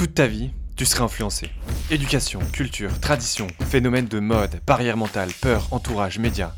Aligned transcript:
Toute 0.00 0.14
ta 0.14 0.26
vie, 0.26 0.48
tu 0.76 0.86
serais 0.86 1.02
influencé. 1.02 1.50
Éducation, 1.90 2.40
culture, 2.54 3.00
tradition, 3.00 3.48
phénomène 3.68 4.06
de 4.06 4.18
mode, 4.18 4.58
barrière 4.66 4.96
mentale, 4.96 5.28
peur, 5.42 5.68
entourage, 5.72 6.18
médias. 6.18 6.54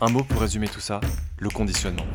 Un 0.00 0.08
mot 0.08 0.22
pour 0.22 0.40
résumer 0.40 0.68
tout 0.68 0.78
ça, 0.78 1.00
le 1.40 1.50
conditionnement. 1.50 2.06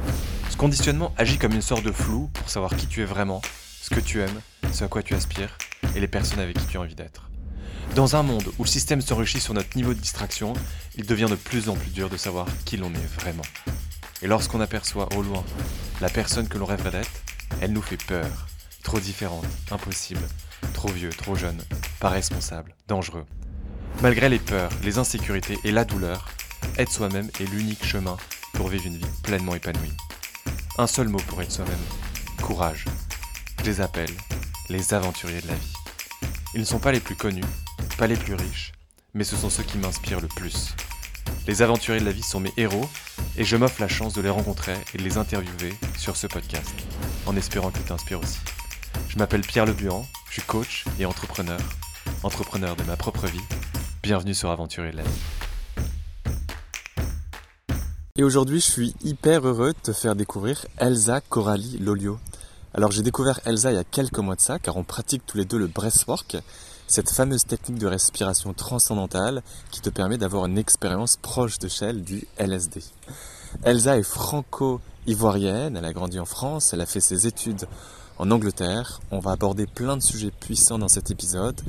Ce 0.49 0.55
conditionnement 0.55 1.13
agit 1.17 1.37
comme 1.37 1.51
une 1.51 1.61
sorte 1.61 1.83
de 1.83 1.91
flou 1.91 2.29
pour 2.33 2.49
savoir 2.49 2.73
qui 2.77 2.87
tu 2.87 3.01
es 3.01 3.03
vraiment, 3.03 3.41
ce 3.81 3.89
que 3.89 3.99
tu 3.99 4.21
aimes, 4.21 4.39
ce 4.71 4.85
à 4.85 4.87
quoi 4.87 5.03
tu 5.03 5.13
aspires 5.13 5.57
et 5.93 5.99
les 5.99 6.07
personnes 6.07 6.39
avec 6.39 6.57
qui 6.57 6.65
tu 6.67 6.77
as 6.77 6.79
envie 6.79 6.95
d'être. 6.95 7.29
Dans 7.93 8.15
un 8.15 8.23
monde 8.23 8.47
où 8.57 8.63
le 8.63 8.69
système 8.69 9.01
s'enrichit 9.01 9.41
sur 9.41 9.53
notre 9.53 9.75
niveau 9.75 9.93
de 9.93 9.99
distraction, 9.99 10.53
il 10.95 11.05
devient 11.05 11.27
de 11.29 11.35
plus 11.35 11.67
en 11.67 11.75
plus 11.75 11.91
dur 11.91 12.09
de 12.09 12.15
savoir 12.15 12.47
qui 12.63 12.77
l'on 12.77 12.93
est 12.93 13.19
vraiment. 13.19 13.43
Et 14.21 14.27
lorsqu'on 14.27 14.61
aperçoit 14.61 15.09
au 15.17 15.21
loin 15.21 15.43
la 15.99 16.07
personne 16.07 16.47
que 16.47 16.57
l'on 16.57 16.65
rêverait 16.65 16.91
d'être, 16.91 17.21
elle 17.59 17.73
nous 17.73 17.81
fait 17.81 18.01
peur. 18.01 18.47
Trop 18.83 19.01
différente, 19.01 19.45
impossible, 19.69 20.21
trop 20.73 20.89
vieux, 20.89 21.09
trop 21.09 21.35
jeune, 21.35 21.61
pas 21.99 22.09
responsable, 22.09 22.75
dangereux. 22.87 23.25
Malgré 24.01 24.29
les 24.29 24.39
peurs, 24.39 24.71
les 24.83 24.97
insécurités 24.97 25.57
et 25.63 25.71
la 25.71 25.85
douleur, 25.85 26.29
être 26.77 26.91
soi-même 26.91 27.29
est 27.39 27.51
l'unique 27.51 27.85
chemin 27.85 28.17
pour 28.53 28.67
vivre 28.67 28.85
une 28.87 28.97
vie 28.97 29.05
pleinement 29.23 29.55
épanouie. 29.55 29.93
Un 30.77 30.87
seul 30.87 31.07
mot 31.07 31.19
pour 31.27 31.41
être 31.41 31.51
soi-même, 31.51 31.75
courage. 32.41 32.85
Je 33.59 33.65
les 33.65 33.81
appelle 33.81 34.09
les 34.69 34.93
aventuriers 34.93 35.41
de 35.41 35.47
la 35.47 35.55
vie. 35.55 35.73
Ils 36.53 36.61
ne 36.61 36.65
sont 36.65 36.79
pas 36.79 36.91
les 36.91 36.99
plus 36.99 37.15
connus, 37.15 37.43
pas 37.97 38.07
les 38.07 38.15
plus 38.15 38.33
riches, 38.33 38.71
mais 39.13 39.23
ce 39.23 39.35
sont 39.35 39.49
ceux 39.49 39.63
qui 39.63 39.77
m'inspirent 39.77 40.21
le 40.21 40.27
plus. 40.27 40.73
Les 41.47 41.61
aventuriers 41.61 41.99
de 41.99 42.05
la 42.05 42.11
vie 42.11 42.23
sont 42.23 42.39
mes 42.39 42.53
héros 42.57 42.89
et 43.37 43.43
je 43.43 43.55
m'offre 43.55 43.81
la 43.81 43.87
chance 43.87 44.13
de 44.13 44.21
les 44.21 44.29
rencontrer 44.29 44.75
et 44.93 44.97
de 44.97 45.03
les 45.03 45.17
interviewer 45.17 45.73
sur 45.97 46.15
ce 46.15 46.27
podcast, 46.27 46.73
en 47.25 47.35
espérant 47.35 47.71
qu'ils 47.71 47.83
t'inspirent 47.83 48.21
aussi. 48.21 48.39
Je 49.09 49.17
m'appelle 49.17 49.41
Pierre 49.41 49.65
Lebuan, 49.65 50.05
je 50.31 50.35
suis 50.35 50.47
coach 50.47 50.85
et 50.97 51.05
entrepreneur, 51.05 51.59
entrepreneur 52.23 52.73
de 52.77 52.83
ma 52.83 52.95
propre 52.95 53.27
vie. 53.27 53.41
Bienvenue 54.01 54.33
sur 54.33 54.49
Aventurier 54.49 54.93
de 54.93 54.97
la 54.97 55.03
vie. 55.03 55.09
Et 58.15 58.23
aujourd'hui, 58.23 58.61
je 58.61 58.71
suis 58.71 58.95
hyper 59.03 59.45
heureux 59.45 59.73
de 59.73 59.91
te 59.91 59.91
faire 59.91 60.15
découvrir 60.15 60.65
Elsa 60.77 61.19
Coralie 61.19 61.79
Lolio. 61.79 62.17
Alors 62.73 62.91
j'ai 62.91 63.01
découvert 63.01 63.41
Elsa 63.43 63.73
il 63.73 63.75
y 63.75 63.77
a 63.77 63.83
quelques 63.83 64.19
mois 64.19 64.37
de 64.37 64.39
ça, 64.39 64.57
car 64.57 64.77
on 64.77 64.85
pratique 64.85 65.23
tous 65.25 65.37
les 65.37 65.43
deux 65.43 65.57
le 65.57 65.67
breathwork, 65.67 66.37
cette 66.87 67.09
fameuse 67.09 67.43
technique 67.43 67.79
de 67.79 67.87
respiration 67.87 68.53
transcendantale 68.53 69.43
qui 69.69 69.81
te 69.81 69.89
permet 69.89 70.17
d'avoir 70.17 70.45
une 70.45 70.57
expérience 70.57 71.17
proche 71.17 71.59
de 71.59 71.67
celle 71.67 72.03
du 72.03 72.25
LSD. 72.37 72.81
Elsa 73.63 73.97
est 73.97 74.03
franco-ivoirienne, 74.03 75.75
elle 75.75 75.83
a 75.83 75.91
grandi 75.91 76.21
en 76.21 76.25
France, 76.25 76.71
elle 76.71 76.79
a 76.79 76.85
fait 76.85 77.01
ses 77.01 77.27
études 77.27 77.67
en 78.21 78.29
Angleterre. 78.29 79.01
On 79.09 79.19
va 79.19 79.31
aborder 79.31 79.65
plein 79.65 79.97
de 79.97 80.01
sujets 80.01 80.29
puissants 80.29 80.77
dans 80.77 80.87
cet 80.87 81.09
épisode, 81.09 81.59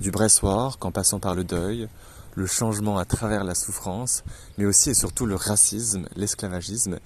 du 0.00 0.12
breathwork 0.12 0.82
en 0.84 0.92
passant 0.92 1.18
par 1.18 1.34
le 1.34 1.42
deuil, 1.42 1.88
le 2.36 2.46
changement 2.46 2.98
à 2.98 3.04
travers 3.04 3.42
la 3.42 3.56
souffrance, 3.56 4.22
mais 4.56 4.64
aussi 4.64 4.90
et 4.90 4.94
surtout 4.94 5.26
le 5.26 5.34
racisme, 5.34 6.06
l'esclavagisme 6.14 7.00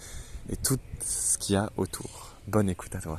et 0.51 0.57
tout 0.57 0.77
ce 1.01 1.39
qu'il 1.39 1.55
y 1.55 1.57
a 1.57 1.71
autour. 1.79 2.37
Bonne 2.47 2.69
écoute 2.69 2.95
à 2.95 2.99
toi. 2.99 3.19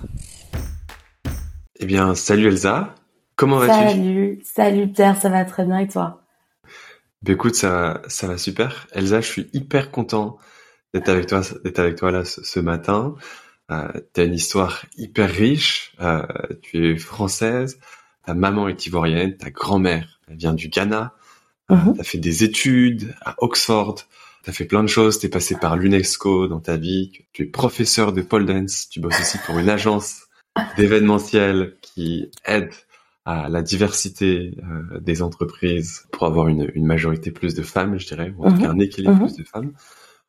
Eh 1.77 1.87
bien, 1.87 2.13
salut 2.13 2.49
Elsa, 2.49 2.93
comment 3.35 3.57
vas-tu? 3.57 3.73
Salut, 3.73 4.41
salut 4.43 4.91
Pierre, 4.91 5.19
ça 5.19 5.29
va 5.29 5.43
très 5.43 5.65
bien 5.65 5.79
et 5.79 5.87
toi? 5.87 6.21
Ben 7.23 7.33
écoute, 7.33 7.55
ça, 7.55 8.03
ça 8.07 8.27
va 8.27 8.37
super. 8.37 8.85
Elsa, 8.91 9.21
je 9.21 9.27
suis 9.27 9.49
hyper 9.53 9.89
content 9.89 10.37
d'être 10.93 11.09
avec 11.09 11.25
toi, 11.25 11.41
d'être 11.63 11.79
avec 11.79 11.95
toi 11.95 12.11
là 12.11 12.23
ce, 12.25 12.59
matin. 12.59 13.15
Euh, 13.73 13.87
tu 14.13 14.21
as 14.21 14.23
une 14.25 14.33
histoire 14.33 14.85
hyper 14.97 15.29
riche. 15.29 15.93
Euh, 16.01 16.25
tu 16.61 16.91
es 16.91 16.97
française. 16.97 17.79
Ta 18.25 18.33
maman 18.33 18.67
est 18.67 18.85
ivoirienne. 18.85 19.35
Ta 19.37 19.49
grand-mère 19.49 20.19
vient 20.27 20.53
du 20.53 20.69
Ghana. 20.69 21.13
Mhm. 21.69 21.95
Tu 21.95 22.01
as 22.01 22.03
fait 22.03 22.17
des 22.17 22.43
études 22.43 23.15
à 23.21 23.35
Oxford. 23.39 23.95
Tu 24.43 24.49
as 24.49 24.53
fait 24.53 24.65
plein 24.65 24.83
de 24.83 24.87
choses. 24.87 25.19
Tu 25.19 25.27
es 25.27 25.29
passé 25.29 25.55
par 25.55 25.75
l'UNESCO 25.77 26.47
dans 26.47 26.59
ta 26.59 26.77
vie. 26.77 27.11
Tu 27.31 27.43
es 27.43 27.45
professeur 27.45 28.13
de 28.13 28.21
pole 28.21 28.45
dance. 28.45 28.89
Tu 28.89 28.99
bosses 28.99 29.19
aussi 29.19 29.37
pour 29.45 29.57
une 29.57 29.69
agence 29.69 30.23
d'événementiel 30.77 31.75
qui 31.81 32.29
aide 32.45 32.71
à 33.25 33.47
la 33.47 33.61
diversité 33.61 34.53
euh, 34.57 34.99
des 34.99 35.21
entreprises 35.21 36.05
pour 36.11 36.27
avoir 36.27 36.49
une, 36.49 36.69
une, 36.75 36.85
majorité 36.85 37.31
plus 37.31 37.55
de 37.55 37.61
femmes, 37.61 37.97
je 37.97 38.05
dirais, 38.05 38.33
ou 38.37 38.45
en 38.45 38.51
tout 38.51 38.59
cas 38.59 38.67
mhm. 38.67 38.75
un 38.75 38.79
équilibre 38.79 39.13
mhm. 39.13 39.27
plus 39.27 39.37
de 39.37 39.43
femmes. 39.45 39.71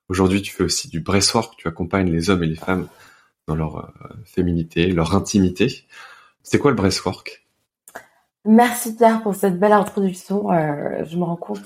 Aujourd'hui, 0.09 0.43
tu 0.43 0.53
fais 0.53 0.63
aussi 0.63 0.89
du 0.89 1.01
breathwork. 1.01 1.55
Tu 1.59 1.67
accompagnes 1.67 2.11
les 2.11 2.31
hommes 2.31 2.45
et 2.45 2.47
les 2.47 2.55
femmes 2.55 2.87
dans 3.47 3.55
leur 3.55 3.77
euh, 3.77 4.15
féminité, 4.25 4.87
leur 4.89 5.15
intimité. 5.15 5.85
C'est 6.43 6.59
quoi 6.59 6.71
le 6.71 6.77
breathwork 6.77 7.47
Merci 8.45 8.95
Pierre 8.95 9.23
pour 9.23 9.35
cette 9.35 9.59
belle 9.59 9.73
introduction. 9.73 10.53
Euh, 10.53 11.05
je 11.05 11.17
me 11.17 11.25
rends 11.25 11.37
compte 11.37 11.63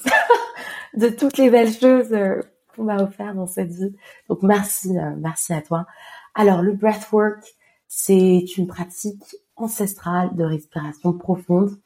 de 0.94 1.08
toutes 1.08 1.38
les 1.38 1.50
belles 1.50 1.72
choses 1.72 2.12
euh, 2.12 2.40
qu'on 2.74 2.84
m'a 2.84 3.02
offert 3.02 3.34
dans 3.34 3.46
cette 3.46 3.70
vie. 3.70 3.94
Donc 4.28 4.42
merci, 4.42 4.96
merci 5.16 5.52
à 5.52 5.62
toi. 5.62 5.86
Alors 6.34 6.62
le 6.62 6.72
breathwork, 6.72 7.56
c'est 7.88 8.44
une 8.56 8.68
pratique 8.68 9.36
ancestrale 9.56 10.36
de 10.36 10.44
respiration 10.44 11.12
profonde. 11.12 11.76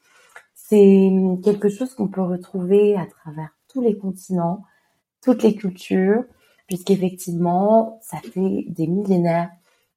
C'est 0.53 1.11
quelque 1.43 1.69
chose 1.69 1.95
qu'on 1.95 2.07
peut 2.07 2.21
retrouver 2.21 2.95
à 2.95 3.05
travers 3.07 3.49
tous 3.67 3.81
les 3.81 3.97
continents, 3.97 4.63
toutes 5.21 5.41
les 5.41 5.55
cultures, 5.55 6.23
puisqu'effectivement, 6.67 7.99
ça 8.03 8.17
fait 8.19 8.65
des 8.69 8.87
millénaires 8.87 9.49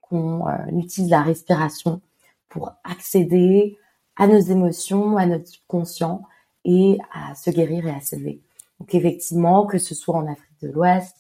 qu'on 0.09 0.49
euh, 0.49 0.53
utilise 0.73 1.11
la 1.11 1.23
respiration 1.23 2.01
pour 2.49 2.73
accéder 2.85 3.77
à 4.17 4.27
nos 4.27 4.39
émotions, 4.39 5.17
à 5.17 5.27
notre 5.27 5.47
subconscient 5.49 6.23
et 6.65 6.99
à 7.13 7.35
se 7.35 7.51
guérir 7.51 7.87
et 7.87 7.91
à 7.91 8.01
s'élever. 8.01 8.41
Donc 8.81 8.95
effectivement, 8.95 9.67
que 9.67 9.79
ce 9.79 9.95
soit 9.95 10.17
en 10.17 10.27
Afrique 10.27 10.61
de 10.63 10.69
l'Ouest, 10.69 11.17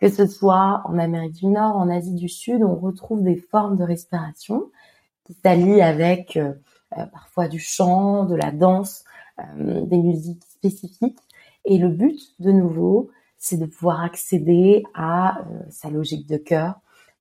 que 0.00 0.08
ce 0.08 0.26
soit 0.26 0.82
en 0.84 0.98
Amérique 0.98 1.34
du 1.34 1.46
Nord, 1.46 1.76
en 1.76 1.88
Asie 1.88 2.14
du 2.14 2.28
Sud, 2.28 2.62
on 2.62 2.76
retrouve 2.76 3.22
des 3.22 3.36
formes 3.36 3.76
de 3.76 3.84
respiration 3.84 4.70
qui 5.24 5.34
s'allient 5.34 5.82
avec 5.82 6.36
euh, 6.36 6.52
euh, 6.98 7.06
parfois 7.06 7.48
du 7.48 7.58
chant, 7.58 8.24
de 8.24 8.34
la 8.34 8.52
danse, 8.52 9.04
des 9.54 9.98
musiques 9.98 10.44
spécifiques. 10.44 11.18
Et 11.66 11.76
le 11.76 11.88
but, 11.88 12.18
de 12.38 12.52
nouveau, 12.52 13.10
c'est 13.36 13.58
de 13.58 13.66
pouvoir 13.66 14.00
accéder 14.00 14.82
à 14.94 15.44
sa 15.68 15.90
logique 15.90 16.26
de 16.26 16.38
cœur, 16.38 16.80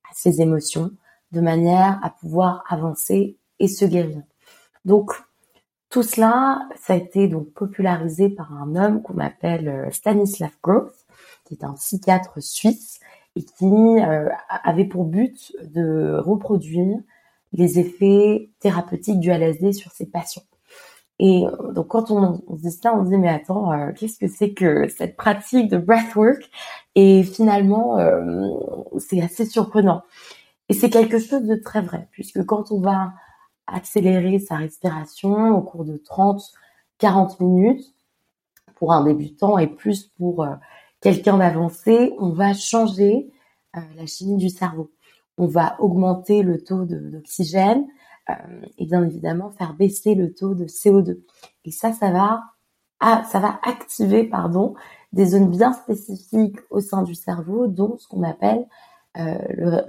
à 0.10 0.14
ses 0.14 0.42
émotions, 0.42 0.92
de 1.36 1.42
manière 1.42 2.00
à 2.02 2.10
pouvoir 2.10 2.64
avancer 2.70 3.38
et 3.60 3.68
se 3.68 3.86
guérir. 3.86 4.22
Donc 4.86 5.12
tout 5.90 6.04
cela, 6.04 6.68
ça 6.78 6.94
a 6.94 6.96
été 6.96 7.28
donc 7.28 7.52
popularisé 7.54 8.30
par 8.30 8.52
un 8.54 8.76
homme 8.76 9.02
qu'on 9.02 9.20
appelle 9.20 9.68
euh, 9.68 9.92
Stanislav 9.92 10.52
Groth, 10.64 11.06
qui 11.46 11.54
est 11.54 11.64
un 11.64 11.74
psychiatre 11.74 12.42
suisse 12.42 13.00
et 13.36 13.44
qui 13.44 13.66
euh, 13.66 14.30
avait 14.50 14.86
pour 14.86 15.04
but 15.06 15.54
de 15.62 16.18
reproduire 16.18 16.98
les 17.54 17.80
effets 17.80 18.50
thérapeutiques 18.60 19.20
du 19.20 19.30
LSD 19.30 19.74
sur 19.74 19.92
ses 19.92 20.06
patients. 20.06 20.44
Et 21.20 21.46
euh, 21.46 21.72
donc 21.74 21.88
quand 21.90 22.12
on, 22.12 22.42
on, 22.48 22.56
dit 22.56 22.72
ça, 22.72 22.96
on 22.96 23.06
se 23.06 23.10
dit 23.10 23.18
mais 23.18 23.30
attends, 23.30 23.72
qu'est-ce 23.94 24.18
que 24.18 24.28
c'est 24.28 24.54
que 24.54 24.88
cette 24.88 25.16
pratique 25.16 25.70
de 25.70 25.78
breathwork? 25.78 26.50
Et 26.96 27.24
finalement, 27.24 27.98
c'est 28.98 29.22
assez 29.22 29.46
surprenant. 29.46 30.02
Et 30.70 30.74
c'est 30.74 30.90
quelque 30.90 31.20
chose 31.20 31.44
de 31.44 31.56
très 31.56 31.82
vrai, 31.82 32.08
puisque 32.12 32.44
quand 32.46 32.72
on 32.72 32.80
va 32.80 33.14
accélérer 33.68 34.40
sa 34.40 34.56
respiration 34.56 35.56
au 35.58 35.62
cours 35.62 35.86
de 35.86 35.98
30, 35.98 36.42
40 36.98 37.40
minutes, 37.40 37.96
pour 38.76 38.94
un 38.94 39.04
débutant 39.04 39.58
et 39.58 39.68
plus 39.68 40.08
pour 40.18 40.44
euh, 40.44 40.54
quelqu'un 41.02 41.38
d'avancé, 41.38 42.14
on 42.20 42.30
va 42.30 42.54
changer 42.54 43.32
euh, 43.76 43.80
la 43.96 44.06
chimie 44.06 44.38
du 44.38 44.50
cerveau. 44.50 44.92
On 45.38 45.48
va 45.48 45.76
augmenter 45.80 46.44
le 46.44 46.64
taux 46.64 46.86
d'oxygène 46.86 47.86
euh, 48.30 48.34
et 48.78 48.86
bien 48.86 49.04
évidemment 49.04 49.52
faire 49.52 49.74
baisser 49.74 50.16
le 50.16 50.34
taux 50.34 50.54
de 50.54 50.66
CO2. 50.66 51.22
Et 51.66 51.72
ça, 51.72 51.94
ça 51.94 52.12
va, 52.12 52.42
ah, 53.00 53.24
ça 53.32 53.40
va 53.40 53.60
activer 53.64 54.26
pardon, 54.26 54.76
des 55.14 55.28
zones 55.28 55.50
bien 55.50 55.74
spécifiques 55.74 56.58
au 56.70 56.80
sein 56.80 57.04
du 57.04 57.16
cerveau, 57.16 57.68
dont 57.68 57.98
ce 57.98 58.08
qu'on 58.08 58.24
appelle 58.24 58.66
euh, 59.18 59.38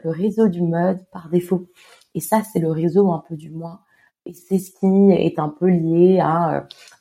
le, 0.04 0.10
réseau 0.10 0.46
du 0.46 0.62
mode 0.62 1.04
par 1.10 1.28
défaut. 1.28 1.66
Et 2.14 2.20
ça, 2.20 2.42
c'est 2.52 2.60
le 2.60 2.70
réseau 2.70 3.10
un 3.10 3.22
peu 3.28 3.36
du 3.36 3.50
moi. 3.50 3.80
Et 4.24 4.32
c'est 4.32 4.58
ce 4.58 4.70
qui 4.70 4.86
est 5.10 5.38
un 5.38 5.48
peu 5.48 5.66
lié 5.66 6.20
à 6.20 6.54
euh, 6.54 6.60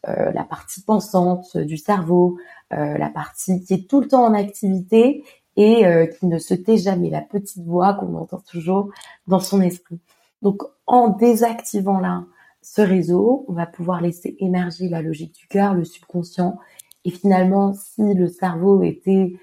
euh, 0.10 0.32
la 0.32 0.44
partie 0.44 0.82
pensante 0.82 1.58
du 1.58 1.78
cerveau, 1.78 2.38
la 2.72 3.10
partie 3.10 3.64
qui 3.64 3.74
est 3.74 3.90
tout 3.90 4.02
le 4.02 4.08
temps 4.08 4.26
en 4.26 4.34
activité 4.34 5.24
et 5.56 6.10
qui 6.20 6.26
ne 6.26 6.38
se 6.40 6.54
tait 6.54 6.76
jamais, 6.78 7.10
la 7.10 7.22
petite 7.22 7.64
voix 7.64 7.94
qu'on 7.94 8.16
entend 8.16 8.42
toujours 8.42 8.90
dans 9.28 9.40
son 9.40 9.62
esprit. 9.62 10.02
Donc 10.42 10.64
en 10.86 11.08
désactivant 11.08 12.00
là 12.00 12.26
ce 12.62 12.82
réseau, 12.82 13.46
on 13.48 13.54
va 13.54 13.66
pouvoir 13.66 14.02
laisser 14.02 14.36
émerger 14.40 14.90
la 14.90 15.02
logique 15.02 15.36
du 15.36 15.48
cœur, 15.48 15.74
le 15.74 15.86
subconscient. 15.86 16.58
Et 17.06 17.12
finalement, 17.12 17.74
si 17.74 18.14
le 18.14 18.28
cerveau 18.28 18.82
était 18.84 19.38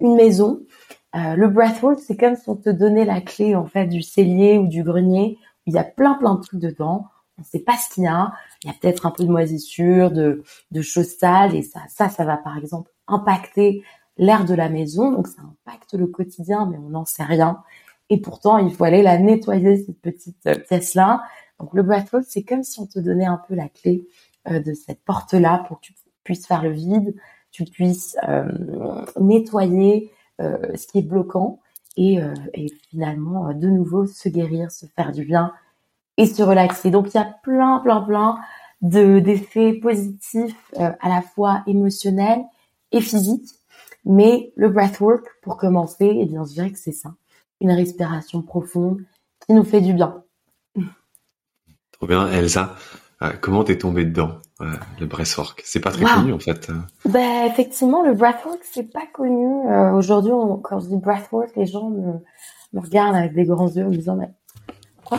une 0.00 0.16
maison, 0.16 0.60
euh, 1.14 1.36
le 1.36 1.48
breathwork, 1.48 2.00
c'est 2.00 2.16
comme 2.16 2.36
si 2.36 2.48
on 2.48 2.56
te 2.56 2.70
donnait 2.70 3.04
la 3.04 3.20
clé 3.20 3.54
en 3.54 3.66
fait 3.66 3.86
du 3.86 4.02
cellier 4.02 4.58
ou 4.58 4.66
du 4.66 4.82
grenier 4.82 5.38
où 5.66 5.70
il 5.70 5.74
y 5.74 5.78
a 5.78 5.84
plein 5.84 6.14
plein 6.14 6.34
de 6.34 6.40
trucs 6.40 6.60
dedans. 6.60 7.08
on 7.38 7.42
ne 7.42 7.46
sait 7.46 7.60
pas 7.60 7.76
ce 7.76 7.94
qu'il 7.94 8.04
y 8.04 8.06
a. 8.06 8.32
Il 8.62 8.68
y 8.68 8.70
a 8.70 8.74
peut-être 8.80 9.06
un 9.06 9.10
peu 9.10 9.24
de 9.24 9.30
moisissure, 9.30 10.10
de, 10.10 10.42
choses 10.82 11.16
sales, 11.16 11.54
et 11.54 11.62
ça, 11.62 11.80
ça, 11.88 12.24
va 12.24 12.36
par 12.36 12.58
exemple 12.58 12.90
impacter 13.06 13.82
l'air 14.16 14.44
de 14.44 14.54
la 14.54 14.68
maison. 14.68 15.12
Donc 15.12 15.28
ça 15.28 15.42
impacte 15.42 15.94
le 15.94 16.06
quotidien, 16.06 16.66
mais 16.70 16.78
on 16.78 16.90
n'en 16.90 17.04
sait 17.04 17.24
rien. 17.24 17.62
Et 18.10 18.20
pourtant, 18.20 18.58
il 18.58 18.72
faut 18.72 18.84
aller 18.84 19.02
la 19.02 19.18
nettoyer 19.18 19.84
cette 19.84 20.00
petite 20.00 20.46
euh, 20.46 20.54
pièce-là. 20.54 21.22
Donc 21.58 21.72
le 21.74 21.82
breathwork, 21.82 22.24
c'est 22.28 22.42
comme 22.42 22.62
si 22.62 22.80
on 22.80 22.86
te 22.86 22.98
donnait 22.98 23.24
un 23.24 23.40
peu 23.48 23.54
la 23.54 23.68
clé 23.68 24.06
euh, 24.50 24.60
de 24.60 24.74
cette 24.74 25.02
porte-là 25.04 25.64
pour 25.68 25.80
que 25.80 25.86
tu 25.86 25.94
puisses 26.22 26.46
faire 26.46 26.62
le 26.62 26.70
vide, 26.70 27.14
tu 27.50 27.64
puisses 27.64 28.16
euh, 28.28 29.04
nettoyer 29.20 30.10
ce 30.38 30.86
qui 30.86 30.98
est 30.98 31.02
bloquant 31.02 31.60
et, 31.96 32.18
et 32.54 32.66
finalement 32.90 33.52
de 33.52 33.68
nouveau 33.68 34.06
se 34.06 34.28
guérir, 34.28 34.70
se 34.70 34.86
faire 34.86 35.12
du 35.12 35.24
bien 35.24 35.52
et 36.16 36.26
se 36.26 36.42
relaxer. 36.42 36.90
Donc 36.90 37.14
il 37.14 37.16
y 37.16 37.20
a 37.20 37.34
plein, 37.42 37.78
plein, 37.80 38.00
plein 38.00 38.38
de 38.82 39.20
d'effets 39.20 39.74
positifs 39.74 40.72
à 40.76 41.08
la 41.08 41.22
fois 41.22 41.62
émotionnels 41.66 42.42
et 42.92 43.00
physiques. 43.00 43.50
Mais 44.04 44.52
le 44.56 44.68
breathwork, 44.68 45.24
pour 45.42 45.56
commencer, 45.56 46.18
eh 46.20 46.26
bien, 46.26 46.44
je 46.44 46.52
dirais 46.52 46.70
que 46.70 46.78
c'est 46.78 46.92
ça. 46.92 47.14
Une 47.60 47.72
respiration 47.72 48.42
profonde 48.42 49.02
qui 49.46 49.54
nous 49.54 49.64
fait 49.64 49.80
du 49.80 49.94
bien. 49.94 50.22
Trop 51.92 52.06
bien, 52.06 52.30
Elsa. 52.30 52.76
Euh, 53.22 53.32
comment 53.40 53.64
t'es 53.64 53.78
tombée 53.78 54.04
dedans, 54.04 54.40
euh, 54.64 54.76
le 55.00 55.06
breathwork 55.06 55.62
C'est 55.64 55.80
pas 55.80 55.90
très 55.90 56.04
connu 56.04 56.32
en 56.32 56.38
fait. 56.38 56.70
Ben, 57.04 57.46
effectivement, 57.46 58.02
le 58.02 58.14
breathwork, 58.14 58.60
c'est 58.62 58.90
pas 58.92 59.06
connu. 59.12 59.68
Euh, 59.68 59.92
aujourd'hui, 59.92 60.32
quand 60.62 60.80
je 60.80 60.88
dis 60.88 60.96
breathwork, 60.96 61.54
les 61.56 61.66
gens 61.66 61.90
me, 61.90 62.12
me, 62.72 62.80
regardent 62.80 63.16
avec 63.16 63.34
des 63.34 63.44
grands 63.44 63.68
yeux 63.68 63.84
en 63.84 63.90
me 63.90 63.96
disant, 63.96 64.16
mais 64.16 64.30
quoi 65.04 65.18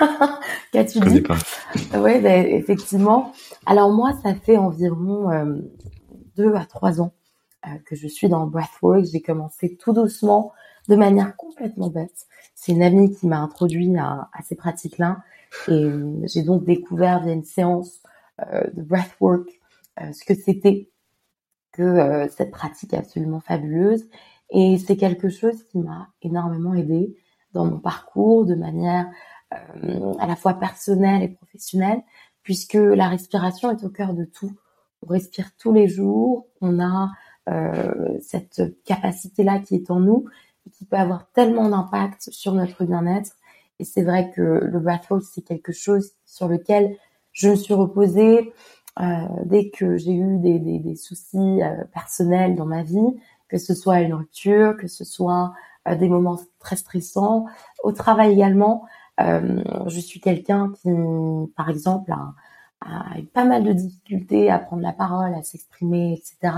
Qu'as-tu 0.72 1.00
dit 1.00 1.20
pas. 1.20 1.36
Oui, 1.94 2.20
ben, 2.20 2.46
effectivement. 2.46 3.32
Alors 3.66 3.90
moi, 3.92 4.12
ça 4.22 4.34
fait 4.34 4.56
environ 4.56 5.30
deux 6.36 6.54
à 6.54 6.64
trois 6.64 7.00
ans 7.00 7.12
euh, 7.66 7.70
que 7.84 7.96
je 7.96 8.06
suis 8.06 8.28
dans 8.28 8.44
le 8.44 8.50
breathwork. 8.50 9.04
J'ai 9.10 9.20
commencé 9.20 9.76
tout 9.76 9.92
doucement, 9.92 10.52
de 10.88 10.96
manière 10.96 11.36
complètement 11.36 11.88
bête. 11.88 12.26
C'est 12.54 12.72
une 12.72 12.82
amie 12.82 13.12
qui 13.12 13.26
m'a 13.26 13.40
introduit 13.40 13.96
à, 13.96 14.28
à 14.32 14.42
ces 14.44 14.54
pratiques-là. 14.54 15.18
Et 15.68 15.72
euh, 15.72 16.20
j'ai 16.24 16.42
donc 16.42 16.64
découvert 16.64 17.22
via 17.22 17.32
une 17.32 17.44
séance 17.44 18.00
euh, 18.04 18.08
de 18.38 18.82
breathwork 18.82 19.48
ce 20.12 20.24
que 20.24 20.34
c'était 20.34 20.90
que 21.72 22.26
cette 22.30 22.50
pratique 22.50 22.94
absolument 22.94 23.40
fabuleuse. 23.40 24.08
Et 24.50 24.78
c'est 24.78 24.96
quelque 24.96 25.28
chose 25.28 25.64
qui 25.64 25.78
m'a 25.78 26.08
énormément 26.22 26.74
aidé 26.74 27.16
dans 27.52 27.64
mon 27.64 27.78
parcours 27.78 28.44
de 28.44 28.54
manière 28.54 29.10
à 29.52 30.26
la 30.26 30.36
fois 30.36 30.54
personnelle 30.54 31.22
et 31.22 31.28
professionnelle, 31.28 32.02
puisque 32.42 32.74
la 32.74 33.08
respiration 33.08 33.70
est 33.70 33.84
au 33.84 33.90
cœur 33.90 34.14
de 34.14 34.24
tout. 34.24 34.52
On 35.02 35.06
respire 35.06 35.50
tous 35.58 35.72
les 35.72 35.88
jours, 35.88 36.46
on 36.60 36.80
a 36.80 37.10
euh, 37.48 38.18
cette 38.20 38.62
capacité-là 38.84 39.60
qui 39.60 39.76
est 39.76 39.90
en 39.90 40.00
nous 40.00 40.24
et 40.66 40.70
qui 40.70 40.84
peut 40.84 40.96
avoir 40.96 41.30
tellement 41.30 41.68
d'impact 41.68 42.30
sur 42.32 42.54
notre 42.54 42.84
bien-être. 42.84 43.36
Et 43.78 43.84
c'est 43.84 44.02
vrai 44.02 44.32
que 44.34 44.42
le 44.42 44.80
breathwork, 44.80 45.22
c'est 45.22 45.42
quelque 45.42 45.72
chose 45.72 46.12
sur 46.24 46.48
lequel 46.48 46.96
je 47.36 47.50
me 47.50 47.54
suis 47.54 47.74
reposée 47.74 48.52
euh, 49.00 49.04
dès 49.44 49.68
que 49.70 49.96
j'ai 49.96 50.12
eu 50.12 50.38
des, 50.38 50.58
des, 50.58 50.78
des 50.78 50.96
soucis 50.96 51.62
euh, 51.62 51.84
personnels 51.92 52.56
dans 52.56 52.66
ma 52.66 52.82
vie, 52.82 53.16
que 53.48 53.58
ce 53.58 53.74
soit 53.74 54.00
une 54.00 54.14
rupture, 54.14 54.76
que 54.76 54.88
ce 54.88 55.04
soit 55.04 55.52
euh, 55.86 55.94
des 55.94 56.08
moments 56.08 56.38
très 56.58 56.76
stressants. 56.76 57.46
Au 57.82 57.92
travail 57.92 58.32
également, 58.32 58.86
euh, 59.20 59.62
je 59.86 60.00
suis 60.00 60.20
quelqu'un 60.20 60.72
qui, 60.80 60.90
par 61.56 61.68
exemple, 61.68 62.10
a, 62.12 62.34
a, 62.80 63.18
eu 63.18 63.24
pas 63.26 63.44
mal 63.44 63.64
de 63.64 63.72
difficultés 63.72 64.50
à 64.50 64.58
prendre 64.58 64.82
la 64.82 64.92
parole, 64.92 65.34
à 65.34 65.42
s'exprimer, 65.42 66.14
etc 66.14 66.52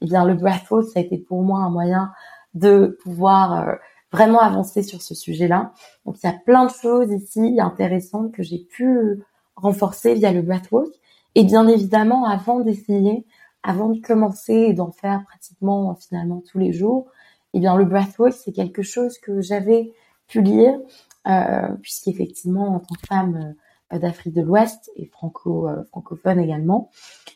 eh 0.00 0.06
bien 0.06 0.24
le 0.24 0.34
breathwork 0.34 0.84
ça 0.84 1.00
a 1.00 1.02
été 1.02 1.18
pour 1.18 1.42
moi 1.42 1.60
un 1.60 1.70
moyen 1.70 2.12
de 2.54 2.98
pouvoir 3.02 3.68
euh, 3.68 3.74
vraiment 4.12 4.40
avancer 4.40 4.82
sur 4.82 5.02
ce 5.02 5.14
sujet-là. 5.14 5.72
Donc 6.04 6.16
il 6.22 6.26
y 6.26 6.30
a 6.30 6.38
plein 6.44 6.66
de 6.66 6.70
choses 6.70 7.10
ici 7.12 7.58
intéressantes 7.60 8.32
que 8.32 8.42
j'ai 8.42 8.58
pu 8.58 9.22
renforcer 9.56 10.14
via 10.14 10.32
le 10.32 10.42
breathwork. 10.42 10.88
Et 11.34 11.44
bien 11.44 11.66
évidemment, 11.68 12.24
avant 12.26 12.60
d'essayer, 12.60 13.26
avant 13.62 13.90
de 13.90 14.00
commencer 14.00 14.54
et 14.54 14.72
d'en 14.72 14.90
faire 14.90 15.24
pratiquement 15.24 15.94
finalement 15.96 16.42
tous 16.50 16.58
les 16.58 16.72
jours, 16.72 17.06
eh 17.52 17.60
bien 17.60 17.76
le 17.76 17.84
breathwork 17.84 18.32
c'est 18.32 18.52
quelque 18.52 18.82
chose 18.82 19.18
que 19.18 19.40
j'avais 19.40 19.92
pu 20.28 20.40
lire, 20.40 20.78
euh, 21.26 21.68
puisqu'effectivement 21.82 22.76
en 22.76 22.80
tant 22.80 22.94
que 22.94 23.06
femme 23.06 23.54
euh, 23.92 23.98
d'Afrique 23.98 24.34
de 24.34 24.42
l'Ouest 24.42 24.90
et 24.96 25.06
franco 25.06 25.68
euh, 25.68 25.84
francophone 25.90 26.40
également, 26.40 26.90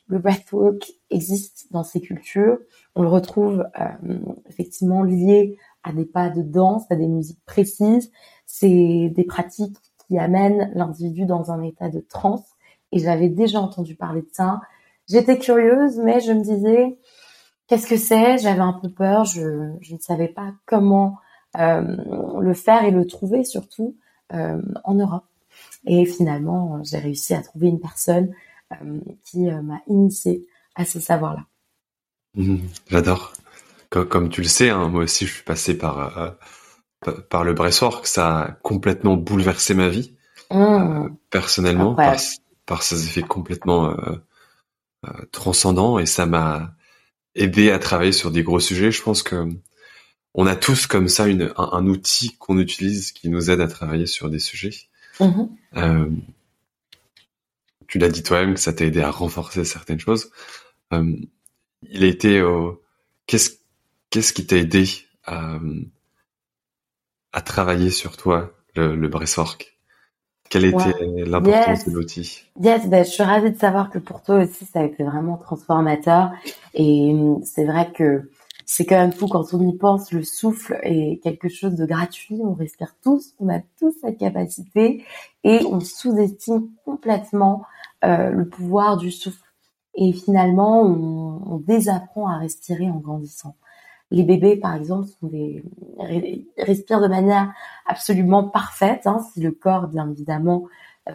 le 0.08 0.18
breathwork 0.18 0.92
existe 1.10 1.68
dans 1.70 1.84
ces 1.84 2.00
cultures. 2.00 2.58
On 2.94 3.02
le 3.02 3.08
retrouve 3.08 3.64
euh, 3.80 4.18
effectivement 4.48 5.02
lié 5.02 5.56
à 5.84 5.92
des 5.92 6.04
pas 6.04 6.28
de 6.28 6.42
danse, 6.42 6.84
à 6.90 6.96
des 6.96 7.06
musiques 7.06 7.44
précises. 7.46 8.10
C'est 8.46 9.12
des 9.14 9.24
pratiques 9.24 9.78
qui 10.10 10.18
amènent 10.18 10.72
l'individu 10.74 11.24
dans 11.24 11.52
un 11.52 11.62
état 11.62 11.88
de 11.88 12.00
transe. 12.00 12.42
Et 12.90 12.98
j'avais 12.98 13.28
déjà 13.28 13.60
entendu 13.60 13.94
parler 13.94 14.22
de 14.22 14.28
ça. 14.32 14.60
J'étais 15.08 15.38
curieuse, 15.38 15.98
mais 15.98 16.18
je 16.20 16.32
me 16.32 16.42
disais, 16.42 16.98
qu'est-ce 17.68 17.86
que 17.86 17.96
c'est? 17.96 18.38
J'avais 18.38 18.60
un 18.60 18.72
peu 18.72 18.88
peur. 18.90 19.24
Je, 19.24 19.70
je, 19.80 19.94
ne 19.94 20.00
savais 20.00 20.26
pas 20.26 20.52
comment 20.66 21.18
euh, 21.56 21.96
le 22.40 22.54
faire 22.54 22.82
et 22.82 22.90
le 22.90 23.06
trouver, 23.06 23.44
surtout 23.44 23.96
euh, 24.32 24.60
en 24.82 24.94
Europe. 24.94 25.26
Et 25.86 26.04
finalement, 26.06 26.82
j'ai 26.82 26.98
réussi 26.98 27.32
à 27.34 27.42
trouver 27.42 27.68
une 27.68 27.80
personne 27.80 28.32
euh, 28.72 28.98
qui 29.24 29.44
m'a 29.44 29.80
initié 29.86 30.44
à 30.74 30.84
ce 30.84 30.98
savoir-là. 30.98 31.44
Mmh, 32.34 32.56
j'adore. 32.88 33.32
Comme, 33.90 34.28
tu 34.28 34.40
le 34.40 34.48
sais, 34.48 34.70
hein, 34.70 34.88
moi 34.88 35.04
aussi, 35.04 35.26
je 35.26 35.34
suis 35.34 35.44
passé 35.44 35.78
par 35.78 36.36
par 37.28 37.44
le 37.44 37.54
breathwork. 37.54 38.06
Ça 38.06 38.40
a 38.40 38.50
complètement 38.52 39.16
bouleversé 39.16 39.74
ma 39.74 39.88
vie 39.88 40.14
mmh. 40.50 41.08
personnellement 41.30 41.94
par, 41.94 42.16
par, 42.66 42.82
ses 42.82 43.06
effets 43.06 43.22
complètement 43.22 43.96
transcendants 45.32 45.98
et 45.98 46.06
ça 46.06 46.26
m'a 46.26 46.74
aidé 47.34 47.70
à 47.70 47.78
travailler 47.78 48.12
sur 48.12 48.30
des 48.30 48.42
gros 48.42 48.60
sujets. 48.60 48.90
Je 48.90 49.02
pense 49.02 49.22
que 49.22 49.48
on 50.34 50.46
a 50.46 50.54
tous 50.54 50.86
comme 50.86 51.08
ça 51.08 51.26
une, 51.26 51.52
un, 51.56 51.86
outil 51.86 52.36
qu'on 52.36 52.58
utilise 52.58 53.10
qui 53.12 53.28
nous 53.28 53.50
aide 53.50 53.60
à 53.60 53.66
travailler 53.66 54.06
sur 54.06 54.30
des 54.30 54.38
sujets. 54.38 54.76
Mmh. 55.18 56.20
tu 57.86 57.98
l'as 57.98 58.08
dit 58.08 58.22
toi-même 58.22 58.54
que 58.54 58.60
ça 58.60 58.72
t'a 58.72 58.84
aidé 58.86 59.02
à 59.02 59.10
renforcer 59.10 59.64
certaines 59.64 60.00
choses. 60.00 60.30
Euh, 60.92 61.14
il 61.82 62.04
a 62.04 62.06
été 62.06 62.42
qu'est-ce 63.26 63.58
qu'est-ce 64.10 64.32
qui 64.32 64.46
t'a 64.46 64.56
aidé 64.56 64.88
à, 65.24 65.58
à 67.32 67.40
travailler 67.40 67.90
sur 67.90 68.16
toi 68.16 68.52
le, 68.74 68.94
le 68.94 69.10
Quelle 70.48 70.64
était 70.64 70.94
l'importance 71.26 71.86
de 71.86 71.92
l'outil? 71.92 72.44
Yes, 72.60 72.86
ben, 72.88 73.04
je 73.04 73.10
suis 73.10 73.22
ravie 73.22 73.50
de 73.50 73.58
savoir 73.58 73.90
que 73.90 73.98
pour 73.98 74.22
toi 74.22 74.36
aussi 74.44 74.64
ça 74.64 74.80
a 74.80 74.84
été 74.84 75.02
vraiment 75.04 75.36
transformateur 75.36 76.30
et 76.74 77.12
hum, 77.12 77.42
c'est 77.44 77.64
vrai 77.64 77.92
que 77.92 78.30
c'est 78.72 78.86
quand 78.86 78.98
même 78.98 79.12
fou 79.12 79.26
quand 79.26 79.52
on 79.52 79.68
y 79.68 79.76
pense. 79.76 80.12
Le 80.12 80.22
souffle 80.22 80.78
est 80.84 81.20
quelque 81.24 81.48
chose 81.48 81.74
de 81.74 81.84
gratuit. 81.84 82.38
On 82.40 82.54
respire 82.54 82.94
tous, 83.02 83.34
on 83.40 83.48
a 83.48 83.58
tous 83.80 83.92
cette 84.00 84.16
capacité 84.16 85.04
et 85.42 85.58
on 85.66 85.80
sous-estime 85.80 86.68
complètement 86.84 87.64
euh, 88.04 88.30
le 88.30 88.48
pouvoir 88.48 88.96
du 88.96 89.10
souffle. 89.10 89.42
Et 89.96 90.12
finalement, 90.12 90.82
on, 90.82 91.42
on, 91.52 91.56
désapprend 91.56 92.28
à 92.28 92.38
respirer 92.38 92.88
en 92.88 92.98
grandissant. 92.98 93.56
Les 94.10 94.24
bébés, 94.24 94.56
par 94.56 94.74
exemple, 94.74 95.06
sont 95.06 95.28
des, 95.28 95.64
respirent 96.58 97.00
de 97.00 97.08
manière 97.08 97.52
absolument 97.86 98.48
parfaite, 98.48 99.06
hein, 99.06 99.24
si 99.32 99.40
le 99.40 99.52
corps, 99.52 99.86
bien 99.86 100.10
évidemment, 100.10 100.64
euh, 101.08 101.12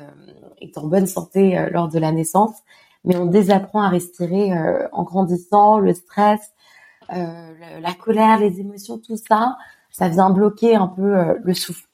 est 0.60 0.78
en 0.78 0.88
bonne 0.88 1.08
santé 1.08 1.58
euh, 1.58 1.70
lors 1.70 1.90
de 1.90 2.00
la 2.00 2.12
naissance. 2.12 2.56
Mais 3.04 3.18
on 3.18 3.26
désapprend 3.26 3.82
à 3.82 3.90
respirer 3.90 4.54
euh, 4.54 4.88
en 4.92 5.04
grandissant. 5.04 5.78
Le 5.78 5.94
stress, 5.94 6.54
euh, 7.14 7.80
la 7.80 7.94
colère, 7.94 8.40
les 8.40 8.60
émotions, 8.60 8.98
tout 8.98 9.18
ça, 9.18 9.58
ça 9.92 10.10
vient 10.10 10.30
bloquer 10.30 10.76
un 10.76 10.88
peu 10.88 11.18
euh, 11.18 11.36
le 11.44 11.54
souffle. 11.54 11.88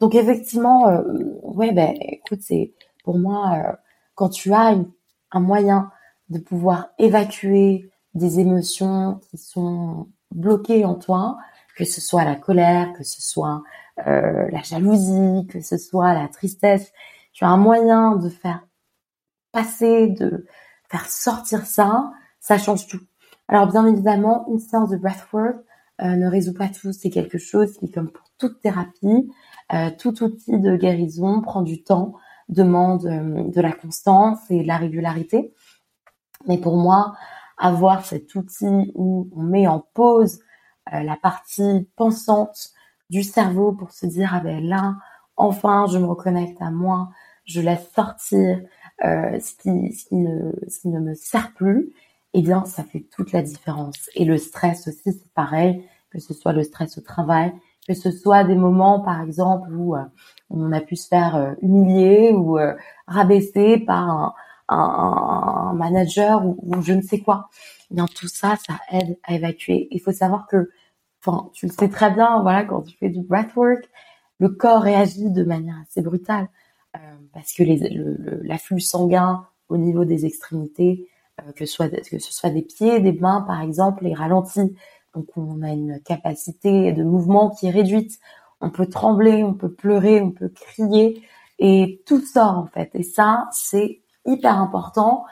Donc 0.00 0.14
effectivement, 0.14 0.88
euh, 0.88 1.02
ouais, 1.42 1.72
ben 1.72 1.94
écoute, 2.00 2.40
c'est 2.42 2.72
pour 3.04 3.18
moi 3.18 3.76
quand 4.14 4.28
tu 4.28 4.52
as 4.52 4.76
un 5.32 5.40
moyen 5.40 5.90
de 6.28 6.38
pouvoir 6.38 6.88
évacuer 6.98 7.90
des 8.14 8.40
émotions 8.40 9.20
qui 9.30 9.38
sont 9.38 10.08
bloquées 10.34 10.84
en 10.84 10.94
toi, 10.94 11.38
que 11.76 11.84
ce 11.84 12.00
soit 12.00 12.24
la 12.24 12.36
colère, 12.36 12.92
que 12.92 13.04
ce 13.04 13.22
soit 13.22 13.62
euh, 14.06 14.48
la 14.50 14.62
jalousie, 14.62 15.46
que 15.48 15.60
ce 15.60 15.76
soit 15.76 16.14
la 16.14 16.28
tristesse, 16.28 16.92
tu 17.32 17.44
as 17.44 17.48
un 17.48 17.56
moyen 17.56 18.16
de 18.16 18.28
faire 18.28 18.66
passer, 19.52 20.08
de 20.08 20.46
faire 20.88 21.06
sortir 21.06 21.64
ça, 21.66 22.10
ça 22.40 22.58
change 22.58 22.86
tout. 22.86 23.00
Alors 23.48 23.66
bien 23.66 23.86
évidemment, 23.86 24.46
une 24.48 24.58
séance 24.58 24.90
de 24.90 24.96
breathwork 24.96 25.56
euh, 26.00 26.16
ne 26.16 26.26
résout 26.26 26.54
pas 26.54 26.68
tout. 26.68 26.92
C'est 26.92 27.10
quelque 27.10 27.38
chose 27.38 27.76
qui, 27.78 27.90
comme 27.90 28.10
pour 28.10 28.24
toute 28.38 28.60
thérapie, 28.60 29.30
euh, 29.72 29.90
tout 29.98 30.22
outil 30.22 30.58
de 30.58 30.76
guérison 30.76 31.40
prend 31.42 31.62
du 31.62 31.82
temps. 31.82 32.14
demande 32.48 33.04
de 33.04 33.60
la 33.60 33.72
constance 33.72 34.38
et 34.50 34.62
de 34.62 34.66
la 34.66 34.76
régularité. 34.76 35.54
Mais 36.46 36.58
pour 36.58 36.76
moi, 36.76 37.14
avoir 37.58 38.04
cet 38.04 38.34
outil 38.34 38.92
où 38.94 39.28
on 39.36 39.42
met 39.42 39.66
en 39.66 39.84
pause 39.94 40.40
la 40.90 41.16
partie 41.16 41.88
pensante 41.96 42.70
du 43.08 43.22
cerveau 43.22 43.72
pour 43.72 43.92
se 43.92 44.06
dire 44.06 44.32
ah 44.34 44.40
ben 44.40 44.66
là 44.66 44.96
enfin 45.36 45.86
je 45.90 45.98
me 45.98 46.06
reconnecte 46.06 46.60
à 46.60 46.70
moi, 46.70 47.10
je 47.44 47.60
laisse 47.60 47.90
sortir 47.94 48.60
euh, 49.04 49.38
ce, 49.40 49.54
qui, 49.56 49.92
ce, 49.92 50.06
qui 50.06 50.16
ne, 50.16 50.52
ce 50.68 50.80
qui 50.80 50.88
ne 50.88 51.00
me 51.00 51.14
sert 51.14 51.52
plus, 51.54 51.92
eh 52.34 52.42
bien 52.42 52.64
ça 52.64 52.84
fait 52.84 53.04
toute 53.14 53.32
la 53.32 53.42
différence. 53.42 54.10
Et 54.14 54.24
le 54.24 54.38
stress 54.38 54.86
aussi 54.88 55.12
c'est 55.12 55.32
pareil, 55.34 55.84
que 56.10 56.20
ce 56.20 56.34
soit 56.34 56.52
le 56.52 56.62
stress 56.62 56.98
au 56.98 57.00
travail, 57.00 57.52
que 57.86 57.94
ce 57.94 58.10
soit 58.10 58.44
des 58.44 58.54
moments 58.54 59.00
par 59.00 59.20
exemple 59.20 59.72
où 59.74 59.96
euh, 59.96 60.04
on 60.50 60.72
a 60.72 60.80
pu 60.80 60.96
se 60.96 61.08
faire 61.08 61.36
euh, 61.36 61.54
humilier 61.62 62.32
ou 62.32 62.58
euh, 62.58 62.74
rabaisser 63.06 63.78
par 63.78 64.08
un, 64.08 64.34
un, 64.68 65.72
manager 65.74 66.44
ou, 66.44 66.82
je 66.82 66.92
ne 66.92 67.02
sais 67.02 67.20
quoi. 67.20 67.48
Eh 67.90 67.94
bien 67.94 68.06
tout 68.06 68.28
ça, 68.28 68.56
ça 68.66 68.74
aide 68.90 69.18
à 69.24 69.34
évacuer. 69.34 69.88
Il 69.90 70.00
faut 70.00 70.12
savoir 70.12 70.46
que, 70.46 70.70
enfin, 71.24 71.50
tu 71.52 71.66
le 71.66 71.72
sais 71.72 71.88
très 71.88 72.10
bien, 72.10 72.40
voilà, 72.42 72.64
quand 72.64 72.82
tu 72.82 72.96
fais 72.96 73.08
du 73.08 73.22
breathwork, 73.22 73.88
le 74.38 74.48
corps 74.48 74.82
réagit 74.82 75.30
de 75.30 75.44
manière 75.44 75.76
assez 75.82 76.02
brutale 76.02 76.48
euh, 76.96 76.98
parce 77.32 77.52
que 77.52 77.62
l'afflux 78.46 78.80
sanguin 78.80 79.46
au 79.68 79.76
niveau 79.76 80.04
des 80.04 80.26
extrémités, 80.26 81.08
euh, 81.40 81.52
que, 81.52 81.64
que 81.64 82.18
ce 82.18 82.32
soit 82.32 82.50
des 82.50 82.62
pieds, 82.62 83.00
des 83.00 83.12
mains 83.12 83.42
par 83.42 83.60
exemple, 83.60 84.06
est 84.06 84.14
ralenti. 84.14 84.76
Donc 85.14 85.26
on 85.36 85.62
a 85.62 85.70
une 85.70 86.00
capacité 86.00 86.92
de 86.92 87.04
mouvement 87.04 87.50
qui 87.50 87.66
est 87.66 87.70
réduite. 87.70 88.18
On 88.60 88.70
peut 88.70 88.86
trembler, 88.86 89.44
on 89.44 89.54
peut 89.54 89.72
pleurer, 89.72 90.20
on 90.20 90.30
peut 90.30 90.48
crier 90.48 91.22
et 91.58 92.02
tout 92.06 92.20
sort 92.20 92.58
en 92.58 92.66
fait. 92.66 92.90
Et 92.94 93.02
ça, 93.02 93.48
c'est 93.52 94.00
hyper 94.26 94.58
important. 94.58 95.24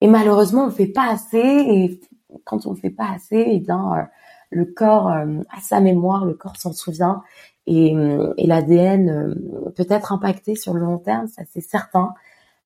Et 0.00 0.08
malheureusement, 0.08 0.62
on 0.62 0.66
le 0.66 0.72
fait 0.72 0.86
pas 0.86 1.10
assez. 1.10 1.38
Et 1.38 2.00
quand 2.44 2.66
on 2.66 2.70
le 2.70 2.76
fait 2.76 2.90
pas 2.90 3.10
assez, 3.14 3.44
eh 3.46 3.60
bien, 3.60 3.92
euh, 3.94 4.02
le 4.50 4.66
corps 4.66 5.08
a 5.08 5.60
sa 5.62 5.80
mémoire, 5.80 6.24
le 6.26 6.34
corps 6.34 6.56
s'en 6.56 6.72
souvient 6.72 7.22
et, 7.66 7.94
euh, 7.94 8.34
et 8.36 8.46
l'ADN 8.46 9.08
euh, 9.08 9.70
peut 9.70 9.86
être 9.88 10.12
impacté 10.12 10.56
sur 10.56 10.74
le 10.74 10.80
long 10.80 10.98
terme, 10.98 11.28
ça 11.28 11.42
c'est 11.52 11.60
certain. 11.60 12.14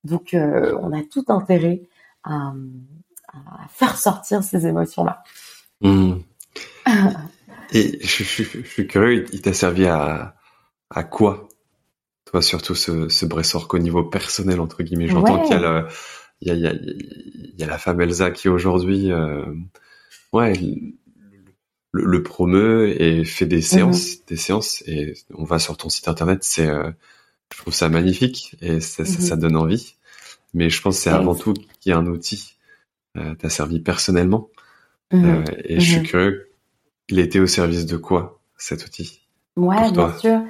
Donc 0.04 0.34
euh, 0.34 0.76
on 0.80 0.92
a 0.92 1.02
tout 1.02 1.24
intérêt 1.28 1.82
à, 2.24 2.52
à, 3.28 3.68
faire 3.68 3.96
sortir 3.96 4.42
ces 4.42 4.66
émotions-là. 4.66 5.22
Mmh. 5.82 6.14
et 7.72 7.98
je, 8.02 8.24
je, 8.24 8.42
je, 8.42 8.62
suis 8.62 8.86
curieux, 8.86 9.26
il 9.32 9.42
t'a 9.42 9.52
servi 9.52 9.86
à, 9.86 10.34
à 10.90 11.04
quoi? 11.04 11.48
Toi 12.26 12.42
surtout 12.42 12.74
ce, 12.74 13.08
ce 13.08 13.24
Bressork 13.24 13.72
au 13.72 13.78
niveau 13.78 14.04
personnel 14.04 14.60
entre 14.60 14.82
guillemets. 14.82 15.08
J'entends 15.08 15.40
ouais. 15.40 15.42
qu'il 15.42 15.52
y 15.52 15.64
a 15.64 15.80
le, 15.80 15.86
il 16.40 16.48
y 16.48 16.50
a, 16.50 16.54
il 16.54 16.60
y, 16.60 16.66
a, 16.66 16.72
il 16.72 17.54
y 17.56 17.62
a 17.62 17.66
la 17.66 17.78
femme 17.78 18.00
Elsa 18.00 18.30
qui 18.30 18.48
aujourd'hui, 18.48 19.10
euh, 19.10 19.44
ouais, 20.32 20.52
le, 21.92 22.04
le 22.04 22.22
promeut 22.22 23.00
et 23.00 23.24
fait 23.24 23.46
des 23.46 23.62
séances, 23.62 24.16
mmh. 24.16 24.20
des 24.28 24.36
séances 24.36 24.82
et 24.86 25.14
on 25.34 25.44
va 25.44 25.58
sur 25.58 25.76
ton 25.76 25.88
site 25.88 26.08
internet, 26.08 26.40
c'est 26.42 26.68
euh, 26.68 26.90
je 27.54 27.58
trouve 27.58 27.72
ça 27.72 27.88
magnifique 27.88 28.56
et 28.60 28.80
ça, 28.80 29.04
mmh. 29.04 29.06
ça, 29.06 29.20
ça, 29.20 29.36
donne 29.36 29.56
envie. 29.56 29.94
Mais 30.52 30.68
je 30.68 30.82
pense 30.82 30.96
que 30.96 31.02
c'est 31.04 31.10
avant 31.10 31.34
tout 31.34 31.54
qu'il 31.54 31.90
y 31.90 31.92
a 31.92 31.98
un 31.98 32.06
outil. 32.06 32.56
Euh, 33.16 33.34
T'as 33.38 33.48
servi 33.48 33.80
personnellement 33.80 34.50
mmh. 35.12 35.24
euh, 35.24 35.44
et 35.64 35.80
je 35.80 35.92
suis 35.92 36.02
curieux. 36.02 36.50
Il 37.08 37.18
était 37.18 37.38
au 37.38 37.46
service 37.46 37.86
de 37.86 37.96
quoi 37.96 38.40
cet 38.58 38.84
outil? 38.84 39.20
Ouais, 39.54 39.90
bien 39.92 40.18
sûr. 40.18 40.40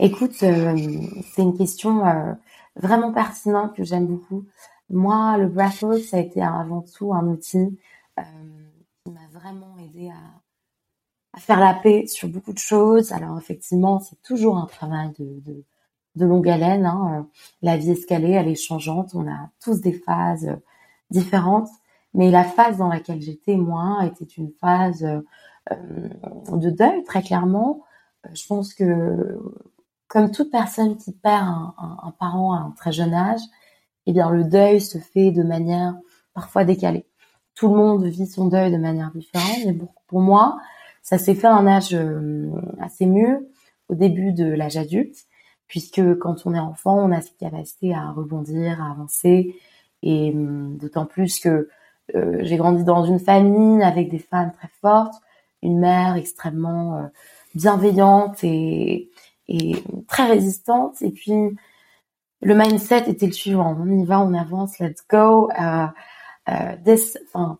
Écoute, 0.00 0.44
euh, 0.44 0.76
c'est 1.32 1.42
une 1.42 1.56
question 1.56 2.06
euh, 2.06 2.32
vraiment 2.76 3.12
pertinente 3.12 3.74
que 3.74 3.82
j'aime 3.82 4.06
beaucoup. 4.06 4.44
Moi, 4.90 5.36
le 5.38 5.48
breathwork, 5.48 5.98
ça 6.00 6.18
a 6.18 6.20
été 6.20 6.40
avant 6.40 6.82
tout 6.82 7.12
un 7.12 7.26
outil 7.26 7.76
euh, 8.18 8.22
qui 9.04 9.10
m'a 9.10 9.26
vraiment 9.32 9.76
aidé 9.78 10.10
à 11.32 11.38
faire 11.40 11.58
la 11.58 11.74
paix 11.74 12.06
sur 12.06 12.28
beaucoup 12.28 12.52
de 12.52 12.58
choses. 12.58 13.10
Alors 13.12 13.38
effectivement, 13.38 13.98
c'est 13.98 14.22
toujours 14.22 14.56
un 14.56 14.66
travail 14.66 15.10
de, 15.18 15.64
longue 16.24 16.48
haleine. 16.48 16.86
Hein. 16.86 17.26
La 17.62 17.76
vie 17.76 17.90
escalée, 17.90 18.32
elle 18.32 18.48
est 18.48 18.54
changeante. 18.54 19.14
On 19.14 19.26
a 19.28 19.50
tous 19.60 19.80
des 19.80 19.92
phases 19.92 20.56
différentes. 21.10 21.68
Mais 22.14 22.30
la 22.30 22.44
phase 22.44 22.78
dans 22.78 22.88
laquelle 22.88 23.20
j'étais, 23.20 23.56
moi, 23.56 24.04
était 24.06 24.24
une 24.24 24.52
phase 24.60 25.02
de 25.70 26.70
deuil, 26.70 27.02
très 27.04 27.22
clairement. 27.22 27.82
Je 28.32 28.46
pense 28.46 28.74
que, 28.74 29.38
comme 30.08 30.30
toute 30.30 30.50
personne 30.50 30.96
qui 30.96 31.12
perd 31.12 31.44
un, 31.44 31.74
un, 31.78 31.98
un 32.02 32.10
parent 32.10 32.54
à 32.54 32.58
un 32.58 32.70
très 32.70 32.92
jeune 32.92 33.14
âge, 33.14 33.40
eh 34.06 34.12
bien, 34.12 34.30
le 34.30 34.44
deuil 34.44 34.80
se 34.80 34.98
fait 34.98 35.30
de 35.30 35.42
manière 35.42 35.94
parfois 36.32 36.64
décalée. 36.64 37.04
Tout 37.54 37.68
le 37.68 37.76
monde 37.76 38.04
vit 38.04 38.26
son 38.26 38.46
deuil 38.46 38.72
de 38.72 38.78
manière 38.78 39.10
différente, 39.12 39.58
mais 39.66 39.74
pour, 39.74 39.92
pour 40.06 40.20
moi, 40.20 40.58
ça 41.02 41.18
s'est 41.18 41.34
fait 41.34 41.46
à 41.46 41.54
un 41.54 41.66
âge 41.66 41.92
euh, 41.92 42.50
assez 42.80 43.06
mûr, 43.06 43.38
au 43.88 43.94
début 43.94 44.32
de 44.32 44.44
l'âge 44.44 44.76
adulte, 44.76 45.26
puisque 45.66 46.18
quand 46.18 46.46
on 46.46 46.54
est 46.54 46.58
enfant, 46.58 46.98
on 46.98 47.12
a 47.12 47.20
cette 47.20 47.36
capacité 47.36 47.94
à 47.94 48.10
rebondir, 48.10 48.82
à 48.82 48.92
avancer, 48.92 49.56
et 50.02 50.32
hum, 50.32 50.76
d'autant 50.78 51.04
plus 51.04 51.40
que 51.40 51.68
euh, 52.14 52.38
j'ai 52.40 52.56
grandi 52.56 52.84
dans 52.84 53.04
une 53.04 53.18
famille 53.18 53.82
avec 53.82 54.10
des 54.10 54.18
femmes 54.18 54.52
très 54.52 54.70
fortes, 54.80 55.14
une 55.62 55.78
mère 55.78 56.16
extrêmement 56.16 56.96
euh, 56.96 57.06
bienveillante 57.54 58.42
et, 58.42 59.10
très 60.06 60.26
résistante, 60.26 61.00
et 61.02 61.10
puis 61.10 61.32
le 62.40 62.54
mindset 62.54 63.10
était 63.10 63.26
le 63.26 63.32
suivant 63.32 63.76
on 63.78 63.90
y 63.90 64.04
va, 64.04 64.20
on 64.20 64.34
avance, 64.34 64.78
let's 64.78 65.02
go. 65.08 65.50
Euh, 65.60 65.86
euh, 66.48 66.96
enfin, 67.26 67.58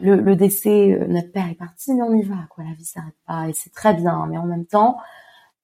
le, 0.00 0.34
décès, 0.36 0.92
euh, 0.92 1.06
notre 1.06 1.32
père 1.32 1.48
est 1.48 1.54
parti, 1.54 1.94
mais 1.94 2.02
on 2.02 2.14
y 2.14 2.22
va, 2.22 2.46
quoi. 2.50 2.64
La 2.64 2.74
vie 2.74 2.84
s'arrête 2.84 3.16
pas 3.26 3.48
et 3.48 3.52
c'est 3.52 3.72
très 3.72 3.94
bien. 3.94 4.26
Mais 4.26 4.38
en 4.38 4.46
même 4.46 4.66
temps, 4.66 4.98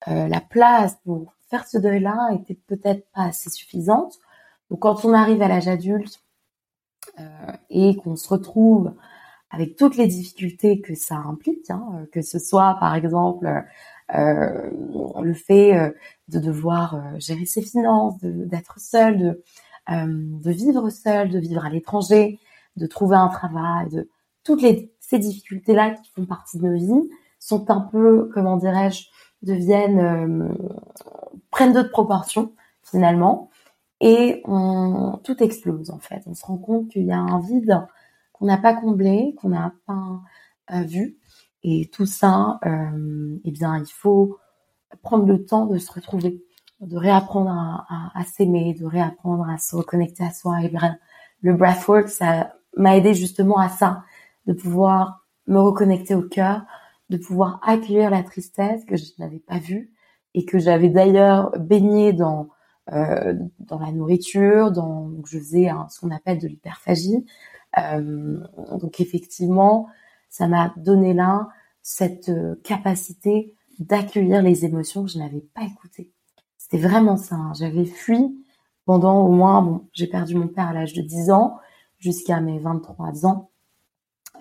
euh, 0.08 0.28
la 0.28 0.40
place 0.40 0.98
pour 1.04 1.34
faire 1.50 1.66
ce 1.66 1.78
deuil-là 1.78 2.30
était 2.34 2.58
peut-être 2.66 3.06
pas 3.12 3.24
assez 3.24 3.50
suffisante. 3.50 4.18
Donc, 4.70 4.80
quand 4.80 5.04
on 5.04 5.14
arrive 5.14 5.42
à 5.42 5.48
l'âge 5.48 5.68
adulte 5.68 6.22
et 7.70 7.96
qu'on 7.96 8.16
se 8.16 8.28
retrouve 8.28 8.92
avec 9.50 9.76
toutes 9.76 9.96
les 9.96 10.06
difficultés 10.06 10.80
que 10.80 10.94
ça 10.94 11.16
implique, 11.16 11.70
hein, 11.70 12.06
que 12.12 12.22
ce 12.22 12.38
soit 12.38 12.76
par 12.78 12.94
exemple 12.94 13.64
le 14.10 15.34
fait 15.34 15.94
de 16.28 16.38
devoir 16.38 17.18
gérer 17.18 17.44
ses 17.44 17.62
finances, 17.62 18.14
d'être 18.20 18.80
seul, 18.80 19.18
de, 19.18 19.42
de 19.88 20.50
vivre 20.50 20.88
seul, 20.90 21.30
de 21.30 21.38
vivre 21.38 21.64
à 21.64 21.70
l'étranger, 21.70 22.38
de 22.76 22.86
trouver 22.86 23.16
un 23.16 23.28
travail, 23.28 23.88
de 23.90 24.08
toutes 24.44 24.62
les, 24.62 24.90
ces 25.00 25.18
difficultés-là 25.18 25.90
qui 25.90 26.10
font 26.10 26.24
partie 26.24 26.58
de 26.58 26.66
nos 26.66 26.76
vies 26.78 27.10
sont 27.38 27.70
un 27.70 27.80
peu, 27.80 28.30
comment 28.32 28.56
dirais-je, 28.56 29.08
deviennent, 29.42 30.00
euh, 30.00 30.48
prennent 31.50 31.72
d'autres 31.72 31.90
proportions 31.90 32.52
finalement, 32.82 33.50
et 34.00 34.40
on, 34.46 35.20
tout 35.22 35.42
explose 35.42 35.90
en 35.90 35.98
fait. 35.98 36.22
On 36.26 36.34
se 36.34 36.46
rend 36.46 36.56
compte 36.56 36.88
qu'il 36.88 37.04
y 37.04 37.12
a 37.12 37.18
un 37.18 37.40
vide 37.40 37.86
qu'on 38.32 38.46
n'a 38.46 38.56
pas 38.56 38.72
comblé, 38.72 39.34
qu'on 39.38 39.50
n'a 39.50 39.74
pas 39.86 40.20
euh, 40.72 40.82
vu, 40.82 41.17
et 41.62 41.90
tout 41.92 42.06
ça, 42.06 42.58
euh, 42.66 43.38
eh 43.44 43.50
bien, 43.50 43.78
il 43.78 43.92
faut 43.92 44.38
prendre 45.02 45.26
le 45.26 45.44
temps 45.44 45.66
de 45.66 45.78
se 45.78 45.92
retrouver, 45.92 46.42
de 46.80 46.96
réapprendre 46.96 47.50
à, 47.50 48.24
s'aimer, 48.24 48.74
de 48.74 48.86
réapprendre 48.86 49.48
à 49.48 49.58
se 49.58 49.74
reconnecter 49.76 50.24
à 50.24 50.30
soi. 50.30 50.62
Et 50.62 50.68
bien, 50.68 50.96
le 51.42 51.54
breathwork, 51.54 52.08
ça 52.08 52.54
m'a 52.76 52.96
aidé 52.96 53.14
justement 53.14 53.58
à 53.58 53.68
ça, 53.68 54.02
de 54.46 54.52
pouvoir 54.52 55.24
me 55.46 55.58
reconnecter 55.60 56.14
au 56.14 56.22
cœur, 56.22 56.62
de 57.10 57.16
pouvoir 57.16 57.60
accueillir 57.62 58.10
la 58.10 58.22
tristesse 58.22 58.84
que 58.84 58.96
je 58.96 59.04
n'avais 59.18 59.40
pas 59.40 59.58
vue 59.58 59.92
et 60.34 60.44
que 60.44 60.58
j'avais 60.58 60.88
d'ailleurs 60.88 61.50
baigné 61.58 62.12
dans 62.12 62.48
euh, 62.92 63.34
dans 63.58 63.78
la 63.78 63.92
nourriture, 63.92 64.70
dans 64.70 65.08
donc 65.08 65.26
je 65.26 65.38
faisais 65.38 65.68
ce 65.90 66.00
qu'on 66.00 66.10
appelle 66.10 66.38
de 66.38 66.48
l'hyperphagie. 66.48 67.26
Euh, 67.76 68.38
donc 68.80 69.00
effectivement, 69.00 69.88
ça 70.28 70.48
m'a 70.48 70.74
donné 70.76 71.14
là 71.14 71.48
cette 71.82 72.28
euh, 72.28 72.56
capacité 72.64 73.54
d'accueillir 73.78 74.42
les 74.42 74.64
émotions 74.64 75.04
que 75.04 75.10
je 75.10 75.18
n'avais 75.18 75.40
pas 75.54 75.62
écoutées. 75.62 76.12
C'était 76.56 76.78
vraiment 76.78 77.16
ça. 77.16 77.36
Hein. 77.36 77.52
J'avais 77.58 77.84
fui 77.84 78.44
pendant 78.84 79.20
au 79.20 79.30
moins, 79.30 79.62
bon, 79.62 79.88
j'ai 79.92 80.06
perdu 80.06 80.34
mon 80.34 80.48
père 80.48 80.68
à 80.68 80.72
l'âge 80.72 80.92
de 80.92 81.02
10 81.02 81.30
ans 81.30 81.58
jusqu'à 81.98 82.40
mes 82.40 82.58
23 82.58 83.26
ans 83.26 83.50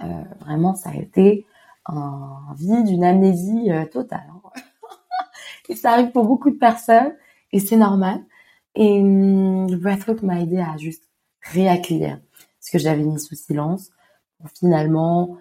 euh, 0.04 0.24
vraiment, 0.42 0.76
ça 0.76 0.92
a 0.92 0.96
été 0.96 1.46
un 1.86 2.54
vide, 2.56 2.90
une 2.90 3.04
amnésie 3.04 3.72
euh, 3.72 3.86
totale. 3.86 4.30
Hein. 4.30 4.62
et 5.70 5.76
ça 5.76 5.94
arrive 5.94 6.12
pour 6.12 6.26
beaucoup 6.26 6.52
de 6.52 6.58
personnes, 6.58 7.16
et 7.52 7.60
c'est 7.60 7.78
normal. 7.78 8.24
Et 8.76 9.02
hum, 9.02 9.70
le 9.70 9.78
breathwork 9.78 10.22
m'a 10.22 10.40
aidé 10.42 10.60
à 10.60 10.78
juste 10.78 11.10
réaccueillir 11.42 12.20
ce 12.60 12.72
que 12.72 12.78
j'avais 12.78 13.04
mis 13.04 13.20
sous 13.20 13.36
silence 13.36 13.90
finalement 14.60 15.38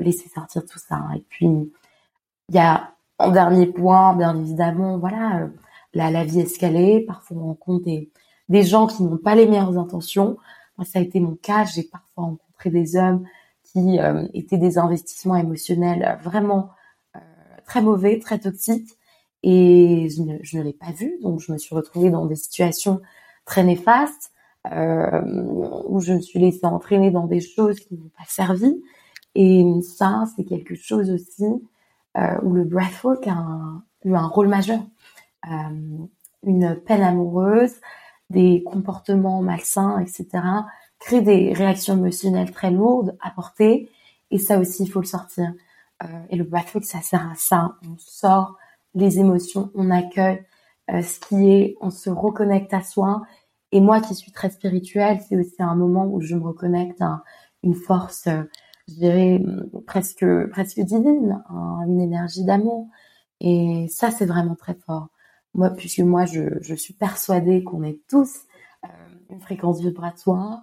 laisser 0.00 0.28
sortir 0.28 0.64
tout 0.64 0.78
ça. 0.78 1.00
Et 1.16 1.24
puis, 1.28 1.46
il 1.46 2.54
y 2.54 2.58
a 2.58 2.92
en 3.18 3.30
dernier 3.30 3.66
point, 3.66 4.14
bien 4.14 4.36
évidemment, 4.36 4.98
voilà, 4.98 5.48
la, 5.94 6.10
la 6.10 6.24
vie 6.24 6.40
escalée. 6.40 7.04
Parfois, 7.06 7.36
on 7.36 7.46
rencontre 7.46 7.84
des, 7.84 8.10
des 8.48 8.62
gens 8.62 8.86
qui 8.86 9.02
n'ont 9.02 9.18
pas 9.18 9.34
les 9.34 9.46
meilleures 9.46 9.78
intentions. 9.78 10.38
Moi, 10.76 10.84
ça 10.84 10.98
a 10.98 11.02
été 11.02 11.20
mon 11.20 11.34
cas. 11.34 11.64
J'ai 11.64 11.84
parfois 11.84 12.24
rencontré 12.24 12.70
des 12.70 12.96
hommes 12.96 13.24
qui 13.64 13.98
euh, 13.98 14.26
étaient 14.34 14.58
des 14.58 14.78
investissements 14.78 15.36
émotionnels 15.36 16.18
vraiment 16.22 16.70
euh, 17.16 17.20
très 17.66 17.82
mauvais, 17.82 18.18
très 18.18 18.38
toxiques, 18.38 18.96
et 19.42 20.08
je 20.10 20.56
ne, 20.56 20.62
l'ai 20.62 20.72
pas 20.72 20.92
vu. 20.92 21.18
Donc, 21.22 21.40
je 21.40 21.52
me 21.52 21.58
suis 21.58 21.74
retrouvée 21.74 22.10
dans 22.10 22.26
des 22.26 22.36
situations 22.36 23.00
très 23.44 23.62
néfastes 23.62 24.32
euh, 24.72 25.22
où 25.86 26.00
je 26.00 26.14
me 26.14 26.20
suis 26.20 26.38
laissée 26.38 26.66
entraîner 26.66 27.10
dans 27.10 27.26
des 27.26 27.40
choses 27.40 27.78
qui 27.80 27.94
n'ont 27.94 28.10
pas 28.16 28.24
servi. 28.26 28.82
Et 29.40 29.64
ça, 29.82 30.24
c'est 30.34 30.42
quelque 30.42 30.74
chose 30.74 31.12
aussi 31.12 31.44
euh, 32.16 32.40
où 32.42 32.54
le 32.54 32.64
breathwork 32.64 33.24
a 33.28 33.46
eu 34.04 34.12
un 34.16 34.26
rôle 34.26 34.48
majeur. 34.48 34.80
Euh, 35.48 35.98
une 36.42 36.74
peine 36.74 37.02
amoureuse, 37.02 37.76
des 38.30 38.64
comportements 38.64 39.40
malsains, 39.40 40.00
etc., 40.00 40.26
crée 40.98 41.20
des 41.20 41.52
réactions 41.52 41.94
émotionnelles 41.96 42.50
très 42.50 42.72
lourdes 42.72 43.16
à 43.20 43.30
porter. 43.30 43.88
Et 44.32 44.38
ça 44.38 44.58
aussi, 44.58 44.82
il 44.82 44.90
faut 44.90 44.98
le 45.00 45.06
sortir. 45.06 45.52
Euh, 46.02 46.06
et 46.30 46.36
le 46.36 46.42
breathwork, 46.42 46.84
ça 46.84 47.00
sert 47.00 47.30
à 47.30 47.36
ça. 47.36 47.76
On 47.88 47.96
sort 47.96 48.56
les 48.96 49.20
émotions, 49.20 49.70
on 49.76 49.92
accueille 49.92 50.42
ce 50.88 51.20
qui 51.20 51.48
est, 51.48 51.76
on 51.80 51.90
se 51.90 52.10
reconnecte 52.10 52.74
à 52.74 52.82
soi. 52.82 53.22
Et 53.70 53.80
moi 53.80 54.00
qui 54.00 54.16
suis 54.16 54.32
très 54.32 54.50
spirituelle, 54.50 55.20
c'est 55.28 55.36
aussi 55.36 55.62
un 55.62 55.76
moment 55.76 56.06
où 56.06 56.20
je 56.20 56.34
me 56.34 56.42
reconnecte 56.42 57.00
à 57.02 57.22
une 57.62 57.76
force, 57.76 58.26
je 58.88 58.94
dirais, 58.94 59.42
presque, 59.86 60.24
presque 60.50 60.80
divine, 60.80 61.42
une 61.86 62.00
énergie 62.00 62.44
d'amour. 62.44 62.88
Et 63.40 63.86
ça, 63.88 64.10
c'est 64.10 64.26
vraiment 64.26 64.54
très 64.54 64.74
fort. 64.74 65.08
Moi, 65.54 65.70
puisque 65.70 66.00
moi, 66.00 66.24
je, 66.24 66.58
je 66.60 66.74
suis 66.74 66.94
persuadée 66.94 67.62
qu'on 67.64 67.82
est 67.82 68.00
tous 68.08 68.42
euh, 68.84 68.88
une 69.30 69.40
fréquence 69.40 69.80
vibratoire, 69.80 70.62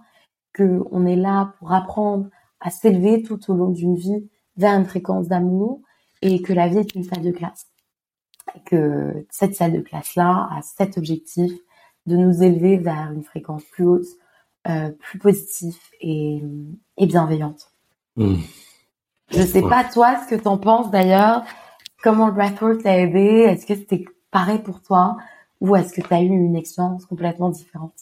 qu'on 0.56 1.06
est 1.06 1.16
là 1.16 1.54
pour 1.60 1.74
apprendre 1.74 2.30
à 2.60 2.70
s'élever 2.70 3.22
tout 3.22 3.52
au 3.52 3.56
long 3.56 3.70
d'une 3.70 3.96
vie 3.96 4.30
vers 4.58 4.78
une 4.78 4.86
fréquence 4.86 5.28
d'amour 5.28 5.82
et 6.22 6.42
que 6.42 6.54
la 6.54 6.68
vie 6.68 6.78
est 6.78 6.96
une 6.96 7.04
salle 7.04 7.24
de 7.24 7.32
classe. 7.32 7.68
Et 8.56 8.62
que 8.62 9.26
cette 9.30 9.56
salle 9.56 9.74
de 9.74 9.82
classe-là 9.82 10.48
a 10.52 10.62
cet 10.62 10.98
objectif 10.98 11.52
de 12.06 12.16
nous 12.16 12.44
élever 12.44 12.78
vers 12.78 13.12
une 13.12 13.24
fréquence 13.24 13.64
plus 13.66 13.86
haute, 13.86 14.08
euh, 14.68 14.92
plus 14.92 15.20
positive 15.20 15.78
et, 16.00 16.42
et 16.98 17.06
bienveillante. 17.06 17.75
Mmh. 18.18 18.36
Je 19.32 19.42
sais 19.42 19.62
pas 19.62 19.84
toi 19.84 20.22
ce 20.24 20.36
que 20.36 20.40
t'en 20.40 20.58
penses 20.58 20.92
d'ailleurs, 20.92 21.44
comment 22.04 22.28
le 22.28 22.34
breathwork 22.34 22.84
t'a 22.84 22.98
aidé, 22.98 23.46
est-ce 23.48 23.66
que 23.66 23.76
c'était 23.76 24.06
pareil 24.32 24.60
pour 24.60 24.82
toi? 24.82 25.18
Ou 25.62 25.76
est-ce 25.76 25.94
que 25.94 26.06
tu 26.06 26.14
as 26.14 26.22
eu 26.22 26.28
une 26.28 26.56
expérience 26.56 27.06
complètement 27.06 27.50
différente? 27.50 27.94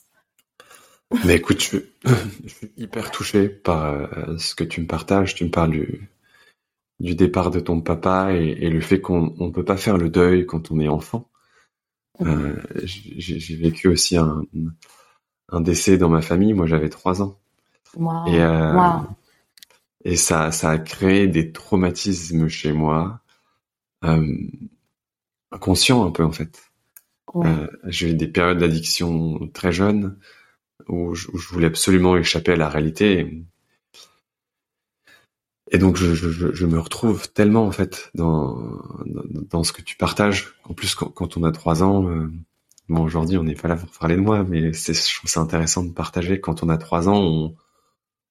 Mais 1.25 1.35
écoute, 1.35 1.61
je, 2.05 2.47
suis 2.47 2.71
hyper 2.75 3.11
touché 3.11 3.47
par 3.47 3.85
euh, 3.85 4.37
ce 4.37 4.55
que 4.55 4.63
tu 4.63 4.81
me 4.81 4.87
partages. 4.87 5.35
Tu 5.35 5.45
me 5.45 5.51
parles 5.51 5.71
du, 5.71 6.09
du 6.99 7.15
départ 7.15 7.51
de 7.51 7.59
ton 7.59 7.81
papa 7.81 8.33
et, 8.33 8.69
le 8.69 8.81
fait 8.81 8.99
qu'on 8.99 9.33
ne 9.37 9.51
peut 9.51 9.65
pas 9.65 9.77
faire 9.77 9.97
le 9.97 10.09
deuil 10.09 10.45
quand 10.45 10.71
on 10.71 10.79
est 10.79 10.87
enfant. 10.87 11.29
Euh, 12.21 12.55
j'ai 12.83 13.55
vécu 13.55 13.87
aussi 13.87 14.17
un, 14.17 14.43
un, 15.49 15.61
décès 15.61 15.97
dans 15.97 16.09
ma 16.09 16.21
famille. 16.21 16.53
Moi, 16.53 16.65
j'avais 16.65 16.89
trois 16.89 17.21
ans. 17.21 17.37
Et, 18.27 18.41
euh, 18.41 18.97
et 20.03 20.15
ça, 20.15 20.51
ça 20.51 20.69
a 20.71 20.77
créé 20.77 21.27
des 21.27 21.51
traumatismes 21.51 22.47
chez 22.47 22.73
moi, 22.73 23.21
euh, 24.03 24.35
inconscients 25.51 26.05
un 26.05 26.11
peu 26.11 26.23
en 26.23 26.31
fait. 26.31 26.71
Euh, 27.35 27.67
j'ai 27.85 28.11
eu 28.11 28.13
des 28.13 28.27
périodes 28.27 28.59
d'addiction 28.59 29.47
très 29.53 29.71
jeunes 29.71 30.17
où 30.87 31.15
je, 31.15 31.29
où 31.31 31.37
je, 31.37 31.49
voulais 31.49 31.67
absolument 31.67 32.17
échapper 32.17 32.51
à 32.51 32.55
la 32.57 32.69
réalité. 32.69 33.45
Et 35.71 35.77
donc 35.77 35.95
je, 35.95 36.13
je, 36.13 36.29
je, 36.53 36.65
me 36.65 36.79
retrouve 36.79 37.31
tellement 37.31 37.65
en 37.65 37.71
fait 37.71 38.11
dans, 38.13 38.55
dans, 39.05 39.23
dans 39.49 39.63
ce 39.63 39.71
que 39.71 39.81
tu 39.81 39.95
partages. 39.95 40.53
En 40.65 40.73
plus 40.73 40.93
quand, 40.95 41.09
quand 41.09 41.37
on 41.37 41.43
a 41.43 41.51
trois 41.51 41.81
ans, 41.81 42.07
euh, 42.07 42.29
bon 42.89 43.01
aujourd'hui 43.03 43.37
on 43.37 43.43
n'est 43.43 43.55
pas 43.55 43.69
là 43.69 43.77
pour 43.77 43.89
parler 43.97 44.15
de 44.15 44.21
moi, 44.21 44.43
mais 44.43 44.73
c'est 44.73 44.93
je 44.93 45.17
trouve 45.17 45.29
ça 45.29 45.39
intéressant 45.39 45.83
de 45.83 45.93
partager. 45.93 46.39
Quand 46.39 46.61
on 46.61 46.69
a 46.69 46.77
trois 46.77 47.09
ans, 47.09 47.19
on, 47.19 47.55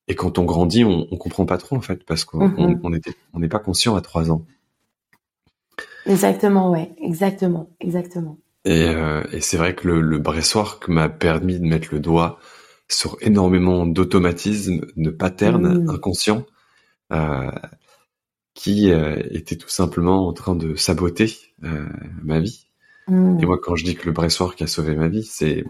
et 0.08 0.14
quand 0.14 0.38
on 0.38 0.44
grandit, 0.44 0.84
on, 0.84 1.06
on 1.10 1.16
comprend 1.16 1.46
pas 1.46 1.58
trop 1.58 1.76
en 1.76 1.80
fait 1.80 2.04
parce 2.04 2.24
qu'on 2.24 2.48
mm-hmm. 2.48 3.02
on 3.32 3.38
n'est 3.38 3.48
pas 3.48 3.58
conscient 3.58 3.94
à 3.96 4.00
trois 4.00 4.30
ans. 4.30 4.44
Exactement, 6.06 6.70
ouais, 6.70 6.90
exactement, 6.98 7.70
exactement. 7.80 8.38
Et, 8.64 8.88
euh, 8.88 9.22
et 9.32 9.40
c'est 9.40 9.56
vrai 9.56 9.74
que 9.74 9.88
le, 9.88 10.00
le 10.00 10.22
m'a 10.88 11.08
permis 11.08 11.58
de 11.58 11.64
mettre 11.64 11.88
le 11.92 12.00
doigt 12.00 12.38
sur 12.88 13.16
énormément 13.20 13.86
d'automatismes, 13.86 14.86
de 14.96 15.10
patterns 15.10 15.84
mmh. 15.84 15.90
inconscients 15.90 16.46
euh, 17.12 17.50
qui 18.54 18.90
euh, 18.90 19.20
étaient 19.30 19.56
tout 19.56 19.68
simplement 19.68 20.28
en 20.28 20.32
train 20.32 20.54
de 20.54 20.74
saboter 20.74 21.32
ma 22.22 22.40
vie. 22.40 22.66
Mmh. 23.08 23.40
Et 23.40 23.46
moi, 23.46 23.58
quand 23.60 23.76
je 23.76 23.84
dis 23.84 23.96
que 23.96 24.06
le 24.06 24.12
breastwork 24.12 24.60
a 24.62 24.66
sauvé 24.66 24.94
ma 24.94 25.08
vie, 25.08 25.24
c'est 25.24 25.64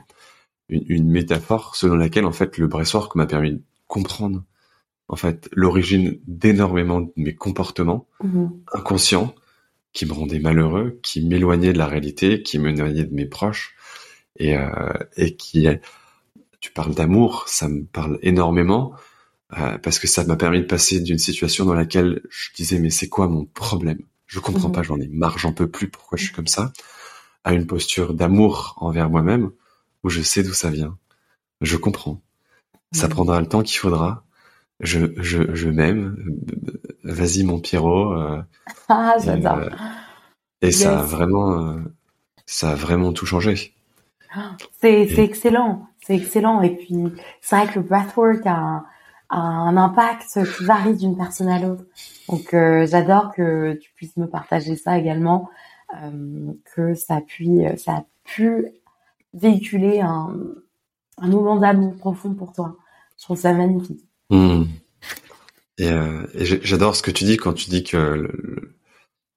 une, 0.68 0.84
une, 0.88 1.10
métaphore 1.10 1.76
selon 1.76 1.96
laquelle 1.96 2.26
en 2.26 2.32
fait 2.32 2.58
le 2.58 2.66
breastwork 2.66 3.14
m'a 3.14 3.26
permis 3.26 3.62
comprendre 3.92 4.42
en 5.08 5.16
fait 5.16 5.50
l'origine 5.52 6.18
d'énormément 6.26 7.02
de 7.02 7.12
mes 7.16 7.34
comportements 7.34 8.08
mmh. 8.24 8.46
inconscients 8.72 9.34
qui 9.92 10.06
me 10.06 10.14
rendait 10.14 10.38
malheureux, 10.38 10.98
qui 11.02 11.20
m'éloignait 11.20 11.74
de 11.74 11.78
la 11.78 11.86
réalité, 11.86 12.42
qui 12.42 12.58
m'éloignait 12.58 13.04
de 13.04 13.14
mes 13.14 13.26
proches, 13.26 13.74
et, 14.38 14.56
euh, 14.56 14.94
et 15.18 15.36
qui, 15.36 15.68
tu 16.60 16.72
parles 16.72 16.94
d'amour, 16.94 17.44
ça 17.48 17.68
me 17.68 17.84
parle 17.84 18.18
énormément, 18.22 18.94
euh, 19.58 19.76
parce 19.76 19.98
que 19.98 20.06
ça 20.06 20.24
m'a 20.24 20.36
permis 20.36 20.60
de 20.60 20.66
passer 20.66 21.00
d'une 21.00 21.18
situation 21.18 21.66
dans 21.66 21.74
laquelle 21.74 22.22
je 22.30 22.48
disais 22.54 22.78
mais 22.78 22.88
c'est 22.88 23.10
quoi 23.10 23.28
mon 23.28 23.44
problème? 23.44 24.00
Je 24.26 24.40
comprends 24.40 24.68
mhm. 24.68 24.74
pas, 24.74 24.82
j'en 24.82 24.98
ai 24.98 25.08
marre, 25.08 25.38
j'en 25.38 25.52
peux 25.52 25.68
plus, 25.68 25.90
pourquoi 25.90 26.16
je 26.16 26.24
suis 26.24 26.32
comme 26.32 26.46
ça? 26.46 26.72
À 27.44 27.52
une 27.52 27.66
posture 27.66 28.14
d'amour 28.14 28.74
envers 28.78 29.10
moi-même 29.10 29.50
où 30.02 30.08
je 30.08 30.22
sais 30.22 30.42
d'où 30.42 30.54
ça 30.54 30.70
vient, 30.70 30.96
je 31.60 31.76
comprends. 31.76 32.22
Ça 32.92 33.06
mhm. 33.06 33.12
prendra 33.14 33.40
le 33.40 33.46
temps 33.46 33.62
qu'il 33.62 33.78
faudra, 33.78 34.24
je, 34.82 35.06
je, 35.16 35.54
je 35.54 35.68
m'aime. 35.68 36.16
Vas-y 37.04 37.44
mon 37.44 37.60
Pierrot. 37.60 38.12
Euh, 38.12 38.42
ah, 38.88 39.14
j'adore. 39.24 39.58
Euh, 39.58 39.70
et, 40.60 40.72
ça 40.72 41.00
a 41.00 41.02
vraiment, 41.02 41.58
euh, 41.60 41.80
ça 42.46 42.72
a 42.72 42.74
vraiment 42.74 43.12
tout 43.12 43.26
changé. 43.26 43.74
C'est, 44.80 45.08
c'est 45.08 45.24
excellent, 45.24 45.86
c'est 46.04 46.16
excellent. 46.16 46.62
Et 46.62 46.74
puis 46.74 46.96
c'est 47.40 47.56
vrai 47.56 47.72
que 47.72 47.78
le 47.78 47.84
breathwork 47.84 48.46
a 48.46 48.56
un, 48.56 48.84
a 49.28 49.38
un 49.38 49.76
impact 49.76 50.22
qui 50.56 50.64
varie 50.64 50.96
d'une 50.96 51.16
personne 51.16 51.48
à 51.48 51.58
l'autre. 51.58 51.84
Donc 52.28 52.48
j'adore 52.52 53.32
que 53.34 53.74
tu 53.74 53.92
puisses 53.94 54.16
me 54.16 54.26
partager 54.26 54.74
ça 54.76 54.98
également, 54.98 55.50
que 56.74 56.94
ça 56.94 57.16
a 57.16 57.20
pu, 57.20 57.62
ça 57.76 57.92
a 57.92 58.04
pu 58.24 58.68
véhiculer 59.34 60.00
un, 60.00 60.34
un 61.18 61.28
moment 61.28 61.56
d'amour 61.56 61.94
profond 61.96 62.32
pour 62.34 62.52
toi. 62.52 62.76
Je 63.22 63.26
trouve 63.26 63.38
ça 63.38 63.52
magnifique. 63.52 64.04
Hmm. 64.30 64.64
Et, 65.78 65.88
euh, 65.88 66.26
j'adore 66.34 66.96
ce 66.96 67.04
que 67.04 67.12
tu 67.12 67.22
dis 67.22 67.36
quand 67.36 67.52
tu 67.52 67.70
dis 67.70 67.84
que 67.84 67.96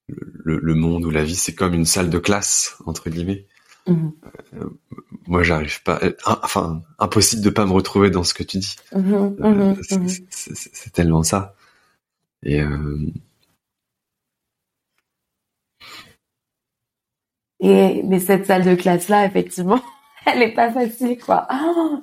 le, 0.08 0.58
le, 0.58 0.74
monde 0.74 1.06
ou 1.06 1.12
la 1.12 1.24
vie 1.24 1.36
c'est 1.36 1.54
comme 1.54 1.76
une 1.76 1.86
salle 1.86 2.10
de 2.10 2.18
classe 2.18 2.78
entre 2.88 3.12
guillemets. 3.12 3.46
Mhm. 3.86 4.12
Euh, 4.56 4.70
moi, 5.28 5.44
j'arrive 5.44 5.84
pas. 5.84 6.00
Euh, 6.02 6.14
enfin, 6.26 6.82
impossible 6.98 7.44
de 7.44 7.52
pas 7.52 7.68
me 7.68 7.74
retrouver 7.74 8.10
dans 8.10 8.24
ce 8.24 8.34
que 8.34 8.42
tu 8.42 8.58
dis. 8.58 8.76
Mhm, 8.92 9.36
mhm, 9.38 9.76
c'est 10.32 10.92
tellement 10.92 11.22
ça. 11.22 11.54
Et 12.42 12.64
Et 17.60 18.02
mais 18.04 18.20
cette 18.20 18.48
salle 18.48 18.66
de 18.66 18.74
classe 18.74 19.10
là, 19.10 19.26
effectivement, 19.28 19.82
elle 20.26 20.42
est 20.42 20.56
pas 20.56 20.72
facile, 20.72 21.20
quoi. 21.20 21.48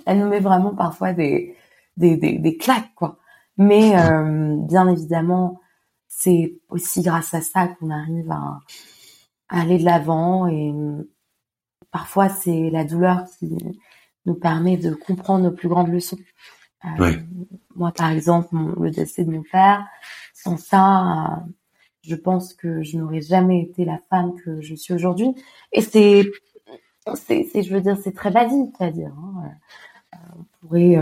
Elle 0.07 0.21
nous 0.21 0.29
met 0.29 0.39
vraiment 0.39 0.77
parfois 0.77 1.13
des 1.13 1.57
des, 1.97 2.17
des, 2.17 2.39
des 2.39 2.57
claques, 2.57 2.95
quoi. 2.95 3.19
Mais 3.59 3.97
euh, 3.97 4.57
bien 4.57 4.89
évidemment, 4.89 5.61
c'est 6.09 6.55
aussi 6.69 7.03
grâce 7.03 7.35
à 7.35 7.41
ça 7.41 7.69
qu'on 7.69 7.91
arrive 7.91 8.31
à, 8.31 8.61
aller 9.49 9.79
de 9.79 9.85
l'avant 9.85 10.47
et 10.47 10.73
parfois 11.91 12.31
c'est 12.31 12.71
la 12.71 12.85
douleur 12.85 13.25
qui 13.39 13.59
nous 14.25 14.35
permet 14.35 14.79
de 14.79 14.95
comprendre 14.95 15.45
nos 15.45 15.51
plus 15.51 15.69
grandes 15.69 15.93
leçons. 15.93 16.19
Euh, 16.85 17.13
moi, 17.77 17.93
par 17.93 18.11
exemple, 18.11 18.57
le 18.81 18.91
décès 18.91 19.25
de 19.25 19.31
mon 19.31 19.43
père, 19.43 19.87
sans 20.33 20.57
ça, 20.57 21.03
euh, 21.03 21.37
je 22.03 22.17
pense 22.17 22.55
que 22.55 22.83
je 22.83 22.97
n'aurais 22.97 23.21
jamais 23.21 23.61
été 23.61 23.85
la 23.85 24.01
femme 24.09 24.35
que 24.43 24.61
je 24.63 24.75
suis 24.75 24.95
aujourd'hui. 24.95 25.35
Et 25.73 25.83
c'est, 25.83 26.25
c'est, 27.15 27.63
je 27.63 27.75
veux 27.75 27.83
dire, 27.83 27.99
c'est 28.03 28.15
très 28.15 28.31
basique 28.31 28.75
à 28.81 28.91
dire. 28.91 29.13
Hein. 29.19 30.19
on 30.39 30.45
pourrait 30.61 30.97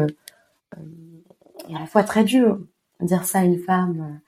et 1.69 1.75
à 1.75 1.81
la 1.81 1.87
fois 1.87 2.03
très 2.03 2.25
dur 2.25 2.59
dire 3.05 3.25
ça 3.25 3.41
à 3.41 3.45
une 3.45 3.59
femme 3.59 4.01
euh, 4.01 4.19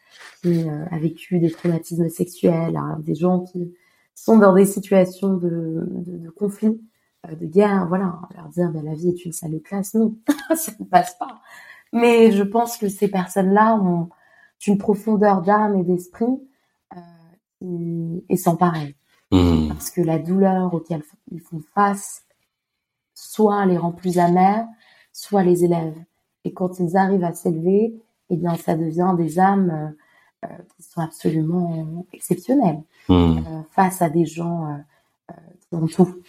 qui 0.42 0.68
euh, 0.68 0.84
a 0.90 0.98
vécu 0.98 1.38
des 1.38 1.50
traumatismes 1.50 2.08
sexuels, 2.08 2.76
à 2.76 2.96
des 3.00 3.14
gens 3.14 3.40
qui 3.40 3.74
sont 4.14 4.38
dans 4.38 4.54
des 4.54 4.66
situations 4.66 5.34
de, 5.34 5.86
de, 5.90 6.18
de 6.18 6.30
conflit. 6.30 6.80
de 7.28 7.46
guerre, 7.46 7.86
voilà, 7.88 8.20
leur 8.36 8.48
dire 8.48 8.70
ben, 8.70 8.84
la 8.84 8.94
vie 8.94 9.08
est 9.08 9.24
une 9.24 9.32
salle 9.32 9.52
de 9.52 9.58
classe, 9.58 9.94
non, 9.94 10.16
ça 10.54 10.72
ne 10.78 10.84
passe 10.84 11.16
pas. 11.18 11.40
Mais 11.92 12.32
je 12.32 12.42
pense 12.42 12.76
que 12.76 12.88
ces 12.88 13.08
personnes-là 13.08 13.76
ont 13.76 14.08
une 14.66 14.78
profondeur 14.78 15.42
d'âme 15.42 15.76
et 15.76 15.84
d'esprit 15.84 16.40
euh, 16.96 18.20
et 18.28 18.36
sans 18.36 18.56
pareil. 18.56 18.94
Mmh. 19.30 19.68
Parce 19.68 19.90
que 19.90 20.02
la 20.02 20.18
douleur 20.18 20.74
auquel 20.74 21.02
ils 21.30 21.40
font 21.40 21.62
face, 21.74 22.24
soit 23.14 23.64
les 23.66 23.78
rend 23.78 23.92
plus 23.92 24.18
amers, 24.18 24.66
soit 25.12 25.42
les 25.42 25.64
élève. 25.64 25.94
Et 26.44 26.52
quand 26.52 26.78
ils 26.80 26.96
arrivent 26.96 27.24
à 27.24 27.32
s'élever, 27.32 27.94
eh 28.30 28.36
bien, 28.36 28.54
ça 28.56 28.74
devient 28.76 29.14
des 29.16 29.38
âmes 29.38 29.70
euh, 29.70 30.48
euh 30.48 30.62
qui 30.76 30.82
sont 30.82 31.00
absolument 31.00 32.06
exceptionnelles 32.12 32.82
mmh. 33.08 33.14
euh, 33.14 33.62
face 33.70 34.02
à 34.02 34.10
des 34.10 34.24
gens 34.24 34.66
euh, 35.30 35.34
qui 35.60 35.74
ont 35.74 35.86
tout. 35.86 36.20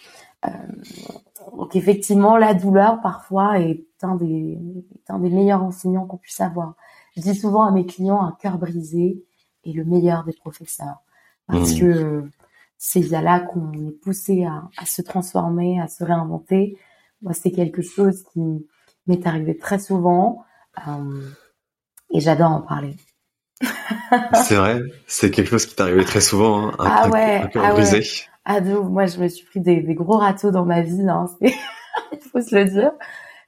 donc 1.56 1.74
effectivement, 1.74 2.36
la 2.36 2.54
douleur 2.54 3.00
parfois 3.00 3.60
est 3.60 3.84
un 4.02 4.14
des, 4.16 4.58
est 4.94 5.10
un 5.10 5.18
des 5.18 5.30
meilleurs 5.30 5.62
enseignants 5.62 6.06
qu'on 6.06 6.18
puisse 6.18 6.40
avoir. 6.40 6.74
Je 7.16 7.22
dis 7.22 7.34
souvent 7.34 7.62
à 7.62 7.70
mes 7.70 7.86
clients, 7.86 8.22
un 8.22 8.32
cœur 8.32 8.58
brisé 8.58 9.24
est 9.64 9.72
le 9.72 9.84
meilleur 9.84 10.24
des 10.24 10.32
professeurs. 10.32 10.98
Parce 11.46 11.74
mmh. 11.74 11.80
que 11.80 12.30
c'est 12.78 13.00
via 13.00 13.22
là 13.22 13.40
qu'on 13.40 13.72
est 13.72 13.92
poussé 14.02 14.44
à, 14.44 14.68
à, 14.76 14.86
se 14.86 15.02
transformer, 15.02 15.80
à 15.80 15.88
se 15.88 16.04
réinventer. 16.04 16.78
Moi, 17.22 17.32
c'est 17.32 17.50
quelque 17.50 17.82
chose 17.82 18.22
qui 18.32 18.66
m'est 19.06 19.26
arrivé 19.26 19.56
très 19.56 19.78
souvent 19.78 20.44
euh, 20.86 21.30
et 22.10 22.20
j'adore 22.20 22.50
en 22.50 22.62
parler. 22.62 22.96
c'est 24.46 24.56
vrai, 24.56 24.80
c'est 25.06 25.30
quelque 25.30 25.50
chose 25.50 25.66
qui 25.66 25.74
t'est 25.76 25.82
arrivé 25.82 26.04
très 26.04 26.20
souvent, 26.20 26.68
hein, 26.68 26.74
un, 26.78 26.86
ah 26.86 27.08
ouais, 27.08 27.36
un 27.42 27.46
cœur 27.46 27.64
ah 27.64 27.72
brisé. 27.72 28.02
Ah 28.44 28.60
moi 28.60 29.06
je 29.06 29.18
me 29.18 29.28
suis 29.28 29.46
pris 29.46 29.60
des, 29.60 29.80
des 29.80 29.94
gros 29.94 30.18
râteaux 30.18 30.50
dans 30.50 30.64
ma 30.64 30.82
vie, 30.82 31.08
hein, 31.08 31.26
il 31.40 32.20
faut 32.30 32.40
se 32.40 32.54
le 32.54 32.64
dire. 32.66 32.92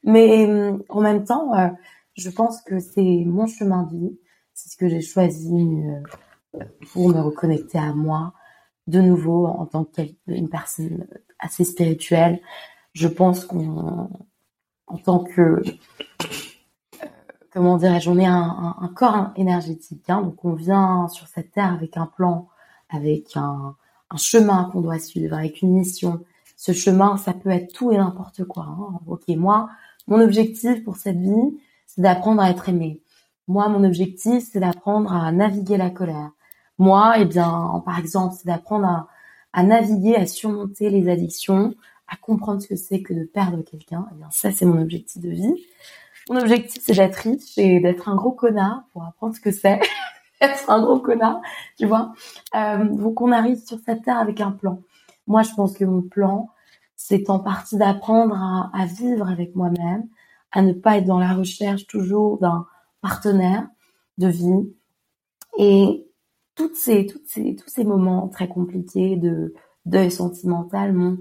Mais 0.06 0.46
euh, 0.48 0.78
en 0.88 1.00
même 1.00 1.24
temps, 1.24 1.54
euh, 1.54 1.68
je 2.16 2.30
pense 2.30 2.62
que 2.62 2.78
c'est 2.78 3.24
mon 3.26 3.46
chemin 3.46 3.82
de 3.82 3.96
vie, 3.96 4.18
c'est 4.54 4.70
ce 4.70 4.76
que 4.76 4.88
j'ai 4.88 5.02
choisi 5.02 5.52
euh, 5.52 6.64
pour 6.92 7.08
me 7.08 7.20
reconnecter 7.20 7.78
à 7.78 7.92
moi 7.92 8.32
de 8.86 9.00
nouveau 9.00 9.46
en 9.46 9.66
tant 9.66 9.84
qu'une 9.84 10.48
personne 10.48 11.06
assez 11.40 11.64
spirituelle. 11.64 12.40
Je 12.92 13.08
pense 13.08 13.44
qu'on, 13.44 14.08
en 14.86 14.98
tant 14.98 15.20
que, 15.20 15.62
comment 17.52 17.76
dirais-je, 17.76 18.10
on 18.10 18.18
est 18.18 18.26
un, 18.26 18.90
corps 18.94 19.30
énergétique, 19.36 20.08
hein, 20.08 20.22
donc 20.22 20.44
on 20.44 20.54
vient 20.54 21.08
sur 21.08 21.26
cette 21.26 21.52
terre 21.52 21.72
avec 21.72 21.96
un 21.96 22.06
plan, 22.06 22.48
avec 22.88 23.36
un, 23.36 23.74
chemin 24.16 24.70
qu'on 24.72 24.80
doit 24.80 24.98
suivre, 24.98 25.36
avec 25.36 25.62
une 25.62 25.72
mission. 25.72 26.20
Ce 26.56 26.72
chemin, 26.72 27.16
ça 27.16 27.34
peut 27.34 27.50
être 27.50 27.72
tout 27.72 27.92
et 27.92 27.98
n'importe 27.98 28.44
quoi. 28.44 28.64
Hein. 28.64 29.00
Ok, 29.06 29.28
moi, 29.28 29.68
mon 30.06 30.20
objectif 30.20 30.84
pour 30.84 30.96
cette 30.96 31.18
vie, 31.18 31.58
c'est 31.86 32.00
d'apprendre 32.00 32.40
à 32.40 32.50
être 32.50 32.68
aimé. 32.68 33.02
Moi, 33.48 33.68
mon 33.68 33.84
objectif, 33.84 34.44
c'est 34.50 34.60
d'apprendre 34.60 35.12
à 35.12 35.30
naviguer 35.32 35.76
la 35.76 35.90
colère. 35.90 36.30
Moi, 36.78 37.14
eh 37.18 37.24
bien, 37.24 37.82
par 37.84 37.98
exemple, 37.98 38.34
c'est 38.38 38.46
d'apprendre 38.46 39.08
à, 39.52 39.62
naviguer, 39.62 40.16
à 40.16 40.26
surmonter 40.26 40.90
les 40.90 41.08
addictions, 41.08 41.74
à 42.08 42.16
comprendre 42.16 42.60
ce 42.62 42.68
que 42.68 42.76
c'est 42.76 43.02
que 43.02 43.14
de 43.14 43.24
perdre 43.24 43.62
quelqu'un. 43.62 44.06
Eh 44.12 44.14
bien, 44.16 44.28
ça, 44.30 44.52
c'est 44.52 44.64
mon 44.64 44.80
objectif 44.80 45.22
de 45.22 45.30
vie. 45.30 45.54
Mon 46.28 46.40
objectif, 46.40 46.82
c'est 46.84 46.94
d'être 46.94 47.16
riche 47.16 47.56
et 47.56 47.80
d'être 47.80 48.08
un 48.08 48.16
gros 48.16 48.32
connard 48.32 48.84
pour 48.92 49.04
apprendre 49.04 49.34
ce 49.34 49.40
que 49.40 49.50
c'est 49.50 49.80
être 50.40 50.70
un 50.70 50.82
gros 50.82 51.00
connard, 51.00 51.40
tu 51.78 51.86
vois. 51.86 52.12
Euh, 52.54 52.84
donc, 52.84 53.20
on 53.20 53.32
arrive 53.32 53.58
sur 53.64 53.78
cette 53.80 54.02
terre 54.02 54.18
avec 54.18 54.40
un 54.40 54.52
plan. 54.52 54.82
Moi, 55.26 55.42
je 55.42 55.52
pense 55.54 55.76
que 55.76 55.84
mon 55.84 56.02
plan, 56.02 56.50
c'est 56.96 57.30
en 57.30 57.38
partie 57.38 57.76
d'apprendre 57.76 58.34
à, 58.34 58.70
à 58.72 58.86
vivre 58.86 59.28
avec 59.28 59.54
moi-même, 59.54 60.08
à 60.52 60.62
ne 60.62 60.72
pas 60.72 60.98
être 60.98 61.06
dans 61.06 61.18
la 61.18 61.32
recherche 61.32 61.86
toujours 61.86 62.38
d'un 62.38 62.66
partenaire 63.00 63.68
de 64.18 64.28
vie. 64.28 64.72
Et 65.58 66.06
toutes 66.54 66.76
ces, 66.76 67.06
toutes 67.06 67.26
ces, 67.26 67.54
tous 67.54 67.68
ces 67.68 67.84
moments 67.84 68.28
très 68.28 68.48
compliqués 68.48 69.16
de 69.16 69.54
deuil 69.84 70.10
sentimental 70.10 70.92
m'ont 70.92 71.18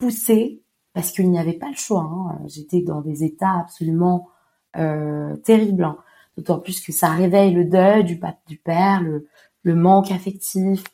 poussé 0.00 0.62
parce 0.92 1.12
qu'il 1.12 1.30
n'y 1.30 1.38
avait 1.38 1.52
pas 1.52 1.68
le 1.68 1.76
choix. 1.76 2.02
Hein. 2.02 2.40
J'étais 2.48 2.82
dans 2.82 3.00
des 3.00 3.22
états 3.22 3.60
absolument 3.60 4.28
euh, 4.76 5.36
terribles. 5.36 5.84
Hein. 5.84 5.98
D'autant 6.36 6.58
plus 6.58 6.80
que 6.80 6.92
ça 6.92 7.10
réveille 7.10 7.52
le 7.52 7.64
deuil 7.64 8.04
du, 8.04 8.20
du 8.46 8.56
père, 8.56 9.02
le, 9.02 9.28
le 9.62 9.74
manque 9.74 10.10
affectif, 10.10 10.84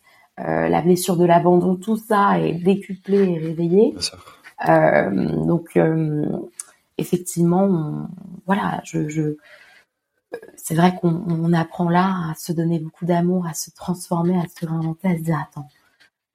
euh, 0.40 0.68
la 0.68 0.82
blessure 0.82 1.16
de 1.16 1.24
l'abandon, 1.24 1.76
tout 1.76 1.96
ça 1.96 2.38
est 2.40 2.54
décuplé 2.54 3.18
et 3.18 3.38
réveillé. 3.38 3.94
Euh, 4.68 5.44
donc 5.44 5.76
euh, 5.76 6.26
effectivement, 6.98 8.08
voilà, 8.46 8.80
je, 8.84 9.08
je 9.08 9.36
c'est 10.56 10.74
vrai 10.74 10.94
qu'on 11.00 11.52
apprend 11.52 11.88
là 11.88 12.30
à 12.30 12.34
se 12.34 12.52
donner 12.52 12.78
beaucoup 12.78 13.06
d'amour, 13.06 13.46
à 13.46 13.54
se 13.54 13.70
transformer, 13.70 14.36
à 14.38 14.44
se 14.48 14.66
réinventer, 14.66 15.08
à 15.08 15.16
se 15.16 15.22
dire 15.22 15.38
attends, 15.38 15.68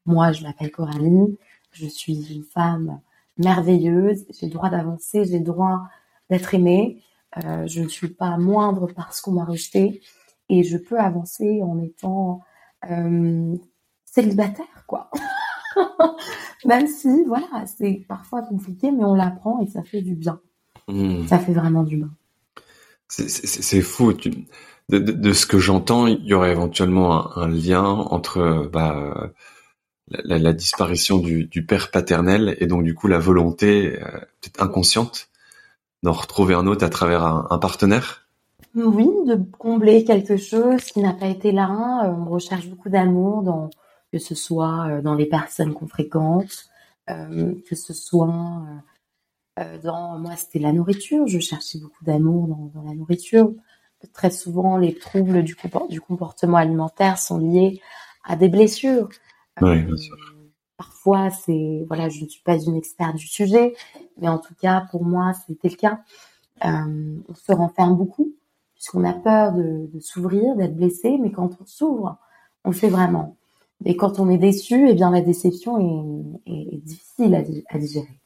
moi 0.05 0.31
je 0.31 0.43
m'appelle 0.43 0.71
Coralie, 0.71 1.37
je 1.71 1.87
suis 1.87 2.33
une 2.33 2.43
femme 2.43 2.99
merveilleuse, 3.37 4.25
j'ai 4.29 4.47
le 4.47 4.51
droit 4.53 4.69
d'avancer, 4.69 5.25
j'ai 5.25 5.39
le 5.39 5.45
droit 5.45 5.83
d'être 6.29 6.53
aimée, 6.53 7.01
euh, 7.43 7.65
je 7.67 7.81
ne 7.81 7.87
suis 7.87 8.09
pas 8.09 8.37
moindre 8.37 8.87
parce 8.95 9.21
qu'on 9.21 9.31
m'a 9.31 9.45
rejeté 9.45 10.01
et 10.49 10.63
je 10.63 10.77
peux 10.77 10.99
avancer 10.99 11.61
en 11.63 11.79
étant 11.81 12.41
euh, 12.89 13.55
célibataire, 14.05 14.85
quoi. 14.87 15.09
Même 16.65 16.87
si, 16.87 17.23
voilà, 17.25 17.65
c'est 17.65 18.05
parfois 18.07 18.41
compliqué, 18.41 18.91
mais 18.91 19.03
on 19.03 19.15
l'apprend 19.15 19.59
et 19.61 19.67
ça 19.67 19.81
fait 19.81 20.01
du 20.01 20.13
bien. 20.13 20.39
Hmm. 20.87 21.25
Ça 21.27 21.39
fait 21.39 21.53
vraiment 21.53 21.83
du 21.83 21.97
bien. 21.97 22.09
C'est 23.07 23.81
fou. 23.81 24.13
De, 24.13 24.99
de, 24.99 25.33
ce 25.33 25.45
que 25.45 25.57
j'entends, 25.57 26.07
il 26.07 26.23
y 26.25 26.33
aurait 26.33 26.51
éventuellement 26.51 27.37
un, 27.37 27.47
lien 27.47 27.83
entre 27.83 28.69
bah, 28.71 29.31
la, 30.23 30.53
disparition 30.53 31.17
du, 31.17 31.65
père 31.65 31.91
paternel 31.91 32.55
et 32.59 32.67
donc 32.67 32.83
du 32.83 32.93
coup 32.93 33.07
la 33.07 33.19
volonté 33.19 33.99
euh, 34.01 34.19
peut-être 34.41 34.61
inconsciente 34.61 35.29
d'en 36.03 36.13
retrouver 36.13 36.53
un 36.53 36.67
autre 36.67 36.85
à 36.85 36.89
travers 36.89 37.23
un, 37.23 37.57
partenaire? 37.59 38.27
Oui, 38.75 39.07
de 39.25 39.35
combler 39.57 40.03
quelque 40.03 40.37
chose 40.37 40.83
qui 40.85 41.01
n'a 41.01 41.13
pas 41.13 41.27
été 41.27 41.51
là. 41.51 41.69
On 42.17 42.25
recherche 42.25 42.67
beaucoup 42.67 42.89
d'amour 42.89 43.43
dans 43.43 43.69
que 44.11 44.19
ce 44.19 44.35
soit 44.35 44.87
euh, 44.87 45.01
dans 45.01 45.15
les 45.15 45.25
personnes 45.25 45.73
qu'on 45.73 45.87
fréquente, 45.87 46.69
euh, 47.09 47.53
que 47.67 47.75
ce 47.75 47.93
soit 47.93 48.63
euh, 49.59 49.77
dans 49.79 50.19
moi 50.19 50.35
c'était 50.35 50.59
la 50.59 50.73
nourriture, 50.73 51.27
je 51.27 51.39
cherchais 51.39 51.79
beaucoup 51.79 52.03
d'amour 52.03 52.71
dans, 52.73 52.83
la 52.83 52.93
nourriture. 52.93 53.53
Très 54.13 54.31
souvent, 54.31 54.77
les 54.77 54.95
troubles 54.95 55.43
du 55.43 55.55
comportement 56.01 56.57
alimentaire 56.57 57.19
sont 57.19 57.37
liés 57.37 57.79
à 58.23 58.35
des 58.35 58.49
blessures. 58.49 59.09
Oui, 59.59 59.83
bien 59.83 59.97
sûr. 59.97 60.15
Parfois, 60.77 61.29
c'est 61.29 61.83
voilà, 61.87 62.09
je 62.09 62.23
ne 62.23 62.29
suis 62.29 62.41
pas 62.43 62.57
une 62.57 62.75
experte 62.75 63.15
du 63.15 63.27
sujet, 63.27 63.73
mais 64.19 64.27
en 64.27 64.39
tout 64.39 64.55
cas 64.59 64.85
pour 64.91 65.03
moi, 65.03 65.33
c'était 65.45 65.69
le 65.69 65.75
cas. 65.75 65.99
Euh, 66.65 67.17
on 67.27 67.35
se 67.35 67.51
renferme 67.51 67.95
beaucoup 67.95 68.33
puisqu'on 68.75 69.03
a 69.03 69.13
peur 69.13 69.53
de, 69.53 69.89
de 69.93 69.99
s'ouvrir, 69.99 70.55
d'être 70.55 70.75
blessé, 70.75 71.19
mais 71.21 71.31
quand 71.31 71.51
on 71.61 71.65
s'ouvre, 71.65 72.17
on 72.63 72.69
le 72.69 72.75
fait 72.75 72.89
vraiment. 72.89 73.37
Et 73.85 73.95
quand 73.95 74.19
on 74.19 74.29
est 74.29 74.37
déçu, 74.37 74.89
eh 74.89 74.93
bien 74.93 75.11
la 75.11 75.21
déception 75.21 76.39
est, 76.47 76.51
est, 76.51 76.77
difficile 76.77 77.35
à, 77.35 77.77
digérer. 77.77 78.19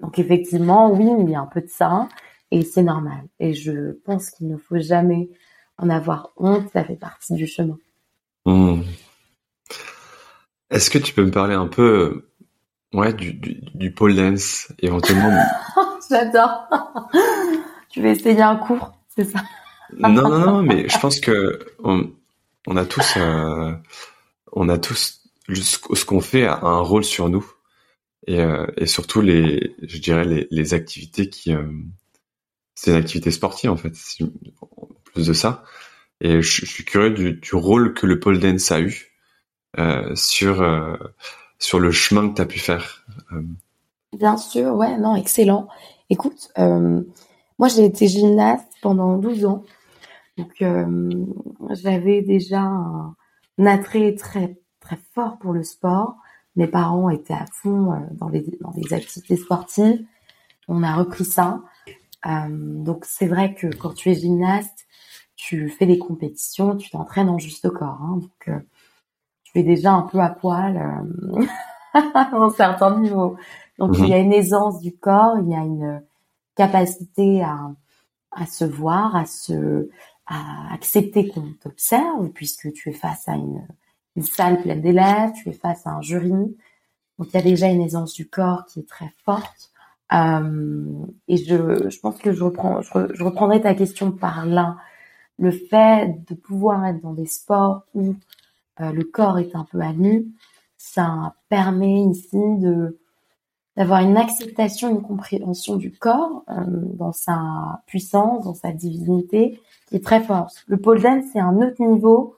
Donc 0.00 0.18
effectivement, 0.18 0.90
oui, 0.92 1.10
il 1.20 1.30
y 1.30 1.34
a 1.34 1.40
un 1.40 1.46
peu 1.46 1.60
de 1.60 1.68
ça, 1.68 2.08
et 2.50 2.62
c'est 2.62 2.82
normal. 2.82 3.24
Et 3.38 3.54
je 3.54 3.92
pense 4.04 4.30
qu'il 4.30 4.48
ne 4.48 4.56
faut 4.56 4.78
jamais 4.78 5.30
en 5.78 5.88
avoir 5.88 6.32
honte, 6.36 6.68
ça 6.72 6.84
fait 6.84 6.96
partie 6.96 7.34
du 7.34 7.46
chemin. 7.46 7.78
Hmm. 8.44 8.82
Est-ce 10.70 10.90
que 10.90 10.98
tu 10.98 11.12
peux 11.14 11.24
me 11.24 11.30
parler 11.30 11.54
un 11.54 11.66
peu, 11.66 12.28
ouais, 12.92 13.12
du, 13.12 13.32
du, 13.34 13.60
du 13.74 13.90
pole 13.92 14.14
dance 14.14 14.72
éventuellement 14.78 15.30
J'adore. 16.10 16.68
tu 17.88 18.02
veux 18.02 18.08
essayer 18.08 18.42
un 18.42 18.56
cours, 18.56 18.92
c'est 19.08 19.24
ça? 19.24 19.40
Non, 19.96 20.08
non, 20.10 20.38
non, 20.38 20.62
mais 20.62 20.88
je 20.88 20.98
pense 20.98 21.20
que 21.20 21.58
on, 21.82 22.10
on 22.66 22.76
a 22.76 22.84
tous. 22.84 23.14
Euh, 23.16 23.72
on 24.52 24.68
a 24.68 24.78
tous 24.78 25.20
ce 25.52 26.04
qu'on 26.04 26.20
fait 26.20 26.46
a 26.46 26.60
un 26.62 26.80
rôle 26.80 27.04
sur 27.04 27.28
nous 27.28 27.44
et, 28.26 28.40
euh, 28.40 28.66
et 28.76 28.86
surtout 28.86 29.20
les, 29.20 29.74
je 29.82 29.98
dirais 29.98 30.24
les, 30.24 30.46
les 30.50 30.74
activités 30.74 31.28
qui, 31.28 31.52
euh, 31.54 31.66
c'est 32.74 32.90
une 32.90 32.96
activité 32.96 33.30
sportive 33.30 33.70
en 33.70 33.76
fait, 33.76 33.94
en 34.60 34.88
plus 35.12 35.26
de 35.26 35.32
ça. 35.32 35.64
Et 36.20 36.42
je, 36.42 36.66
suis 36.66 36.84
curieux 36.84 37.10
du, 37.10 37.32
du, 37.34 37.54
rôle 37.54 37.94
que 37.94 38.06
le 38.06 38.20
pole 38.20 38.38
dance 38.38 38.70
a 38.72 38.80
eu 38.80 38.86
euh, 38.86 39.09
sur 40.14 40.62
euh, 40.62 40.96
sur 41.58 41.78
le 41.78 41.90
chemin 41.90 42.28
que 42.28 42.34
tu 42.34 42.42
as 42.42 42.46
pu 42.46 42.58
faire. 42.58 43.04
Euh. 43.32 43.42
Bien 44.16 44.36
sûr, 44.36 44.74
ouais, 44.74 44.98
non, 44.98 45.14
excellent. 45.16 45.68
Écoute, 46.08 46.52
moi 46.56 47.68
j'ai 47.68 47.84
été 47.84 48.08
gymnaste 48.08 48.72
pendant 48.82 49.16
12 49.16 49.44
ans, 49.44 49.64
donc 50.36 50.64
j'avais 51.70 52.22
déjà 52.22 52.62
un, 52.62 53.14
attrait 53.64 54.14
très 54.16 54.58
très 54.80 54.98
fort 55.14 55.38
pour 55.38 55.52
le 55.52 55.62
sport, 55.62 56.16
mes 56.56 56.66
parents 56.66 57.10
étaient 57.10 57.34
à 57.34 57.46
fond 57.52 57.92
dans 58.12 58.28
les 58.28 58.44
dans 58.60 58.72
les 58.74 58.92
activités 58.92 59.36
sportives. 59.36 60.04
On 60.66 60.82
a 60.82 60.94
repris 60.96 61.24
ça. 61.24 61.62
donc 62.26 63.04
c'est 63.04 63.28
vrai 63.28 63.54
que 63.54 63.68
quand 63.68 63.94
tu 63.94 64.10
es 64.10 64.14
gymnaste, 64.14 64.88
tu 65.36 65.68
fais 65.68 65.86
des 65.86 65.98
compétitions, 65.98 66.76
tu 66.76 66.90
t'entraînes 66.90 67.28
en 67.28 67.38
juste 67.38 67.70
corps. 67.70 68.00
Hein, 68.02 68.20
donc 68.20 68.50
tu 69.52 69.60
es 69.60 69.62
déjà 69.62 69.92
un 69.92 70.02
peu 70.02 70.20
à 70.20 70.30
poil 70.30 70.76
à 71.94 72.30
un 72.32 72.50
certain 72.50 72.98
niveau. 72.98 73.36
Donc 73.78 73.98
il 73.98 74.08
y 74.08 74.14
a 74.14 74.18
une 74.18 74.32
aisance 74.32 74.80
du 74.80 74.94
corps, 74.94 75.38
il 75.38 75.48
y 75.48 75.54
a 75.54 75.60
une 75.60 76.02
capacité 76.54 77.42
à, 77.42 77.70
à 78.32 78.46
se 78.46 78.64
voir, 78.64 79.16
à 79.16 79.24
se 79.24 79.88
à 80.30 80.72
accepter 80.72 81.28
qu'on 81.28 81.52
t'observe, 81.60 82.28
puisque 82.32 82.72
tu 82.72 82.90
es 82.90 82.92
face 82.92 83.28
à 83.28 83.34
une, 83.34 83.66
une 84.14 84.22
salle 84.22 84.62
pleine 84.62 84.80
d'élèves, 84.80 85.32
tu 85.32 85.48
es 85.48 85.52
face 85.52 85.86
à 85.86 85.90
un 85.90 86.02
jury. 86.02 86.56
Donc 87.18 87.28
il 87.28 87.34
y 87.34 87.36
a 87.36 87.42
déjà 87.42 87.66
une 87.66 87.82
aisance 87.82 88.14
du 88.14 88.28
corps 88.28 88.64
qui 88.66 88.80
est 88.80 88.88
très 88.88 89.12
forte. 89.24 89.72
Euh, 90.12 90.84
et 91.28 91.36
je, 91.36 91.88
je 91.88 92.00
pense 92.00 92.18
que 92.18 92.32
je 92.32 92.44
reprends, 92.44 92.80
je, 92.80 93.22
reprendrai 93.22 93.60
ta 93.60 93.74
question 93.74 94.12
par 94.12 94.46
là. 94.46 94.76
Le 95.38 95.50
fait 95.50 96.14
de 96.28 96.34
pouvoir 96.34 96.86
être 96.86 97.00
dans 97.00 97.12
des 97.12 97.26
sports 97.26 97.82
où 97.94 98.10
euh, 98.10 98.14
le 98.80 99.04
corps 99.04 99.38
est 99.38 99.54
un 99.54 99.64
peu 99.70 99.80
à 99.80 99.92
nu, 99.92 100.26
ça 100.76 101.34
permet 101.48 102.02
ici 102.02 102.38
de 102.58 102.98
d'avoir 103.76 104.00
une 104.00 104.16
acceptation, 104.16 104.90
une 104.90 105.00
compréhension 105.00 105.76
du 105.76 105.92
corps 105.92 106.42
euh, 106.50 106.64
dans 106.94 107.12
sa 107.12 107.82
puissance, 107.86 108.44
dans 108.44 108.54
sa 108.54 108.72
divinité, 108.72 109.60
qui 109.86 109.96
est 109.96 110.04
très 110.04 110.22
forte. 110.22 110.64
Le 110.66 110.76
pole 110.76 111.00
dance, 111.00 111.24
c'est 111.32 111.40
un 111.40 111.56
autre 111.62 111.80
niveau 111.82 112.36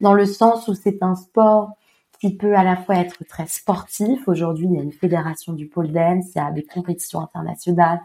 dans 0.00 0.14
le 0.14 0.24
sens 0.24 0.66
où 0.68 0.74
c'est 0.74 1.02
un 1.02 1.14
sport 1.14 1.72
qui 2.20 2.34
peut 2.34 2.56
à 2.56 2.64
la 2.64 2.76
fois 2.76 2.96
être 2.96 3.24
très 3.28 3.46
sportif. 3.46 4.26
Aujourd'hui, 4.26 4.66
il 4.66 4.74
y 4.74 4.78
a 4.78 4.82
une 4.82 4.92
fédération 4.92 5.52
du 5.52 5.66
pole 5.66 5.92
dance, 5.92 6.34
il 6.34 6.38
y 6.38 6.40
a 6.40 6.50
des 6.50 6.64
compétitions 6.64 7.20
internationales, 7.20 8.00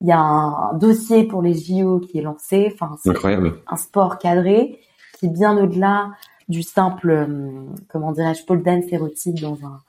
il 0.00 0.08
y 0.08 0.12
a 0.12 0.20
un 0.20 0.74
dossier 0.74 1.24
pour 1.24 1.40
les 1.40 1.54
JO 1.54 2.00
qui 2.00 2.18
est 2.18 2.22
lancé. 2.22 2.70
Enfin, 2.72 2.96
c'est 3.02 3.10
incroyable. 3.10 3.62
Un 3.68 3.76
sport 3.76 4.18
cadré 4.18 4.80
qui 5.18 5.26
est 5.26 5.30
bien 5.30 5.56
au-delà 5.56 6.10
du 6.48 6.62
simple, 6.62 7.10
euh, 7.10 7.66
comment 7.88 8.12
dirais-je, 8.12 8.44
pole 8.44 8.62
dance 8.62 8.84
érotique 8.90 9.40
dans 9.40 9.64
un 9.64 9.82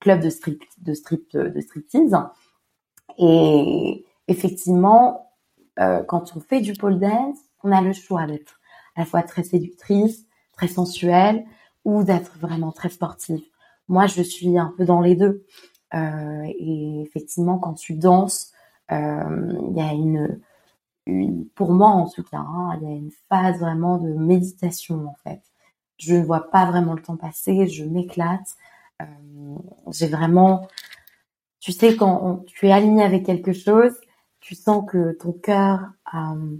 club 0.00 0.20
de 0.20 0.30
strip, 0.30 0.62
de 0.78 0.94
strip, 0.94 1.36
de 1.36 1.60
striptease. 1.60 2.16
Et 3.18 4.04
effectivement, 4.28 5.32
euh, 5.80 6.02
quand 6.04 6.36
on 6.36 6.40
fait 6.40 6.60
du 6.60 6.74
pole 6.74 6.98
dance, 6.98 7.38
on 7.62 7.72
a 7.72 7.80
le 7.80 7.92
choix 7.92 8.26
d'être 8.26 8.60
à 8.96 9.00
la 9.00 9.06
fois 9.06 9.22
très 9.22 9.42
séductrice, 9.42 10.26
très 10.52 10.68
sensuelle, 10.68 11.44
ou 11.84 12.04
d'être 12.04 12.38
vraiment 12.38 12.72
très 12.72 12.88
sportive. 12.88 13.42
Moi, 13.88 14.06
je 14.06 14.22
suis 14.22 14.56
un 14.58 14.72
peu 14.76 14.84
dans 14.84 15.00
les 15.00 15.16
deux. 15.16 15.44
Euh, 15.94 16.42
et 16.46 17.02
effectivement, 17.02 17.58
quand 17.58 17.74
tu 17.74 17.94
danses, 17.94 18.52
euh, 18.90 19.58
il 19.70 19.76
y 19.76 19.80
a 19.80 19.92
une, 19.92 20.40
une, 21.06 21.46
pour 21.50 21.72
moi 21.72 21.88
en 21.88 22.08
tout 22.08 22.22
cas, 22.22 22.38
hein, 22.38 22.78
il 22.80 22.88
y 22.88 22.92
a 22.92 22.94
une 22.94 23.12
phase 23.28 23.58
vraiment 23.60 23.98
de 23.98 24.12
méditation 24.12 25.06
en 25.06 25.14
fait 25.22 25.40
je 25.98 26.14
ne 26.14 26.24
vois 26.24 26.50
pas 26.50 26.66
vraiment 26.66 26.94
le 26.94 27.02
temps 27.02 27.16
passer, 27.16 27.66
je 27.66 27.84
m'éclate. 27.84 28.56
Euh, 29.02 29.04
j'ai 29.92 30.08
vraiment, 30.08 30.68
tu 31.60 31.72
sais, 31.72 31.96
quand 31.96 32.44
tu 32.46 32.66
es 32.66 32.72
aligné 32.72 33.02
avec 33.02 33.24
quelque 33.24 33.52
chose, 33.52 33.92
tu 34.40 34.54
sens 34.54 34.84
que 34.88 35.12
ton 35.12 35.32
cœur 35.32 35.90
euh, 36.14 36.56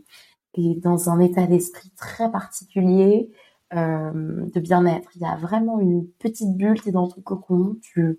est 0.54 0.80
dans 0.82 1.10
un 1.10 1.20
état 1.20 1.46
d'esprit 1.46 1.90
très 1.96 2.30
particulier 2.30 3.30
euh, 3.74 4.46
de 4.54 4.60
bien-être. 4.60 5.10
Il 5.16 5.22
y 5.22 5.26
a 5.26 5.36
vraiment 5.36 5.80
une 5.80 6.06
petite 6.08 6.56
bulle, 6.56 6.80
tu 6.80 6.88
es 6.90 6.92
dans 6.92 7.08
ton 7.08 7.20
cocon, 7.20 7.76
tu, 7.82 8.18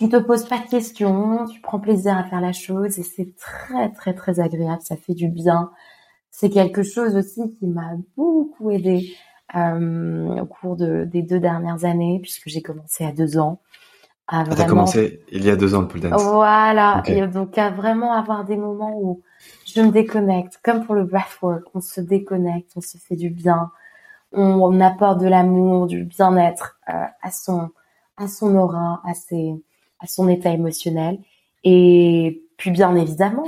ne 0.00 0.08
te 0.08 0.16
poses 0.16 0.46
pas 0.46 0.58
de 0.58 0.68
questions, 0.68 1.46
tu 1.46 1.60
prends 1.60 1.80
plaisir 1.80 2.16
à 2.16 2.24
faire 2.24 2.40
la 2.40 2.52
chose 2.52 2.98
et 2.98 3.02
c'est 3.02 3.34
très 3.36 3.90
très 3.92 4.14
très 4.14 4.40
agréable, 4.40 4.82
ça 4.82 4.96
fait 4.96 5.14
du 5.14 5.28
bien. 5.28 5.70
C'est 6.30 6.50
quelque 6.50 6.82
chose 6.82 7.16
aussi 7.16 7.50
qui 7.50 7.66
m'a 7.66 7.92
beaucoup 8.16 8.70
aidé 8.70 9.14
au 9.52 10.46
cours 10.46 10.76
de, 10.76 11.04
des 11.04 11.22
deux 11.22 11.40
dernières 11.40 11.84
années, 11.84 12.18
puisque 12.20 12.48
j'ai 12.48 12.62
commencé 12.62 13.04
à 13.04 13.12
deux 13.12 13.38
ans. 13.38 13.60
À 14.26 14.40
ah, 14.40 14.44
vraiment... 14.44 14.68
commencé 14.68 15.20
il 15.30 15.44
y 15.44 15.50
a 15.50 15.56
deux 15.56 15.74
ans 15.74 15.82
le 15.82 15.88
pole 15.88 16.00
dance. 16.00 16.22
Voilà, 16.22 17.02
et 17.06 17.26
donc 17.26 17.58
à 17.58 17.70
vraiment 17.70 18.14
avoir 18.14 18.44
des 18.44 18.56
moments 18.56 18.98
où 18.98 19.20
je 19.66 19.82
me 19.82 19.90
déconnecte, 19.90 20.60
comme 20.62 20.84
pour 20.84 20.94
le 20.94 21.04
breathwork, 21.04 21.64
on 21.74 21.80
se 21.80 22.00
déconnecte, 22.00 22.72
on 22.74 22.80
se 22.80 22.96
fait 22.96 23.16
du 23.16 23.28
bien, 23.28 23.70
on, 24.32 24.80
apporte 24.80 25.20
de 25.20 25.26
l'amour, 25.26 25.86
du 25.86 26.04
bien-être 26.04 26.78
euh, 26.88 27.04
à 27.22 27.30
son 27.30 27.70
à 28.16 28.26
son 28.26 28.56
aura, 28.56 29.02
à 29.04 29.12
ses 29.12 29.62
à 30.00 30.06
son 30.06 30.28
état 30.28 30.50
émotionnel. 30.50 31.18
Et 31.62 32.42
puis 32.56 32.70
bien 32.70 32.96
évidemment, 32.96 33.46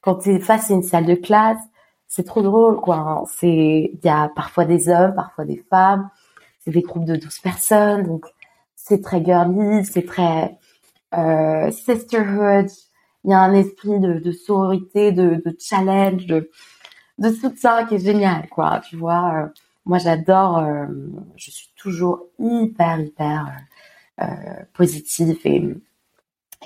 quand 0.00 0.16
tu 0.16 0.34
es 0.34 0.40
face 0.40 0.70
à 0.70 0.74
une 0.74 0.82
salle 0.82 1.06
de 1.06 1.14
classe, 1.14 1.58
c'est 2.08 2.24
trop 2.24 2.42
drôle, 2.42 2.80
quoi. 2.80 2.96
Hein. 2.96 3.24
C'est, 3.28 3.90
il 3.92 4.00
y 4.04 4.08
a 4.08 4.30
parfois 4.34 4.64
des 4.64 4.88
hommes, 4.88 5.14
parfois 5.14 5.44
des 5.44 5.64
femmes. 5.70 6.08
C'est 6.60 6.70
des 6.70 6.82
groupes 6.82 7.04
de 7.04 7.16
12 7.16 7.38
personnes, 7.40 8.02
donc 8.04 8.26
c'est 8.74 9.00
très 9.00 9.24
girly, 9.24 9.84
c'est 9.84 10.04
très 10.04 10.58
euh, 11.14 11.70
sisterhood. 11.70 12.66
Il 13.24 13.30
y 13.30 13.34
a 13.34 13.40
un 13.40 13.54
esprit 13.54 13.98
de, 14.00 14.32
sororité, 14.32 15.12
de, 15.12 15.42
challenge, 15.60 16.26
de, 16.26 16.50
de 17.18 17.30
soutien 17.30 17.86
qui 17.86 17.96
est 17.96 18.04
génial, 18.04 18.48
quoi. 18.48 18.80
Tu 18.88 18.96
vois, 18.96 19.32
euh, 19.34 19.46
moi 19.84 19.98
j'adore. 19.98 20.58
Euh, 20.58 20.86
je 21.36 21.50
suis 21.50 21.70
toujours 21.76 22.26
hyper, 22.38 23.00
hyper 23.00 23.56
euh 24.20 24.24
positive 24.74 25.38
et, 25.44 25.62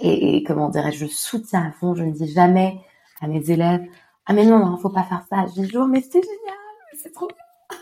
et, 0.01 0.37
et 0.37 0.43
comment 0.45 0.69
dirais-je, 0.69 1.07
je 1.07 1.11
soutiens 1.11 1.69
à 1.69 1.73
fond. 1.73 1.95
Je 1.95 2.05
ne 2.05 2.13
dis 2.13 2.33
jamais 2.33 2.81
à 3.21 3.29
mes 3.29 3.51
élèves 3.51 3.87
ah 4.27 4.33
mais 4.33 4.45
non, 4.45 4.65
hein, 4.65 4.79
faut 4.81 4.91
pas 4.91 5.05
faire 5.05 5.25
ça. 5.29 5.47
Dis 5.47 5.67
toujours, 5.67 5.87
mais 5.87 6.01
c'est 6.03 6.23
génial, 6.23 6.59
c'est 7.03 7.13
trop 7.13 7.29
bien. 7.29 7.79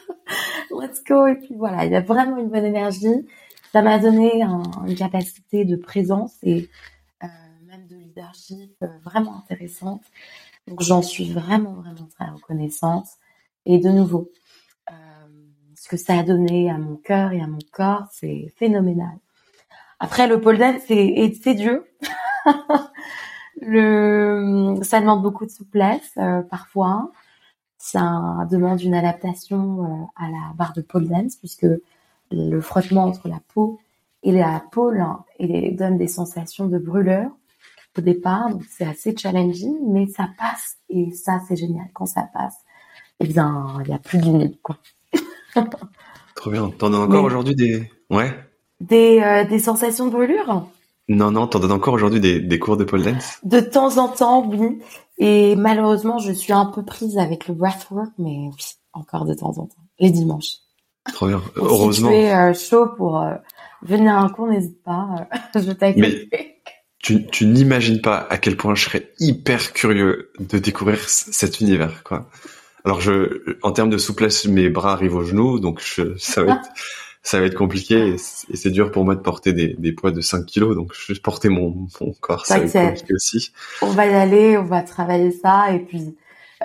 Let's 0.70 1.02
go. 1.04 1.26
Et 1.26 1.36
puis 1.36 1.54
voilà, 1.56 1.84
il 1.84 1.92
y 1.92 1.96
a 1.96 2.00
vraiment 2.00 2.36
une 2.38 2.48
bonne 2.48 2.64
énergie. 2.64 3.26
Ça 3.72 3.82
m'a 3.82 3.98
donné 3.98 4.42
une 4.42 4.94
capacité 4.94 5.64
de 5.64 5.76
présence 5.76 6.36
et 6.42 6.70
euh, 7.22 7.26
même 7.66 7.86
de 7.86 7.96
leadership 7.96 8.74
euh, 8.82 8.86
vraiment 9.04 9.36
intéressante. 9.36 10.02
Donc 10.66 10.82
j'en 10.82 11.02
suis 11.02 11.30
vraiment, 11.32 11.74
vraiment 11.74 12.08
très 12.18 12.30
reconnaissante. 12.30 13.06
Et 13.66 13.78
de 13.78 13.90
nouveau, 13.90 14.30
euh, 14.90 14.94
ce 15.74 15.88
que 15.88 15.98
ça 15.98 16.18
a 16.18 16.22
donné 16.22 16.70
à 16.70 16.78
mon 16.78 16.96
cœur 16.96 17.32
et 17.32 17.40
à 17.40 17.46
mon 17.46 17.58
corps, 17.72 18.06
c'est 18.12 18.52
phénoménal. 18.56 19.18
Après, 20.00 20.28
le 20.28 20.40
pole 20.40 20.58
dance, 20.58 20.82
c'est 20.86 21.54
Dieu. 21.54 21.84
Le, 23.60 24.78
ça 24.82 25.00
demande 25.00 25.22
beaucoup 25.22 25.44
de 25.44 25.50
souplesse 25.50 26.12
euh, 26.18 26.42
parfois. 26.42 27.10
Ça 27.76 28.46
demande 28.50 28.82
une 28.82 28.94
adaptation 28.94 29.84
euh, 29.84 30.04
à 30.16 30.28
la 30.30 30.52
barre 30.56 30.72
de 30.74 30.80
pole 30.80 31.08
dance 31.08 31.36
puisque 31.36 31.66
le 32.30 32.60
frottement 32.60 33.04
entre 33.04 33.28
la 33.28 33.40
peau 33.54 33.78
et 34.22 34.32
la 34.32 34.62
pôle 34.72 35.00
hein, 35.00 35.24
et 35.38 35.70
donne 35.72 35.96
des 35.96 36.08
sensations 36.08 36.66
de 36.66 36.78
brûleur 36.78 37.30
au 37.96 38.00
départ. 38.00 38.50
Donc 38.50 38.64
c'est 38.68 38.84
assez 38.84 39.16
challenging, 39.16 39.76
mais 39.88 40.06
ça 40.06 40.28
passe 40.38 40.76
et 40.88 41.10
ça 41.12 41.40
c'est 41.46 41.56
génial. 41.56 41.86
Quand 41.94 42.06
ça 42.06 42.28
passe, 42.32 42.56
eh 43.20 43.26
bien 43.26 43.78
il 43.84 43.90
y 43.90 43.94
a 43.94 43.98
plus 43.98 44.18
de 44.18 44.24
limite 44.24 44.60
quoi. 44.62 44.76
Trop 46.34 46.50
bien. 46.50 46.70
T'en 46.70 46.92
as 46.92 46.98
encore 46.98 47.24
aujourd'hui 47.24 47.54
des 47.54 47.90
ouais? 48.10 48.32
Des 48.80 49.20
euh, 49.20 49.44
des 49.44 49.58
sensations 49.58 50.06
de 50.06 50.12
brûlure? 50.12 50.68
Non, 51.08 51.30
non, 51.30 51.46
t'en 51.46 51.58
donnes 51.58 51.72
encore 51.72 51.94
aujourd'hui 51.94 52.20
des, 52.20 52.40
des 52.40 52.58
cours 52.58 52.76
de 52.76 52.84
pole 52.84 53.02
dance? 53.02 53.38
De 53.42 53.60
temps 53.60 53.96
en 53.96 54.08
temps, 54.08 54.46
oui. 54.46 54.78
Et 55.18 55.56
malheureusement, 55.56 56.18
je 56.18 56.32
suis 56.32 56.52
un 56.52 56.66
peu 56.66 56.84
prise 56.84 57.18
avec 57.18 57.48
le 57.48 57.54
breathwork, 57.54 58.10
mais 58.18 58.50
oui, 58.50 58.64
encore 58.92 59.24
de 59.24 59.34
temps 59.34 59.56
en 59.58 59.66
temps. 59.66 59.84
Les 59.98 60.10
dimanches. 60.10 60.58
Trop 61.12 61.28
bien. 61.28 61.42
Heureusement. 61.56 62.10
Si 62.10 62.14
tu 62.14 62.20
es 62.20 62.34
euh, 62.34 62.52
chaud 62.52 62.88
pour 62.96 63.20
euh, 63.20 63.34
venir 63.82 64.12
à 64.12 64.20
un 64.20 64.28
cours, 64.28 64.48
n'hésite 64.48 64.82
pas. 64.82 65.26
Euh, 65.34 65.60
je 65.60 65.72
t'accueille. 65.72 66.28
Mais 66.30 66.60
tu, 66.98 67.26
tu 67.26 67.46
n'imagines 67.46 68.00
pas 68.00 68.26
à 68.28 68.36
quel 68.38 68.56
point 68.56 68.74
je 68.74 68.84
serais 68.84 69.12
hyper 69.18 69.72
curieux 69.72 70.30
de 70.38 70.58
découvrir 70.58 71.08
cet 71.08 71.60
univers, 71.60 72.02
quoi. 72.04 72.28
Alors 72.84 73.00
je, 73.00 73.56
en 73.62 73.72
termes 73.72 73.90
de 73.90 73.98
souplesse, 73.98 74.46
mes 74.46 74.68
bras 74.68 74.92
arrivent 74.92 75.16
aux 75.16 75.24
genoux, 75.24 75.58
donc 75.58 75.80
je, 75.82 76.16
ça 76.16 76.42
va 76.42 76.52
être 76.60 76.68
ça 77.22 77.40
va 77.40 77.46
être 77.46 77.56
compliqué 77.56 78.14
et 78.14 78.18
c'est 78.18 78.70
dur 78.70 78.90
pour 78.90 79.04
moi 79.04 79.14
de 79.14 79.20
porter 79.20 79.52
des, 79.52 79.74
des, 79.74 79.92
poids 79.92 80.12
de 80.12 80.20
5 80.20 80.46
kilos, 80.46 80.74
donc 80.74 80.92
je 80.94 81.12
vais 81.12 81.18
porter 81.18 81.48
mon, 81.48 81.86
mon 82.00 82.12
corps, 82.20 82.46
ça 82.46 82.58
va 82.58 82.64
être 82.64 82.72
compliqué 82.72 83.14
aussi. 83.14 83.52
On 83.82 83.90
va 83.90 84.06
y 84.06 84.14
aller, 84.14 84.56
on 84.56 84.64
va 84.64 84.82
travailler 84.82 85.32
ça 85.32 85.72
et 85.72 85.80
puis 85.80 86.16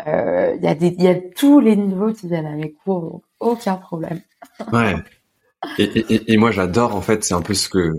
euh, 0.07 0.55
il 0.57 0.63
y 0.63 0.67
a 0.67 0.75
des, 0.75 0.95
il 0.97 1.03
y 1.03 1.07
a 1.07 1.15
tous 1.15 1.59
les 1.59 1.75
niveaux 1.75 2.13
qui 2.13 2.27
viennent 2.27 2.45
avec 2.45 2.75
cours, 2.83 3.21
aucun 3.39 3.75
problème. 3.75 4.21
Ouais. 4.73 4.95
Et, 5.77 5.83
et, 5.83 6.33
et 6.33 6.37
moi 6.37 6.51
j'adore 6.51 6.95
en 6.95 7.01
fait, 7.01 7.23
c'est 7.23 7.33
un 7.33 7.41
peu 7.41 7.53
ce 7.53 7.69
que 7.69 7.93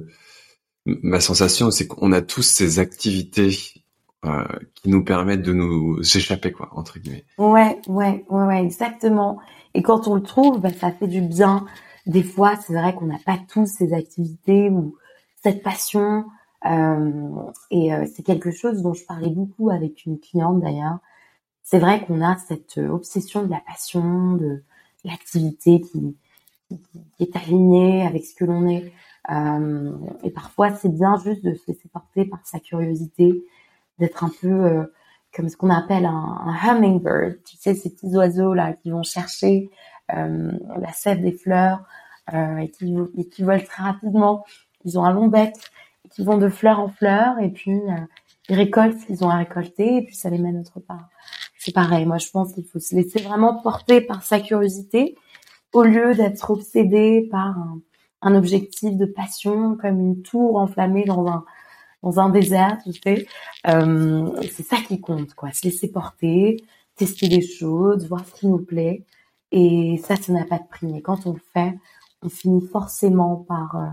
ma 0.85 1.21
sensation, 1.21 1.71
c'est 1.71 1.87
qu'on 1.87 2.13
a 2.13 2.21
tous 2.21 2.43
ces 2.43 2.79
activités 2.79 3.57
euh, 4.27 4.45
qui 4.75 4.89
nous 4.89 5.05
permettent 5.05 5.43
de 5.43 5.53
nous 5.53 6.01
échapper 6.01 6.53
quoi 6.53 6.71
entre 6.73 6.99
guillemets. 6.99 7.25
Ouais, 7.39 7.79
ouais, 7.89 8.25
ouais, 8.29 8.43
ouais, 8.45 8.63
exactement. 8.63 9.39
Et 9.75 9.83
quand 9.83 10.09
on 10.09 10.15
le 10.15 10.23
trouve, 10.23 10.61
bah, 10.61 10.71
ça 10.73 10.93
fait 10.93 11.09
du 11.09 11.21
bien 11.21 11.67
des 12.07 12.23
fois, 12.23 12.57
c'est 12.57 12.75
vrai 12.75 12.95
qu'on 12.95 13.07
n'a 13.07 13.19
pas 13.25 13.39
tous 13.49 13.67
ces 13.67 13.93
activités 13.93 14.71
ou 14.71 14.97
cette 15.43 15.63
passion. 15.63 16.27
et 17.71 17.91
c'est 18.15 18.23
quelque 18.23 18.51
chose 18.51 18.83
dont 18.83 18.95
je 18.95 19.05
parlais 19.05 19.31
beaucoup 19.31 19.71
avec 19.71 20.07
une 20.07 20.19
cliente 20.19 20.61
d'ailleurs. 20.61 20.99
C'est 21.63 21.79
vrai 21.79 22.05
qu'on 22.05 22.21
a 22.23 22.37
cette 22.37 22.79
obsession 22.79 23.43
de 23.45 23.51
la 23.51 23.61
passion, 23.67 24.35
de 24.37 24.63
l'activité 25.05 25.81
qui, 25.81 26.17
est 27.21 27.37
alignée 27.37 28.07
avec 28.07 28.25
ce 28.25 28.35
que 28.35 28.45
l'on 28.45 28.67
est. 28.69 28.93
et 30.23 30.31
parfois, 30.31 30.75
c'est 30.75 30.89
bien 30.89 31.17
juste 31.17 31.45
de 31.45 31.55
se 31.55 31.67
laisser 31.69 31.89
porter 31.89 32.25
par 32.27 32.41
sa 32.45 32.61
curiosité, 32.61 33.45
d'être 33.99 34.25
un 34.25 34.31
peu 34.41 34.87
comme 35.35 35.49
ce 35.49 35.57
qu'on 35.57 35.71
appelle 35.71 36.07
un, 36.07 36.55
hummingbird, 36.63 37.43
tu 37.45 37.57
sais, 37.57 37.75
ces 37.75 37.91
petits 37.91 38.17
oiseaux 38.17 38.55
là 38.55 38.73
qui 38.73 38.91
vont 38.91 39.03
chercher 39.03 39.71
euh, 39.71 39.94
la 40.09 40.93
sève 40.93 41.21
des 41.21 41.33
fleurs 41.33 41.85
euh, 42.33 42.57
et, 42.57 42.71
qui, 42.71 42.97
et 43.19 43.29
qui 43.29 43.43
volent 43.43 43.63
très 43.63 43.83
rapidement. 43.83 44.47
Ils 44.87 44.99
ont 44.99 45.05
un 45.05 45.13
long 45.13 45.29
bec, 45.29 45.55
et 46.05 46.09
qui 46.09 46.25
vont 46.25 46.39
de 46.39 46.49
fleur 46.49 46.81
en 46.81 46.89
fleur 46.89 47.39
et 47.39 47.51
puis 47.51 47.73
euh, 47.73 47.97
ils 48.49 48.57
récoltent 48.57 48.99
ce 48.99 49.07
qu'ils 49.07 49.25
ont 49.25 49.29
à 49.29 49.37
récolter 49.37 49.99
et 49.99 50.03
puis 50.03 50.15
ça 50.15 50.31
les 50.31 50.39
mène 50.39 50.59
autre 50.59 50.81
part. 50.81 51.09
C'est 51.59 51.75
pareil, 51.75 52.07
moi 52.07 52.17
je 52.17 52.31
pense 52.31 52.55
qu'il 52.55 52.65
faut 52.65 52.79
se 52.79 52.95
laisser 52.95 53.21
vraiment 53.21 53.61
porter 53.61 54.01
par 54.01 54.23
sa 54.23 54.41
curiosité 54.41 55.17
au 55.75 55.83
lieu 55.83 56.15
d'être 56.15 56.51
obsédé 56.51 57.29
par 57.31 57.57
un, 58.23 58.35
objectif 58.35 58.97
de 58.97 59.05
passion 59.05 59.77
comme 59.77 60.01
une 60.01 60.23
tour 60.23 60.57
enflammée 60.57 61.05
dans 61.05 61.27
un 61.27 61.45
dans 62.03 62.21
un 62.21 62.29
désert, 62.29 62.79
tu 62.85 62.93
sais. 62.93 63.27
Euh, 63.67 64.31
c'est 64.53 64.63
ça 64.63 64.77
qui 64.77 65.01
compte, 65.01 65.33
quoi. 65.33 65.53
Se 65.53 65.65
laisser 65.65 65.91
porter, 65.91 66.59
tester 66.97 67.29
des 67.29 67.41
choses, 67.41 68.07
voir 68.09 68.27
ce 68.27 68.41
qui 68.41 68.47
nous 68.47 68.59
plaît. 68.59 69.05
Et 69.53 70.01
ça, 70.05 70.17
ça 70.17 70.33
n'a 70.33 70.45
pas 70.45 70.59
de 70.59 70.69
prix. 70.69 70.87
Mais 70.87 71.03
quand 71.03 71.27
on 71.27 71.33
le 71.33 71.41
fait, 71.53 71.75
on 72.23 72.29
finit 72.29 72.67
forcément 72.67 73.37
par 73.37 73.77
euh, 73.77 73.89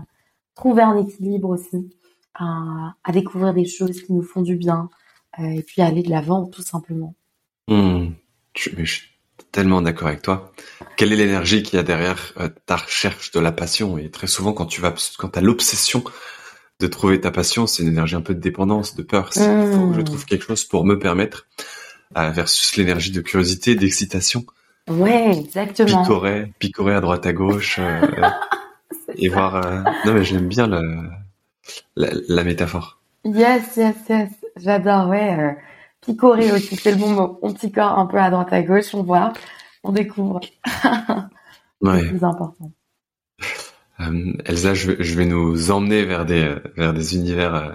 trouver 0.54 0.82
un 0.82 0.96
équilibre 0.96 1.50
aussi, 1.50 1.96
à, 2.34 2.94
découvrir 3.12 3.52
des 3.54 3.66
choses 3.66 4.02
qui 4.02 4.12
nous 4.12 4.22
font 4.22 4.42
du 4.42 4.56
bien, 4.56 4.88
euh, 5.38 5.44
et 5.44 5.62
puis 5.62 5.82
aller 5.82 6.02
de 6.02 6.10
l'avant, 6.10 6.46
tout 6.46 6.62
simplement. 6.62 7.14
Mmh. 7.68 8.08
Je, 8.56 8.84
suis 8.84 9.08
tellement 9.50 9.82
d'accord 9.82 10.08
avec 10.08 10.22
toi. 10.22 10.52
Quelle 10.96 11.12
est 11.12 11.16
l'énergie 11.16 11.62
qu'il 11.62 11.76
y 11.76 11.80
a 11.80 11.82
derrière 11.82 12.34
ta 12.66 12.76
recherche 12.76 13.30
de 13.32 13.40
la 13.40 13.52
passion? 13.52 13.98
Et 13.98 14.10
très 14.10 14.26
souvent, 14.26 14.52
quand 14.52 14.66
tu 14.66 14.80
vas, 14.80 14.94
quand 15.18 15.36
as 15.36 15.40
l'obsession 15.40 16.02
de 16.80 16.86
trouver 16.86 17.20
ta 17.20 17.30
passion, 17.30 17.66
c'est 17.66 17.82
une 17.82 17.90
énergie 17.90 18.16
un 18.16 18.22
peu 18.22 18.34
de 18.34 18.40
dépendance, 18.40 18.94
de 18.96 19.02
peur. 19.02 19.30
Il 19.36 19.42
faut 19.72 19.88
que 19.88 19.94
je 19.94 20.00
mmh. 20.00 20.04
trouve 20.04 20.24
quelque 20.24 20.44
chose 20.44 20.64
pour 20.64 20.84
me 20.84 20.98
permettre, 20.98 21.46
euh, 22.16 22.30
versus 22.30 22.76
l'énergie 22.76 23.12
de 23.12 23.20
curiosité, 23.20 23.74
d'excitation. 23.74 24.44
Ouais, 24.88 25.38
exactement. 25.38 26.02
Picorer, 26.02 26.52
picorer 26.58 26.94
à 26.94 27.00
droite 27.00 27.26
à 27.26 27.32
gauche, 27.32 27.78
euh, 27.78 28.00
et 29.16 29.28
voir. 29.28 29.56
Euh, 29.56 29.82
non 30.04 30.14
mais 30.14 30.24
j'aime 30.24 30.48
bien 30.48 30.66
le, 30.66 31.08
la, 31.96 32.44
métaphore. 32.44 32.98
Yes, 33.24 33.76
yes, 33.76 33.96
yes. 34.08 34.30
J'adore. 34.56 35.08
Ouais, 35.08 35.56
picorer 36.04 36.52
aussi, 36.52 36.76
c'est 36.76 36.90
le 36.92 36.98
bon 36.98 37.10
mot. 37.10 37.38
On 37.42 37.52
picore 37.52 37.98
un 37.98 38.06
peu 38.06 38.18
à 38.18 38.30
droite 38.30 38.52
à 38.52 38.62
gauche, 38.62 38.94
on 38.94 39.02
voit, 39.02 39.32
on 39.84 39.92
découvre. 39.92 40.40
ouais. 41.80 42.00
C'est 42.00 42.08
plus 42.08 42.24
important. 42.24 42.72
Euh, 44.00 44.32
Elsa, 44.44 44.74
je, 44.74 45.14
vais 45.14 45.26
nous 45.26 45.70
emmener 45.70 46.04
vers 46.04 46.24
des 46.24 46.54
vers 46.76 46.92
des 46.92 47.14
univers 47.14 47.54
euh, 47.54 47.70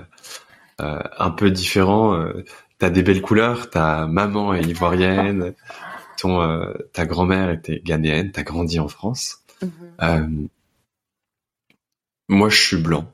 euh, 0.82 1.00
un 1.18 1.32
peu 1.32 1.52
différents. 1.52 2.18
T'as 2.80 2.90
des 2.90 3.04
belles 3.04 3.22
couleurs. 3.22 3.70
Ta 3.70 4.08
maman 4.08 4.54
est 4.54 4.64
ivoirienne. 4.70 5.54
Ton 6.18 6.74
ta 6.94 7.06
grand-mère 7.06 7.52
était 7.52 7.82
ghanéenne. 7.84 8.32
T'as 8.32 8.44
grandi 8.44 8.80
en 8.80 8.88
France. 8.88 9.44
Mhm. 9.62 10.50
moi, 12.28 12.50
je 12.50 12.62
suis 12.62 12.78
blanc. 12.78 13.12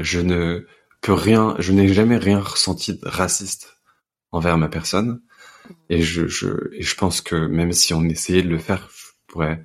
je 0.00 0.20
ne 0.20 0.66
peux 1.00 1.12
rien. 1.12 1.56
Je 1.58 1.72
n'ai 1.72 1.88
jamais 1.88 2.16
rien 2.16 2.40
ressenti 2.40 2.94
de 2.94 3.06
raciste 3.06 3.78
envers 4.32 4.58
ma 4.58 4.68
personne. 4.68 5.20
Et 5.88 6.02
je, 6.02 6.26
je, 6.26 6.48
et 6.72 6.82
je 6.82 6.94
pense 6.96 7.20
que 7.20 7.36
même 7.46 7.72
si 7.72 7.94
on 7.94 8.04
essayait 8.04 8.42
de 8.42 8.48
le 8.48 8.58
faire, 8.58 8.90
je 8.90 9.12
pourrais 9.26 9.64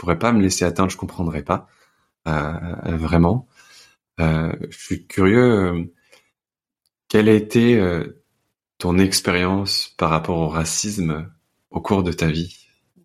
pourrais 0.00 0.18
pas 0.18 0.32
me 0.32 0.40
laisser 0.40 0.64
atteindre, 0.64 0.90
je 0.90 0.96
comprendrais 0.96 1.42
pas 1.42 1.68
euh, 2.26 2.96
vraiment. 2.96 3.46
Euh, 4.18 4.52
je 4.70 4.78
suis 4.78 5.06
curieux. 5.06 5.74
Euh, 5.74 5.84
quelle 7.08 7.28
a 7.28 7.34
été 7.34 7.82
ton 8.78 8.96
expérience 8.98 9.88
par 9.98 10.10
rapport 10.10 10.38
au 10.38 10.48
racisme 10.48 11.28
au 11.70 11.80
cours 11.80 12.02
de 12.02 12.12
ta 12.12 12.26
vie? 12.26 12.56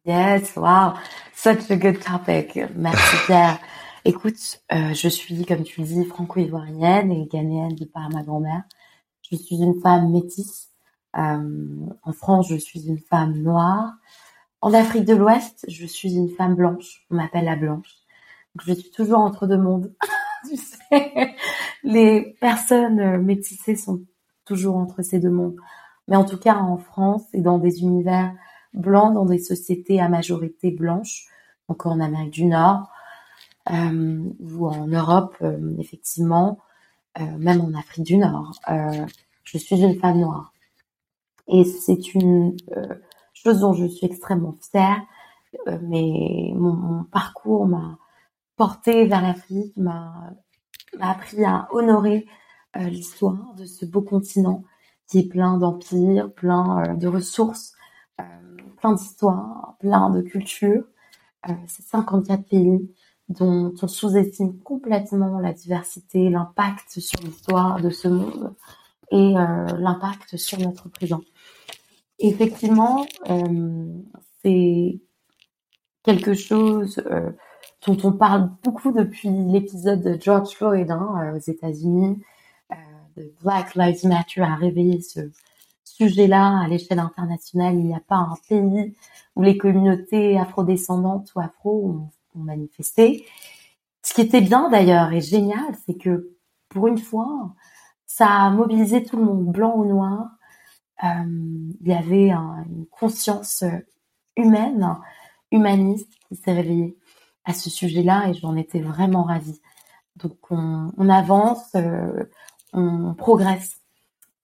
Yes, 0.06 0.56
wow, 0.56 0.94
such 1.34 1.72
a 1.72 1.76
good 1.76 2.00
topic. 2.00 2.60
Merci 2.76 3.16
Pierre. 3.26 3.60
Écoute, 4.04 4.62
je 4.72 5.08
suis, 5.08 5.46
comme 5.46 5.64
tu 5.64 5.82
le 5.82 5.88
dis, 5.88 6.06
franco-ivoirienne 6.06 7.12
et 7.12 7.26
ghanéenne 7.26 7.74
de 7.76 7.86
par 7.86 8.10
ma 8.10 8.22
grand-mère. 8.22 8.64
Je 9.30 9.36
suis 9.36 9.56
une 9.56 9.82
femme 9.82 10.12
métisse. 10.12 10.70
en 11.14 12.14
France, 12.14 12.48
je 12.50 12.56
suis 12.56 12.88
une 12.88 13.00
femme 13.00 13.34
noire. 13.42 13.94
En 14.62 14.74
Afrique 14.74 15.06
de 15.06 15.16
l'Ouest, 15.16 15.66
je 15.68 15.86
suis 15.86 16.16
une 16.16 16.30
femme 16.30 16.56
blanche. 16.56 17.06
On 17.10 17.16
m'appelle 17.16 17.46
la 17.46 17.56
blanche. 17.56 17.90
Donc, 18.56 18.68
je 18.68 18.74
suis 18.74 18.92
toujours 18.92 19.20
entre 19.20 19.48
deux 19.48 19.58
mondes. 19.58 19.94
tu 20.50 20.58
sais, 20.58 21.36
les 21.84 22.36
personnes 22.40 23.00
euh, 23.00 23.18
métissées 23.20 23.76
sont 23.76 24.02
toujours 24.46 24.78
entre 24.78 25.02
ces 25.02 25.20
deux 25.20 25.30
mondes. 25.30 25.56
Mais 26.08 26.16
en 26.16 26.26
tout 26.26 26.38
cas, 26.38 26.56
en 26.56 26.78
France 26.78 27.24
et 27.34 27.42
dans 27.42 27.58
des 27.58 27.82
univers 27.82 28.34
blancs, 28.76 29.14
dans 29.14 29.26
des 29.26 29.40
sociétés 29.40 30.00
à 30.00 30.10
majorité 30.10 30.72
blanche, 30.72 31.28
encore 31.68 31.94
en 31.94 32.00
Amérique 32.00 32.34
du 32.34 32.46
Nord 32.46 32.88
euh, 33.72 34.24
ou 34.40 34.68
en 34.68 34.88
Europe, 34.88 35.36
euh, 35.42 35.76
effectivement, 35.80 36.60
même 37.18 37.62
en 37.62 37.74
Afrique 37.80 38.04
du 38.04 38.18
Nord, 38.18 38.60
je 39.46 39.58
suis 39.58 39.82
une 39.82 39.98
femme 39.98 40.20
noire. 40.20 40.52
Et 41.48 41.64
c'est 41.64 42.14
une 42.14 42.58
chose 43.34 43.62
dont 43.62 43.72
je 43.72 43.86
suis 43.86 44.06
extrêmement 44.06 44.56
fière. 44.70 45.02
Euh, 45.68 45.78
mais 45.82 46.52
mon, 46.56 47.04
parcours 47.06 47.66
m'a 47.68 47.98
porté 48.56 49.06
vers 49.06 49.22
l'Afrique, 49.22 49.76
m'a 49.78 50.34
appris 51.00 51.44
à 51.44 51.68
honorer 51.72 52.26
euh, 52.78 52.90
l'histoire 52.90 53.54
de 53.58 53.66
ce 53.66 53.86
beau 53.86 54.02
continent 54.02 54.64
qui 55.08 55.20
est 55.20 55.28
plein 55.30 55.58
d'empires, 55.58 56.32
plein 56.34 56.84
euh, 56.84 56.94
de 56.96 57.08
ressources, 57.08 57.74
plein 58.78 58.94
d'histoires, 58.94 59.76
plein 59.80 60.10
de 60.10 60.22
cultures. 60.22 60.84
C'est 61.68 61.84
54 61.84 62.44
pays 62.48 62.92
dont 63.30 63.74
on 63.82 63.88
sous-estime 63.88 64.60
complètement 64.60 65.40
la 65.40 65.54
diversité, 65.54 66.30
l'impact 66.30 67.00
sur 67.00 67.20
l'histoire 67.22 67.82
de 67.82 67.90
ce 67.90 68.08
monde 68.08 68.56
et 69.12 69.34
l'impact 69.34 70.38
sur 70.38 70.60
notre 70.60 70.90
présent. 70.90 71.22
Effectivement, 72.20 73.06
euh, 73.30 74.02
c'est 74.42 75.02
quelque 76.04 76.34
chose 76.34 77.02
euh, 77.12 77.32
dont 77.86 77.98
on 78.04 78.14
parle 78.14 78.52
beaucoup 78.64 78.92
depuis 78.92 79.30
l'épisode 79.30 80.02
de 80.02 80.18
George 80.20 80.50
Floyd 80.52 80.90
hein, 80.92 81.16
euh, 81.18 81.36
aux 81.36 81.42
États-Unis. 81.52 82.22
de 83.18 83.34
Black 83.42 83.76
Lives 83.76 84.06
Matter 84.06 84.42
a 84.42 84.56
réveillé 84.56 85.02
ce 85.02 85.20
sujet-là 85.96 86.62
à 86.64 86.68
l'échelle 86.68 87.00
internationale. 87.00 87.76
Il 87.76 87.86
n'y 87.86 87.96
a 87.96 88.02
pas 88.02 88.18
un 88.18 88.36
pays 88.48 88.96
où 89.36 89.42
les 89.42 89.58
communautés 89.58 90.38
afrodescendantes 90.38 91.34
ou 91.36 91.40
afro 91.40 91.90
ont, 91.90 92.10
manifesté. 92.38 93.26
Ce 94.04 94.14
qui 94.14 94.20
était 94.20 94.42
bien 94.42 94.70
d'ailleurs 94.70 95.14
et 95.14 95.22
génial, 95.22 95.74
c'est 95.86 95.98
que 95.98 96.36
pour 96.68 96.88
une 96.88 96.98
fois, 96.98 97.54
ça 98.06 98.28
a 98.28 98.50
mobilisé 98.50 99.04
tout 99.04 99.16
le 99.16 99.24
monde, 99.24 99.46
blanc 99.54 99.74
ou 99.78 99.86
noir, 99.86 100.32
euh, 101.06 101.08
il 101.80 101.88
y 101.88 101.94
avait 101.94 102.32
une 102.32 102.86
conscience 102.92 103.64
humaine, 104.36 104.98
humaniste 105.52 106.12
qui 106.28 106.36
s'est 106.36 106.52
réveillée 106.52 106.98
à 107.46 107.54
ce 107.54 107.70
sujet-là 107.70 108.28
et 108.28 108.34
j'en 108.34 108.58
étais 108.58 108.82
vraiment 108.82 109.24
ravie. 109.24 109.62
Donc 110.18 110.38
on, 110.50 111.10
avance, 111.10 111.74
euh, 111.76 112.26
on 112.74 113.14
progresse, 113.14 113.82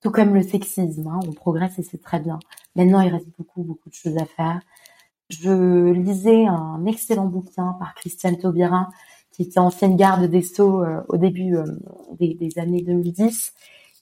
tout 0.02 0.12
comme 0.12 0.34
le 0.34 0.42
sexisme, 0.42 1.08
hein, 1.08 1.20
on 1.28 1.32
progresse 1.32 1.78
et 1.80 1.84
c'est 1.84 2.02
très 2.02 2.20
bien. 2.20 2.40
Maintenant, 2.76 3.02
il 3.02 3.14
reste 3.14 3.30
beaucoup, 3.38 3.64
beaucoup 3.64 3.90
de 3.90 3.94
choses 3.94 4.18
à 4.18 4.26
faire. 4.26 4.60
Je 5.30 5.92
lisais 5.92 6.46
un 6.46 6.86
excellent 6.86 7.28
bouquin 7.28 7.74
par 7.80 7.94
Christiane 7.96 8.38
Taubira, 8.38 8.90
qui 9.32 9.44
était 9.44 9.60
ancienne 9.60 9.96
garde 9.96 10.26
des 10.26 10.42
Sceaux 10.42 10.84
euh, 10.84 11.02
au 11.08 11.18
début 11.18 11.56
des, 12.20 12.34
des, 12.34 12.60
années 12.60 12.82
2010 12.82 13.54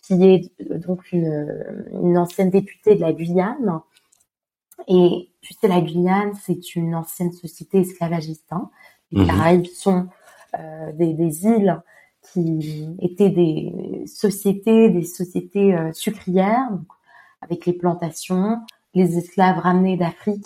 qui 0.10 0.24
est 0.24 0.52
euh, 0.72 0.80
donc 0.80 1.12
une, 1.12 2.18
ancienne 2.18 2.50
députée 2.50 2.96
de 2.96 3.02
la 3.02 3.14
Guyane. 3.14 3.82
Et 4.88 5.30
tu 5.42 5.54
sais, 5.54 5.68
la 5.68 5.82
Guyane, 5.82 6.34
c'est 6.46 6.76
une 6.76 6.96
ancienne 6.96 7.32
société 7.32 7.82
esclavagiste. 7.82 8.52
Hein. 8.52 8.70
Les 9.12 9.22
mhm. 9.22 9.28
Caraïbes 9.28 9.66
sont 9.68 10.08
euh, 10.58 10.92
des, 10.94 11.46
îles 11.46 11.80
qui 12.32 12.88
étaient 13.00 13.30
des 13.30 14.04
sociétés, 14.06 14.90
des 14.90 15.04
sociétés 15.04 15.76
euh, 15.76 15.92
sucrières, 15.94 16.70
avec 17.42 17.66
les 17.66 17.74
plantations, 17.74 18.60
les 18.94 19.18
esclaves 19.18 19.60
ramenés 19.60 19.98
d'Afrique. 19.98 20.46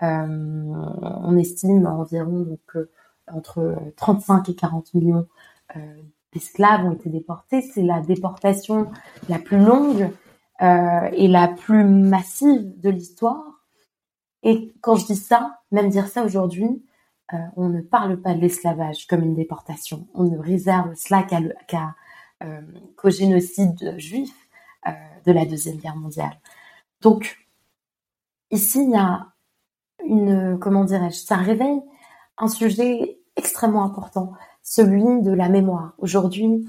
on 0.00 1.36
estime 1.36 1.86
environ 1.86 2.40
donc 2.40 2.88
entre 3.30 3.76
35 3.96 4.48
et 4.48 4.54
40 4.56 4.94
millions 4.94 5.26
d'esclaves 6.32 6.84
ont 6.84 6.92
été 6.92 7.10
déportés. 7.10 7.62
C'est 7.62 7.82
la 7.82 8.00
déportation 8.00 8.90
la 9.28 9.38
plus 9.38 9.58
longue 9.58 10.10
euh, 10.62 11.08
et 11.12 11.28
la 11.28 11.48
plus 11.48 11.84
massive 11.84 12.78
de 12.80 12.90
l'histoire. 12.90 13.62
Et 14.42 14.72
quand 14.80 14.96
je 14.96 15.06
dis 15.06 15.16
ça, 15.16 15.60
même 15.70 15.88
dire 15.88 16.08
ça 16.08 16.24
aujourd'hui, 16.24 16.84
euh, 17.32 17.36
on 17.56 17.68
ne 17.68 17.80
parle 17.80 18.20
pas 18.20 18.34
de 18.34 18.40
l'esclavage 18.40 19.06
comme 19.06 19.22
une 19.22 19.34
déportation. 19.34 20.06
On 20.14 20.24
ne 20.24 20.38
réserve 20.38 20.94
cela 20.94 21.26
euh, 22.42 22.60
qu'au 22.96 23.10
génocide 23.10 23.98
juif 23.98 24.34
de 25.24 25.30
la 25.30 25.46
deuxième 25.46 25.76
guerre 25.76 25.94
mondiale. 25.94 26.40
Donc 27.00 27.38
ici, 28.50 28.82
il 28.82 28.90
y 28.90 28.96
a 28.96 29.28
une, 30.04 30.58
comment 30.58 30.84
dirais-je, 30.84 31.18
ça 31.18 31.36
réveille 31.36 31.80
un 32.38 32.48
sujet 32.48 33.18
extrêmement 33.36 33.84
important, 33.84 34.32
celui 34.62 35.22
de 35.22 35.32
la 35.32 35.48
mémoire. 35.48 35.94
Aujourd'hui, 35.98 36.68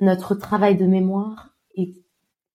notre 0.00 0.34
travail 0.34 0.76
de 0.76 0.86
mémoire 0.86 1.50
est, 1.76 1.94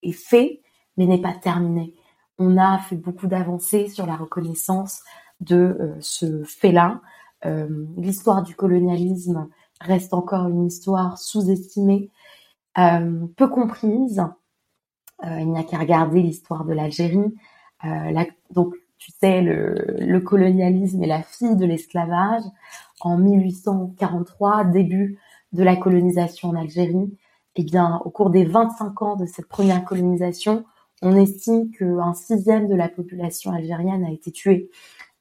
est 0.01 0.13
fait, 0.13 0.61
mais 0.97 1.05
n'est 1.05 1.21
pas 1.21 1.33
terminé. 1.33 1.95
On 2.37 2.57
a 2.57 2.79
fait 2.79 2.95
beaucoup 2.95 3.27
d'avancées 3.27 3.87
sur 3.89 4.05
la 4.05 4.15
reconnaissance 4.15 5.01
de 5.39 5.77
euh, 5.79 5.95
ce 5.99 6.43
fait-là. 6.43 7.01
Euh, 7.45 7.85
l'histoire 7.97 8.43
du 8.43 8.55
colonialisme 8.55 9.49
reste 9.81 10.13
encore 10.13 10.47
une 10.47 10.65
histoire 10.65 11.17
sous-estimée, 11.17 12.09
euh, 12.77 13.25
peu 13.35 13.47
comprise. 13.47 14.23
il 15.25 15.49
n'y 15.49 15.57
a 15.57 15.63
qu'à 15.63 15.77
regarder 15.77 16.21
l'histoire 16.21 16.65
de 16.65 16.73
l'Algérie. 16.73 17.33
donc, 18.51 18.75
tu 18.97 19.11
sais, 19.19 19.41
le, 19.41 19.97
le, 19.99 20.19
colonialisme 20.21 21.03
est 21.03 21.07
la 21.07 21.23
fille 21.23 21.55
de 21.57 21.65
l'esclavage. 21.65 22.43
En 23.01 23.17
1843, 23.17 24.65
début 24.65 25.19
de 25.51 25.63
la 25.63 25.75
colonisation 25.75 26.49
en 26.49 26.55
Algérie, 26.55 27.17
eh 27.55 27.63
bien, 27.63 28.01
au 28.05 28.09
cours 28.09 28.29
des 28.29 28.45
25 28.45 29.01
ans 29.01 29.15
de 29.15 29.25
cette 29.25 29.47
première 29.47 29.85
colonisation, 29.85 30.65
on 31.01 31.15
estime 31.15 31.69
qu'un 31.71 32.13
sixième 32.13 32.67
de 32.67 32.75
la 32.75 32.89
population 32.89 33.51
algérienne 33.51 34.05
a 34.05 34.11
été 34.11 34.31
tuée. 34.31 34.69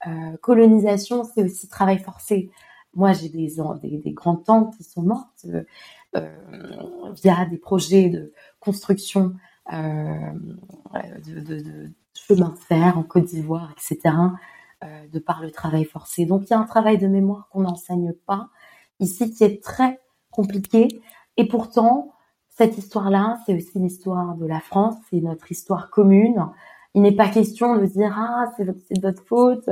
Euh, 0.07 0.37
colonisation, 0.41 1.25
c'est 1.25 1.45
aussi 1.45 1.69
travail 1.69 1.99
forcé. 1.99 2.51
Moi, 2.95 3.13
j'ai 3.13 3.29
des, 3.29 3.55
des, 3.83 3.99
des 3.99 4.13
grandes 4.13 4.45
tantes 4.45 4.77
qui 4.77 4.85
sont 4.85 5.03
mortes 5.03 5.47
euh, 5.47 5.63
euh, 6.17 6.29
via 7.23 7.47
des 7.47 7.57
projets 7.57 8.09
de 8.09 8.33
construction 8.61 9.35
de, 9.71 11.31
de, 11.41 11.61
de, 11.61 11.91
chemin 12.15 12.51
de 12.51 12.59
fer 12.59 12.99
en 12.99 13.05
Côte 13.05 13.27
d'Ivoire, 13.27 13.73
etc., 13.73 14.15
de 15.13 15.19
par 15.21 15.41
le 15.41 15.53
travail 15.53 15.85
forcé. 15.85 16.27
Donc, 16.27 16.43
il 16.47 16.51
y 16.51 16.55
a 16.55 16.59
un 16.59 16.65
travail 16.65 16.99
de 16.99 17.07
mémoire 17.07 17.49
qu'on 17.51 17.61
n'enseigne 17.61 18.13
pas 18.13 18.49
ici 18.99 19.31
qui 19.31 19.45
est 19.45 19.63
très 19.63 20.01
compliqué. 20.33 21.01
Et 21.37 21.47
pourtant, 21.47 22.13
cette 22.49 22.77
histoire-là, 22.77 23.39
c'est 23.47 23.55
aussi 23.55 23.79
l'histoire 23.79 24.35
de 24.35 24.45
la 24.45 24.61
France, 24.61 24.97
c'est 25.09 25.21
notre 25.21 25.51
histoire 25.53 25.91
commune. 25.91 26.49
Il 26.95 27.03
n'est 27.03 27.17
pas 27.17 27.29
question 27.29 27.77
de 27.77 27.87
dire 27.87 28.15
ah 28.17 28.45
c'est 28.57 28.65
de 28.65 29.01
votre 29.01 29.25
faute, 29.25 29.69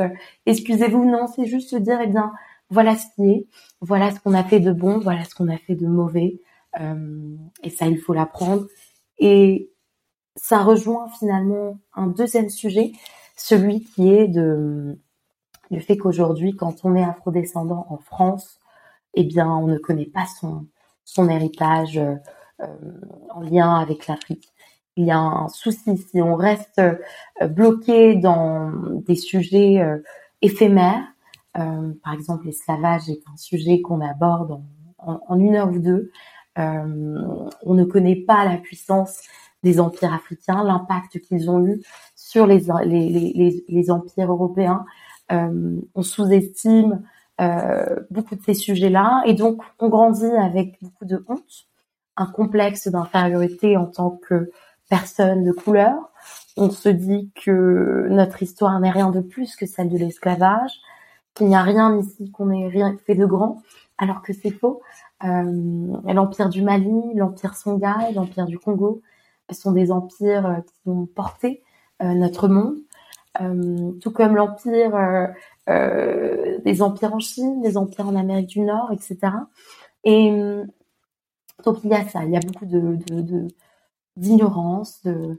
excusez-vous. 0.47 1.05
Non, 1.05 1.27
c'est 1.27 1.47
juste 1.47 1.75
de 1.75 1.81
dire 1.81 2.01
eh 2.03 2.07
bien 2.07 2.33
voilà 2.71 2.97
ce 2.97 3.07
qui 3.15 3.31
est, 3.31 3.47
voilà 3.81 4.11
ce 4.13 4.21
qu'on 4.21 4.35
a 4.35 4.45
fait 4.45 4.61
de 4.61 4.73
bon, 4.73 4.99
voilà 5.01 5.25
ce 5.25 5.35
qu'on 5.35 5.49
a 5.49 5.59
fait 5.59 5.75
de 5.75 5.87
mauvais, 5.87 6.41
euh, 6.81 7.37
et 7.63 7.71
ça 7.71 7.87
il 7.87 7.99
faut 7.99 8.15
l'apprendre. 8.15 8.67
Et 9.19 9.71
ça 10.37 10.63
rejoint 10.63 11.09
finalement 11.19 11.79
un 11.95 12.07
deuxième 12.07 12.49
sujet, 12.49 12.93
celui 13.37 13.83
qui 13.85 14.11
est 14.13 14.29
de 14.29 14.99
le 15.71 15.81
fait 15.81 15.97
qu'aujourd'hui, 15.97 16.57
quand 16.57 16.85
on 16.85 16.97
est 16.97 17.05
afrodescendant 17.05 17.87
en 17.91 17.99
France, 17.99 18.61
eh 19.15 19.25
bien 19.25 19.49
on 19.49 19.67
ne 19.67 19.79
connaît 19.79 20.07
pas 20.07 20.27
son 20.41 20.67
son 21.05 21.29
héritage 21.29 21.99
euh, 21.99 22.77
en 23.31 23.41
lien 23.41 23.75
avec 23.75 24.07
l'Afrique 24.07 24.53
il 24.97 25.07
y 25.07 25.11
a 25.11 25.19
un 25.19 25.49
souci 25.49 25.97
si 25.97 26.21
on 26.21 26.35
reste 26.35 26.79
euh, 26.79 27.49
bloqué 27.49 28.17
dans 28.17 28.71
des 29.07 29.17
sujets 29.17 29.81
euh, 29.81 29.99
éphémères. 30.43 31.05
Euh, 31.59 31.93
par 32.05 32.13
exemple, 32.13 32.47
l'esclavage 32.47 33.09
est 33.09 33.23
un 33.33 33.37
sujet 33.37 33.81
qu'on 33.81 34.01
aborde 34.01 34.61
en, 34.99 35.39
une 35.39 35.57
heure 35.57 35.71
ou 35.71 35.79
deux. 35.79 36.11
on 36.57 37.75
ne 37.75 37.85
connaît 37.85 38.17
pas 38.17 38.45
la 38.45 38.59
puissance 38.59 39.23
des 39.63 39.81
empires 39.81 40.13
africains, 40.13 40.63
l'impact 40.63 41.21
qu'ils 41.21 41.51
ont 41.51 41.65
eu 41.65 41.81
sur 42.15 42.47
les, 42.47 42.71
empires 43.91 44.31
européens. 44.31 44.85
on 45.31 46.03
sous-estime 46.03 47.03
beaucoup 48.11 48.37
de 48.37 48.43
ces 48.45 48.53
sujets-là 48.53 49.23
et 49.25 49.33
donc 49.33 49.63
on 49.79 49.89
grandit 49.89 50.27
avec 50.27 50.77
beaucoup 50.83 51.07
de 51.07 51.25
honte, 51.29 51.67
un 52.19 52.27
complexe 52.27 52.89
d'infériorité 52.89 53.79
en 53.79 53.87
tant 53.87 54.11
que 54.11 54.51
personne 54.91 55.45
de 55.45 55.53
couleur. 55.53 55.95
On 56.59 56.69
se 56.69 56.91
dit 56.91 57.31
que 57.43 58.09
notre 58.11 58.43
histoire 58.43 58.79
n'est 58.81 58.91
rien 58.91 59.11
de 59.11 59.21
plus 59.21 59.57
que 59.57 59.65
celle 59.65 59.89
de 59.89 59.97
l'esclavage, 59.97 60.73
qu'il 61.33 61.47
n'y 61.47 61.57
a 61.57 61.63
rien 61.63 61.97
ici 61.97 62.31
qu'on 62.33 62.51
ait 62.51 62.69
rien 62.69 62.95
fait 63.07 63.15
de 63.15 63.25
grand, 63.25 63.63
alors 63.97 64.21
que 64.21 64.35
c'est 64.35 64.51
faux. 64.51 64.83
Euh, 65.25 66.13
l'empire 66.13 66.49
du 66.49 66.63
Mali, 66.63 67.15
l'empire 67.15 67.55
Songhai, 67.55 68.13
l'empire 68.15 68.47
du 68.47 68.59
Congo 68.59 69.01
sont 69.51 69.73
des 69.73 69.91
empires 69.91 70.47
euh, 70.47 70.61
qui 70.61 70.89
ont 70.89 71.07
porté 71.07 71.63
euh, 72.03 72.13
notre 72.15 72.49
monde, 72.49 72.77
tout 74.01 74.11
comme 74.11 74.37
l'empire 74.37 74.91
des 75.69 76.83
empires 76.83 77.15
en 77.15 77.21
Chine, 77.21 77.63
des 77.63 77.77
empires 77.77 78.09
en 78.09 78.17
Amérique 78.17 78.49
du 78.49 78.61
Nord, 78.61 78.91
etc. 78.93 79.19
Et 80.05 80.31
donc 81.65 81.79
il 81.85 81.91
y 81.91 81.95
a 81.95 82.07
ça, 82.09 82.25
il 82.25 82.33
y 82.33 82.37
a 82.37 82.41
beaucoup 82.41 82.67
de 82.67 82.99
d'ignorance, 84.17 85.01
euh, 85.07 85.35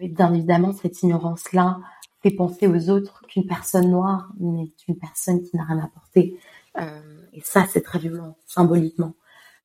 et 0.00 0.08
bien 0.08 0.32
évidemment, 0.32 0.72
cette 0.72 1.02
ignorance-là 1.02 1.78
fait 2.22 2.30
penser 2.30 2.66
aux 2.66 2.90
autres 2.90 3.22
qu'une 3.28 3.46
personne 3.46 3.90
noire 3.90 4.30
n'est 4.38 4.70
une 4.88 4.98
personne 4.98 5.42
qui 5.42 5.56
n'a 5.56 5.64
rien 5.64 5.78
apporté. 5.78 6.38
Euh, 6.80 7.00
et 7.32 7.40
ça, 7.40 7.66
c'est 7.70 7.82
très 7.82 7.98
violent, 7.98 8.36
symboliquement. 8.46 9.14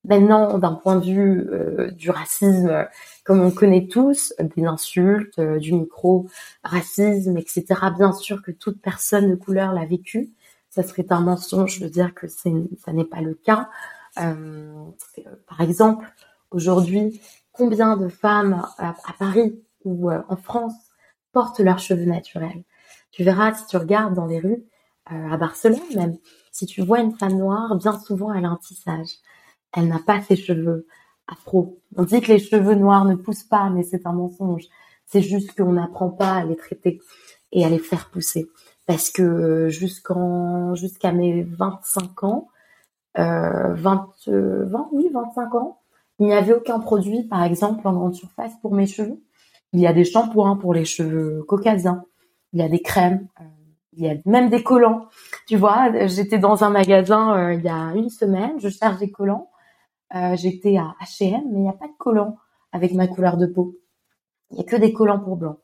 Maintenant, 0.03 0.57
d'un 0.57 0.73
point 0.73 0.95
de 0.95 1.05
vue 1.05 1.49
euh, 1.51 1.91
du 1.91 2.09
racisme, 2.09 2.87
comme 3.25 3.41
on 3.41 3.51
connaît 3.51 3.87
tous, 3.87 4.33
des 4.55 4.65
insultes, 4.65 5.39
du 5.39 5.73
micro-racisme, 5.73 7.37
etc., 7.37 7.65
bien 7.95 8.13
sûr 8.13 8.41
que 8.41 8.51
toute 8.51 8.81
personne 8.81 9.29
de 9.29 9.35
couleur 9.35 9.73
l'a 9.73 9.85
vécu. 9.85 10.31
Ça 10.69 10.83
serait 10.83 11.05
un 11.09 11.21
mensonge 11.21 11.79
de 11.79 11.87
dire 11.87 12.13
que 12.13 12.27
ça 12.27 12.49
n'est 12.93 13.05
pas 13.05 13.21
le 13.21 13.33
cas. 13.33 13.69
par 14.15 15.61
exemple, 15.61 16.07
aujourd'hui, 16.51 17.19
combien 17.57 17.97
de 17.97 18.07
femmes 18.07 18.65
à, 18.77 18.93
Paris 19.17 19.59
ou 19.83 20.11
euh, 20.11 20.21
en 20.29 20.35
France 20.35 20.75
portent 21.31 21.59
leurs 21.59 21.79
cheveux 21.79 22.05
naturels. 22.05 22.63
Tu 23.11 23.23
verras 23.23 23.53
si 23.53 23.65
tu 23.67 23.77
regardes 23.77 24.13
dans 24.13 24.25
les 24.25 24.39
rues, 24.39 24.63
euh, 25.11 25.31
à 25.31 25.37
Barcelone 25.37 25.79
même, 25.95 26.17
si 26.51 26.65
tu 26.65 26.81
vois 26.81 26.99
une 26.99 27.15
femme 27.15 27.37
noire, 27.37 27.75
bien 27.75 27.97
souvent 27.99 28.33
elle 28.33 28.45
a 28.45 28.49
un 28.49 28.57
tissage. 28.57 29.09
Elle 29.73 29.87
n'a 29.87 29.99
pas 29.99 30.21
ses 30.21 30.35
cheveux 30.35 30.87
afro. 31.27 31.79
On 31.95 32.03
dit 32.03 32.21
que 32.21 32.31
les 32.31 32.39
cheveux 32.39 32.75
noirs 32.75 33.05
ne 33.05 33.15
poussent 33.15 33.43
pas, 33.43 33.69
mais 33.69 33.83
c'est 33.83 34.05
un 34.07 34.13
mensonge. 34.13 34.63
C'est 35.05 35.21
juste 35.21 35.55
qu'on 35.55 35.73
n'apprend 35.73 36.09
pas 36.09 36.33
à 36.33 36.43
les 36.45 36.55
traiter 36.55 37.01
et 37.51 37.65
à 37.65 37.69
les 37.69 37.79
faire 37.79 38.09
pousser. 38.09 38.49
Parce 38.85 39.09
que 39.09 39.21
euh, 39.21 39.69
jusqu'à 39.69 41.11
mes 41.11 41.43
25 41.43 42.23
ans, 42.23 42.47
euh, 43.17 43.73
20, 43.73 44.09
20, 44.27 44.89
oui, 44.91 45.09
25 45.11 45.55
ans, 45.55 45.76
il 46.19 46.27
n'y 46.27 46.33
avait 46.33 46.53
aucun 46.53 46.79
produit, 46.79 47.23
par 47.23 47.43
exemple, 47.43 47.87
en 47.87 47.93
grande 47.93 48.15
surface 48.15 48.53
pour 48.61 48.73
mes 48.73 48.87
cheveux. 48.87 49.21
Il 49.73 49.79
y 49.79 49.87
a 49.87 49.93
des 49.93 50.05
shampoings 50.05 50.55
pour 50.55 50.73
les 50.73 50.85
cheveux 50.85 51.43
caucasiens. 51.47 52.03
Il 52.53 52.59
y 52.59 52.63
a 52.63 52.69
des 52.69 52.81
crèmes. 52.81 53.27
Euh, 53.39 53.43
il 53.93 54.05
y 54.05 54.09
a 54.09 54.15
même 54.25 54.49
des 54.49 54.63
collants. 54.63 55.07
Tu 55.47 55.57
vois, 55.57 56.07
j'étais 56.07 56.39
dans 56.39 56.63
un 56.63 56.69
magasin 56.69 57.35
euh, 57.35 57.53
il 57.53 57.63
y 57.63 57.69
a 57.69 57.93
une 57.95 58.09
semaine. 58.09 58.59
Je 58.59 58.69
cherche 58.69 58.97
des 58.97 59.11
collants. 59.11 59.49
Euh, 60.15 60.35
j'étais 60.37 60.77
à 60.77 60.95
H&M, 61.01 61.43
mais 61.51 61.59
il 61.59 61.63
n'y 61.63 61.69
a 61.69 61.73
pas 61.73 61.87
de 61.87 61.97
collants 61.97 62.37
avec 62.71 62.93
ma 62.93 63.07
couleur 63.07 63.37
de 63.37 63.45
peau. 63.45 63.75
Il 64.51 64.55
n'y 64.55 64.61
a 64.61 64.63
que 64.63 64.75
des 64.75 64.93
collants 64.93 65.19
pour 65.19 65.35
blanc. 65.35 65.57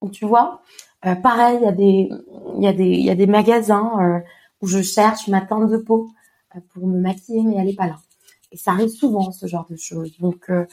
Donc 0.00 0.12
tu 0.12 0.24
vois, 0.26 0.62
pareil, 1.02 1.58
il 1.60 1.64
y 1.64 1.66
a 1.66 1.72
des, 1.72 2.08
y 2.56 2.98
il 3.00 3.04
y 3.04 3.10
a 3.10 3.14
des 3.16 3.26
magasins 3.26 4.22
où 4.60 4.66
je 4.68 4.80
cherche 4.80 5.26
ma 5.26 5.40
teinte 5.40 5.68
de 5.68 5.78
peau 5.78 6.08
pour 6.72 6.86
me 6.86 7.00
maquiller, 7.00 7.42
mais 7.42 7.56
elle 7.56 7.66
n'est 7.66 7.74
pas 7.74 7.88
là. 7.88 7.96
Et 8.50 8.56
ça 8.56 8.72
arrive 8.72 8.88
souvent, 8.88 9.30
ce 9.30 9.46
genre 9.46 9.66
de 9.68 9.76
choses. 9.76 10.18
Donc, 10.18 10.50
euh, 10.50 10.66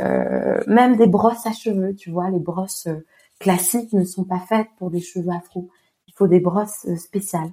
euh, 0.00 0.60
même 0.66 0.96
des 0.96 1.06
brosses 1.06 1.46
à 1.46 1.52
cheveux, 1.52 1.94
tu 1.94 2.10
vois, 2.10 2.30
les 2.30 2.40
brosses 2.40 2.86
euh, 2.88 3.06
classiques 3.38 3.92
ne 3.92 4.04
sont 4.04 4.24
pas 4.24 4.40
faites 4.40 4.68
pour 4.78 4.90
des 4.90 5.00
cheveux 5.00 5.30
afro. 5.30 5.70
Il 6.08 6.14
faut 6.14 6.26
des 6.26 6.40
brosses 6.40 6.86
spéciales. 6.96 7.52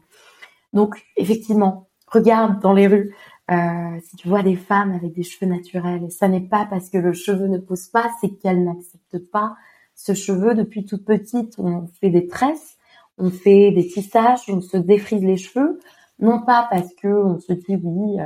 Donc, 0.74 1.06
effectivement, 1.16 1.88
regarde 2.08 2.60
dans 2.60 2.74
les 2.74 2.88
rues, 2.88 3.16
si 3.50 4.18
tu 4.18 4.28
vois 4.28 4.44
des 4.44 4.58
femmes 4.58 4.92
avec 4.92 5.14
des 5.14 5.24
cheveux 5.24 5.50
naturels, 5.50 6.12
ça 6.12 6.28
n'est 6.28 6.42
pas 6.42 6.66
parce 6.66 6.90
que 6.90 6.98
le 6.98 7.14
cheveu 7.14 7.48
ne 7.48 7.60
pousse 7.60 7.88
pas, 7.88 8.12
c'est 8.20 8.32
qu'elles 8.32 8.66
n'acceptent 8.66 9.20
pas 9.32 9.56
ce 9.96 10.14
cheveu. 10.14 10.54
Depuis 10.54 10.86
toute 10.86 11.06
petite, 11.06 11.58
on 11.58 11.88
fait 11.88 12.10
des 12.10 12.28
tresses, 12.28 12.78
on 13.18 13.30
fait 13.30 13.72
des 13.72 13.88
tissages, 13.88 14.42
on 14.50 14.60
se 14.60 14.76
défrise 14.76 15.24
les 15.24 15.38
cheveux, 15.38 15.80
non 16.20 16.42
pas 16.42 16.68
parce 16.70 16.94
que 16.96 17.08
on 17.08 17.40
se 17.40 17.54
dit 17.54 17.80
oui, 17.82 18.18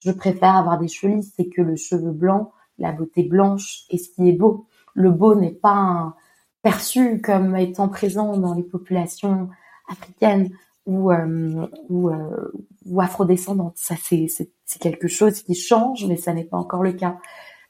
je 0.00 0.12
préfère 0.12 0.56
avoir 0.56 0.78
des 0.78 0.88
cheveux 0.88 1.14
lisses, 1.14 1.32
c'est 1.36 1.48
que 1.48 1.62
le 1.62 1.76
cheveu 1.76 2.12
blanc, 2.12 2.52
la 2.78 2.92
beauté 2.92 3.22
blanche 3.22 3.84
est 3.90 3.98
ce 3.98 4.10
qui 4.10 4.28
est 4.28 4.32
beau. 4.32 4.66
Le 4.94 5.10
beau 5.10 5.34
n'est 5.34 5.50
pas 5.50 6.14
perçu 6.62 7.20
comme 7.20 7.56
étant 7.56 7.88
présent 7.88 8.36
dans 8.36 8.54
les 8.54 8.62
populations 8.62 9.48
africaines 9.88 10.50
ou 10.86 11.10
euh, 11.10 11.66
ou, 11.88 12.10
euh, 12.10 12.52
ou 12.86 13.00
afrodescendantes. 13.00 13.76
Ça 13.76 13.94
c'est 14.00 14.78
quelque 14.80 15.08
chose 15.08 15.42
qui 15.42 15.54
change, 15.54 16.06
mais 16.06 16.16
ça 16.16 16.32
n'est 16.32 16.44
pas 16.44 16.56
encore 16.56 16.82
le 16.82 16.92
cas. 16.92 17.18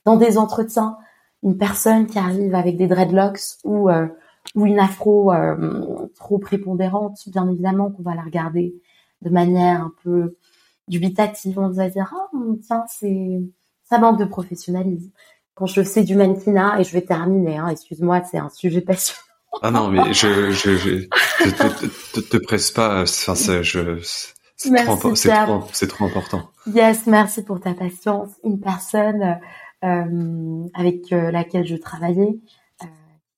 Dans 0.05 0.17
des 0.17 0.39
entretiens, 0.39 0.97
une 1.43 1.59
personne 1.59 2.07
qui 2.07 2.19
arrive 2.19 2.55
avec 2.55 2.77
des 2.77 2.87
dreadlocks 2.87 3.59
ou 3.65 3.89
euh, 3.91 4.07
ou 4.55 4.67
une 4.67 4.79
afro 4.79 5.33
euh, 5.33 6.09
trop 6.15 6.39
prépondérante, 6.39 7.29
bien 7.29 7.49
évidemment 7.51 7.91
qu'on 7.91 8.03
va 8.03 8.15
la 8.15 8.23
regarder 8.23 8.75
de 9.23 9.31
manière 9.31 9.83
un 9.83 9.93
peu 10.03 10.37
dubitative. 10.89 11.59
On 11.59 11.71
va 11.71 11.89
dire 11.89 12.13
ah 12.15 12.37
tiens 12.67 12.85
c'est 12.89 13.41
ça 13.85 13.99
manque 13.99 14.19
de 14.19 14.25
professionnalisme. 14.25 15.11
Quand 15.55 15.67
je 15.67 15.83
fais 15.83 16.05
du 16.05 16.17
mannequinat 16.17 16.81
et 16.81 16.85
je 16.85 16.93
vais 16.93 17.03
terminer, 17.03 17.57
hein, 17.57 17.69
excuse-moi, 17.69 18.23
c'est 18.31 18.39
un 18.39 18.51
sujet 18.51 18.81
passionnant. 18.83 19.21
Ah 19.63 19.71
non, 19.71 19.89
mais 19.89 20.13
je, 20.13 20.51
je, 20.51 20.77
je 20.77 21.07
te, 21.51 21.87
te, 22.15 22.21
te, 22.21 22.37
presse 22.37 22.71
pas. 22.71 23.03
Enfin, 23.03 23.35
c'est, 23.35 23.63
je, 23.63 23.99
c'est 24.57 24.75
trop, 24.85 25.15
c'est 25.15 25.31
trop, 25.31 25.65
c'est 25.73 25.87
trop 25.87 26.05
important. 26.05 26.51
Yes, 26.67 27.07
merci 27.07 27.43
pour 27.43 27.61
ta 27.61 27.73
patience. 27.73 28.31
Une 28.45 28.61
personne 28.61 29.39
euh, 29.85 30.67
avec 30.75 31.13
euh, 31.13 31.31
laquelle 31.31 31.67
je 31.67 31.77
travaillais, 31.77 32.39
euh, 32.83 32.87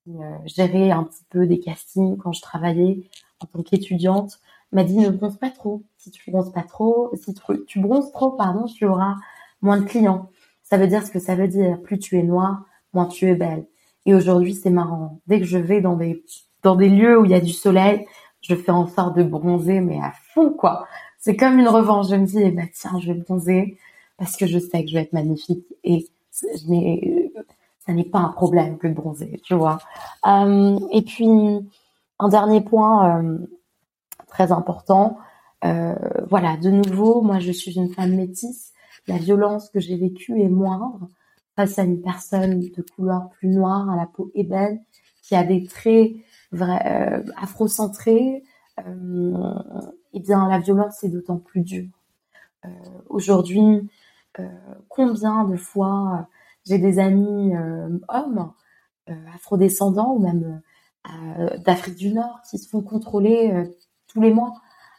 qui 0.04 0.10
euh, 0.10 0.38
gérait 0.46 0.90
un 0.90 1.04
petit 1.04 1.24
peu 1.30 1.46
des 1.46 1.60
castings 1.60 2.16
quand 2.16 2.32
je 2.32 2.42
travaillais 2.42 3.08
en 3.40 3.46
tant 3.46 3.62
qu'étudiante, 3.62 4.40
m'a 4.72 4.84
dit 4.84 4.96
ne 4.96 5.10
bronze 5.10 5.36
pas 5.38 5.50
trop. 5.50 5.82
Si 5.96 6.10
tu 6.10 6.30
bronzes 6.30 6.52
pas 6.52 6.62
trop, 6.62 7.10
si 7.14 7.34
tu, 7.34 7.42
tu 7.66 7.80
bronzes 7.80 8.12
trop, 8.12 8.32
pardon, 8.32 8.64
tu 8.66 8.86
auras 8.86 9.14
moins 9.62 9.78
de 9.78 9.84
clients. 9.84 10.30
Ça 10.62 10.76
veut 10.76 10.86
dire 10.86 11.04
ce 11.04 11.10
que 11.10 11.18
ça 11.18 11.34
veut 11.34 11.48
dire. 11.48 11.80
Plus 11.82 11.98
tu 11.98 12.18
es 12.18 12.22
noire, 12.22 12.64
moins 12.92 13.06
tu 13.06 13.26
es 13.28 13.34
belle. 13.34 13.66
Et 14.06 14.14
aujourd'hui, 14.14 14.54
c'est 14.54 14.70
marrant. 14.70 15.20
Dès 15.26 15.40
que 15.40 15.46
je 15.46 15.58
vais 15.58 15.80
dans 15.80 15.96
des 15.96 16.22
dans 16.62 16.76
des 16.76 16.88
lieux 16.88 17.18
où 17.18 17.24
il 17.24 17.30
y 17.30 17.34
a 17.34 17.40
du 17.40 17.52
soleil, 17.52 18.06
je 18.40 18.54
fais 18.54 18.72
en 18.72 18.86
sorte 18.86 19.16
de 19.16 19.22
bronzer, 19.22 19.80
mais 19.80 20.00
à 20.00 20.12
fond 20.34 20.50
quoi. 20.50 20.86
C'est 21.18 21.36
comme 21.36 21.58
une 21.58 21.68
revanche. 21.68 22.08
Je 22.10 22.16
me 22.16 22.26
dis, 22.26 22.38
eh 22.40 22.50
ben 22.50 22.68
tiens, 22.72 22.98
je 23.00 23.12
vais 23.12 23.18
bronzer 23.18 23.78
parce 24.16 24.36
que 24.36 24.46
je 24.46 24.58
sais 24.58 24.82
que 24.82 24.88
je 24.88 24.94
vais 24.94 25.02
être 25.02 25.12
magnifique 25.12 25.64
et 25.84 26.06
je 26.42 26.68
n'ai, 26.68 27.32
ça 27.86 27.92
n'est 27.92 28.04
pas 28.04 28.18
un 28.18 28.28
problème 28.28 28.78
que 28.78 28.86
de 28.86 28.92
bronzer, 28.92 29.40
tu 29.44 29.54
vois. 29.54 29.78
Euh, 30.26 30.78
et 30.92 31.02
puis 31.02 31.28
un 32.18 32.28
dernier 32.28 32.60
point 32.60 33.22
euh, 33.22 33.38
très 34.38 34.52
important. 34.52 35.18
Euh, 35.64 35.96
voilà, 36.30 36.56
de 36.56 36.70
nouveau, 36.70 37.22
moi 37.22 37.40
je 37.40 37.50
suis 37.50 37.76
une 37.76 37.92
femme 37.92 38.14
métisse 38.14 38.72
la 39.08 39.16
violence 39.16 39.70
que 39.70 39.80
j'ai 39.80 39.96
vécue 39.96 40.40
est 40.40 40.48
moindre 40.48 41.08
face 41.56 41.78
à 41.78 41.82
une 41.82 42.00
personne 42.00 42.60
de 42.60 42.82
couleur 42.94 43.30
plus 43.30 43.48
noire, 43.48 43.90
à 43.90 43.96
la 43.96 44.06
peau 44.06 44.30
ébène, 44.34 44.80
qui 45.22 45.34
a 45.34 45.42
des 45.42 45.64
traits 45.66 46.12
euh, 46.54 47.24
afrocentrés, 47.36 48.44
euh, 48.86 49.54
eh 50.12 50.20
bien 50.20 50.46
la 50.48 50.60
violence 50.60 51.02
est 51.02 51.08
d'autant 51.08 51.38
plus 51.38 51.62
dure. 51.62 51.90
Euh, 52.64 52.68
Aujourd'hui, 53.08 53.88
combien 54.88 55.44
de 55.44 55.56
fois 55.56 56.28
j'ai 56.64 56.78
des 56.78 57.00
amis 57.00 57.54
hommes 58.08 58.52
afrodescendants 59.34 60.12
ou 60.12 60.20
même 60.20 60.60
d'Afrique 61.64 61.96
du 61.96 62.12
Nord 62.12 62.40
qui 62.48 62.58
se 62.58 62.68
font 62.68 62.82
contrôler 62.82 63.68
tous 64.08 64.20
les 64.20 64.32
mois 64.32 64.54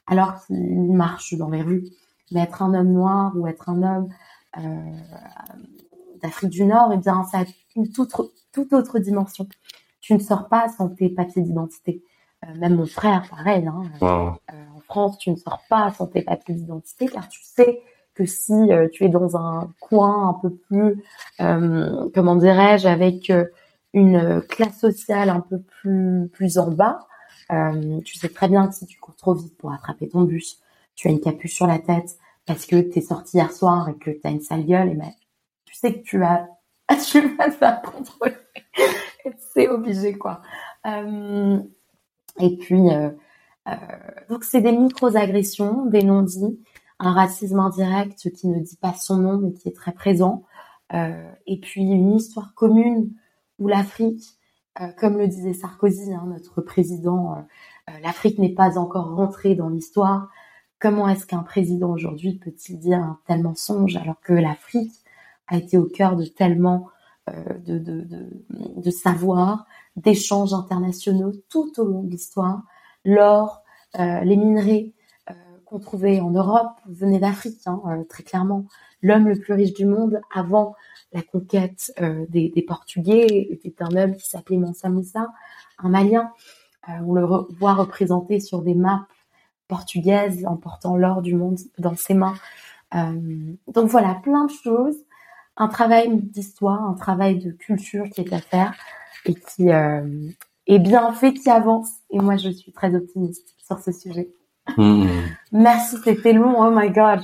alors 0.07 0.43
qu'ils 0.45 0.93
marchent 0.93 1.35
dans 1.35 1.49
les 1.49 1.61
rues 1.61 1.85
mais 2.31 2.41
être 2.41 2.61
un 2.61 2.73
homme 2.73 2.91
noir 2.91 3.31
ou 3.35 3.47
être 3.47 3.69
un 3.69 3.83
homme 3.83 4.09
euh, 4.57 4.61
d'Afrique 6.21 6.49
du 6.49 6.65
Nord, 6.65 6.91
eh 6.93 6.97
bien, 6.97 7.23
ça 7.23 7.39
a 7.39 7.43
une 7.75 7.91
toute, 7.91 8.13
toute 8.51 8.73
autre 8.73 8.99
dimension. 8.99 9.47
Tu 10.01 10.13
ne 10.13 10.19
sors 10.19 10.47
pas 10.47 10.69
sans 10.69 10.89
tes 10.89 11.09
papiers 11.09 11.41
d'identité. 11.41 12.03
Euh, 12.45 12.55
même 12.55 12.75
mon 12.75 12.85
frère, 12.85 13.27
pareil. 13.29 13.67
Hein, 13.67 13.83
euh, 14.01 14.31
en 14.75 14.79
France, 14.81 15.17
tu 15.17 15.31
ne 15.31 15.35
sors 15.35 15.61
pas 15.69 15.91
sans 15.91 16.07
tes 16.07 16.21
papiers 16.21 16.55
d'identité 16.55 17.07
car 17.07 17.27
tu 17.27 17.41
sais 17.43 17.81
que 18.13 18.25
si 18.25 18.53
euh, 18.53 18.87
tu 18.91 19.05
es 19.05 19.09
dans 19.09 19.37
un 19.37 19.71
coin 19.79 20.29
un 20.29 20.33
peu 20.33 20.49
plus, 20.49 21.03
euh, 21.41 22.09
comment 22.13 22.35
dirais-je, 22.35 22.87
avec 22.87 23.31
une 23.93 24.41
classe 24.41 24.79
sociale 24.79 25.29
un 25.29 25.39
peu 25.39 25.59
plus 25.59 26.29
plus 26.31 26.57
en 26.57 26.69
bas, 26.69 27.07
tu 27.49 28.17
sais 28.17 28.29
très 28.29 28.47
bien 28.47 28.67
que 28.67 28.75
si 28.75 28.85
tu 28.85 28.99
cours 28.99 29.15
trop 29.15 29.33
vite 29.33 29.57
pour 29.57 29.71
attraper 29.71 30.07
ton 30.07 30.23
bus, 30.23 30.59
tu 30.95 31.07
as 31.07 31.11
une 31.11 31.21
capuche 31.21 31.53
sur 31.53 31.67
la 31.67 31.79
tête 31.79 32.17
parce 32.45 32.65
que 32.65 32.81
tu 32.81 32.99
es 32.99 33.01
sorti 33.01 33.37
hier 33.37 33.51
soir 33.51 33.89
et 33.89 33.95
que 33.95 34.11
tu 34.11 34.21
as 34.23 34.31
une 34.31 34.41
sale 34.41 34.65
gueule, 34.65 34.89
et 34.89 34.95
ben, 34.95 35.11
tu 35.65 35.75
sais 35.75 35.93
que 35.93 36.03
tu 36.03 36.23
as, 36.23 36.49
tu 37.09 37.35
vas 37.35 37.49
te 37.49 37.55
faire 37.55 37.81
contrôler. 37.81 38.33
c'est 39.53 39.67
obligé, 39.67 40.17
quoi. 40.17 40.41
Euh, 40.87 41.59
et 42.39 42.57
puis, 42.57 42.89
euh, 42.89 43.11
euh, 43.67 43.75
donc 44.29 44.43
c'est 44.43 44.61
des 44.61 44.71
micro-agressions, 44.71 45.85
des 45.85 46.03
non-dits, 46.03 46.59
un 46.99 47.13
racisme 47.13 47.59
indirect 47.59 48.31
qui 48.31 48.47
ne 48.47 48.59
dit 48.59 48.77
pas 48.77 48.93
son 48.93 49.17
nom 49.17 49.37
mais 49.37 49.53
qui 49.53 49.69
est 49.69 49.75
très 49.75 49.91
présent, 49.91 50.43
euh, 50.93 51.31
et 51.45 51.59
puis 51.59 51.83
une 51.83 52.15
histoire 52.15 52.53
commune 52.55 53.11
où 53.59 53.67
l'Afrique, 53.67 54.23
euh, 54.23 54.38
comme 54.97 55.17
le 55.17 55.27
disait 55.27 55.53
Sarkozy, 55.53 56.13
hein, 56.13 56.25
notre 56.27 56.61
président, 56.61 57.35
euh, 57.35 57.91
l'Afrique 58.01 58.39
n'est 58.39 58.53
pas 58.53 58.77
encore 58.77 59.15
rentrée 59.15 59.55
dans 59.55 59.69
l'histoire, 59.69 60.29
Comment 60.79 61.09
est-ce 61.09 61.25
qu'un 61.25 61.43
président 61.43 61.91
aujourd'hui 61.91 62.35
peut-il 62.35 62.79
dire 62.79 62.99
un 62.99 63.19
tel 63.27 63.43
mensonge 63.43 63.97
alors 63.97 64.21
que 64.21 64.31
l'Afrique 64.31 64.93
a 65.47 65.57
été 65.57 65.77
au 65.77 65.83
cœur 65.85 66.15
de 66.15 66.23
tellement 66.23 66.87
euh, 67.29 67.57
de, 67.65 67.77
de, 67.77 68.01
de, 68.01 68.29
de 68.77 68.89
savoir, 68.89 69.65
d'échanges 69.97 70.53
internationaux 70.53 71.33
tout 71.49 71.77
au 71.79 71.83
long 71.83 72.03
de 72.03 72.09
l'histoire? 72.09 72.63
L'or, 73.03 73.61
euh, 73.99 74.21
les 74.21 74.37
minerais 74.37 74.93
euh, 74.93 74.98
qu'on 75.69 75.79
trouvait 75.79 76.19
en 76.19 76.31
Europe 76.31 76.71
venaient 76.87 77.19
d'Afrique, 77.19 77.61
hein, 77.67 77.81
euh, 77.85 78.03
très 78.03 78.23
clairement. 78.23 78.65
L'homme 79.01 79.27
le 79.27 79.37
plus 79.37 79.53
riche 79.53 79.73
du 79.73 79.85
monde 79.85 80.19
avant 80.33 80.75
la 81.13 81.21
conquête 81.21 81.93
euh, 82.01 82.25
des, 82.29 82.51
Portugais 82.67 83.47
était 83.51 83.83
un 83.83 83.95
homme 83.95 84.15
qui 84.15 84.27
s'appelait 84.27 84.57
Mansa 84.57 84.89
Moussa, 84.89 85.27
un 85.77 85.89
Malien. 85.89 86.31
Euh, 86.89 86.93
on 87.05 87.13
le 87.13 87.25
voit 87.59 87.75
représenté 87.75 88.39
sur 88.39 88.61
des 88.61 88.73
maps 88.73 89.07
portugaise 89.67 90.45
en 90.47 90.57
portant 90.57 90.97
l'or 90.97 91.21
du 91.21 91.35
monde 91.35 91.59
dans 91.77 91.95
ses 91.95 92.15
mains. 92.15 92.33
Donc 92.91 93.87
voilà, 93.87 94.15
plein 94.23 94.45
de 94.45 94.51
choses. 94.51 94.97
Un 95.57 95.67
travail 95.67 96.09
d'histoire, 96.23 96.83
un 96.83 96.95
travail 96.95 97.37
de 97.37 97.51
culture 97.51 98.09
qui 98.09 98.21
est 98.21 98.33
à 98.33 98.39
faire 98.39 98.73
et 99.25 99.35
qui 99.35 99.67
est 99.67 100.79
bien 100.79 101.13
fait, 101.13 101.33
qui 101.33 101.51
avance. 101.51 101.91
Et 102.09 102.17
moi, 102.17 102.35
je 102.35 102.49
suis 102.49 102.71
très 102.71 102.95
optimiste 102.95 103.53
sur 103.59 103.77
ce 103.77 103.91
sujet. 103.91 104.31
Mmh. 104.77 105.07
Merci, 105.51 105.97
c'était 106.03 106.33
long. 106.33 106.55
Oh 106.57 106.71
my 106.71 106.89
god. 106.91 107.21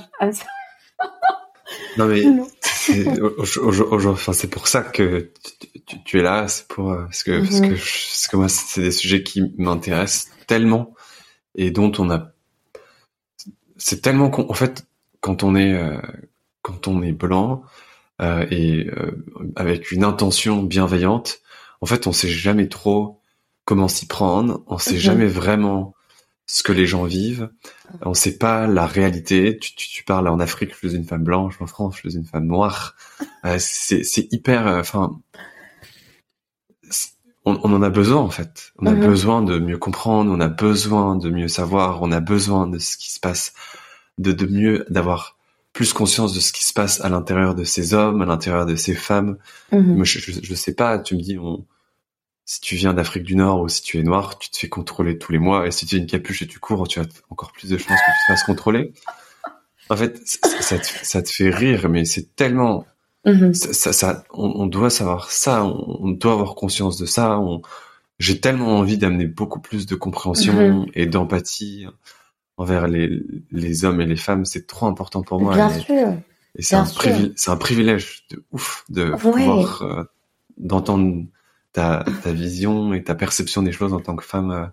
non 1.98 2.06
mais 2.06 2.22
c'est 4.32 4.50
pour 4.50 4.68
ça 4.68 4.82
que 4.82 5.30
tu, 5.60 5.80
tu, 5.86 6.02
tu 6.04 6.18
es 6.18 6.22
là. 6.22 6.48
C'est 6.48 6.66
pour 6.68 6.92
euh, 6.92 7.04
parce 7.04 7.22
que, 7.22 7.32
mmh. 7.32 7.44
parce 7.44 7.60
que 7.60 7.68
parce 7.68 8.28
que 8.28 8.36
moi, 8.36 8.48
c'est 8.48 8.82
des 8.82 8.92
sujets 8.92 9.22
qui 9.22 9.52
m'intéressent 9.58 10.30
tellement 10.46 10.94
et 11.54 11.70
dont 11.70 11.92
on 11.98 12.10
a 12.10 12.32
c'est 13.76 14.00
tellement 14.00 14.30
en 14.50 14.54
fait 14.54 14.86
quand 15.20 15.42
on 15.42 15.54
est 15.54 15.74
euh, 15.74 16.00
quand 16.62 16.88
on 16.88 17.02
est 17.02 17.12
blanc 17.12 17.62
euh, 18.20 18.46
et 18.50 18.86
euh, 18.86 19.24
avec 19.56 19.92
une 19.92 20.02
intention 20.02 20.62
bienveillante, 20.62 21.40
en 21.80 21.86
fait, 21.86 22.06
on 22.06 22.12
sait 22.12 22.28
jamais 22.28 22.68
trop 22.68 23.20
comment 23.64 23.88
s'y 23.88 24.06
prendre, 24.06 24.62
on 24.66 24.78
sait 24.78 24.94
mm 24.94 24.96
-hmm. 24.96 25.00
jamais 25.00 25.26
vraiment 25.26 25.94
ce 26.46 26.62
que 26.62 26.72
les 26.72 26.86
gens 26.86 27.04
vivent, 27.04 27.50
on 28.02 28.14
sait 28.14 28.38
pas 28.38 28.66
la 28.66 28.86
réalité. 28.86 29.58
Tu, 29.58 29.74
tu, 29.74 29.88
tu, 29.88 30.04
parles 30.04 30.28
en 30.28 30.38
Afrique, 30.38 30.72
je 30.72 30.88
suis 30.88 30.96
une 30.96 31.04
femme 31.04 31.24
blanche, 31.24 31.60
en 31.60 31.66
France, 31.66 31.96
je 31.96 32.08
suis 32.08 32.18
une 32.18 32.24
femme 32.24 32.46
noire. 32.46 32.94
Euh, 33.44 33.56
c'est 33.58 34.32
hyper, 34.32 34.66
euh, 34.66 34.80
enfin, 34.80 35.18
on, 37.44 37.58
on, 37.62 37.72
en 37.72 37.82
a 37.82 37.90
besoin 37.90 38.20
en 38.20 38.30
fait. 38.30 38.72
On 38.78 38.86
a 38.86 38.92
mm 38.92 39.00
-hmm. 39.00 39.06
besoin 39.06 39.42
de 39.42 39.58
mieux 39.58 39.78
comprendre, 39.78 40.30
on 40.32 40.40
a 40.40 40.48
besoin 40.48 41.16
de 41.16 41.30
mieux 41.30 41.48
savoir, 41.48 42.02
on 42.02 42.12
a 42.12 42.20
besoin 42.20 42.68
de 42.68 42.78
ce 42.78 42.96
qui 42.96 43.10
se 43.12 43.20
passe, 43.20 43.52
de, 44.18 44.32
de 44.32 44.46
mieux, 44.46 44.84
d'avoir 44.88 45.36
plus 45.72 45.92
conscience 45.92 46.32
de 46.32 46.40
ce 46.40 46.52
qui 46.52 46.64
se 46.64 46.72
passe 46.72 47.00
à 47.02 47.08
l'intérieur 47.08 47.54
de 47.54 47.64
ces 47.64 47.92
hommes, 47.92 48.22
à 48.22 48.26
l'intérieur 48.26 48.66
de 48.66 48.76
ces 48.76 48.94
femmes. 48.94 49.36
Mm 49.72 49.78
-hmm. 49.78 49.96
Moi, 49.96 50.04
je, 50.04 50.18
je, 50.20 50.32
je, 50.48 50.54
sais 50.54 50.74
pas. 50.74 50.98
Tu 50.98 51.14
me 51.16 51.22
dis, 51.22 51.38
on, 51.38 51.66
si 52.46 52.60
tu 52.60 52.76
viens 52.76 52.94
d'Afrique 52.94 53.24
du 53.24 53.36
Nord 53.36 53.60
ou 53.60 53.68
si 53.68 53.82
tu 53.82 53.98
es 53.98 54.02
noir, 54.02 54.38
tu 54.38 54.48
te 54.48 54.56
fais 54.56 54.68
contrôler 54.68 55.18
tous 55.18 55.32
les 55.32 55.38
mois. 55.38 55.66
Et 55.66 55.70
si 55.70 55.84
tu 55.84 55.96
as 55.96 55.98
une 55.98 56.06
capuche 56.06 56.40
et 56.40 56.46
tu 56.46 56.58
cours, 56.58 56.88
tu 56.88 57.00
as 57.00 57.06
encore 57.28 57.52
plus 57.52 57.68
de 57.68 57.76
chances 57.76 57.98
que 57.98 58.12
tu 58.12 58.26
te 58.26 58.32
fasses 58.32 58.44
contrôler. 58.44 58.94
En 59.90 59.96
fait, 59.96 60.20
ça, 60.24 60.78
te, 60.78 60.86
ça 60.86 61.22
te 61.22 61.30
fait 61.30 61.50
rire, 61.50 61.88
mais 61.88 62.04
c'est 62.04 62.34
tellement 62.34 62.86
Mmh. 63.26 63.54
Ça, 63.54 63.72
ça, 63.72 63.92
ça 63.92 64.24
on, 64.32 64.52
on, 64.54 64.66
doit 64.66 64.88
savoir 64.88 65.32
ça, 65.32 65.64
on, 65.64 65.98
on, 66.00 66.10
doit 66.12 66.32
avoir 66.32 66.54
conscience 66.54 66.96
de 66.96 67.06
ça. 67.06 67.40
J'ai 68.20 68.40
tellement 68.40 68.78
envie 68.78 68.98
d'amener 68.98 69.26
beaucoup 69.26 69.60
plus 69.60 69.86
de 69.86 69.96
compréhension 69.96 70.52
mmh. 70.54 70.86
et 70.94 71.06
d'empathie 71.06 71.86
envers 72.56 72.86
les, 72.86 73.20
les, 73.50 73.84
hommes 73.84 74.00
et 74.00 74.06
les 74.06 74.16
femmes. 74.16 74.44
C'est 74.44 74.68
trop 74.68 74.86
important 74.86 75.22
pour 75.22 75.40
moi. 75.40 75.54
Bien 75.54 75.70
et, 75.70 75.80
sûr. 75.80 76.14
Et 76.54 76.62
c'est 76.62 76.76
un, 76.76 76.86
c'est 77.34 77.50
un 77.50 77.56
privilège 77.56 78.24
de 78.30 78.44
ouf 78.52 78.84
de 78.88 79.10
pouvoir 79.10 79.82
euh, 79.82 80.04
d'entendre 80.56 81.24
ta, 81.76 82.32
vision 82.32 82.92
et 82.92 83.02
ta 83.02 83.14
perception 83.14 83.62
des 83.62 83.72
choses 83.72 83.92
en 83.92 84.00
tant 84.00 84.16
que 84.16 84.24
femme 84.24 84.50
euh, 84.50 84.66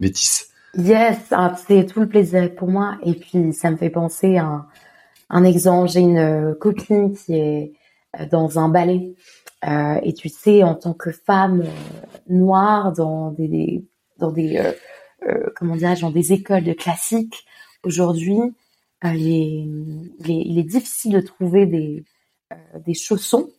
métisse. 0.00 0.50
Yes, 0.76 1.18
ah, 1.32 1.54
c'est 1.66 1.86
tout 1.86 2.00
le 2.00 2.08
plaisir 2.08 2.54
pour 2.54 2.68
moi. 2.68 2.98
Et 3.04 3.14
puis 3.14 3.52
ça 3.52 3.70
me 3.70 3.76
fait 3.76 3.90
penser 3.90 4.38
à 4.38 4.66
un, 5.28 5.44
exemple. 5.44 5.90
J'ai 5.90 6.00
une 6.00 6.18
euh, 6.18 6.54
copine 6.54 7.14
qui 7.14 7.34
est 7.34 7.72
dans 8.30 8.58
un 8.58 8.68
ballet. 8.68 9.14
Euh, 9.64 10.00
et 10.02 10.12
tu 10.12 10.28
sais, 10.28 10.62
en 10.62 10.74
tant 10.74 10.92
que 10.92 11.10
femme 11.10 11.64
noire 12.28 12.92
dans 12.92 13.30
des, 13.30 13.84
dans 14.18 14.32
des 14.32 14.60
euh, 15.26 15.50
comment 15.56 15.76
dirais-je, 15.76 16.02
dans 16.02 16.10
des 16.10 16.32
écoles 16.32 16.64
de 16.64 16.72
classique, 16.72 17.44
aujourd'hui, 17.84 18.38
euh, 19.04 19.12
il, 19.14 20.58
est, 20.58 20.62
difficile 20.62 21.12
de 21.12 21.20
trouver 21.20 21.66
des, 21.66 22.04
euh, 22.52 22.56
des 22.86 22.94
chaussons 22.94 23.50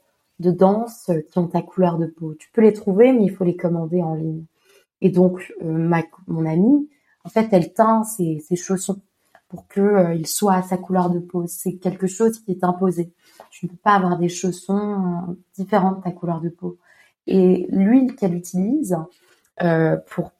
de 0.43 0.51
danse 0.51 1.09
qui 1.31 1.39
ont 1.39 1.47
ta 1.47 1.61
couleur 1.61 1.97
de 1.97 2.05
peau. 2.05 2.35
Tu 2.35 2.49
peux 2.51 2.61
les 2.61 2.73
trouver, 2.73 3.11
mais 3.13 3.23
il 3.25 3.31
faut 3.31 3.43
les 3.43 3.55
commander 3.55 4.01
en 4.01 4.15
ligne. 4.15 4.45
Et 5.01 5.09
donc, 5.09 5.53
ma, 5.61 6.03
mon 6.27 6.45
amie, 6.45 6.89
en 7.23 7.29
fait, 7.29 7.47
elle 7.51 7.73
teint 7.73 8.03
ses, 8.03 8.39
ses 8.39 8.55
chaussons 8.55 9.01
pour 9.47 9.67
que 9.67 10.15
il 10.15 10.27
soit 10.27 10.55
à 10.55 10.61
sa 10.61 10.77
couleur 10.77 11.09
de 11.09 11.19
peau. 11.19 11.45
C'est 11.47 11.75
quelque 11.75 12.07
chose 12.07 12.39
qui 12.39 12.51
est 12.51 12.63
imposé. 12.63 13.13
Tu 13.51 13.65
ne 13.65 13.71
peux 13.71 13.77
pas 13.77 13.95
avoir 13.95 14.17
des 14.17 14.29
chaussons 14.29 15.37
différents 15.55 15.93
de 15.93 16.01
ta 16.01 16.11
couleur 16.11 16.41
de 16.41 16.49
peau. 16.49 16.77
Et 17.27 17.67
l'huile 17.69 18.15
qu'elle 18.15 18.35
utilise 18.35 18.97
euh, 19.61 19.97
pour 20.07 20.31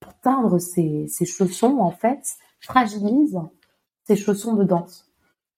pour 0.00 0.14
teindre 0.20 0.58
ses, 0.58 1.06
chaussons, 1.26 1.78
en 1.80 1.90
fait, 1.90 2.36
fragilise 2.60 3.38
ses 4.04 4.16
chaussons 4.16 4.54
de 4.54 4.64
danse. 4.64 5.10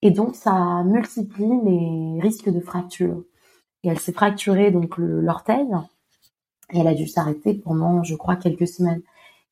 Et 0.03 0.11
donc, 0.11 0.35
ça 0.35 0.83
multiplie 0.85 1.61
les 1.65 2.21
risques 2.21 2.49
de 2.49 2.61
fracture. 2.61 3.23
Et 3.83 3.89
elle 3.89 3.99
s'est 3.99 4.13
fracturée 4.13 4.71
donc 4.71 4.99
l'orteil 4.99 5.67
et 6.73 6.79
elle 6.79 6.87
a 6.87 6.95
dû 6.95 7.07
s'arrêter 7.07 7.55
pendant, 7.55 8.03
je 8.03 8.15
crois, 8.15 8.37
quelques 8.37 8.69
semaines. 8.69 9.03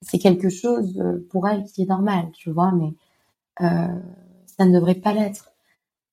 C'est 0.02 0.18
quelque 0.18 0.48
chose 0.48 0.98
euh, 1.00 1.26
pour 1.30 1.48
elle 1.48 1.64
qui 1.64 1.82
est 1.82 1.86
normal, 1.86 2.30
tu 2.32 2.50
vois, 2.50 2.72
mais 2.72 2.94
euh, 3.62 3.88
ça 4.46 4.64
ne 4.64 4.72
devrait 4.72 4.94
pas 4.94 5.12
l'être. 5.12 5.50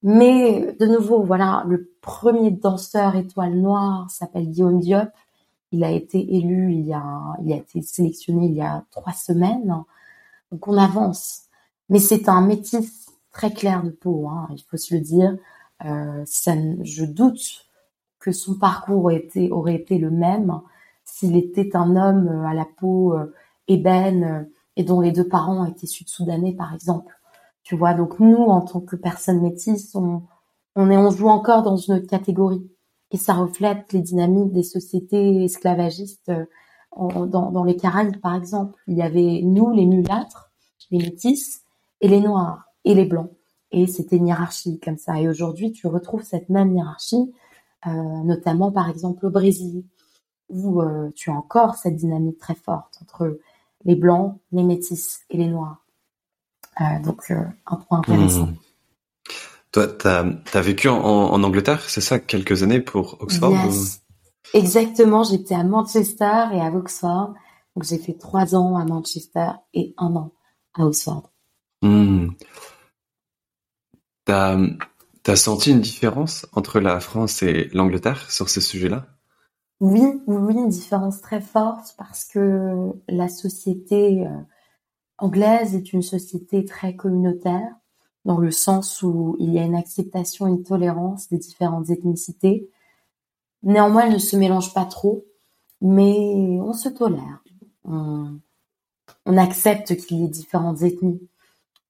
Mais 0.01 0.76
de 0.80 0.86
nouveau, 0.86 1.24
voilà, 1.24 1.63
le 1.68 1.91
premier 2.01 2.51
danseur 2.51 3.16
étoile 3.16 3.55
noire 3.55 4.09
s'appelle 4.09 4.49
Guillaume 4.49 4.80
Diop. 4.80 5.09
Il 5.72 5.84
a 5.84 5.91
été 5.91 6.36
élu 6.36 6.74
il 6.74 6.86
y 6.86 6.93
a, 6.93 7.36
il 7.43 7.51
a 7.51 7.57
été 7.57 7.82
sélectionné 7.82 8.47
il 8.47 8.53
y 8.53 8.61
a 8.61 8.86
trois 8.91 9.13
semaines. 9.13 9.84
Donc 10.51 10.68
on 10.68 10.78
avance. 10.78 11.43
Mais 11.89 11.99
c'est 11.99 12.30
un 12.30 12.41
métis 12.41 13.07
très 13.32 13.51
clair 13.51 13.84
de 13.84 13.89
peau, 13.89 14.28
hein, 14.30 14.47
il 14.51 14.63
faut 14.63 14.78
se 14.78 14.93
le 14.93 15.01
dire. 15.01 15.38
Euh, 15.84 16.24
je 16.26 17.05
doute 17.05 17.64
que 18.26 18.32
son 18.32 18.55
parcours 18.55 19.05
aurait 19.51 19.76
été, 19.76 19.97
le 19.99 20.09
même 20.09 20.59
s'il 21.03 21.38
était 21.38 21.76
un 21.76 21.95
homme 21.95 22.43
à 22.43 22.55
la 22.55 22.65
peau 22.65 23.13
euh, 23.13 23.32
ébène 23.67 24.23
euh, 24.23 24.43
et 24.76 24.84
dont 24.84 24.99
les 24.99 25.11
deux 25.11 25.28
parents 25.28 25.63
étaient 25.65 25.86
sud-soudanais, 25.86 26.53
par 26.53 26.73
exemple. 26.73 27.13
Tu 27.61 27.76
vois, 27.76 27.93
donc 27.93 28.19
nous, 28.19 28.43
en 28.45 28.61
tant 28.61 28.80
que 28.80 28.95
personnes 28.95 29.41
métisses, 29.41 29.95
on, 29.95 30.23
est, 30.89 31.11
joue 31.15 31.30
encore 31.30 31.61
dans 31.61 31.78
une 31.78 31.93
autre 31.93 32.07
catégorie 32.07 32.67
et 33.11 33.17
ça 33.17 33.36
reflète 33.36 33.93
les 33.93 34.01
dynamiques 34.01 34.53
des 34.53 34.63
sociétés 34.63 35.43
esclavagistes 35.43 36.30
euh, 36.32 37.26
dans, 37.28 37.63
les 37.63 37.76
Caraïbes, 37.76 38.19
par 38.21 38.34
exemple. 38.34 38.73
Il 38.88 38.97
y 38.97 39.03
avait 39.03 39.41
nous, 39.43 39.71
les 39.71 39.86
mulâtres, 39.86 40.51
les 40.89 40.97
métis, 40.97 41.61
et 42.01 42.07
les 42.07 42.21
noirs, 42.21 42.65
et 42.86 42.95
les 42.95 43.05
blancs. 43.05 43.30
Et 43.71 43.86
c'était 43.86 44.17
une 44.17 44.28
hiérarchie 44.28 44.80
comme 44.80 44.97
ça. 44.97 45.21
Et 45.21 45.30
aujourd'hui, 45.30 45.71
tu 45.71 45.86
retrouves 45.86 46.23
cette 46.23 46.49
même 46.49 46.76
hiérarchie, 46.76 47.15
euh, 47.17 47.44
notamment 47.86 48.71
par 48.71 48.89
exemple 48.89 49.26
au 49.26 49.30
Brésil, 49.30 49.84
où 50.49 50.82
euh, 50.82 51.11
tu 51.15 51.30
as 51.30 51.34
encore 51.34 51.76
cette 51.76 51.95
dynamique 51.95 52.38
très 52.38 52.55
forte 52.55 52.97
entre 53.01 53.39
les 53.84 53.95
blancs, 53.95 54.39
les 54.51 54.63
métis 54.63 55.21
et 55.30 55.38
les 55.38 55.47
noirs. 55.47 55.86
donc, 57.03 57.32
un 57.32 57.76
point 57.76 57.99
intéressant. 57.99 58.47
Mmh. 58.47 58.55
Toi, 59.71 59.88
tu 59.88 60.07
as, 60.07 60.61
vécu 60.61 60.88
en, 60.88 61.43
Angleterre, 61.43 61.82
c'est 61.89 62.01
ça, 62.01 62.17
quelques 62.19 62.63
années 62.63 62.80
pour 62.80 63.21
Oxford 63.21 63.53
Exactement, 64.53 65.23
j'étais 65.23 65.55
à 65.55 65.63
Manchester 65.63 66.45
et 66.53 66.61
à 66.61 66.71
Oxford. 66.73 67.34
Donc 67.76 67.84
j'ai 67.84 67.97
fait 67.97 68.13
trois 68.13 68.55
ans 68.55 68.78
à 68.78 68.86
Manchester 68.86 69.49
et 69.73 69.93
un 69.97 70.15
an 70.15 70.32
à 70.73 70.86
Oxford. 70.86 71.30
Hmm. 71.82 72.30
As 74.28 74.57
senti 75.36 75.71
une 75.71 75.82
différence 75.82 76.45
entre 76.53 76.80
la 76.80 76.99
France 76.99 77.41
et 77.41 77.69
l'Angleterre 77.73 78.30
sur 78.30 78.49
ce 78.49 78.61
sujet-là? 78.61 79.07
Oui, 79.82 80.21
oui, 80.28 80.53
une 80.53 80.69
différence 80.69 81.21
très 81.21 81.41
forte 81.41 81.95
parce 81.97 82.26
que 82.26 82.91
la 83.09 83.28
société 83.28 84.26
euh, 84.26 84.30
anglaise 85.17 85.76
est 85.76 85.91
une 85.93 86.01
société 86.01 86.63
très 86.63 86.95
communautaire 86.95 87.76
dans 88.23 88.39
le 88.39 88.51
sens 88.51 89.01
où 89.03 89.36
il 89.39 89.53
y 89.53 89.59
a 89.59 89.63
une 89.63 89.76
acceptation, 89.76 90.47
une 90.47 90.63
tolérance 90.63 91.30
des 91.30 91.38
différentes 91.38 91.89
ethnicités. 91.89 92.69
Néanmoins, 93.63 94.07
elles 94.07 94.13
ne 94.13 94.17
se 94.17 94.36
mélangent 94.36 94.73
pas 94.73 94.86
trop, 94.86 95.26
mais 95.82 96.59
on 96.61 96.73
se 96.73 96.89
tolère. 96.89 97.43
On, 97.84 98.39
accepte 99.26 99.95
qu'il 99.95 100.21
y 100.21 100.26
ait 100.26 100.30
différentes 100.30 100.82
ethnies. 100.82 101.28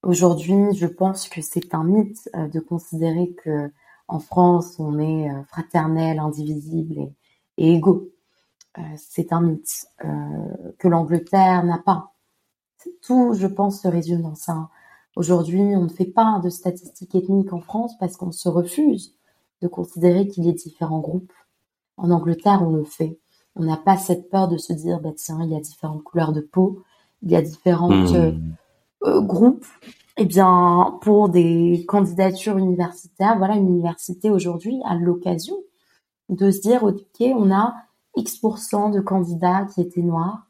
Aujourd'hui, 0.06 0.72
je 0.74 0.86
pense 0.86 1.28
que 1.28 1.40
c'est 1.42 1.74
un 1.74 1.82
mythe 1.82 2.30
euh, 2.36 2.46
de 2.46 2.60
considérer 2.60 3.34
que 3.42 3.72
en 4.06 4.20
France, 4.20 4.76
on 4.78 5.00
est 5.00 5.28
euh, 5.28 5.42
fraternel, 5.48 6.20
indivisible 6.20 7.10
et, 7.56 7.74
égaux. 7.74 8.12
Euh, 8.78 8.82
c'est 8.96 9.32
un 9.32 9.40
mythe 9.40 9.88
que 10.78 10.86
l'Angleterre 10.86 11.64
n'a 11.64 11.78
pas. 11.78 12.12
Tout, 13.02 13.34
je 13.34 13.48
pense, 13.48 13.82
se 13.82 13.88
résume 13.88 14.22
dans 14.22 14.36
ça. 14.36 14.68
Aujourd'hui, 15.16 15.74
on 15.74 15.82
ne 15.82 15.88
fait 15.88 16.04
pas 16.04 16.40
de 16.44 16.50
statistiques 16.50 17.16
ethniques 17.16 17.52
en 17.52 17.60
France 17.60 17.98
parce 17.98 18.16
qu'on 18.16 18.30
se 18.30 18.48
refuse 18.48 19.16
de 19.60 19.66
considérer 19.66 20.28
qu'il 20.28 20.44
y 20.44 20.50
ait 20.50 20.52
différents 20.52 21.00
groupes. 21.00 21.32
En 21.96 22.12
Angleterre, 22.12 22.62
on 22.62 22.76
le 22.76 22.84
fait. 22.84 23.18
On 23.56 23.64
n'a 23.64 23.76
pas 23.76 23.96
cette 23.96 24.30
peur 24.30 24.46
de 24.46 24.56
se 24.56 24.72
dire, 24.72 25.00
bah 25.00 25.14
tiens, 25.16 25.40
il 25.42 25.50
y 25.50 25.56
a 25.56 25.60
différentes 25.60 26.04
couleurs 26.04 26.32
de 26.32 26.42
peau, 26.42 26.84
il 27.22 27.32
y 27.32 27.36
a 27.36 27.42
différents 27.42 27.90
hmm. 27.90 28.54
Euh, 29.06 29.20
groupes. 29.20 29.66
Eh 30.18 30.24
bien, 30.24 30.98
pour 31.02 31.28
des 31.28 31.84
candidatures 31.86 32.56
universitaires, 32.56 33.36
voilà, 33.38 33.56
une 33.56 33.68
université 33.68 34.30
aujourd'hui 34.30 34.80
a 34.86 34.94
l'occasion 34.94 35.56
de 36.30 36.50
se 36.50 36.60
dire, 36.60 36.84
ok, 36.84 37.20
on 37.20 37.52
a 37.52 37.74
X% 38.16 38.90
de 38.90 39.00
candidats 39.00 39.66
qui 39.74 39.82
étaient 39.82 40.02
noirs, 40.02 40.46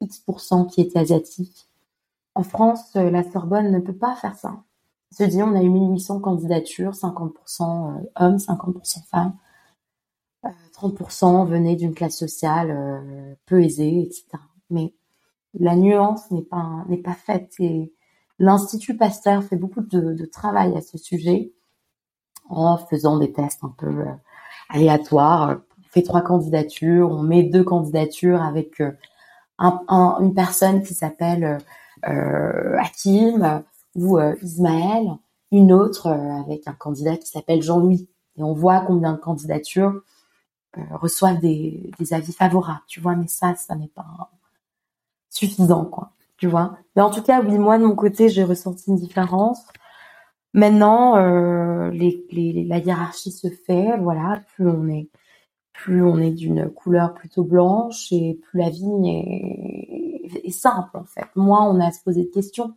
X% 0.00 0.66
qui 0.66 0.82
étaient 0.82 0.98
asiatiques, 0.98 1.68
en 2.38 2.44
France, 2.44 2.94
euh, 2.94 3.10
la 3.10 3.28
Sorbonne 3.28 3.72
ne 3.72 3.80
peut 3.80 3.96
pas 3.96 4.14
faire 4.14 4.36
ça. 4.36 4.62
Se 5.10 5.24
dit, 5.24 5.42
on 5.42 5.56
a 5.56 5.62
eu 5.62 5.68
1800 5.70 6.20
candidatures, 6.20 6.92
50% 6.92 7.96
euh, 7.96 8.10
hommes, 8.14 8.36
50% 8.36 9.04
femmes. 9.06 9.34
30% 10.72 11.42
euh, 11.42 11.44
venaient 11.46 11.74
d'une 11.74 11.94
classe 11.94 12.16
sociale 12.16 13.36
peu 13.44 13.64
aisée, 13.64 14.02
etc. 14.02 14.24
la 15.54 15.76
nuance 15.76 16.30
n'est 16.30 16.42
pas 16.42 16.84
n'est 16.88 17.02
pas 17.02 17.14
faite 17.14 17.54
et 17.58 17.92
l'Institut 18.38 18.96
Pasteur 18.96 19.42
fait 19.42 19.56
beaucoup 19.56 19.80
de, 19.80 20.24
travail 20.26 20.76
à 20.76 20.80
ce 20.80 20.98
sujet 20.98 21.52
en 22.48 22.78
faisant 22.78 23.18
des 23.18 23.32
tests 23.32 23.64
un 23.64 23.74
peu 23.76 24.04
aléatoires. 24.68 25.58
On 25.78 25.82
fait 25.90 26.02
trois 26.02 26.22
candidatures, 26.22 27.10
on 27.10 27.22
met 27.22 27.42
deux 27.42 27.64
candidatures 27.64 28.40
avec 28.40 28.80
une 29.58 30.34
personne 30.34 30.82
qui 30.82 30.94
s'appelle 30.94 31.58
euh, 32.06 32.76
Hakim 32.78 33.62
ou 33.94 34.18
euh, 34.18 34.34
Ismaël, 34.42 35.08
une 35.50 35.72
autre 35.72 36.06
euh, 36.06 36.40
avec 36.40 36.68
un 36.68 36.72
candidat 36.72 37.16
qui 37.16 37.28
s'appelle 37.28 37.62
Jean-Louis. 37.62 38.08
Et 38.36 38.42
on 38.42 38.52
voit 38.52 38.80
combien 38.80 39.12
de 39.12 39.18
candidatures 39.18 40.00
reçoivent 40.92 41.40
des, 41.40 41.90
avis 42.12 42.32
favorables, 42.32 42.84
tu 42.86 43.00
vois, 43.00 43.16
mais 43.16 43.26
ça, 43.26 43.56
ça 43.56 43.74
n'est 43.74 43.88
pas 43.88 44.30
suffisant, 45.38 45.84
quoi, 45.84 46.12
tu 46.36 46.46
vois? 46.46 46.78
Mais 46.96 47.02
en 47.02 47.10
tout 47.10 47.22
cas, 47.22 47.42
oui, 47.42 47.58
moi, 47.58 47.78
de 47.78 47.84
mon 47.84 47.94
côté, 47.94 48.28
j'ai 48.28 48.44
ressenti 48.44 48.90
une 48.90 48.96
différence. 48.96 49.66
Maintenant, 50.54 51.16
les, 51.90 52.64
la 52.66 52.78
hiérarchie 52.78 53.32
se 53.32 53.48
fait, 53.48 53.96
voilà, 53.98 54.42
plus 54.54 54.68
on 54.68 54.88
est 54.88 55.08
plus 55.78 56.02
on 56.02 56.18
est 56.18 56.32
d'une 56.32 56.68
couleur 56.70 57.14
plutôt 57.14 57.44
blanche 57.44 58.10
et 58.10 58.34
plus 58.34 58.58
la 58.58 58.68
vie 58.68 58.84
est, 60.44 60.50
simple 60.50 60.96
en 60.96 61.04
fait. 61.04 61.26
Moins 61.36 61.64
on 61.70 61.78
a 61.80 61.86
à 61.86 61.92
se 61.92 62.02
poser 62.02 62.24
de 62.24 62.30
questions. 62.30 62.74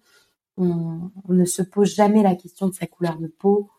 On, 0.58 1.10
ne 1.30 1.46
se 1.46 1.64
pose 1.64 1.96
jamais 1.96 2.22
la 2.22 2.36
question 2.36 2.68
de 2.68 2.74
sa 2.74 2.86
couleur 2.86 3.18
de 3.18 3.28
peau 3.28 3.70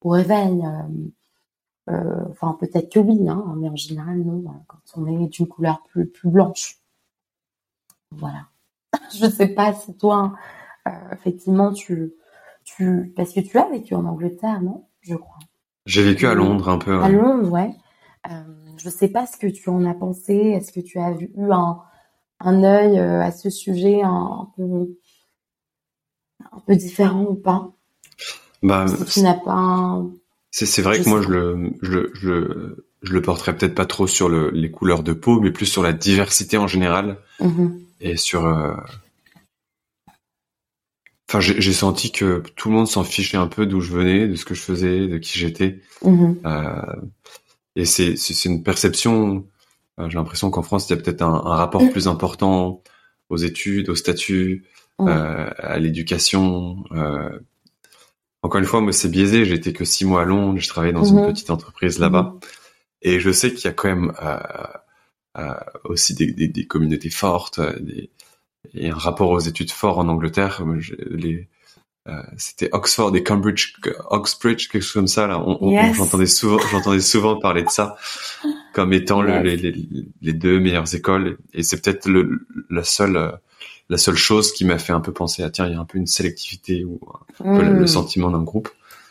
au 0.00 0.08
réveil. 0.08 0.64
Euh, 0.66 1.92
euh, 1.92 2.24
enfin 2.30 2.56
peut-être 2.58 2.92
que 2.92 2.98
oui, 2.98 3.28
hein, 3.28 3.54
mais 3.58 3.68
en 3.68 3.76
général 3.76 4.18
non. 4.18 4.42
Quand 4.66 4.78
on 4.96 5.06
est 5.06 5.28
d'une 5.28 5.46
couleur 5.46 5.82
plus 5.84 6.08
plus 6.08 6.28
blanche, 6.28 6.80
voilà. 8.18 8.48
Je 9.14 9.28
sais 9.28 9.48
pas 9.48 9.72
si 9.74 9.96
toi, 9.96 10.34
euh, 10.86 10.90
effectivement, 11.12 11.72
tu 11.72 12.12
tu 12.64 13.12
parce 13.16 13.32
que 13.32 13.40
tu 13.40 13.58
as 13.58 13.68
vécu 13.68 13.94
en 13.94 14.04
Angleterre, 14.06 14.62
non? 14.62 14.86
Je 15.02 15.14
crois. 15.14 15.38
J'ai 15.86 16.02
vécu 16.02 16.26
à 16.26 16.34
Londres 16.34 16.68
un 16.68 16.78
peu. 16.78 17.00
À 17.02 17.08
Londres, 17.10 17.50
ouais. 17.50 17.70
Euh, 18.30 18.42
je 18.78 18.88
sais 18.88 19.08
pas 19.08 19.26
ce 19.26 19.36
que 19.36 19.46
tu 19.46 19.68
en 19.68 19.84
as 19.84 19.94
pensé. 19.94 20.34
Est-ce 20.34 20.72
que 20.72 20.80
tu 20.80 20.98
as 20.98 21.10
eu 21.12 21.28
un, 21.50 21.78
un 22.40 22.62
œil 22.64 22.98
euh, 22.98 23.20
à 23.20 23.30
ce 23.32 23.50
sujet 23.50 24.00
un, 24.02 24.48
peu, 24.56 24.96
un 26.52 26.60
peu 26.66 26.74
différent 26.74 27.24
ou 27.24 27.34
pas? 27.34 27.70
Bah, 28.62 28.86
si 28.88 29.20
tu 29.20 29.22
n'as 29.22 29.34
pas 29.34 29.52
un... 29.52 30.10
C'est 30.50 30.80
vrai 30.82 31.02
que 31.02 31.08
moi, 31.08 31.20
je 31.20 31.28
le, 31.28 31.72
je, 31.82 32.10
je, 32.14 32.84
je 33.02 33.12
le 33.12 33.20
porterais 33.20 33.54
peut-être 33.56 33.74
pas 33.74 33.86
trop 33.86 34.06
sur 34.06 34.28
le, 34.30 34.50
les 34.50 34.70
couleurs 34.70 35.02
de 35.02 35.12
peau, 35.12 35.40
mais 35.40 35.50
plus 35.50 35.66
sur 35.66 35.82
la 35.82 35.92
diversité 35.92 36.56
en 36.56 36.66
général 36.68 37.18
Mhm. 37.40 37.83
Et 38.00 38.16
sur. 38.16 38.46
euh, 38.46 38.74
Enfin, 41.28 41.40
j'ai 41.40 41.72
senti 41.72 42.12
que 42.12 42.42
tout 42.54 42.68
le 42.68 42.74
monde 42.76 42.86
s'en 42.86 43.02
fichait 43.02 43.38
un 43.38 43.48
peu 43.48 43.66
d'où 43.66 43.80
je 43.80 43.92
venais, 43.92 44.28
de 44.28 44.34
ce 44.36 44.44
que 44.44 44.54
je 44.54 44.60
faisais, 44.60 45.08
de 45.08 45.18
qui 45.18 45.38
j'étais. 45.38 45.80
Mhm. 46.04 46.38
Euh, 46.44 46.96
et 47.76 47.86
c'est 47.86 48.14
une 48.44 48.62
perception. 48.62 49.44
euh, 49.98 50.08
J'ai 50.10 50.16
l'impression 50.18 50.50
qu'en 50.50 50.62
France, 50.62 50.88
il 50.88 50.90
y 50.90 50.98
a 50.98 51.02
peut-être 51.02 51.22
un, 51.22 51.32
un 51.34 51.56
rapport 51.56 51.82
plus 51.90 52.06
important 52.08 52.82
aux 53.30 53.36
études, 53.38 53.88
au 53.88 53.94
statut, 53.96 54.64
euh, 55.00 55.50
à 55.58 55.78
l'éducation. 55.78 56.84
Encore 58.42 58.60
une 58.60 58.66
fois, 58.66 58.82
moi, 58.82 58.92
c'est 58.92 59.08
biaisé. 59.08 59.50
Été 59.50 59.72
que 59.72 59.84
six 59.86 60.04
mois 60.04 60.22
à 60.22 60.24
Londres. 60.26 60.60
Je 60.60 60.68
travaillais 60.68 60.92
dans 60.92 61.10
Mhm. 61.10 61.18
une 61.20 61.26
petite 61.32 61.50
entreprise 61.50 61.98
là-bas, 61.98 62.34
et 63.02 63.18
je 63.18 63.30
sais 63.32 63.52
qu'il 63.52 63.64
y 63.64 63.68
a 63.68 63.72
quand 63.72 63.88
même 63.88 64.12
aussi 65.84 66.14
des, 66.14 66.32
des, 66.32 66.48
des 66.48 66.66
communautés 66.66 67.10
fortes, 67.10 67.58
euh, 67.58 67.78
des, 67.80 68.10
et 68.74 68.88
un 68.90 68.94
rapport 68.96 69.30
aux 69.30 69.40
études 69.40 69.70
fort 69.70 69.98
en 69.98 70.08
Angleterre. 70.08 70.62
Les, 71.10 71.48
euh, 72.08 72.22
c'était 72.36 72.68
Oxford 72.72 73.14
et 73.16 73.22
Cambridge, 73.22 73.74
Oxbridge, 74.10 74.68
quelque 74.68 74.82
chose 74.82 74.92
comme 74.92 75.06
ça. 75.06 75.26
Là, 75.26 75.38
on, 75.40 75.58
on- 75.60 75.70
Yes. 75.70 75.96
j'entendais 75.96 76.26
souvent, 76.26 76.58
j'entendais 76.70 77.00
souvent 77.00 77.38
parler 77.38 77.62
de 77.62 77.68
ça 77.70 77.96
comme 78.72 78.92
étant 78.92 79.22
Yes. 79.24 79.42
les, 79.42 79.56
les, 79.56 79.86
les 80.20 80.32
deux 80.32 80.60
meilleures 80.60 80.92
écoles. 80.94 81.38
Et 81.52 81.62
c'est 81.62 81.80
peut-être 81.80 82.06
le, 82.08 82.46
la 82.70 82.84
seule, 82.84 83.16
euh, 83.16 83.30
la 83.90 83.98
seule 83.98 84.16
chose 84.16 84.52
qui 84.52 84.64
m'a 84.64 84.78
fait 84.78 84.92
un 84.92 85.00
peu 85.00 85.12
penser 85.12 85.42
à 85.42 85.50
tiens, 85.50 85.66
il 85.66 85.72
y 85.72 85.76
a 85.76 85.80
un 85.80 85.84
peu 85.84 85.98
une 85.98 86.06
sélectivité 86.06 86.84
ou 86.84 87.00
un 87.40 87.56
peu 87.56 87.62
le, 87.64 87.80
Mhm. 87.80 87.86
sentiment 87.86 88.30
d'un 88.30 88.42
groupe. 88.42 88.68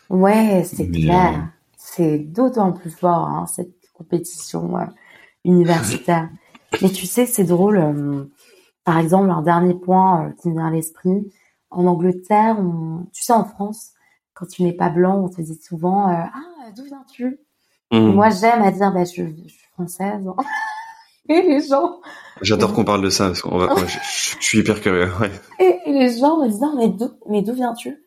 Ouais, 0.10 0.64
c'est 0.66 0.88
Mais, 0.90 1.02
clair. 1.02 1.34
euh, 1.36 1.48
C'est 1.78 2.18
d'autant 2.18 2.72
plus 2.72 2.90
fort, 2.92 3.28
hein, 3.28 3.46
cette 3.46 3.74
compétition 3.94 4.76
universitaire. 5.44 6.30
Mais 6.82 6.90
tu 6.90 7.06
sais, 7.06 7.26
c'est 7.26 7.44
drôle. 7.44 7.78
euh, 7.78 8.26
par 8.84 8.98
exemple, 8.98 9.30
un 9.32 9.42
dernier 9.42 9.74
point 9.76 10.26
euh, 10.28 10.32
qui 10.42 10.50
me 10.50 10.56
vient 10.56 10.68
à 10.68 10.72
l'esprit. 10.72 11.32
En 11.70 11.86
Angleterre, 11.86 12.58
on- 12.60 13.06
tu 13.14 13.24
sais, 13.24 13.34
en 13.34 13.46
France, 13.46 13.92
quand 14.34 14.46
tu 14.46 14.64
n'es 14.64 14.74
pas 14.74 14.90
blanc, 14.90 15.24
on 15.24 15.30
te 15.30 15.42
dit 15.42 15.60
souvent 15.62 16.10
euh, 16.10 16.14
Ah, 16.34 16.72
d'où 16.76 16.84
viens-tu? 16.84 17.40
Hmm. 17.92 18.14
Moi, 18.14 18.30
j'aime 18.30 18.62
à 18.64 18.72
dire 18.72 18.92
bah, 18.94 19.06
je, 19.06 19.24
je 19.44 19.48
suis 19.50 19.68
française. 19.74 20.26
Et 21.30 21.42
les 21.42 21.62
gens, 21.62 22.02
J'adore 22.42 22.74
qu'on 22.74 22.84
parle 22.84 23.02
de 23.02 23.10
ça 23.10 23.28
parce 23.28 23.42
qu'on 23.42 23.58
va, 23.58 23.74
je, 23.78 23.86
je- 23.86 24.00
je 24.40 24.46
suis 24.46 24.60
hyper 24.60 24.82
curieux. 24.82 25.10
Ouais. 25.22 25.32
et, 25.60 25.78
et 25.86 25.94
les 25.94 26.18
gens 26.20 26.42
me 26.44 26.50
disent 26.50 26.64
Ah, 26.64 26.74
mais 26.76 26.90
d'où, 26.90 27.10
mais 27.30 27.42
d'où 27.42 27.54
viens-tu? 27.54 27.98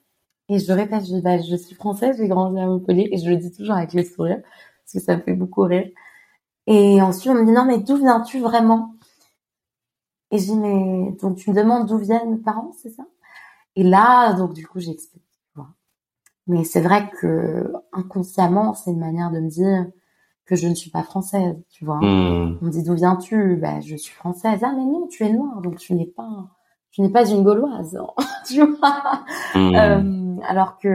Et 0.49 0.59
je 0.59 0.71
répète, 0.73 1.07
je 1.07 1.17
bah, 1.21 1.39
je 1.41 1.57
suis 1.57 1.75
française, 1.75 2.17
j'ai 2.19 2.29
grandi 2.29 2.59
à 2.61 2.67
Montpellier, 2.67 3.09
et 3.11 3.17
je 3.19 3.29
le 3.31 3.37
dis 3.37 3.51
toujours 3.53 3.75
avec 3.77 3.95
le 3.95 4.05
sourire 4.05 4.41
parce 4.43 4.93
que 4.93 5.01
ça 5.01 5.17
me 5.17 5.23
fait 5.23 5.33
beaucoup 5.33 5.63
rire. 5.63 5.89
Et 6.67 7.01
ensuite, 7.01 7.31
on 7.31 7.35
me 7.35 7.45
dit 7.45 7.53
non, 7.53 7.65
mais 7.65 7.79
d'où 7.79 7.97
viens-tu 7.97 8.41
vraiment? 8.41 8.95
Et 10.31 10.39
je 10.39 10.45
dis 10.45 10.59
mais 10.59 11.13
donc 11.21 11.37
tu 11.37 11.51
me 11.51 11.55
demandes 11.55 11.87
d'où 11.87 11.99
viennent 11.99 12.31
mes 12.31 12.43
parents, 12.43 12.73
c'est 12.83 12.91
ça? 12.91 13.05
Et 13.77 13.83
là, 13.83 14.33
donc 14.33 14.53
du 14.53 14.67
coup, 14.67 14.81
j'explique. 14.81 15.23
tu 15.23 15.53
vois. 15.55 15.69
Mais 16.47 16.65
c'est 16.65 16.81
vrai 16.81 17.11
que 17.21 17.73
inconsciemment, 17.93 18.75
c'est 18.75 18.91
une 18.91 18.99
manière 18.99 19.31
de 19.31 19.41
me 19.41 19.49
dire 19.49 19.87
que 20.47 20.57
je 20.57 20.69
ne 20.69 20.75
suis 20.75 20.91
pas 20.91 21.03
française, 21.03 21.57
tu 21.71 21.85
vois. 21.85 21.99
Hmm. 21.99 22.59
On 22.61 22.65
me 22.65 22.71
dit 22.71 22.83
d'où 22.83 22.95
viens-tu? 22.95 23.57
Ben 23.57 23.81
je 23.83 23.97
suis 23.97 24.15
française. 24.15 24.61
Ah 24.63 24.73
mais 24.75 24.85
non, 24.85 25.07
tu 25.09 25.25
es 25.25 25.33
noire, 25.33 25.61
donc 25.61 25.79
tu 25.79 25.95
n'es 25.95 26.07
pas, 26.07 26.49
tu 26.91 27.03
n'es 27.03 27.11
pas 27.11 27.29
une 27.29 27.45
gauloise, 27.45 27.99
tu 28.47 28.65
vois. 28.65 29.25
Hmm. 29.55 29.75
Euh, 29.75 30.37
alors 30.49 30.79
que 30.79 30.89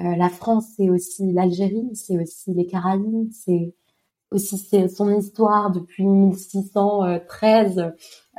euh, 0.00 0.16
la 0.16 0.28
France, 0.30 0.66
c'est 0.76 0.88
aussi 0.88 1.32
l'Algérie, 1.32 1.90
c'est 1.94 2.18
aussi 2.18 2.54
les 2.54 2.66
Caraïbes, 2.66 3.30
c'est 3.32 3.74
aussi 4.32 4.58
c'est 4.58 4.88
son 4.88 5.10
histoire 5.10 5.70
depuis 5.70 6.04
1613 6.04 7.92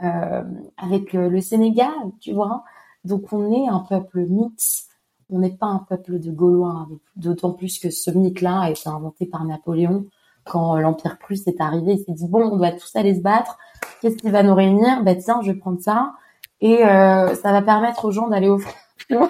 euh, 0.03 0.43
avec 0.77 1.15
euh, 1.15 1.29
le 1.29 1.41
Sénégal, 1.41 1.93
tu 2.19 2.33
vois. 2.33 2.63
Donc 3.05 3.31
on 3.31 3.51
est 3.51 3.67
un 3.67 3.79
peuple 3.79 4.25
mix, 4.27 4.87
on 5.29 5.39
n'est 5.39 5.55
pas 5.55 5.67
un 5.67 5.79
peuple 5.79 6.19
de 6.19 6.31
Gaulois, 6.31 6.87
d'autant 7.15 7.51
plus 7.51 7.79
que 7.79 7.89
ce 7.89 8.11
mythe-là 8.11 8.61
a 8.61 8.69
été 8.71 8.89
inventé 8.89 9.25
par 9.25 9.45
Napoléon 9.45 10.05
quand 10.45 10.75
euh, 10.75 10.79
l'Empire 10.79 11.17
Prusse 11.19 11.47
est 11.47 11.61
arrivé. 11.61 11.93
Il 11.93 11.99
s'est 11.99 12.13
dit 12.13 12.27
bon, 12.27 12.51
on 12.51 12.57
doit 12.57 12.71
tous 12.71 12.95
aller 12.95 13.15
se 13.15 13.21
battre. 13.21 13.57
Qu'est-ce 14.01 14.17
qui 14.17 14.29
va 14.29 14.43
nous 14.43 14.55
réunir? 14.55 15.03
Ben 15.03 15.17
tiens, 15.17 15.41
je 15.41 15.51
vais 15.51 15.57
prendre 15.57 15.81
ça 15.81 16.13
et 16.61 16.85
euh, 16.85 17.35
ça 17.35 17.51
va 17.51 17.61
permettre 17.61 18.05
aux 18.05 18.11
gens 18.11 18.27
d'aller 18.27 18.49
au 18.49 18.59
front. 18.59 19.29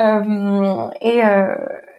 Euh, 0.00 0.90
et, 1.00 1.24
euh, 1.24 1.54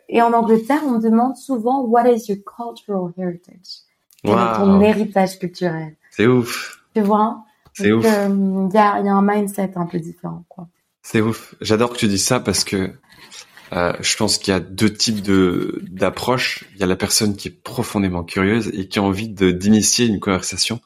et 0.09 0.21
en 0.21 0.33
Angleterre, 0.33 0.81
on 0.85 0.91
me 0.91 1.01
demande 1.01 1.35
souvent 1.35 1.81
What 1.83 2.09
is 2.11 2.27
your 2.29 2.37
cultural 2.45 3.11
heritage? 3.17 3.83
Quel 4.23 4.33
est 4.33 4.55
ton 4.57 4.81
héritage 4.81 5.37
culturel? 5.39 5.95
C'est 6.11 6.27
ouf. 6.27 6.83
Tu 6.95 7.01
vois? 7.01 7.43
C'est 7.73 7.91
ouf. 7.91 8.05
euh, 8.05 8.27
Il 8.69 8.73
y, 8.73 8.77
a, 8.77 8.99
il 8.99 9.05
y 9.05 9.09
a 9.09 9.13
un 9.13 9.21
mindset 9.21 9.71
un 9.75 9.85
peu 9.85 9.99
différent, 9.99 10.43
quoi. 10.49 10.67
C'est 11.03 11.21
ouf. 11.21 11.53
J'adore 11.61 11.91
que 11.93 11.97
tu 11.97 12.07
dis 12.07 12.17
ça 12.17 12.39
parce 12.39 12.63
que 12.63 12.91
euh, 13.73 13.93
je 13.99 14.15
pense 14.17 14.37
qu'il 14.37 14.51
y 14.53 14.57
a 14.57 14.59
deux 14.59 14.91
types 14.91 15.21
de 15.21 15.81
d'approches. 15.91 16.65
Il 16.73 16.79
y 16.79 16.83
a 16.83 16.87
la 16.87 16.95
personne 16.95 17.35
qui 17.35 17.49
est 17.49 17.51
profondément 17.63 18.23
curieuse 18.23 18.69
et 18.73 18.87
qui 18.87 18.97
a 18.99 19.03
envie 19.03 19.27
de 19.29 19.51
d'initier 19.51 20.07
une 20.07 20.19
conversation 20.19 20.79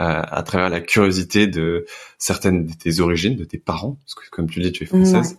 euh, 0.00 0.22
à 0.24 0.42
travers 0.42 0.68
la 0.68 0.80
curiosité 0.80 1.46
de 1.46 1.86
certaines 2.18 2.66
de 2.66 2.72
tes 2.74 3.00
origines, 3.00 3.36
de 3.36 3.44
tes 3.44 3.58
parents, 3.58 3.96
parce 4.04 4.14
que 4.14 4.28
comme 4.30 4.48
tu 4.48 4.60
dis, 4.60 4.70
tu 4.72 4.84
es 4.84 4.86
française. 4.86 5.38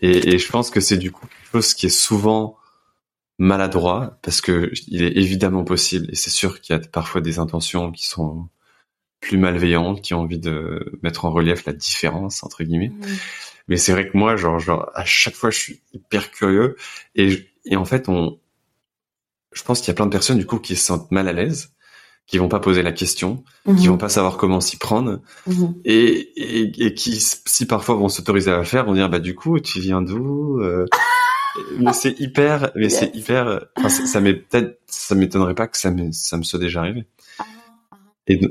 Et, 0.00 0.34
et 0.34 0.38
je 0.38 0.50
pense 0.50 0.70
que 0.70 0.80
c'est 0.80 0.96
du 0.98 1.10
coup 1.12 1.26
chose 1.52 1.74
qui 1.74 1.86
est 1.86 1.88
souvent 1.90 2.56
maladroit 3.38 4.18
parce 4.22 4.40
que 4.40 4.72
il 4.88 5.02
est 5.02 5.16
évidemment 5.16 5.64
possible 5.64 6.06
et 6.10 6.14
c'est 6.16 6.30
sûr 6.30 6.60
qu'il 6.60 6.74
y 6.74 6.78
a 6.78 6.80
parfois 6.86 7.20
des 7.20 7.38
intentions 7.38 7.92
qui 7.92 8.06
sont 8.06 8.48
plus 9.20 9.38
malveillantes, 9.38 10.00
qui 10.02 10.14
ont 10.14 10.20
envie 10.20 10.38
de 10.38 10.98
mettre 11.02 11.24
en 11.24 11.30
relief 11.30 11.64
la 11.66 11.72
différence 11.72 12.42
entre 12.44 12.62
guillemets. 12.64 12.92
Mais 13.68 13.76
c'est 13.76 13.92
vrai 13.92 14.08
que 14.08 14.16
moi, 14.16 14.36
genre, 14.36 14.58
genre, 14.60 14.90
à 14.94 15.04
chaque 15.04 15.34
fois, 15.34 15.50
je 15.50 15.58
suis 15.58 15.82
hyper 15.92 16.30
curieux. 16.30 16.76
Et, 17.16 17.28
je- 17.30 17.42
et 17.64 17.76
en 17.76 17.84
fait, 17.84 18.08
on, 18.08 18.38
je 19.52 19.62
pense 19.62 19.80
qu'il 19.80 19.88
y 19.88 19.90
a 19.90 19.94
plein 19.94 20.06
de 20.06 20.10
personnes, 20.12 20.38
du 20.38 20.46
coup, 20.46 20.58
qui 20.58 20.76
se 20.76 20.84
sentent 20.84 21.10
mal 21.10 21.28
à 21.28 21.32
l'aise, 21.32 21.74
qui 22.26 22.38
vont 22.38 22.48
pas 22.48 22.60
poser 22.60 22.82
la 22.82 22.92
question, 22.92 23.44
qui 23.66 23.72
Mhm. 23.72 23.88
vont 23.88 23.98
pas 23.98 24.08
savoir 24.08 24.36
comment 24.36 24.60
s'y 24.60 24.76
prendre, 24.78 25.20
Mhm. 25.46 25.74
et, 25.84 26.30
et, 26.36 26.86
et 26.86 26.94
qui, 26.94 27.18
si 27.20 27.66
parfois 27.66 27.96
vont 27.96 28.08
s'autoriser 28.08 28.50
à 28.52 28.58
le 28.58 28.64
faire, 28.64 28.84
vont 28.86 28.94
dire, 28.94 29.10
bah, 29.10 29.18
du 29.20 29.34
coup, 29.34 29.58
tu 29.60 29.80
viens 29.80 30.00
d'où? 30.00 30.60
euh 30.60 30.86
Mais 31.78 31.92
c'est 31.92 32.18
hyper, 32.20 32.70
mais 32.74 32.88
c'est 32.88 33.14
hyper, 33.14 33.66
enfin, 33.76 33.88
ça, 33.88 34.06
ça 34.06 34.20
m'est 34.20 34.34
peut-être, 34.34 34.80
ça 34.86 35.14
m'étonnerait 35.14 35.54
pas 35.54 35.66
que 35.68 35.78
ça 35.78 35.90
me, 35.90 36.12
ça 36.12 36.36
me 36.36 36.42
soit 36.42 36.58
déjà 36.58 36.80
arrivé. 36.80 37.06
Et, 38.26 38.36
do- 38.36 38.48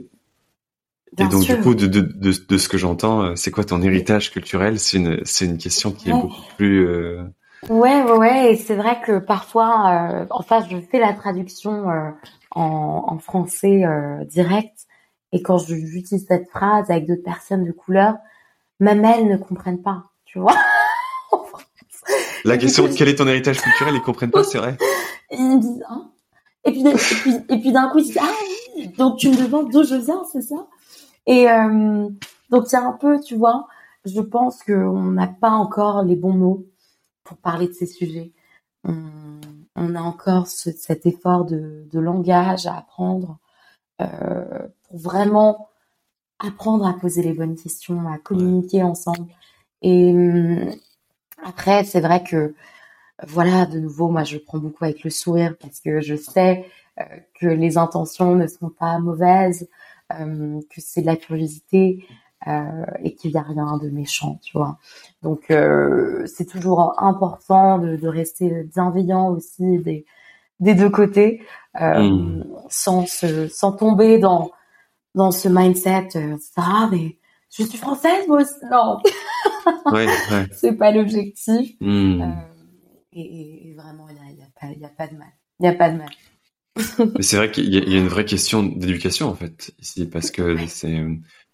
et 1.14 1.16
Bien 1.16 1.30
donc, 1.30 1.44
sûr. 1.44 1.56
du 1.56 1.62
coup, 1.62 1.74
de, 1.76 1.88
de, 1.88 2.02
de, 2.02 2.34
de 2.48 2.58
ce 2.58 2.70
que 2.70 2.78
j'entends, 2.78 3.24
euh, 3.24 3.36
c'est 3.36 3.52
quoi 3.52 3.64
ton 3.64 3.82
héritage 3.82 4.32
culturel? 4.32 4.80
C'est 4.80 4.98
une, 4.98 5.20
c'est 5.26 5.46
une 5.46 5.58
question 5.58 5.92
qui 5.92 6.10
est 6.10 6.14
beaucoup 6.14 6.42
plus, 6.58 6.86
euh, 6.88 7.24
Ouais, 7.70 8.04
ouais, 8.04 8.12
ouais. 8.18 8.54
Et 8.54 8.56
c'est 8.56 8.76
vrai 8.76 9.02
que 9.02 9.20
parfois, 9.20 10.22
euh, 10.22 10.26
enfin, 10.30 10.64
je 10.70 10.78
fais 10.80 11.00
la 11.00 11.14
traduction 11.14 11.90
euh, 11.90 12.12
en, 12.52 13.06
en 13.08 13.18
français 13.20 13.84
direct. 14.26 14.74
Et 15.32 15.42
quand 15.42 15.58
je- 15.58 15.76
j'utilise 15.76 16.26
cette 16.28 16.50
phrase 16.50 16.90
avec 16.90 17.08
d'autres 17.08 17.24
personnes 17.24 17.66
de 17.66 17.72
couleur, 17.72 18.16
même 18.80 19.04
elles 19.06 19.28
ne 19.28 19.38
comprennent 19.38 19.82
pas, 19.82 20.04
tu 20.26 20.40
vois? 20.40 20.56
La 22.46 22.58
question 22.58 22.88
de 22.88 22.94
quel 22.94 23.10
est 23.10 23.16
ton 23.16 23.28
héritage 23.28 23.60
culturel, 23.62 23.96
ils 23.96 24.02
comprennent 24.02 24.32
pas, 24.32 24.44
c'est 24.44 24.58
vrai. 24.60 24.78
Et 25.32 25.36
ils 25.38 25.44
me 25.58 25.60
disent, 25.62 25.84
hein 25.90 26.12
et 26.66 26.72
puis, 26.72 26.82
et 26.88 26.94
puis, 26.96 27.36
et 27.50 27.60
puis 27.62 27.72
d'un 27.72 27.90
coup, 27.90 28.00
ils 28.00 28.06
disent, 28.06 28.20
ah 28.22 28.30
oui, 28.78 28.90
donc 28.98 29.18
tu 29.20 29.30
me 29.30 29.38
demandes 29.38 29.72
d'où 29.72 29.84
je 29.84 29.96
viens, 29.96 30.24
c'est 30.32 30.42
ça? 30.42 30.68
Et 31.28 31.50
euh, 31.50 32.10
donc 32.52 32.66
il 32.70 32.74
y 32.74 32.76
a 32.76 32.84
un 32.86 32.94
peu, 32.94 33.20
tu 33.22 33.36
vois, 33.36 33.68
je 34.06 34.22
pense 34.22 34.64
qu'on 34.64 35.12
n'a 35.12 35.28
pas 35.28 35.52
encore 35.52 36.04
les 36.04 36.16
bons 36.18 36.34
mots 36.34 36.66
pour 37.24 37.38
parler 37.38 37.68
de 37.70 37.74
ces 37.74 37.88
sujets. 37.88 38.34
On, 38.86 38.96
on 39.76 39.96
a 39.96 40.02
encore 40.02 40.48
ce- 40.48 40.72
cet 40.72 41.06
effort 41.06 41.46
de, 41.46 41.88
de 41.92 42.00
langage 42.00 42.68
à 42.68 42.78
apprendre 42.78 43.40
euh, 44.02 44.68
pour 44.90 45.00
vraiment 45.00 45.70
apprendre 46.40 46.88
à 46.88 46.94
poser 46.94 47.24
les 47.24 47.34
bonnes 47.34 47.56
questions, 47.58 48.08
à 48.12 48.18
communiquer 48.20 48.84
ensemble. 48.84 49.28
Et 49.84 50.12
hum, 50.14 50.72
après, 51.44 51.84
c'est 51.84 52.02
vrai 52.02 52.24
que 52.24 52.54
voilà, 53.28 53.66
de 53.66 53.80
nouveau, 53.80 54.10
moi, 54.10 54.24
je 54.24 54.38
prends 54.38 54.60
beaucoup 54.60 54.84
avec 54.84 55.04
le 55.04 55.10
sourire 55.10 55.56
parce 55.60 55.80
que 55.80 56.02
je 56.02 56.16
sais 56.16 56.66
euh, 57.00 57.04
que 57.40 57.48
les 57.48 57.78
intentions 57.78 58.36
ne 58.36 58.48
sont 58.48 58.70
pas 58.70 59.00
mauvaises, 59.00 59.68
euh, 60.14 60.60
que 60.70 60.82
c'est 60.82 61.02
de 61.02 61.08
la 61.08 61.16
curiosité. 61.16 62.06
euh, 62.46 62.86
et 63.04 63.16
qu'il 63.16 63.32
n'y 63.32 63.38
a 63.38 63.42
rien 63.42 63.80
de 63.82 63.90
méchant, 63.90 64.40
tu 64.44 64.56
vois. 64.56 64.78
Donc 65.24 65.52
c'est 66.28 66.46
toujours 66.46 66.94
important 67.02 67.80
de, 67.80 67.96
de, 67.96 68.08
rester 68.08 68.64
bienveillant 68.64 69.30
aussi 69.30 69.80
des, 69.80 70.06
des 70.60 70.76
deux 70.76 70.92
côtés, 70.92 71.42
mmh. 71.80 72.44
sans 72.70 73.08
se, 73.08 73.48
sans 73.48 73.72
tomber 73.72 74.20
dans 74.20 74.52
dans 75.18 75.32
ce 75.32 75.50
mindset 75.50 76.10
ah 76.58 76.88
mais 76.92 77.18
je 77.50 77.64
suis 77.64 77.78
française 77.78 78.28
moi 78.28 78.42
aussi 78.42 78.54
non 78.72 79.00
ouais, 79.92 80.08
ouais. 80.08 80.48
c'est 80.52 80.74
pas 80.74 80.92
l'objectif 80.92 81.76
mmh. 81.80 82.24
et, 83.14 83.70
et, 83.70 83.74
vraiment 83.76 84.08
il 84.10 84.38
y 84.38 84.44
a, 84.44 84.48
pas 84.60 85.04
a 85.04 85.08
de 85.08 85.18
mal 85.18 85.28
il 85.60 85.68
a 85.68 85.74
pas 85.74 85.90
de 85.90 85.98
mal 85.98 86.10
mais 87.16 87.24
c'est 87.24 87.38
vrai 87.38 87.50
qu'il 87.50 87.74
y, 87.74 87.78
y, 87.78 87.96
a 87.96 88.00
une 88.00 88.08
vraie 88.08 88.26
question 88.26 88.62
d'éducation 88.64 89.30
en 89.30 89.34
fait 89.34 89.74
ici 89.80 90.06
parce 90.06 90.30
que 90.30 90.58
c'est 90.68 91.04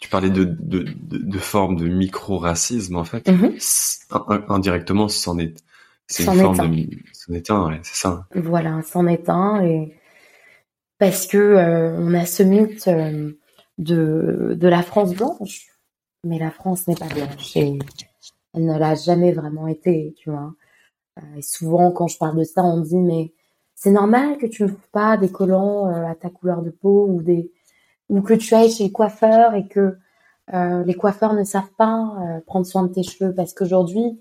tu 0.03 0.09
parlais 0.09 0.30
de, 0.30 0.43
de, 0.43 0.84
de, 0.84 1.18
de 1.18 1.38
forme 1.38 1.78
de 1.78 1.88
micro-racisme, 1.88 2.97
en 2.97 3.05
fait. 3.05 3.26
Mm-hmm. 3.26 4.43
Indirectement, 4.49 5.07
c'en 5.07 5.39
est, 5.39 5.64
c'est 6.07 6.26
une 6.26 6.34
forme 6.34 6.76
de, 6.76 6.97
c'en 7.14 7.34
est 7.34 7.49
un, 7.49 7.70
ouais, 7.70 7.80
c'est 7.84 7.95
ça. 7.95 8.28
Voilà, 8.36 8.82
c'en 8.82 9.07
est 9.07 9.30
un, 9.30 9.64
et 9.64 9.95
parce 10.97 11.26
que 11.26 11.38
euh, 11.38 11.95
on 11.97 12.14
a 12.16 12.26
ce 12.26 12.43
mythe 12.43 12.89
euh, 12.89 13.32
de, 13.78 14.57
de 14.59 14.68
la 14.68 14.84
France 14.84 15.16
blanche, 15.16 15.68
mais 16.24 16.39
la 16.39 16.51
France 16.51 16.88
n'est 16.88 16.95
pas 16.95 17.07
blanche, 17.07 17.55
elle 17.55 18.65
ne 18.65 18.78
l'a 18.78 18.95
jamais 18.95 19.32
vraiment 19.32 19.67
été, 19.67 20.13
tu 20.17 20.30
vois. 20.30 20.53
Euh, 21.19 21.38
et 21.38 21.41
souvent, 21.41 21.91
quand 21.91 22.07
je 22.07 22.17
parle 22.17 22.38
de 22.38 22.43
ça, 22.43 22.63
on 22.63 22.78
me 22.78 22.86
dit, 22.86 22.97
mais 22.97 23.34
c'est 23.76 23.91
normal 23.91 24.38
que 24.38 24.45
tu 24.45 24.63
ne 24.63 24.67
trouves 24.69 24.89
pas 24.91 25.17
des 25.17 25.32
collants 25.32 25.88
à 25.88 26.15
ta 26.15 26.30
couleur 26.30 26.61
de 26.61 26.69
peau 26.69 27.07
ou 28.09 28.21
que 28.21 28.34
tu 28.34 28.53
ailles 28.53 28.71
chez 28.71 28.86
le 28.86 28.91
coiffeur 28.91 29.55
et 29.55 29.67
que 29.67 29.97
euh, 30.53 30.84
les 30.84 30.93
coiffeurs 30.93 31.34
ne 31.34 31.43
savent 31.43 31.71
pas 31.78 32.15
euh, 32.19 32.41
prendre 32.45 32.65
soin 32.65 32.84
de 32.84 32.93
tes 32.93 33.03
cheveux 33.03 33.34
parce 33.34 33.53
qu'aujourd'hui, 33.53 34.19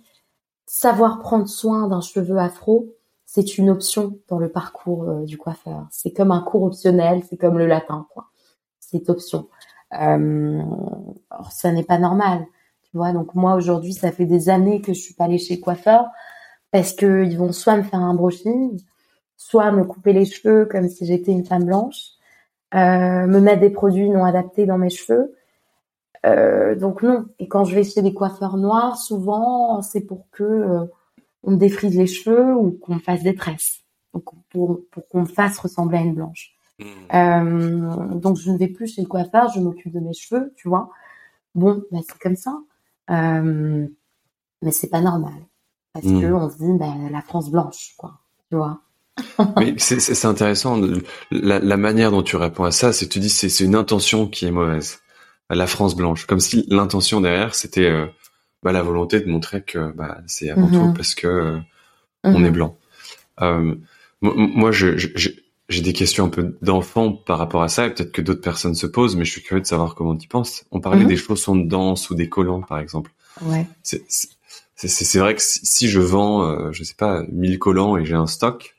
savoir 0.67 1.19
prendre 1.19 1.49
soin 1.49 1.89
d'un 1.89 2.01
cheveu 2.01 2.39
afro, 2.39 2.95
c'est 3.27 3.59
une 3.59 3.71
option 3.71 4.19
dans 4.29 4.39
le 4.39 4.51
parcours 4.51 5.09
euh, 5.09 5.25
du 5.25 5.37
coiffeur. 5.37 5.87
C'est 5.91 6.13
comme 6.13 6.31
un 6.31 6.43
cours 6.43 6.63
optionnel, 6.63 7.23
c'est 7.29 7.37
comme 7.37 7.59
le 7.59 7.67
latin, 7.67 8.07
quoi. 8.13 8.27
C'est 8.79 9.09
option. 9.11 9.49
Or, 9.93 11.53
ça 11.53 11.73
n'est 11.73 11.85
pas 11.85 11.99
normal, 11.99 12.45
tu 12.85 12.97
vois. 12.97 13.13
Donc 13.13 13.35
moi 13.35 13.55
aujourd'hui, 13.55 13.93
ça 13.93 14.13
fait 14.13 14.27
des 14.27 14.49
années 14.49 14.81
que 14.81 14.93
je 14.93 15.01
suis 15.01 15.15
pas 15.15 15.25
allée 15.25 15.39
chez 15.39 15.61
coiffeur 15.61 16.07
parce 16.71 16.93
que 16.93 17.25
ils 17.25 17.39
vont 17.39 17.53
soit 17.53 17.77
me 17.77 17.83
faire 17.83 18.01
un 18.01 18.15
brushing, 18.15 18.81
soit 19.37 19.71
me 19.73 19.85
couper 19.85 20.13
les 20.13 20.25
cheveux 20.25 20.67
comme 20.67 20.89
si 20.89 21.07
j'étais 21.07 21.33
une 21.33 21.45
femme 21.45 21.65
blanche, 21.65 22.13
euh, 22.75 23.27
me 23.27 23.41
mettre 23.41 23.61
des 23.61 23.71
produits 23.71 24.11
non 24.11 24.25
adaptés 24.25 24.67
dans 24.67 24.79
mes 24.79 24.91
cheveux. 24.91 25.35
Euh, 26.25 26.75
donc 26.75 27.03
non. 27.03 27.27
Et 27.39 27.49
quand 27.49 27.65
je 27.65 27.75
vais 27.75 27.85
chez 27.85 28.03
des 28.03 28.15
coiffeurs 28.15 28.57
noirs, 28.57 28.97
souvent 28.97 29.83
c'est 29.83 30.03
pour 30.03 30.31
que 30.31 30.45
euh, 30.45 30.85
on 31.43 31.53
me 31.53 31.57
défrise 31.57 31.97
les 31.97 32.07
cheveux 32.07 32.55
ou 32.55 32.73
qu'on 32.73 32.95
me 32.95 33.01
fasse 33.01 33.23
des 33.23 33.35
tresses, 33.35 33.83
donc 34.15 34.25
pour, 34.51 34.81
pour 34.91 35.09
qu'on 35.09 35.23
me 35.23 35.27
fasse 35.27 35.59
ressembler 35.59 35.99
à 35.99 36.03
une 36.03 36.15
blanche. 36.15 36.55
Mmh. 36.85 37.15
Euh, 37.15 38.15
donc 38.15 38.37
je 38.37 38.51
ne 38.51 38.59
vais 38.59 38.69
plus 38.69 38.87
chez 38.87 39.03
le 39.03 39.09
coiffeur, 39.09 39.51
je 39.55 39.61
m'occupe 39.61 39.93
de 39.93 40.01
mes 40.01 40.13
cheveux, 40.13 40.53
tu 40.57 40.69
vois. 40.69 40.91
Bon, 41.55 41.83
bah, 41.91 41.99
c'est 42.07 42.19
comme 42.19 42.37
ça, 42.37 42.59
euh, 43.11 43.87
mais 44.63 44.71
c'est 44.71 44.89
pas 44.89 45.01
normal 45.01 45.35
parce 45.93 46.07
mmh. 46.07 46.21
que 46.21 46.27
on 46.33 46.51
se 46.51 46.57
dit 46.57 46.79
bah, 46.79 46.95
la 47.11 47.23
France 47.23 47.51
blanche, 47.51 47.95
quoi, 47.97 48.21
tu 48.49 48.57
vois. 48.57 48.81
Mais 49.59 49.75
c'est 49.79 50.25
intéressant. 50.25 50.81
La, 51.31 51.59
la, 51.59 51.77
manière 51.77 52.11
dont 52.11 52.23
tu 52.23 52.37
réponds 52.37 52.65
à 52.65 52.71
ça, 52.71 52.95
c'est 52.95 53.07
que 53.07 53.13
tu 53.13 53.21
dis 53.21 53.29
c'est 53.29 53.63
une 53.63 53.75
intention 53.75 54.27
qui 54.27 54.47
est 54.47 54.51
mauvaise. 54.51 55.01
La 55.51 55.67
France 55.67 55.95
blanche, 55.95 56.25
comme 56.25 56.41
si 56.41 56.65
l'intention 56.69 57.21
derrière 57.21 57.55
c'était 57.55 57.91
euh, 57.91 58.07
bah, 58.63 58.73
la 58.73 58.83
volonté 58.83 59.21
de 59.21 59.29
montrer 59.29 59.63
que 59.63 59.93
bah, 59.93 60.23
c'est 60.27 60.49
avant 60.49 60.67
tout 60.67 60.77
mm-hmm. 60.77 60.97
parce 60.97 61.15
que 61.15 61.27
euh, 61.27 61.59
on 62.25 62.43
est 62.43 62.49
mm-hmm. 62.49 62.53
blanc. 62.53 62.79
Moi, 64.23 64.71
j'ai 65.73 65.83
des 65.83 65.93
questions 65.93 66.27
un 66.27 66.29
peu 66.29 66.57
d'enfant 66.63 67.13
par 67.13 67.39
rapport 67.39 67.63
à 67.63 67.69
ça, 67.69 67.87
et 67.87 67.91
peut-être 67.91 68.13
que 68.13 68.23
d'autres 68.23 68.41
personnes 68.41 68.75
se 68.75 68.87
posent, 68.87 69.17
mais 69.17 69.25
je 69.25 69.33
suis 69.33 69.43
curieux 69.43 69.61
de 69.61 69.67
savoir 69.67 69.95
comment 69.95 70.17
tu 70.17 70.29
penses. 70.29 70.65
On 70.71 70.81
parlait 70.81 71.05
mm-hmm. 71.05 71.09
des 71.09 71.17
chaussons 71.17 71.57
de 71.57 71.69
danse 71.69 72.11
ou 72.11 72.15
des 72.15 72.29
collants, 72.29 72.63
par 72.63 72.79
exemple. 72.79 73.13
Ouais. 73.41 73.67
C'est 73.83 75.19
vrai 75.19 75.35
que 75.35 75.43
si, 75.43 75.89
je 75.89 76.01
vends, 76.01 76.43
euh, 76.43 76.73
je 76.73 76.85
sais 76.85 76.95
pas, 76.95 77.23
1000 77.31 77.59
collants 77.59 77.97
et 77.97 78.05
j'ai 78.05 78.15
un 78.15 78.27
stock, 78.27 78.75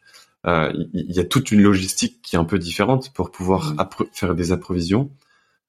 euh, 0.46 0.72
il 0.94 1.12
y, 1.12 1.20
a 1.20 1.24
toute 1.24 1.52
une 1.52 1.62
logistique 1.62 2.22
qui 2.22 2.36
est 2.36 2.40
un 2.40 2.44
peu 2.44 2.60
différente 2.60 3.14
pour 3.14 3.32
pouvoir 3.32 3.74
mm. 3.74 4.06
faire 4.12 4.36
des 4.36 4.52
approvisions 4.52 5.10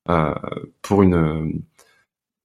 euh, 0.09 0.35
pour 0.83 1.03
une, 1.03 1.63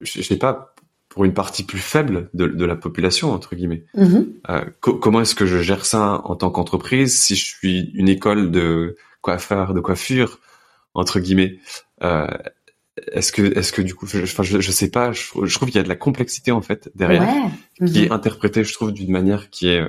je 0.00 0.22
sais 0.22 0.36
pas, 0.36 0.74
pour 1.10 1.24
une 1.24 1.34
partie 1.34 1.64
plus 1.64 1.78
faible 1.78 2.30
de, 2.32 2.46
de 2.46 2.64
la 2.64 2.76
population 2.76 3.32
entre 3.32 3.54
guillemets. 3.54 3.84
Mm-hmm. 3.96 4.26
Euh, 4.48 4.64
comment 4.80 5.20
est-ce 5.20 5.34
que 5.34 5.44
je 5.44 5.58
gère 5.58 5.84
ça 5.84 6.22
en 6.24 6.36
tant 6.36 6.50
qu'entreprise 6.50 7.18
si 7.18 7.36
je 7.36 7.44
suis 7.44 7.90
une 7.94 8.08
école 8.08 8.50
de 8.50 8.96
coiffeur, 9.20 9.74
de 9.74 9.80
coiffure 9.80 10.38
entre 10.94 11.20
guillemets 11.20 11.58
euh, 12.02 12.26
est-ce 13.12 13.32
que, 13.32 13.42
est-ce 13.56 13.72
que 13.72 13.82
du 13.82 13.94
coup, 13.94 14.06
je, 14.06 14.22
enfin, 14.22 14.42
je, 14.42 14.60
je 14.60 14.70
sais 14.70 14.90
pas, 14.90 15.12
je, 15.12 15.22
je 15.44 15.54
trouve 15.54 15.68
qu'il 15.68 15.76
y 15.76 15.80
a 15.80 15.84
de 15.84 15.88
la 15.88 15.96
complexité 15.96 16.52
en 16.52 16.60
fait 16.60 16.90
derrière, 16.94 17.22
ouais. 17.22 17.86
qui 17.86 18.02
est 18.02 18.06
mm-hmm. 18.06 18.12
interprétée, 18.12 18.64
je 18.64 18.72
trouve, 18.72 18.92
d'une 18.92 19.10
manière 19.10 19.50
qui 19.50 19.68
est 19.68 19.80
euh, 19.80 19.88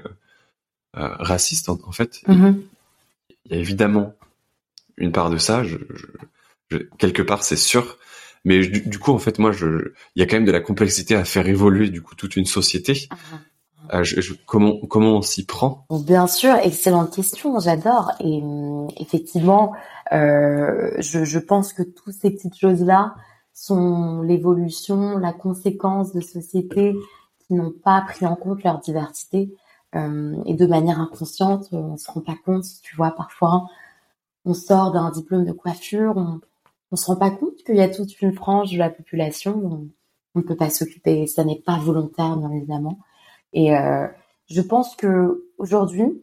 raciste 0.94 1.70
en, 1.70 1.92
fait. 1.92 2.22
Mm-hmm. 2.28 2.62
Il 3.46 3.52
y 3.52 3.56
a 3.56 3.58
évidemment 3.60 4.14
une 4.98 5.12
part 5.12 5.30
de 5.30 5.38
ça, 5.38 5.64
je, 5.64 5.78
quelque 6.98 7.22
part 7.22 7.44
c'est 7.44 7.58
sûr, 7.58 7.98
mais 8.44 8.60
du, 8.60 8.82
du, 8.82 9.00
coup 9.00 9.12
en 9.12 9.20
fait 9.20 9.40
moi 9.40 9.52
je, 9.52 9.94
il 10.16 10.20
y 10.20 10.24
a 10.24 10.26
quand 10.26 10.38
même 10.38 10.46
de 10.46 10.52
la 10.52 10.62
complexité 10.62 11.16
à 11.16 11.26
faire 11.26 11.48
évoluer 11.48 11.90
du 11.90 12.02
coup 12.02 12.16
toute 12.16 12.36
une 12.36 12.46
société. 12.46 12.94
Uh-huh. 12.94 13.94
Euh, 13.94 14.04
je, 14.04 14.34
comment 14.46 14.80
comment 14.88 15.18
on 15.18 15.22
s'y 15.22 15.46
prend? 15.46 15.86
Bien 16.06 16.28
sûr, 16.28 16.56
excellente 16.56 17.14
question, 17.14 17.60
j'adore. 17.60 18.12
Et 18.20 18.42
euh, 18.42 18.88
effectivement, 18.98 19.74
euh, 20.14 20.92
je, 21.00 21.26
je, 21.26 21.40
pense 21.40 21.74
que 21.74 21.84
toutes 21.84 22.14
ces 22.14 22.32
petites 22.32 22.58
choses 22.58 22.84
là 22.84 23.16
sont 23.54 24.22
l'évolution, 24.22 25.18
la 25.18 25.34
conséquence 25.34 26.14
de 26.14 26.22
sociétés 26.22 26.96
qui 27.40 27.54
n'ont 27.54 27.72
pas 27.72 28.02
pris 28.02 28.26
en 28.26 28.36
compte 28.36 28.64
leur 28.64 28.80
diversité 28.80 29.54
euh, 29.96 30.42
et 30.46 30.54
de 30.54 30.66
manière 30.66 31.00
inconsciente, 31.00 31.68
on 31.72 31.98
se 31.98 32.10
rend 32.10 32.22
pas 32.22 32.38
compte, 32.46 32.64
tu 32.82 32.96
vois, 32.96 33.12
parfois 33.12 33.68
on 34.46 34.54
sort 34.54 34.92
d'un 34.92 35.12
diplôme 35.12 35.46
de 35.46 35.52
coiffure, 35.52 36.14
on, 36.16 36.40
on 36.92 36.96
se 36.96 37.06
rend 37.06 37.16
pas 37.16 37.32
compte 37.32 37.56
qu'il 37.66 37.76
y 37.76 37.82
a 37.82 37.90
toute 37.90 38.22
une 38.22 38.34
frange 38.34 38.72
de 38.72 38.78
la 38.78 38.90
population 38.90 39.58
dont 39.58 39.88
on 40.36 40.40
ne 40.40 40.44
peut 40.44 40.56
pas 40.56 40.70
s'occuper. 40.70 41.28
Ça 41.28 41.44
n'est 41.44 41.60
pas 41.60 41.78
volontaire, 41.78 42.38
bien 42.38 42.52
évidemment. 42.52 43.00
Et 43.54 43.76
euh, 43.76 44.08
je 44.50 44.62
pense 44.62 44.96
que 44.96 45.50
aujourd'hui, 45.58 46.22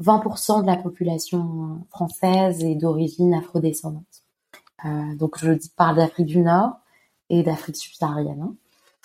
20% 0.00 0.62
de 0.62 0.66
la 0.66 0.76
population 0.76 1.86
française 1.90 2.64
est 2.64 2.74
d'origine 2.74 3.34
afrodescendante. 3.34 4.24
Euh, 4.84 5.14
donc 5.16 5.38
je 5.38 5.52
parle 5.76 5.96
d'Afrique 5.96 6.26
du 6.26 6.40
Nord 6.40 6.72
et 7.30 7.42
d'Afrique 7.42 7.76
subsaharienne. 7.76 8.42
Hein. 8.42 8.54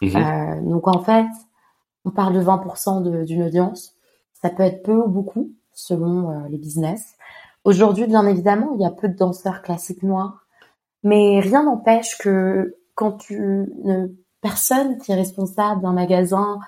Mmh. 0.02 0.16
Euh, 0.16 0.70
donc 0.70 0.88
en 0.88 1.02
fait, 1.02 1.28
on 2.04 2.12
parle 2.12 2.34
de 2.34 2.42
20% 2.42 3.26
d'une 3.26 3.44
audience 3.44 3.96
ça 4.42 4.50
peut 4.50 4.64
être 4.64 4.84
peu 4.84 4.96
ou 4.96 5.08
beaucoup 5.08 5.52
selon 5.74 6.32
euh, 6.32 6.48
les 6.50 6.58
business. 6.58 7.16
Aujourd'hui, 7.64 8.08
bien 8.08 8.26
évidemment, 8.26 8.74
il 8.76 8.82
y 8.82 8.86
a 8.86 8.92
peu 8.92 9.08
de 9.08 9.16
danseurs 9.16 9.62
classiques 9.62 10.04
noirs, 10.04 10.41
mais 11.04 11.40
rien 11.40 11.64
n'empêche 11.64 12.18
que 12.18 12.78
quand 12.96 13.30
une 13.30 14.16
personne 14.42 14.98
qui 14.98 15.12
est 15.12 15.16
responsable 15.16 15.82
d'un 15.82 15.94
magasin 15.94 16.60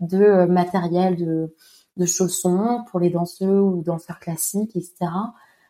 de 0.00 0.18
euh, 0.18 0.46
matériel 0.46 1.16
de, 1.16 1.54
de 1.96 2.06
chaussons 2.06 2.84
pour 2.90 3.00
les 3.00 3.10
danseux 3.10 3.60
ou 3.60 3.82
danseurs 3.82 4.20
classiques, 4.20 4.76
etc., 4.76 5.10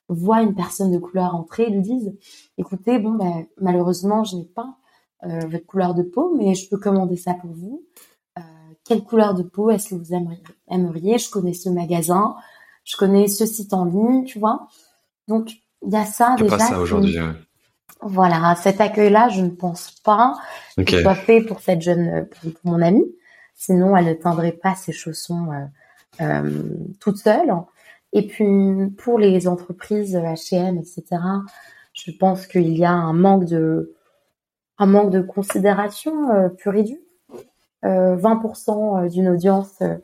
voit 0.09 0.43
une 0.43 0.55
personne 0.55 0.91
de 0.91 0.99
couleur 0.99 1.35
entrer 1.35 1.64
et 1.64 1.71
lui 1.71 1.83
disent 1.83 2.16
écoutez, 2.57 2.99
bon, 2.99 3.12
ben, 3.12 3.47
malheureusement, 3.61 4.25
je 4.25 4.37
n'ai 4.37 4.45
pas 4.45 4.77
euh, 5.25 5.41
votre 5.49 5.66
couleur 5.66 5.95
de 5.95 6.03
peau, 6.03 6.35
mais 6.37 6.55
je 6.55 6.69
peux 6.69 6.79
commander 6.79 7.16
ça 7.16 7.35
pour 7.35 7.51
vous 7.51 7.85
quelle 8.89 9.05
couleur 9.05 9.35
de 9.35 9.43
peau 9.43 9.71
est-ce 9.71 9.91
que 9.91 9.95
vous 9.95 10.14
aimeriez, 10.69 11.19
Je 11.19 11.31
connais 11.31 11.53
ce 11.53 11.69
magasin, 11.69 12.35
je 12.85 12.97
connais 12.97 13.29
ce 13.29 13.45
site 13.45 13.75
en 13.75 13.85
ligne, 13.85 14.25
tu 14.25 14.39
vois. 14.39 14.66
Donc 15.29 15.53
il 15.83 15.93
y 15.93 15.97
a 15.97 16.07
ça 16.07 16.37
déjà. 16.39 16.57
Pas 16.57 16.64
ça 16.64 16.81
aujourd'hui. 16.81 17.19
Voilà, 18.01 18.55
cet 18.57 18.81
accueil-là, 18.81 19.29
je 19.29 19.43
ne 19.43 19.51
pense 19.51 19.91
pas 20.05 20.35
qu'il 20.77 21.01
soit 21.01 21.15
fait 21.15 21.41
pour 21.43 21.61
cette 21.61 21.83
jeune, 21.83 22.27
pour, 22.27 22.73
mon 22.73 22.81
amie. 22.81 23.07
Sinon, 23.55 23.97
elle 23.97 24.07
ne 24.07 24.15
teindrait 24.15 24.53
pas 24.53 24.75
ses 24.75 24.93
chaussons 24.93 25.49
euh, 25.53 26.25
euh, 26.25 26.63
toute 27.01 27.17
seule. 27.17 27.53
Et 28.13 28.27
puis 28.27 28.47
pour 28.97 29.19
les 29.19 29.49
entreprises 29.49 30.17
H&M, 30.17 30.79
etc. 30.79 31.21
Je 31.93 32.13
pense 32.13 32.47
qu'il 32.47 32.77
y 32.77 32.85
a 32.85 32.93
un 32.93 33.13
manque 33.13 33.45
de 33.45 33.95
un 34.79 34.87
manque 34.87 35.11
de 35.11 35.21
considération 35.21 36.31
euh, 36.31 36.49
pure 36.49 36.77
et 36.77 36.85
dure 36.85 36.99
20% 37.83 39.05
euh, 39.05 39.09
d'une 39.09 39.29
audience 39.29 39.81
euh, 39.83 39.97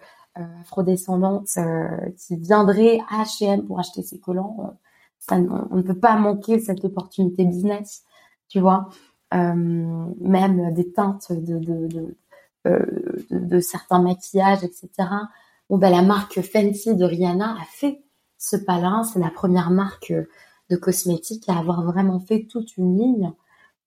afrodescendante 0.62 1.48
euh, 1.58 1.88
qui 2.16 2.36
viendrait 2.36 2.98
à 3.10 3.22
H&M 3.22 3.64
pour 3.66 3.78
acheter 3.78 4.02
ses 4.02 4.18
collants, 4.18 4.74
on 5.30 5.76
ne 5.76 5.82
peut 5.82 5.98
pas 5.98 6.16
manquer 6.16 6.58
cette 6.58 6.84
opportunité 6.84 7.44
business, 7.44 8.04
tu 8.48 8.60
vois. 8.60 8.88
même 9.32 10.72
des 10.74 10.92
teintes 10.92 11.32
de, 11.32 11.58
de, 11.58 11.88
de, 11.88 12.16
de, 13.30 13.60
certains 13.60 14.00
maquillages, 14.00 14.64
etc. 14.64 14.88
Bon, 15.68 15.78
ben, 15.78 15.90
la 15.90 16.02
marque 16.02 16.40
Fenty 16.40 16.94
de 16.94 17.04
Rihanna 17.04 17.52
a 17.52 17.64
fait 17.68 18.02
ce 18.38 18.56
pas-là. 18.56 19.02
C'est 19.04 19.18
la 19.18 19.30
première 19.30 19.70
marque 19.70 20.12
de 20.70 20.76
cosmétiques 20.76 21.48
à 21.48 21.58
avoir 21.58 21.82
vraiment 21.82 22.20
fait 22.20 22.46
toute 22.46 22.76
une 22.76 22.98
ligne 22.98 23.32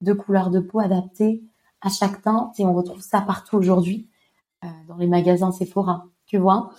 de 0.01 0.13
couleurs 0.13 0.49
de 0.49 0.59
peau 0.59 0.79
adaptées 0.79 1.43
à 1.81 1.89
chaque 1.89 2.21
teinte 2.21 2.59
et 2.59 2.65
on 2.65 2.73
retrouve 2.73 3.01
ça 3.01 3.21
partout 3.21 3.57
aujourd'hui 3.57 4.09
euh, 4.63 4.67
dans 4.87 4.97
les 4.97 5.07
magasins 5.07 5.51
Sephora, 5.51 6.05
tu 6.25 6.37
vois. 6.37 6.71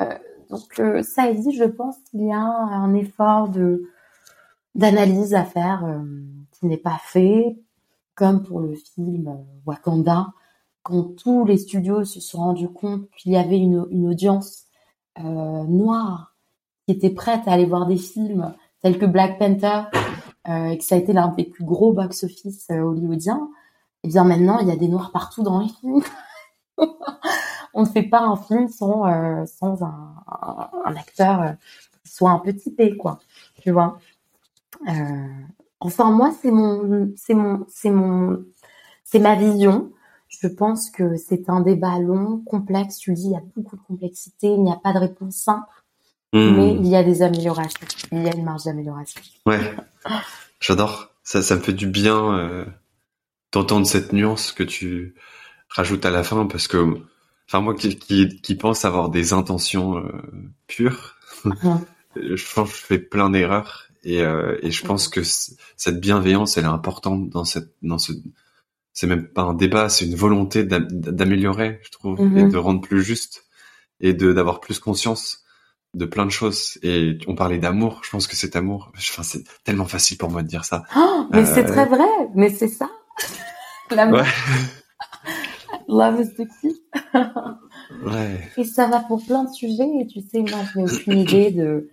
Euh, 0.00 0.18
donc 0.50 0.78
euh, 0.78 1.02
ça 1.02 1.32
dit, 1.32 1.52
je 1.52 1.64
pense 1.64 1.96
qu'il 2.10 2.26
y 2.26 2.32
a 2.32 2.38
un 2.38 2.94
effort 2.94 3.48
de 3.48 3.88
d'analyse 4.74 5.34
à 5.34 5.44
faire 5.44 5.84
qui 6.52 6.66
n'est 6.66 6.76
pas 6.76 6.98
fait, 7.02 7.56
comme 8.14 8.42
pour 8.42 8.60
le 8.60 8.74
film 8.74 9.38
Wakanda, 9.66 10.28
quand 10.82 11.16
tous 11.16 11.44
les 11.44 11.58
studios 11.58 12.04
se 12.04 12.20
sont 12.20 12.38
rendus 12.38 12.68
compte 12.68 13.08
qu'il 13.16 13.32
y 13.32 13.36
avait 13.36 13.58
une, 13.58 13.86
une 13.90 14.08
audience 14.08 14.64
noire 15.18 16.34
qui 16.86 16.92
était 16.92 17.10
prête 17.10 17.46
à 17.46 17.52
aller 17.52 17.66
voir 17.66 17.86
des 17.86 17.96
films 17.96 18.54
tels 18.80 18.98
que 18.98 19.06
Black 19.06 19.38
Panther, 19.38 19.82
et 20.48 20.78
que 20.78 20.84
ça 20.84 20.96
a 20.96 20.98
été 20.98 21.12
l'un 21.12 21.28
des 21.28 21.44
plus 21.44 21.64
gros 21.64 21.92
box-office 21.92 22.68
hollywoodiens, 22.70 23.48
et 24.04 24.08
eh 24.08 24.08
bien 24.08 24.24
maintenant 24.24 24.58
il 24.58 24.68
y 24.68 24.72
a 24.72 24.76
des 24.76 24.88
noirs 24.88 25.12
partout 25.12 25.42
dans 25.44 25.60
les 25.60 25.68
films. 25.68 26.02
on 27.74 27.82
ne 27.82 27.86
fait 27.86 28.02
pas 28.02 28.20
un 28.20 28.36
film 28.36 28.68
sans 28.68 29.06
euh, 29.06 29.44
sans 29.46 29.82
un, 29.82 30.14
un, 30.84 30.96
acteur 30.96 31.42
euh, 31.42 31.52
qui 32.04 32.12
soit 32.12 32.30
un 32.30 32.38
peu 32.38 32.52
typé 32.54 32.96
quoi, 32.96 33.18
tu 33.60 33.70
vois. 33.70 33.98
Euh, 34.88 35.28
enfin 35.80 36.10
moi 36.10 36.32
c'est 36.40 36.50
mon 36.50 37.12
c'est 37.16 37.34
mon 37.34 37.66
c'est 37.68 37.90
mon 37.90 38.44
c'est 39.04 39.18
ma 39.18 39.34
vision. 39.34 39.92
Je 40.28 40.48
pense 40.48 40.90
que 40.90 41.16
c'est 41.16 41.50
un 41.50 41.60
débat 41.60 41.98
long, 41.98 42.42
complexe. 42.46 42.98
Tu 42.98 43.12
dis 43.12 43.26
il 43.26 43.32
y 43.32 43.36
a 43.36 43.42
beaucoup 43.54 43.76
de 43.76 43.82
complexité, 43.82 44.48
il 44.48 44.62
n'y 44.62 44.72
a 44.72 44.80
pas 44.82 44.94
de 44.94 44.98
réponse 44.98 45.36
simple, 45.36 45.84
hmm. 46.32 46.56
mais 46.56 46.74
il 46.74 46.86
y 46.86 46.96
a 46.96 47.02
des 47.02 47.22
améliorations. 47.22 47.86
Il 48.12 48.22
y 48.22 48.28
a 48.28 48.34
une 48.34 48.44
marge 48.44 48.64
d'amélioration. 48.64 49.20
Ouais, 49.46 49.60
j'adore. 50.60 51.10
Ça, 51.22 51.42
ça 51.42 51.54
me 51.56 51.60
fait 51.60 51.74
du 51.74 51.86
bien. 51.86 52.34
Euh 52.38 52.64
d'entendre 53.52 53.86
cette 53.86 54.12
nuance 54.12 54.50
que 54.50 54.62
tu 54.62 55.14
rajoutes 55.68 56.04
à 56.04 56.10
la 56.10 56.24
fin 56.24 56.46
parce 56.46 56.66
que 56.66 56.98
enfin 57.46 57.60
moi 57.60 57.74
qui, 57.74 57.96
qui, 57.96 58.54
pense 58.54 58.84
avoir 58.84 59.10
des 59.10 59.32
intentions 59.32 59.98
euh, 59.98 60.10
pures 60.66 61.16
je 62.16 62.54
pense 62.54 62.70
que 62.70 62.76
je 62.76 62.82
fais 62.82 62.98
plein 62.98 63.30
d'erreurs 63.30 63.88
et, 64.04 64.22
euh, 64.22 64.58
et 64.62 64.70
je 64.70 64.84
pense 64.84 65.08
que 65.08 65.22
cette 65.22 66.00
bienveillance 66.00 66.56
elle 66.56 66.64
est 66.64 66.68
importante 66.68 67.30
dans 67.30 67.44
cette 67.44 67.72
dans 67.82 67.98
ce 67.98 68.12
c'est 68.92 69.06
même 69.06 69.26
pas 69.26 69.42
un 69.42 69.54
débat 69.54 69.88
c'est 69.88 70.06
une 70.06 70.16
volonté 70.16 70.64
d'améliorer 70.64 71.80
je 71.84 71.90
trouve 71.90 72.20
et 72.20 72.24
mm-hmm. 72.24 72.50
de 72.50 72.56
rendre 72.56 72.80
plus 72.80 73.02
juste 73.02 73.44
et 74.00 74.12
de 74.12 74.32
d'avoir 74.32 74.60
plus 74.60 74.78
conscience 74.78 75.44
de 75.94 76.04
plein 76.06 76.24
de 76.24 76.30
choses 76.30 76.78
et 76.82 77.18
on 77.26 77.34
parlait 77.34 77.58
d'amour 77.58 78.00
je 78.04 78.10
pense 78.10 78.26
que 78.26 78.36
cet 78.36 78.56
amour 78.56 78.92
enfin 78.96 79.22
c'est 79.22 79.44
tellement 79.64 79.86
facile 79.86 80.18
pour 80.18 80.30
moi 80.30 80.42
de 80.42 80.48
dire 80.48 80.64
ça 80.64 80.84
oh, 80.96 81.26
mais 81.32 81.44
c'est 81.46 81.64
euh, 81.64 81.72
très 81.72 81.86
vrai 81.86 82.08
mais 82.34 82.50
c'est 82.50 82.68
ça 82.68 82.90
Ouais. 83.96 84.22
Love 85.88 86.20
is 86.20 86.34
the 86.34 86.48
key. 86.60 86.72
ouais. 88.04 88.40
Et 88.56 88.64
ça 88.64 88.86
va 88.86 89.00
pour 89.00 89.24
plein 89.24 89.44
de 89.44 89.50
sujets. 89.50 89.88
Et 90.00 90.06
tu 90.06 90.20
sais, 90.20 90.40
moi, 90.40 90.60
je 90.72 90.78
n'ai 90.78 90.84
aucune 90.84 91.18
idée 91.18 91.50
de, 91.50 91.90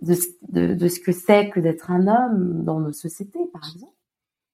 de, 0.00 0.16
de, 0.48 0.74
de 0.74 0.88
ce 0.88 1.00
que 1.00 1.12
c'est 1.12 1.50
que 1.50 1.60
d'être 1.60 1.90
un 1.90 2.06
homme 2.06 2.64
dans 2.64 2.80
nos 2.80 2.92
sociétés, 2.92 3.46
par 3.52 3.62
exemple. 3.72 3.94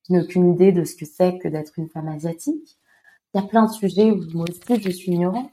Je 0.09 0.13
n'ai 0.13 0.23
aucune 0.23 0.53
idée 0.53 0.73
de 0.73 0.85
ce 0.85 0.95
que 0.95 1.05
c'est 1.05 1.39
que 1.39 1.49
d'être 1.49 1.79
une 1.79 1.89
femme 1.89 2.09
asiatique. 2.09 2.79
Il 3.35 3.41
y 3.41 3.45
a 3.45 3.47
plein 3.47 3.67
de 3.67 3.73
sujets 3.73 4.11
où 4.11 4.23
moi 4.33 4.47
aussi 4.49 4.81
je 4.81 4.91
suis 4.91 5.13
ignorante. 5.13 5.53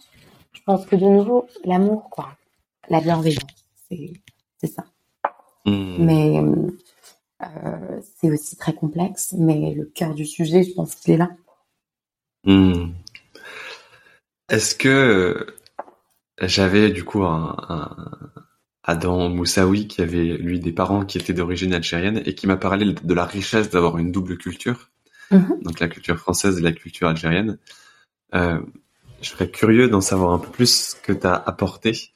Je 0.53 0.61
pense 0.63 0.85
que 0.85 0.95
de 0.95 1.05
nouveau, 1.05 1.47
l'amour, 1.65 2.09
quoi. 2.09 2.37
La 2.89 3.01
bienveillance, 3.01 3.43
c'est, 3.89 4.13
c'est 4.57 4.67
ça. 4.67 4.85
Hmm. 5.65 6.05
Mais 6.05 6.39
euh, 7.41 8.01
c'est 8.15 8.31
aussi 8.31 8.55
très 8.55 8.73
complexe, 8.73 9.33
mais 9.37 9.73
le 9.73 9.85
cœur 9.85 10.13
du 10.13 10.25
sujet, 10.25 10.63
je 10.63 10.73
pense 10.73 10.95
qu'il 10.95 11.13
est 11.13 11.17
là. 11.17 11.31
Hmm. 12.45 12.91
Est-ce 14.49 14.75
que 14.75 15.55
j'avais 16.39 16.91
du 16.91 17.03
coup 17.03 17.23
un, 17.23 17.55
Adam 18.83 19.29
Moussaoui 19.29 19.87
qui 19.87 20.01
avait 20.01 20.37
lui 20.37 20.59
des 20.59 20.71
parents 20.71 21.05
qui 21.05 21.17
étaient 21.17 21.33
d'origine 21.33 21.73
algérienne 21.73 22.21
et 22.25 22.35
qui 22.35 22.47
m'a 22.47 22.57
parlé 22.57 22.93
de 22.93 23.13
la 23.13 23.25
richesse 23.25 23.69
d'avoir 23.69 23.97
une 23.97 24.11
double 24.11 24.37
culture, 24.37 24.89
mhm. 25.31 25.59
donc 25.61 25.79
la 25.79 25.87
culture 25.87 26.17
française 26.17 26.57
et 26.57 26.61
la 26.61 26.73
culture 26.73 27.07
algérienne. 27.07 27.57
Euh, 28.35 28.59
je 29.21 29.29
serais 29.29 29.49
curieux 29.49 29.87
d'en 29.87 30.01
savoir 30.01 30.33
un 30.33 30.39
peu 30.39 30.49
plus 30.49 30.91
ce 30.91 30.95
que 30.95 31.13
tu 31.13 31.25
as 31.25 31.35
apporté, 31.35 32.11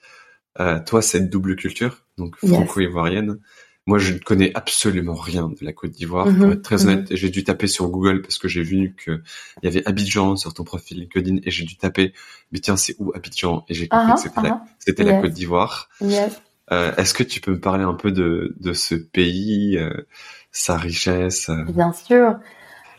toi, 0.87 1.03
cette 1.03 1.29
double 1.29 1.55
culture, 1.55 2.03
donc 2.17 2.35
franco-ivoirienne. 2.37 3.39
Moi, 3.87 3.99
je 3.99 4.13
ne 4.13 4.19
connais 4.19 4.51
absolument 4.53 5.13
rien 5.13 5.47
de 5.47 5.65
la 5.65 5.71
Côte 5.71 5.91
d'Ivoire. 5.91 6.25
pour 6.25 6.47
mhm. 6.47 6.51
être 6.51 6.61
très 6.61 6.85
honnête, 6.85 7.09
mhm. 7.09 7.15
j'ai 7.15 7.29
dû 7.29 7.45
taper 7.45 7.67
sur 7.67 7.87
Google 7.87 8.21
parce 8.21 8.37
que 8.37 8.49
j'ai 8.49 8.61
vu 8.61 8.93
qu'il 9.01 9.21
y 9.63 9.67
avait 9.67 9.87
Abidjan 9.87 10.35
sur 10.35 10.53
ton 10.53 10.65
profil 10.65 10.99
LinkedIn 10.99 11.37
et 11.43 11.51
j'ai 11.51 11.63
dû 11.63 11.77
taper, 11.77 12.13
mais 12.51 12.59
tiens, 12.59 12.75
c'est 12.75 12.97
où 12.99 13.13
Abidjan? 13.15 13.63
Et 13.69 13.73
j'ai 13.73 13.87
compris 13.87 14.13
que 14.15 14.19
c'était, 14.19 14.49
c'était 14.79 15.03
la 15.05 15.21
Côte 15.21 15.31
d'Ivoire. 15.31 15.89
Euh, 16.01 16.27
est-ce 16.71 17.13
que 17.13 17.23
tu 17.23 17.41
peux 17.41 17.51
me 17.51 17.59
parler 17.59 17.83
un 17.83 17.93
peu 17.93 18.11
de, 18.11 18.55
de 18.59 18.73
ce 18.73 18.95
pays, 18.95 19.77
euh, 19.77 20.07
sa 20.51 20.77
richesse 20.77 21.49
euh? 21.49 21.63
Bien 21.65 21.93
sûr. 21.93 22.35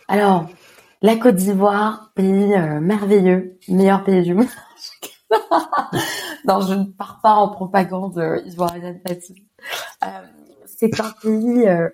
Alors, 0.08 0.48
la 1.02 1.16
Côte 1.16 1.36
d'Ivoire, 1.36 2.12
pays 2.14 2.54
merveilleux, 2.80 3.58
meilleur 3.68 4.04
pays 4.04 4.22
du 4.22 4.34
monde. 4.34 4.46
non, 6.46 6.60
je 6.62 6.74
ne 6.74 6.84
pars 6.84 7.20
pas 7.22 7.34
en 7.34 7.48
propagande 7.48 8.42
ivoirienne 8.46 9.00
là-dessus. 9.06 9.44
C'est 10.78 11.00
un 11.00 11.10
pays 11.20 11.66
euh, 11.66 11.88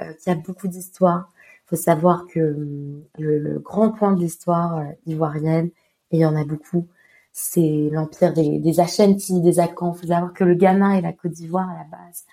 euh, 0.00 0.14
qui 0.14 0.30
a 0.30 0.34
beaucoup 0.34 0.66
d'histoire. 0.66 1.30
Il 1.66 1.76
faut 1.76 1.82
savoir 1.82 2.24
que 2.26 2.40
hum, 2.40 3.04
le, 3.18 3.58
grand 3.58 3.90
point 3.90 4.12
de 4.14 4.20
l'histoire 4.20 4.78
euh, 4.78 4.84
ivoirienne, 5.04 5.66
et 6.10 6.16
il 6.16 6.20
y 6.20 6.24
en 6.24 6.34
a 6.34 6.44
beaucoup, 6.44 6.88
c'est 7.32 7.88
l'empire 7.92 8.32
des, 8.32 8.58
des 8.58 8.80
Ashanti, 8.80 9.40
des 9.40 9.60
Akans. 9.60 9.94
Il 9.94 10.00
faut 10.00 10.06
savoir 10.08 10.32
que 10.32 10.44
le 10.44 10.54
Ghana 10.54 10.98
et 10.98 11.00
la 11.00 11.12
Côte 11.12 11.32
d'Ivoire, 11.32 11.68
à 11.70 11.74
la 11.74 11.84
base, 11.84 12.24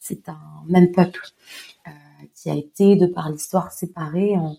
c'est 0.00 0.28
un 0.28 0.38
même 0.68 0.92
peuple 0.92 1.20
qui 2.34 2.50
a 2.50 2.54
été, 2.54 2.96
de 2.96 3.06
par 3.06 3.30
l'histoire, 3.30 3.72
séparé 3.72 4.36
en, 4.36 4.56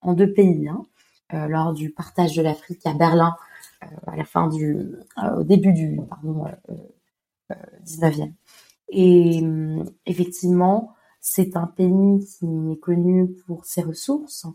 en, 0.00 0.12
deux 0.14 0.32
pays. 0.32 0.68
Hein, 0.68 0.86
lors 1.48 1.72
du 1.72 1.90
partage 1.90 2.36
de 2.36 2.42
l'Afrique 2.42 2.84
à 2.86 2.92
Berlin, 2.92 3.34
à 4.06 4.16
la 4.16 4.24
fin 4.24 4.48
du, 4.48 4.92
au 5.36 5.42
début 5.42 5.72
du 5.72 5.98
pardon, 6.08 6.44
19e. 7.84 8.32
Et 8.92 9.40
hum, 9.42 9.84
effectivement, 10.06 10.94
c'est 11.20 11.56
un 11.56 11.66
pays 11.66 12.26
qui 12.26 12.72
est 12.72 12.80
connu 12.80 13.28
pour 13.46 13.64
ses 13.64 13.82
ressources, 13.82 14.46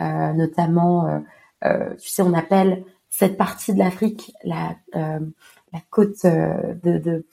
euh, 0.00 0.32
notamment, 0.32 1.06
euh, 1.06 1.18
euh, 1.64 1.94
tu 1.96 2.08
sais, 2.08 2.22
on 2.22 2.32
appelle 2.32 2.84
cette 3.12 3.36
partie 3.36 3.74
de 3.74 3.78
l'Afrique 3.78 4.32
la, 4.42 4.74
la 4.94 5.80
côte 5.90 6.24
de, 6.24 6.98
de, 6.98 7.24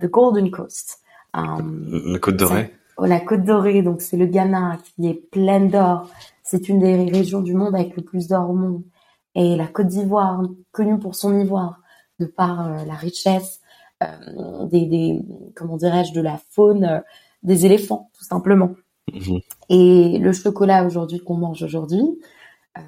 de, 0.00 0.06
Golden 0.06 0.50
Coast. 0.50 1.00
la 1.34 2.18
côte 2.20 2.36
dorée. 2.36 2.72
Oh, 2.96 3.06
la 3.06 3.18
côte 3.18 3.42
dorée, 3.42 3.82
donc 3.82 4.00
c'est 4.00 4.16
le 4.16 4.26
Ghana 4.26 4.78
qui 4.84 5.08
est 5.08 5.14
pleine 5.30 5.68
d'or. 5.68 6.08
C'est 6.44 6.68
une 6.68 6.78
des 6.78 7.10
régions 7.10 7.40
du 7.40 7.52
monde 7.52 7.74
avec 7.74 7.96
le 7.96 8.02
plus 8.02 8.28
d'or 8.28 8.50
au 8.50 8.54
monde. 8.54 8.82
Et 9.34 9.56
la 9.56 9.66
Côte 9.66 9.88
d'Ivoire, 9.88 10.42
connue 10.70 11.00
pour 11.00 11.16
son 11.16 11.36
ivoire, 11.36 11.80
de 12.20 12.26
par 12.26 12.84
la 12.86 12.94
richesse 12.94 13.60
euh, 14.02 14.66
des, 14.66 14.86
des, 14.86 15.20
comment 15.54 15.76
dirais-je, 15.76 16.12
de 16.12 16.20
la 16.20 16.38
faune 16.50 16.84
euh, 16.84 17.00
des 17.42 17.66
éléphants, 17.66 18.10
tout 18.16 18.24
simplement. 18.24 18.74
Mhm. 19.12 19.40
Et 19.68 20.18
le 20.18 20.32
chocolat 20.32 20.84
aujourd'hui 20.84 21.20
qu'on 21.20 21.36
mange 21.36 21.62
aujourd'hui, 21.62 22.02
euh, 22.76 22.80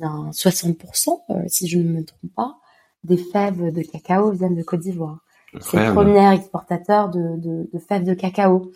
bien 0.00 0.30
60%, 0.32 1.20
euh, 1.30 1.34
si 1.46 1.68
je 1.68 1.78
ne 1.78 1.84
me 1.84 2.04
trompe 2.04 2.32
pas, 2.34 2.56
des 3.04 3.16
fèves 3.16 3.72
de 3.72 3.82
cacao 3.82 4.30
viennent 4.30 4.56
de 4.56 4.62
Côte 4.62 4.80
d'Ivoire. 4.80 5.18
C'est 5.60 5.84
le 5.84 5.92
premier 5.92 6.32
exportateur 6.32 7.08
de, 7.08 7.36
de, 7.36 7.68
de, 7.72 7.78
fèves 7.78 8.04
de 8.04 8.14
cacao. 8.14 8.70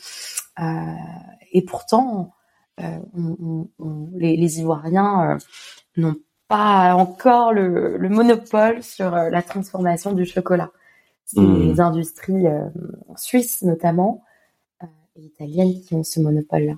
Euh, 0.60 0.64
et 1.52 1.62
pourtant, 1.62 2.32
euh, 2.80 2.98
on, 3.16 3.68
on, 3.78 4.08
les, 4.14 4.36
les, 4.36 4.60
Ivoiriens 4.60 5.38
n'ont 5.96 6.16
pas 6.48 6.94
encore 6.94 7.52
le, 7.52 7.96
le, 7.96 8.08
monopole 8.08 8.82
sur 8.82 9.10
la 9.12 9.42
transformation 9.42 10.12
du 10.12 10.24
chocolat. 10.24 10.70
C'est 11.26 11.40
mmh. 11.40 11.60
les 11.60 11.80
industries 11.80 12.46
suisses 13.14 13.62
notamment 13.62 14.24
et 15.16 15.22
italiennes 15.22 15.80
qui 15.80 15.94
ont 15.94 16.02
ce 16.02 16.20
monopole-là. 16.20 16.74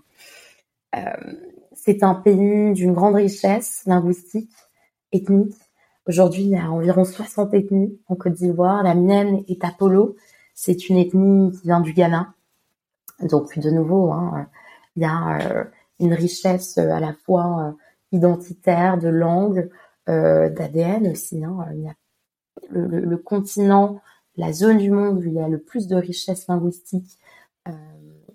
Euh, 0.96 1.32
c'est 1.86 2.02
un 2.02 2.14
pays 2.14 2.72
d'une 2.72 2.92
grande 2.92 3.14
richesse 3.14 3.84
linguistique, 3.86 4.50
ethnique. 5.12 5.54
Aujourd'hui, 6.06 6.42
il 6.42 6.48
y 6.48 6.56
a 6.56 6.68
environ 6.68 7.04
60 7.04 7.54
ethnies 7.54 7.96
en 8.08 8.16
Côte 8.16 8.32
d'Ivoire. 8.32 8.82
La 8.82 8.96
mienne 8.96 9.44
est 9.46 9.64
Apollo. 9.64 10.16
C'est 10.52 10.88
une 10.88 10.96
ethnie 10.96 11.52
qui 11.52 11.62
vient 11.62 11.80
du 11.80 11.92
Ghana. 11.92 12.34
Donc, 13.20 13.56
de 13.56 13.70
nouveau, 13.70 14.10
hein, 14.10 14.48
il 14.96 15.02
y 15.02 15.04
a 15.04 15.68
une 16.00 16.12
richesse 16.12 16.76
à 16.76 16.98
la 16.98 17.14
fois 17.24 17.76
identitaire, 18.10 18.98
de 18.98 19.08
langue, 19.08 19.70
d'ADN 20.08 21.06
aussi. 21.12 21.44
Hein. 21.44 21.66
le, 22.68 23.16
continent, 23.16 24.00
la 24.36 24.52
zone 24.52 24.78
du 24.78 24.90
monde 24.90 25.18
où 25.18 25.22
il 25.22 25.34
y 25.34 25.40
a 25.40 25.48
le 25.48 25.58
plus 25.58 25.86
de 25.86 25.94
richesse 25.94 26.48
linguistique 26.48 27.16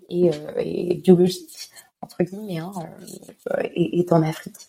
et, 0.08 0.30
et, 0.56 0.94
biologique, 0.94 1.71
entre 2.02 2.22
guillemets, 2.22 2.58
hein, 2.58 2.72
est, 3.74 4.12
en 4.12 4.22
Afrique. 4.22 4.68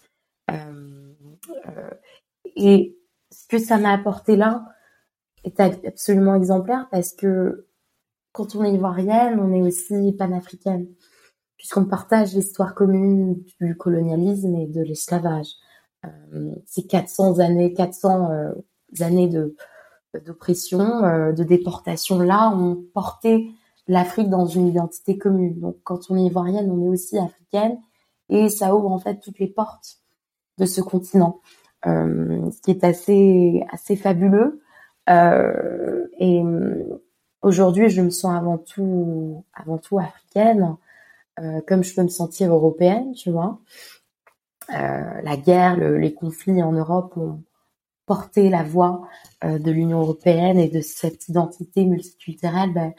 et 2.55 2.97
ce 3.31 3.47
que 3.47 3.57
ça 3.57 3.77
m'a 3.77 3.93
apporté 3.93 4.36
là 4.36 4.65
est 5.43 5.59
absolument 5.59 6.36
exemplaire 6.36 6.88
parce 6.91 7.11
que 7.11 7.67
quand 8.31 8.55
on 8.55 8.63
est 8.63 8.73
ivoirienne, 8.73 9.39
on 9.39 9.53
est 9.53 9.61
aussi 9.61 10.13
panafricaine, 10.17 10.88
puisqu'on 11.57 11.86
partage 11.86 12.34
l'histoire 12.34 12.75
commune 12.75 13.43
du 13.61 13.77
colonialisme 13.77 14.55
et 14.55 14.67
de 14.67 14.81
l'esclavage. 14.81 15.47
Euh, 16.05 16.55
ces 16.65 16.86
400 16.86 17.39
années, 17.39 17.73
400 17.73 18.31
euh, 18.31 18.51
années 18.99 19.29
de 19.29 19.55
d'oppression, 20.25 21.03
euh, 21.05 21.31
de 21.31 21.43
déportation 21.43 22.19
là 22.19 22.51
ont 22.51 22.84
porté 22.93 23.49
l'Afrique 23.88 24.29
dans 24.29 24.45
une 24.45 24.67
identité 24.67 25.17
commune. 25.17 25.59
Donc 25.59 25.77
quand 25.84 26.09
on 26.09 26.17
est 26.17 26.25
ivoirienne, 26.25 26.71
on 26.71 26.86
est 26.86 26.89
aussi 26.89 27.17
africaine 27.17 27.77
et 28.29 28.49
ça 28.49 28.75
ouvre 28.75 28.91
en 28.91 28.99
fait 28.99 29.19
toutes 29.19 29.39
les 29.39 29.47
portes 29.47 29.97
de 30.57 30.65
ce 30.65 30.81
continent, 30.81 31.41
euh, 31.86 32.49
ce 32.51 32.61
qui 32.61 32.71
est 32.71 32.84
assez 32.84 33.63
assez 33.71 33.95
fabuleux. 33.95 34.61
Euh, 35.09 36.07
et 36.19 36.41
Aujourd'hui, 37.43 37.89
je 37.89 38.01
me 38.01 38.09
sens 38.09 38.34
avant 38.34 38.57
tout, 38.57 39.43
avant 39.53 39.77
tout 39.77 39.99
africaine, 39.99 40.77
euh, 41.41 41.59
comme 41.67 41.84
je 41.84 41.93
peux 41.93 42.01
me 42.01 42.07
sentir 42.07 42.53
européenne, 42.53 43.13
tu 43.13 43.31
vois. 43.31 43.59
Euh, 44.73 45.21
la 45.21 45.36
guerre, 45.36 45.75
les 45.77 46.13
conflits 46.13 46.63
en 46.63 46.71
Europe 46.71 47.17
ont 47.17 47.43
porté 48.05 48.49
la 48.49 48.63
voix 48.63 49.01
euh, 49.43 49.59
de 49.59 49.71
l'Union 49.71 49.99
européenne 49.99 50.57
et 50.57 50.69
de 50.69 50.79
cette 50.79 51.27
identité 51.27 51.84
multiculturelle. 51.84 52.71
Ben, 52.71 52.93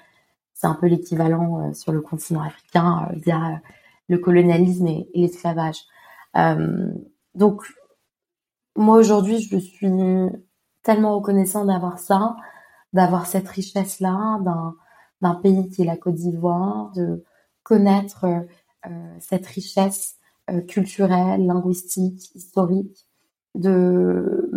c'est 0.55 0.67
un 0.67 0.75
peu 0.75 0.87
l'équivalent 0.87 1.73
sur 1.75 1.93
le 1.93 2.01
continent 2.01 2.43
africain 2.43 3.09
via 3.13 3.61
le 4.09 4.19
colonialisme 4.19 4.87
et, 4.87 5.09
l'esclavage. 5.15 5.83
donc, 7.35 7.63
moi 8.77 8.97
aujourd'hui, 8.97 9.41
je 9.41 9.57
suis 9.59 9.91
tellement 10.83 11.17
reconnaissante 11.17 11.67
d'avoir 11.67 11.99
ça 11.99 12.37
d'avoir 12.95 13.27
cette 13.27 13.49
richesse-là 13.49 14.41
d'un, 15.21 15.35
pays 15.35 15.69
qui 15.69 15.83
est 15.83 15.85
la 15.85 15.97
Côte 15.97 16.15
d'Ivoire, 16.15 16.93
de 16.93 17.25
connaître 17.63 18.25
euh, 18.25 19.17
cette 19.19 19.47
richesse 19.47 20.17
euh, 20.51 20.61
culturelle, 20.61 21.45
linguistique, 21.45 22.35
historique, 22.35 23.07
de 23.55 24.51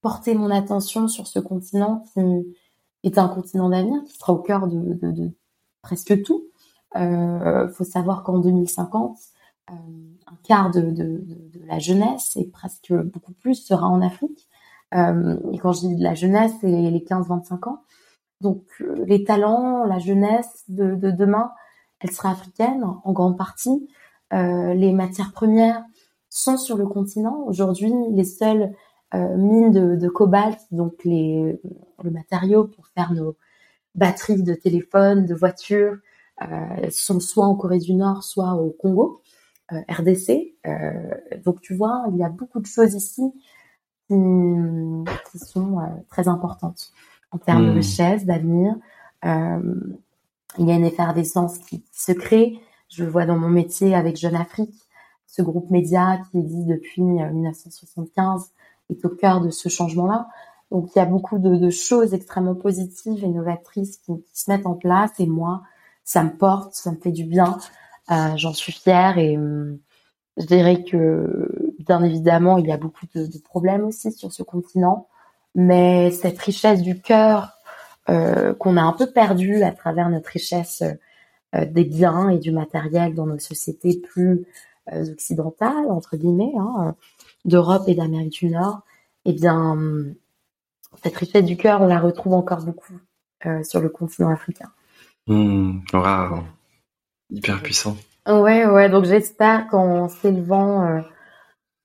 porter 0.00 0.34
mon 0.34 0.50
attention 0.50 1.08
sur 1.08 1.26
ce 1.26 1.38
continent 1.38 2.04
qui 2.12 2.20
est 3.04 3.18
un 3.18 3.28
continent 3.28 3.68
d'avenir, 3.68 4.02
qui 4.04 4.16
sera 4.16 4.32
au 4.32 4.38
cœur 4.38 4.66
de, 4.66 5.30
presque 5.82 6.22
tout. 6.22 6.44
Euh, 6.96 7.68
faut 7.68 7.84
savoir 7.84 8.22
qu'en 8.24 8.38
2050, 8.38 9.18
euh, 9.70 9.74
un 9.74 10.36
quart 10.42 10.70
de, 10.70 11.24
la 11.66 11.78
jeunesse 11.78 12.36
et 12.36 12.46
presque 12.46 12.92
beaucoup 12.92 13.32
plus 13.32 13.54
sera 13.54 13.86
en 13.88 14.02
Afrique. 14.02 14.48
Euh, 14.94 15.38
et 15.52 15.58
quand 15.58 15.72
je 15.72 15.80
dis 15.80 15.96
de 15.96 16.02
la 16.02 16.14
jeunesse, 16.14 16.52
c'est 16.60 16.68
les 16.68 17.00
15-25 17.00 17.68
ans. 17.68 17.82
Donc 18.40 18.64
les 19.06 19.24
talents, 19.24 19.84
la 19.84 19.98
jeunesse 19.98 20.64
de, 20.68 20.94
de, 20.94 21.10
demain, 21.10 21.52
elle 22.00 22.10
sera 22.10 22.30
africaine 22.30 22.84
en 23.04 23.12
grande 23.12 23.36
partie. 23.36 23.88
Les 24.32 24.92
matières 24.92 25.32
premières 25.32 25.84
sont 26.30 26.56
sur 26.56 26.78
le 26.78 26.86
continent. 26.86 27.42
Aujourd'hui, 27.46 27.92
les 28.12 28.24
seules 28.24 28.74
euh, 29.14 29.36
mines 29.36 29.72
de, 29.72 29.96
de, 29.96 30.08
cobalt, 30.08 30.58
donc 30.70 31.04
les, 31.04 31.60
le 32.02 32.10
matériau 32.10 32.64
pour 32.64 32.86
faire 32.88 33.12
nos 33.12 33.36
batteries 33.94 34.42
de 34.42 34.54
téléphone, 34.54 35.26
de 35.26 35.34
voitures, 35.34 35.96
euh, 36.42 36.90
sont 36.90 37.20
soit 37.20 37.44
en 37.44 37.54
Corée 37.54 37.78
du 37.78 37.94
Nord, 37.94 38.22
soit 38.22 38.54
au 38.54 38.70
Congo, 38.70 39.20
euh, 39.72 39.80
RDC. 39.88 40.54
donc 41.44 41.60
tu 41.60 41.74
vois, 41.74 42.04
il 42.12 42.16
y 42.18 42.24
a 42.24 42.28
beaucoup 42.28 42.60
de 42.60 42.66
choses 42.66 42.94
ici 42.94 43.22
qui, 44.08 45.38
sont 45.38 45.78
très 46.08 46.26
importantes 46.26 46.92
en 47.30 47.38
termes 47.38 47.66
de 47.66 47.72
hmm. 47.72 47.76
richesse, 47.76 48.24
d'avenir. 48.26 48.74
Il 50.58 50.66
y 50.66 50.72
a 50.72 50.74
une 50.74 50.84
effervescence 50.84 51.58
qui, 51.58 51.84
se 51.92 52.12
crée. 52.12 52.58
Je 52.88 53.04
le 53.04 53.10
vois 53.10 53.24
dans 53.24 53.38
mon 53.38 53.48
métier 53.48 53.94
avec 53.94 54.16
Jeune 54.16 54.34
Afrique, 54.34 54.74
ce 55.26 55.42
groupe 55.42 55.70
média 55.70 56.20
qui 56.30 56.38
existe 56.38 56.66
depuis 56.66 57.02
1975 57.02 58.42
euh, 58.42 58.44
est 58.90 59.04
au 59.04 59.10
cœur 59.10 59.40
de 59.40 59.50
ce 59.50 59.68
changement-là. 59.68 60.28
Donc 60.70 60.90
il 60.94 60.98
y 60.98 61.02
a 61.02 61.06
beaucoup 61.06 61.38
de, 61.38 61.70
choses 61.70 62.14
extrêmement 62.14 62.54
positives 62.54 63.24
et 63.24 63.28
novatrices 63.28 63.98
qui, 63.98 64.12
se 64.32 64.50
mettent 64.50 64.66
en 64.66 64.74
place 64.74 65.10
et 65.18 65.26
moi, 65.26 65.62
ça 66.04 66.22
me 66.22 66.30
porte, 66.30 66.74
ça 66.74 66.92
me 66.92 66.96
fait 66.96 67.10
du 67.10 67.24
bien. 67.24 67.58
Euh, 68.10 68.36
J'en 68.36 68.52
suis 68.52 68.72
fière 68.72 69.18
et 69.18 69.36
hum, 69.36 69.78
je 70.36 70.46
dirais 70.46 70.84
que, 70.84 71.74
bien 71.80 72.02
évidemment, 72.04 72.58
il 72.58 72.66
y 72.66 72.72
a 72.72 72.76
beaucoup 72.76 73.06
de, 73.14 73.38
problèmes 73.42 73.84
aussi 73.84 74.12
sur 74.12 74.32
ce 74.32 74.42
continent, 74.42 75.08
mais 75.54 76.10
cette 76.12 76.38
richesse 76.38 76.82
du 76.82 77.00
cœur 77.00 77.52
euh, 78.08 78.54
qu'on 78.54 78.76
a 78.76 78.82
un 78.82 78.92
peu 78.92 79.10
perdue 79.10 79.62
à 79.62 79.72
travers 79.72 80.08
notre 80.08 80.30
richesse 80.30 80.82
euh, 81.54 81.66
des 81.66 81.84
biens 81.84 82.28
et 82.28 82.38
du 82.38 82.52
matériel 82.52 83.14
dans 83.14 83.26
nos 83.26 83.38
sociétés 83.38 84.00
plus 84.00 84.46
occidentales, 84.92 85.88
entre 85.88 86.16
guillemets, 86.16 86.52
hein, 86.58 86.96
d'Europe 87.44 87.84
et 87.86 87.94
d'Amérique 87.94 88.40
du 88.40 88.50
Nord, 88.50 88.80
eh 89.24 89.32
bien, 89.32 89.76
cette 91.02 91.16
richesse 91.16 91.44
du 91.44 91.56
cœur, 91.56 91.80
on 91.80 91.86
la 91.86 92.00
retrouve 92.00 92.34
encore 92.34 92.64
beaucoup 92.64 92.98
euh, 93.46 93.62
sur 93.62 93.80
le 93.80 93.88
continent 93.88 94.30
africain. 94.30 94.70
Mmh, 95.26 95.80
hyper 97.30 97.62
puissant. 97.62 97.96
Ouais, 98.26 98.66
ouais. 98.66 98.88
Donc 98.88 99.04
j'espère 99.04 99.68
qu'en 99.68 100.08
s'élevant 100.08 100.84
euh, 100.84 101.00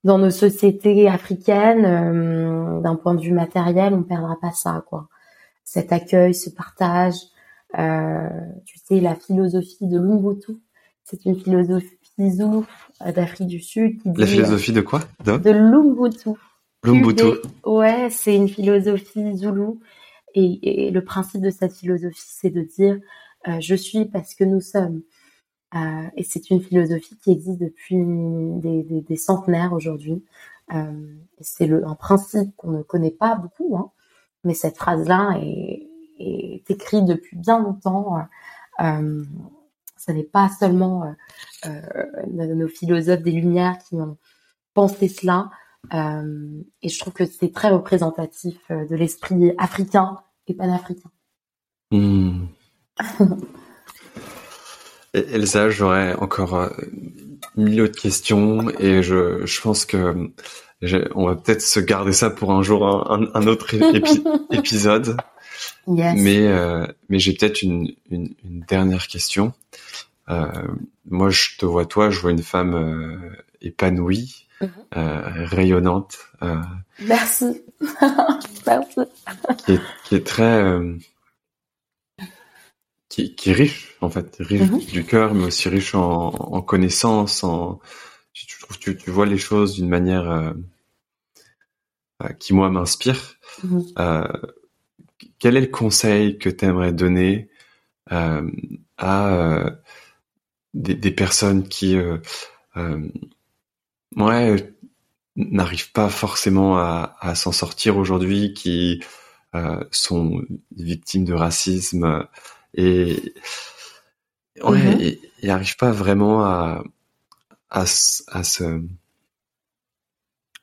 dans 0.04 0.18
nos 0.18 0.32
sociétés 0.32 1.08
africaines, 1.08 1.86
euh, 1.86 2.82
d'un 2.82 2.96
point 2.96 3.14
de 3.14 3.22
vue 3.22 3.32
matériel, 3.32 3.94
on 3.94 4.04
perdra 4.04 4.38
pas 4.40 4.52
ça, 4.52 4.84
quoi. 4.88 5.08
Cet 5.64 5.92
accueil, 5.92 6.34
ce 6.34 6.50
partage. 6.50 7.16
Tu 7.74 8.80
sais, 8.80 9.00
la 9.02 9.16
philosophie 9.16 9.88
de 9.88 9.98
l'Ubuntu, 9.98 10.54
c'est 11.04 11.26
une 11.26 11.36
philosophie 11.36 11.95
zoulou 12.20 12.66
d'Afrique 13.16 13.48
du 13.48 13.60
Sud. 13.60 14.02
Qui 14.02 14.10
la 14.16 14.26
philosophie 14.26 14.74
de 14.74 14.82
quoi 14.82 15.02
De, 15.24 15.38
de 15.38 15.52
l'Ubuntu. 15.52 16.32
L'Ubuntu. 16.84 17.40
Ouais, 17.66 18.10
c'est 18.10 18.36
une 18.36 18.50
philosophie 18.50 19.38
zoulou. 19.38 19.80
Et, 20.34 20.88
et, 20.88 20.92
le 20.92 21.04
principe 21.04 21.42
de 21.42 21.50
cette 21.50 21.74
philosophie, 21.74 22.22
c'est 22.26 22.50
de 22.50 22.62
dire 22.62 23.00
je 23.60 23.76
suis 23.76 24.06
parce 24.06 24.36
que 24.36 24.44
nous 24.44 24.62
sommes. 24.62 25.02
Euh, 25.76 26.08
et 26.16 26.24
c'est 26.24 26.50
une 26.50 26.62
philosophie 26.62 27.18
qui 27.18 27.32
existe 27.32 27.60
depuis 27.60 27.98
des, 27.98 28.84
des, 28.84 29.02
des 29.02 29.16
centenaires 29.18 29.74
aujourd'hui. 29.74 30.24
Euh, 30.74 31.16
c'est 31.42 31.70
un 31.70 31.96
principe 31.96 32.56
qu'on 32.56 32.72
ne 32.72 32.82
connaît 32.82 33.12
pas 33.12 33.36
beaucoup, 33.36 33.76
hein, 33.78 33.92
mais 34.44 34.54
cette 34.54 34.78
phrase-là 34.78 35.38
est, 35.42 35.88
est, 36.20 36.70
écrite 36.70 37.06
depuis 37.06 37.36
bien 37.38 37.60
longtemps. 37.60 38.18
Euh, 39.98 40.02
ce 40.06 40.12
n'est 40.12 40.24
pas 40.24 40.50
seulement 40.50 41.16
euh, 41.66 41.70
nos 42.36 42.68
philosophes 42.68 43.22
des 43.22 43.32
Lumières 43.32 43.78
qui 43.88 43.96
ont 43.96 44.18
pensé 44.74 45.08
cela. 45.08 45.50
et 45.94 46.90
je 46.90 47.00
trouve 47.00 47.14
que 47.14 47.26
c'est 47.26 47.54
très 47.54 47.70
représentatif 47.70 48.58
de 48.70 48.96
l'esprit 48.96 49.54
africain 49.58 50.18
et 50.48 50.54
panafricain. 50.54 51.10
Mmh. 51.92 52.46
Elsa, 55.14 55.70
j'aurais 55.70 56.14
encore 56.16 56.56
euh, 56.56 56.70
mille 57.56 57.82
autres 57.82 58.00
questions 58.00 58.70
et 58.80 59.02
je, 59.02 59.46
je 59.46 59.62
pense 59.62 59.86
que 59.86 60.32
on 61.16 61.28
va 61.28 61.36
peut-être 61.36 61.62
se 61.62 61.80
garder 61.80 62.12
ça 62.12 62.30
pour 62.30 62.52
un 62.52 62.62
jour, 62.62 63.10
un, 63.10 63.48
autre 63.48 63.74
épisode. 64.52 65.18
Mais, 65.88 66.48
euh, 66.48 66.88
mais 67.10 67.20
j'ai 67.20 67.34
peut-être 67.34 67.62
une, 67.62 67.94
une, 68.10 68.34
dernière 68.68 69.08
question. 69.08 69.54
Euh, 70.30 70.50
moi, 71.06 71.30
je 71.30 71.58
te 71.58 71.66
vois 71.66 71.86
toi, 71.86 72.10
je 72.10 72.20
vois 72.20 72.32
une 72.32 72.42
femme 72.42 73.36
épanouie, 73.62 74.48
mhm. 74.62 74.70
rayonnante. 74.94 76.18
Merci. 77.00 77.62
Merci. 78.68 79.02
Qui 79.66 79.74
est, 79.74 79.82
qui 80.06 80.16
est 80.16 80.26
très 80.26 80.82
qui, 83.16 83.36
qui, 83.36 83.52
est 83.52 83.54
riche 83.54 83.96
en 84.02 84.10
fait, 84.10 84.36
riche 84.40 84.70
mhm. 84.70 84.80
du 84.80 85.06
cœur, 85.06 85.34
mais 85.34 85.46
aussi 85.46 85.70
riche 85.70 85.96
en, 85.96 86.34
en 86.34 86.62
connaissances. 86.62 87.44
En, 87.44 87.80
tu, 88.34 88.46
tu, 88.80 88.98
tu, 88.98 89.10
vois 89.10 89.26
les 89.26 89.38
choses 89.38 89.76
d'une 89.76 89.88
manière 89.88 90.30
euh, 90.30 90.54
euh 92.24 92.30
qui 92.34 92.54
moi 92.54 92.70
m'inspire. 92.70 93.36
Euh, 93.98 94.28
quel 95.40 95.58
est 95.58 95.62
le 95.62 95.68
conseil 95.68 96.38
que 96.38 96.50
tu 96.50 96.66
aimerais 96.66 96.94
donner 96.94 97.50
euh, 98.12 98.50
à 98.98 99.34
euh, 99.34 99.72
des, 100.74 100.96
des, 100.96 101.12
personnes 101.12 101.68
qui 101.68 101.98
ouais, 104.16 104.74
n'arrivent 105.36 105.92
pas 105.92 106.10
forcément 106.10 106.78
à, 106.78 107.16
à 107.20 107.36
s'en 107.36 107.52
sortir 107.52 107.98
aujourd'hui, 107.98 108.54
qui 108.54 109.02
euh, 109.56 109.84
sont 109.92 110.42
victimes 110.76 111.24
de 111.24 111.34
racisme 111.34 112.28
et 112.74 113.34
ouais, 114.62 115.20
et, 115.42 115.48
n'arrivent 115.48 115.78
pas 115.78 115.92
vraiment 115.92 116.44
à 116.44 116.84
à, 117.70 117.82
à 117.82 118.44
se 118.44 118.82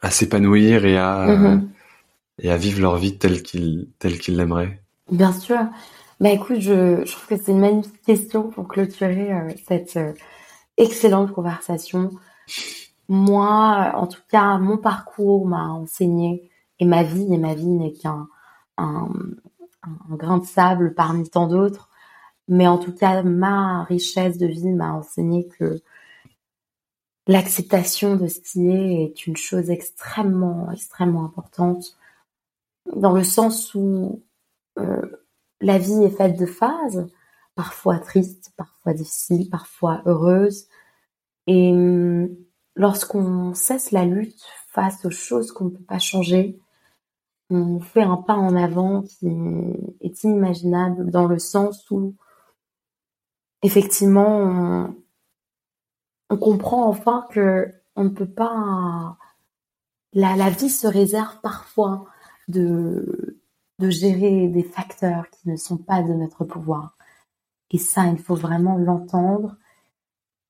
à 0.03 0.11
s'épanouir 0.11 0.85
et 0.85 0.99
à 0.99 1.27
mm-hmm. 1.27 1.69
Et 2.43 2.51
à 2.51 2.57
vivre 2.57 2.81
leur 2.81 2.97
vie 2.97 3.17
telle 3.17 3.43
qu'ils 3.43 3.89
telle 3.99 4.19
qu'ils 4.19 4.37
l'aimeraient. 4.37 4.83
Bien 5.11 5.33
sûr. 5.33 5.59
Bah 6.21 6.31
écoute, 6.31 6.61
je, 6.61 7.05
je 7.05 7.13
trouve 7.13 7.27
que 7.27 7.43
c'est 7.43 7.53
une 7.53 7.61
magnifique 7.61 8.03
question 8.03 8.49
pour 8.49 8.69
clôturer 8.69 9.33
euh, 9.33 9.51
cette 9.67 9.97
euh, 9.97 10.13
excellente 10.77 11.33
conversation. 11.33 12.11
Moi, 13.09 13.93
en 13.95 14.07
tout 14.07 14.21
cas, 14.31 14.59
mon 14.59 14.77
parcours 14.77 15.47
m'a 15.47 15.69
enseigné, 15.69 16.51
et 16.79 16.85
ma 16.85 17.03
vie, 17.03 17.33
et 17.33 17.39
ma 17.39 17.55
vie 17.55 17.67
n'est 17.67 17.93
qu'un 17.93 18.29
un, 18.79 19.09
un, 19.83 20.15
grain 20.17 20.39
de 20.39 20.47
sable 20.47 20.95
parmi 20.95 21.29
tant 21.29 21.47
d'autres, 21.47 21.89
mais 22.49 22.67
en 22.67 22.79
tout 22.79 22.93
cas, 22.93 23.23
ma 23.23 23.85
richesse 23.85 24.39
de 24.39 24.47
vie 24.47 24.71
m'a 24.71 24.93
enseigné 24.93 25.49
que 25.59 25.81
l'acceptation 27.27 28.17
de 28.17 28.27
ce 28.27 28.41
qui 28.41 28.69
est 28.69 29.05
est 29.05 29.27
une 29.27 29.37
chose 29.37 29.71
extrêmement, 29.71 30.71
extrêmement 30.73 31.25
importante, 31.25 31.97
dans 32.95 33.13
le 33.13 33.25
sens 33.25 33.75
où 33.75 34.23
euh, 34.79 35.03
la 35.61 35.79
vie 35.79 36.03
est 36.05 36.17
faite 36.17 36.39
de 36.39 36.47
phases, 36.47 37.07
parfois 37.55 37.99
tristes, 37.99 38.53
parfois 38.57 38.95
difficiles, 38.95 39.49
parfois 39.51 40.03
heureuses, 40.07 40.67
et 41.47 41.73
hum, 41.73 42.29
lorsqu'on 42.75 43.55
cesse 43.55 43.91
la 43.91 44.05
lutte 44.05 44.43
face 44.69 45.05
aux 45.05 45.11
choses 45.11 45.53
qu'on 45.53 45.67
ne 45.67 45.71
peut 45.71 45.85
pas 45.85 45.99
changer, 45.99 46.59
on 47.51 47.81
fait 47.81 48.03
un 48.03 48.17
pas 48.17 48.35
en 48.35 48.57
avant 48.57 49.03
qui 49.03 49.29
est 50.01 50.25
inimaginable 50.25 51.11
dans 51.11 51.27
le 51.27 51.39
sens 51.39 51.91
où 51.91 52.15
effectivement 53.63 54.95
on, 56.31 56.37
comprend 56.39 56.89
enfin 56.89 57.27
que 57.31 57.71
on 57.95 58.05
ne 58.05 58.09
peut 58.09 58.31
pas 58.31 59.19
la, 60.15 60.35
la 60.35 60.49
vie 60.49 60.71
se 60.71 60.87
réserve 60.87 61.41
parfois 61.43 62.07
de, 62.53 63.39
gérer 63.81 64.47
des 64.47 64.63
facteurs 64.63 65.29
qui 65.31 65.49
ne 65.49 65.57
sont 65.57 65.77
pas 65.77 66.03
de 66.03 66.13
notre 66.13 66.45
pouvoir. 66.45 66.97
Et 67.71 67.79
ça, 67.79 68.07
il 68.07 68.19
faut 68.19 68.37
vraiment 68.37 68.77
l'entendre 68.77 69.57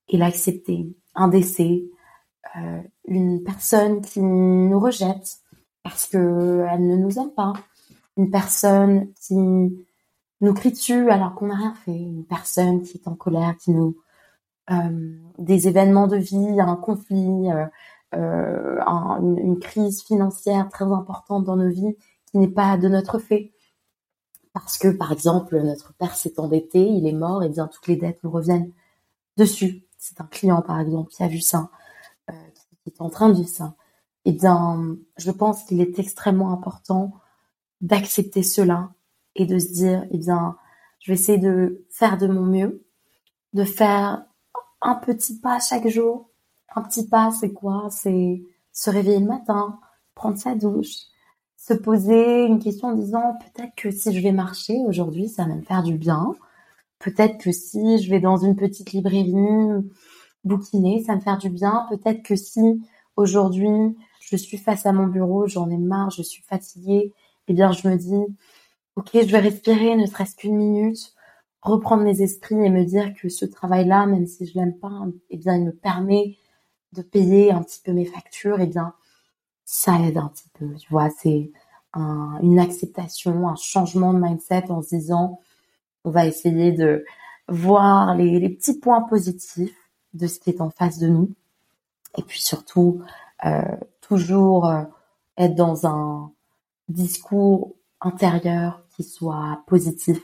et 0.09 0.19
l'accepter. 0.19 0.95
Un 1.15 1.29
décès, 1.29 1.85
euh, 2.57 2.83
une 3.07 3.43
personne 3.43 4.03
qui 4.03 4.21
nous 4.21 4.79
rejette 4.79 5.39
parce 5.83 6.07
que 6.07 6.67
elle 6.71 6.87
ne 6.87 6.97
nous 6.97 7.19
aime 7.19 7.31
pas, 7.31 7.55
une 8.17 8.31
personne 8.31 9.13
qui 9.15 9.35
nous 9.35 10.55
crie 10.55 10.73
dessus 10.73 11.11
alors 11.11 11.35
qu'on 11.35 11.47
n'a 11.47 11.57
rien 11.57 11.75
fait, 11.75 11.97
une 11.97 12.27
personne 12.27 12.83
qui 12.83 12.99
est 12.99 13.09
en 13.09 13.15
colère, 13.15 13.57
qui 13.57 13.71
nous 13.71 13.97
euh, 14.71 15.17
des 15.39 15.67
événements 15.67 16.07
de 16.07 16.17
vie, 16.17 16.61
un 16.61 16.77
conflit, 16.77 17.51
euh, 17.51 17.67
euh 18.15 18.79
une, 19.21 19.59
crise 19.59 20.03
financière 20.03 20.69
très 20.69 20.85
importante 20.85 21.45
dans 21.45 21.57
nos 21.57 21.71
vies 21.71 21.97
qui 22.27 22.39
n'est 22.39 22.49
pas 22.49 22.77
de 22.77 22.89
notre 22.89 23.19
fait. 23.19 23.53
Parce 24.53 24.77
que, 24.77 24.89
par 24.89 25.13
exemple, 25.13 25.61
notre 25.63 25.95
père 25.95 26.15
s'est 26.15 26.39
endetté, 26.39 26.87
il 26.87 27.07
est 27.07 27.13
mort, 27.13 27.43
et 27.43 27.49
bien 27.49 27.69
toutes 27.69 27.87
les 27.87 27.97
dettes 27.97 28.23
nous 28.23 28.31
reviennent 28.31 28.71
dessus. 29.37 29.85
C'est 29.99 30.21
un 30.21 30.27
client, 30.27 30.63
par 30.63 30.81
exemple, 30.81 31.11
qui 31.11 31.23
a 31.23 31.29
vu 31.29 31.41
ça 31.41 31.71
qui 32.83 32.91
est 32.91 33.01
en 33.01 33.11
train 33.11 33.29
de 33.29 33.35
vivre 33.35 33.49
ça, 33.49 33.75
eh 34.25 34.33
bien, 34.33 34.97
je 35.17 35.31
pense 35.31 35.65
qu'il 35.65 35.81
est 35.81 35.99
extrêmement 35.99 36.53
important 36.53 37.13
d'accepter 37.81 38.43
cela 38.43 38.93
et 39.35 39.47
de 39.47 39.59
se 39.59 39.73
dire, 39.73 40.05
eh 40.11 40.19
bien, 40.19 40.57
je 41.01 41.13
vais 41.13 41.19
essayer 41.19 41.39
de 41.39 41.85
faire 41.91 42.19
de 42.19 42.27
mon 42.27 42.43
mieux, 42.43 42.85
de 43.53 43.65
faire 43.65 44.25
un 44.81 44.95
petit 44.95 45.39
pas 45.39 45.59
chaque 45.59 45.89
jour. 45.89 46.29
Un 46.75 46.83
petit 46.83 47.07
pas, 47.07 47.31
c'est 47.33 47.53
quoi? 47.53 47.89
C'est 47.91 48.43
se 48.73 48.91
réveiller 48.91 49.21
le 49.21 49.27
matin, 49.27 49.79
prendre 50.15 50.39
sa 50.39 50.55
douche, 50.55 50.97
se 51.57 51.75
poser 51.75 52.45
une 52.45 52.59
question 52.59 52.89
en 52.89 52.95
disant 52.95 53.39
peut-être 53.39 53.75
que 53.77 53.91
si 53.91 54.13
je 54.13 54.23
vais 54.23 54.33
marcher 54.33 54.79
aujourd'hui, 54.87 55.29
ça 55.29 55.45
va 55.45 55.55
me 55.55 55.63
faire 55.63 55.83
du 55.83 55.97
bien. 55.97 56.35
Peut-être 56.99 57.39
que 57.39 57.53
si 57.53 57.99
je 58.03 58.11
vais 58.11 58.21
dans 58.21 58.39
une 58.39 58.57
petite 58.57 58.93
librairie 58.93 59.35
bouquiner, 60.45 61.03
ça 61.05 61.15
me 61.15 61.21
faire 61.21 61.39
du 61.39 61.51
bien. 61.51 61.87
Peut-être 61.91 62.23
que 62.23 62.37
si 62.37 62.83
aujourd'hui 63.17 63.97
je 64.21 64.37
suis 64.37 64.57
face 64.57 64.87
à 64.87 64.93
mon 64.93 65.07
bureau, 65.07 65.47
j'en 65.47 65.69
ai 65.71 65.77
marre, 65.77 66.11
je 66.11 66.23
suis 66.23 66.43
fatiguée, 66.43 67.13
eh 67.49 67.53
bien 67.55 67.73
je 67.73 67.87
me 67.89 67.97
dis 67.97 68.25
ok, 68.97 69.11
je 69.13 69.31
vais 69.31 69.39
respirer, 69.41 69.97
ne 69.97 70.07
serait-ce 70.07 70.37
qu'une 70.37 70.57
minute, 70.57 71.15
reprendre 71.61 72.03
mes 72.03 72.23
esprits 72.23 72.65
et 72.65 72.71
me 72.71 72.85
dire 72.85 73.15
que 73.15 73.29
ce 73.29 73.45
travail-là, 73.45 74.07
même 74.07 74.27
si 74.27 74.47
je 74.47 74.59
l'aime 74.59 74.79
pas, 74.79 75.07
eh 75.31 75.37
bien 75.37 75.57
il 75.57 75.65
me 75.65 75.73
permet 75.73 76.37
de 76.93 77.03
payer 77.03 77.53
un 77.53 77.63
petit 77.63 77.81
peu 77.85 77.93
mes 77.93 78.05
factures, 78.05 78.61
eh 78.61 78.67
bien 78.67 78.95
ça 79.65 79.99
aide 80.01 80.19
un 80.19 80.29
petit 80.29 80.49
peu, 80.59 80.75
tu 80.75 80.89
vois, 80.91 81.09
c'est 81.11 81.51
une 81.95 82.59
acceptation, 82.59 83.49
un 83.49 83.57
changement 83.57 84.13
de 84.15 84.19
mindset 84.19 84.71
en 84.71 84.83
se 84.83 84.97
disant 84.97 85.41
on 86.05 86.11
va 86.11 86.27
essayer 86.27 86.73
de 86.73 87.05
voir 87.49 88.15
les 88.15 88.49
petits 88.49 88.79
points 88.79 89.03
positifs 89.03 89.77
de 90.15 90.27
ce 90.27 90.39
qui 90.39 90.51
est 90.51 90.61
en 90.61 90.71
face 90.71 90.99
de 90.99 91.09
nous. 91.09 91.31
Et 92.17 92.23
puis 92.23 92.41
surtout, 92.41 93.03
euh, 93.45 93.77
toujours 94.01 94.67
euh, 94.67 94.85
être 95.37 95.55
dans 95.55 95.87
un 95.87 96.33
discours 96.89 97.75
intérieur 98.01 98.83
qui 98.95 99.05
soit 99.05 99.63
positif. 99.67 100.21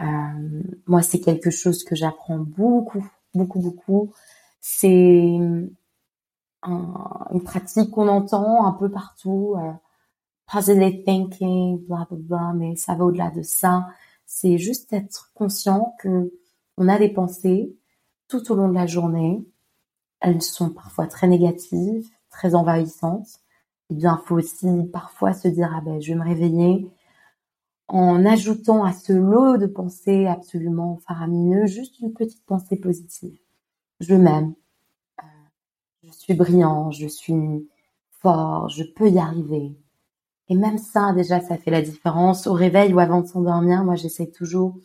Euh, 0.00 0.62
moi, 0.86 1.02
c'est 1.02 1.20
quelque 1.20 1.50
chose 1.50 1.84
que 1.84 1.96
j'apprends 1.96 2.38
beaucoup, 2.38 3.06
beaucoup, 3.34 3.60
beaucoup. 3.60 4.12
C'est 4.60 5.38
un, 6.66 7.26
une 7.32 7.42
pratique 7.42 7.90
qu'on 7.90 8.08
entend 8.08 8.66
un 8.66 8.72
peu 8.72 8.90
partout. 8.90 9.54
Euh, 9.58 9.72
positive 10.46 11.04
thinking, 11.04 11.78
bla 11.86 12.06
bla 12.10 12.18
bla, 12.18 12.52
mais 12.54 12.76
ça 12.76 12.94
va 12.94 13.04
au-delà 13.04 13.30
de 13.30 13.42
ça. 13.42 13.86
C'est 14.26 14.58
juste 14.58 14.92
être 14.92 15.30
conscient 15.34 15.94
que 16.00 16.32
on 16.78 16.88
a 16.88 16.98
des 16.98 17.08
pensées, 17.08 17.76
tout 18.28 18.52
au 18.52 18.54
long 18.54 18.68
de 18.68 18.74
la 18.74 18.86
journée. 18.86 19.46
Elles 20.20 20.42
sont 20.42 20.70
parfois 20.70 21.06
très 21.06 21.28
négatives, 21.28 22.08
très 22.30 22.54
envahissantes. 22.54 23.40
Eh 23.90 23.94
bien, 23.94 24.20
faut 24.26 24.36
aussi 24.36 24.68
parfois 24.92 25.32
se 25.32 25.48
dire 25.48 25.72
ah 25.74 25.80
ben 25.82 26.00
je 26.00 26.12
vais 26.12 26.18
me 26.18 26.24
réveiller 26.24 26.90
en 27.88 28.24
ajoutant 28.26 28.84
à 28.84 28.92
ce 28.92 29.12
lot 29.12 29.58
de 29.58 29.66
pensées 29.66 30.26
absolument 30.26 30.98
faramineux 31.06 31.66
juste 31.66 32.00
une 32.00 32.12
petite 32.12 32.44
pensée 32.44 32.76
positive. 32.76 33.38
Je 34.00 34.14
m'aime, 34.14 34.54
je 36.06 36.12
suis 36.12 36.34
brillant, 36.34 36.90
je 36.90 37.06
suis 37.06 37.68
fort, 38.20 38.68
je 38.68 38.84
peux 38.84 39.08
y 39.10 39.18
arriver. 39.18 39.76
Et 40.48 40.54
même 40.54 40.78
ça, 40.78 41.12
déjà, 41.12 41.40
ça 41.40 41.56
fait 41.56 41.70
la 41.70 41.82
différence. 41.82 42.46
Au 42.46 42.52
réveil 42.52 42.94
ou 42.94 43.00
avant 43.00 43.20
de 43.20 43.26
s'endormir, 43.26 43.84
moi, 43.84 43.96
j'essaie 43.96 44.30
toujours 44.30 44.76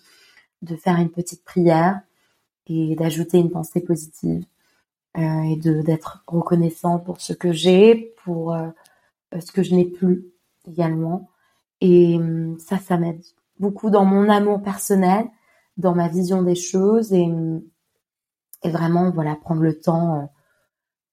de 0.61 0.76
faire 0.76 0.98
une 0.98 1.11
petite 1.11 1.43
prière 1.43 2.02
et 2.68 2.95
d'ajouter 2.95 3.38
une 3.38 3.52
pensée 3.52 3.81
positive 3.81 4.43
euh, 5.18 5.41
et 5.43 5.56
d'être 5.57 6.23
reconnaissant 6.27 6.99
pour 6.99 7.22
ce 7.22 7.34
que 7.34 7.52
j'ai, 7.52 8.15
pour 8.23 8.53
euh, 8.53 8.69
ce 9.39 9.52
que 9.52 9.61
je 9.64 9.76
n'ai 9.76 9.85
plus 9.85 10.26
également. 10.68 11.30
Et 11.81 12.15
hum, 12.15 12.57
ça, 12.60 12.77
ça 12.80 12.98
m'aide 12.98 13.22
beaucoup 13.60 13.89
dans 13.91 14.06
mon 14.06 14.30
amour 14.30 14.61
personnel, 14.64 15.26
dans 15.77 15.93
ma 15.93 16.07
vision 16.07 16.41
des 16.41 16.56
choses 16.56 17.14
et, 17.14 17.26
hum, 17.26 17.61
et 18.64 18.69
vraiment, 18.69 19.11
voilà, 19.11 19.35
prendre 19.35 19.61
le 19.61 19.80
temps 19.80 20.22
euh, 20.22 20.26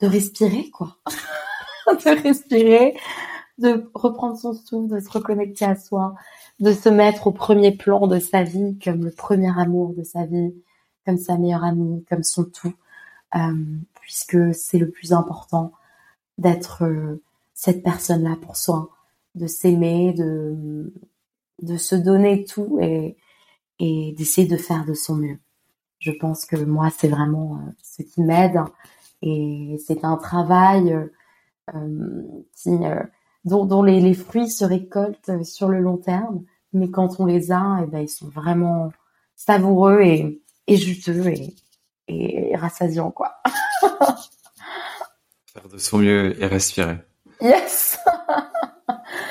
de 0.00 0.06
respirer, 0.06 0.70
quoi. 0.70 0.96
de 1.86 2.22
respirer, 2.22 2.96
de 3.58 3.90
reprendre 3.94 4.36
son 4.36 4.52
souffle, 4.52 4.94
de 4.94 5.00
se 5.00 5.10
reconnecter 5.10 5.64
à 5.64 5.76
soi, 5.76 6.14
de 6.60 6.72
se 6.72 6.88
mettre 6.88 7.26
au 7.26 7.32
premier 7.32 7.72
plan 7.76 8.06
de 8.06 8.18
sa 8.18 8.42
vie 8.42 8.78
comme 8.82 9.04
le 9.04 9.10
premier 9.10 9.50
amour 9.58 9.94
de 9.94 10.02
sa 10.02 10.24
vie, 10.26 10.54
comme 11.04 11.18
sa 11.18 11.36
meilleure 11.38 11.64
amie, 11.64 12.04
comme 12.08 12.22
son 12.22 12.44
tout, 12.44 12.74
euh, 13.34 13.38
puisque 14.00 14.54
c'est 14.54 14.78
le 14.78 14.90
plus 14.90 15.12
important 15.12 15.72
d'être 16.36 16.84
euh, 16.84 17.22
cette 17.54 17.82
personne-là 17.82 18.36
pour 18.40 18.56
soi, 18.56 18.90
de 19.34 19.46
s'aimer, 19.46 20.12
de, 20.12 20.92
de 21.62 21.76
se 21.76 21.96
donner 21.96 22.44
tout 22.44 22.78
et, 22.80 23.16
et 23.78 24.14
d'essayer 24.16 24.46
de 24.46 24.56
faire 24.56 24.84
de 24.84 24.94
son 24.94 25.16
mieux. 25.16 25.38
Je 25.98 26.12
pense 26.12 26.44
que 26.44 26.56
moi, 26.56 26.90
c'est 26.96 27.08
vraiment 27.08 27.56
euh, 27.56 27.70
ce 27.82 28.02
qui 28.02 28.22
m'aide 28.22 28.60
et 29.22 29.76
c'est 29.86 30.04
un 30.04 30.16
travail 30.16 30.96
euh, 31.74 32.22
qui, 32.54 32.70
dont, 33.44 33.64
dont 33.64 33.82
les, 33.82 34.00
les, 34.00 34.14
fruits 34.14 34.50
se 34.50 34.64
récoltent 34.64 35.44
sur 35.44 35.68
le 35.68 35.80
long 35.80 35.96
terme, 35.96 36.44
mais 36.72 36.90
quand 36.90 37.20
on 37.20 37.26
les 37.26 37.52
a, 37.52 37.78
et 37.80 37.84
eh 37.84 37.86
ben, 37.90 38.00
ils 38.00 38.08
sont 38.08 38.28
vraiment 38.28 38.92
savoureux 39.36 40.00
et, 40.02 40.42
et 40.66 40.76
juteux 40.76 41.26
et, 41.28 41.54
et 42.08 42.56
rassasiant, 42.56 43.10
quoi. 43.10 43.34
Faire 45.52 45.68
de 45.70 45.78
son 45.78 45.98
mieux 45.98 46.40
et 46.42 46.46
respirer. 46.46 46.98
Yes 47.40 47.98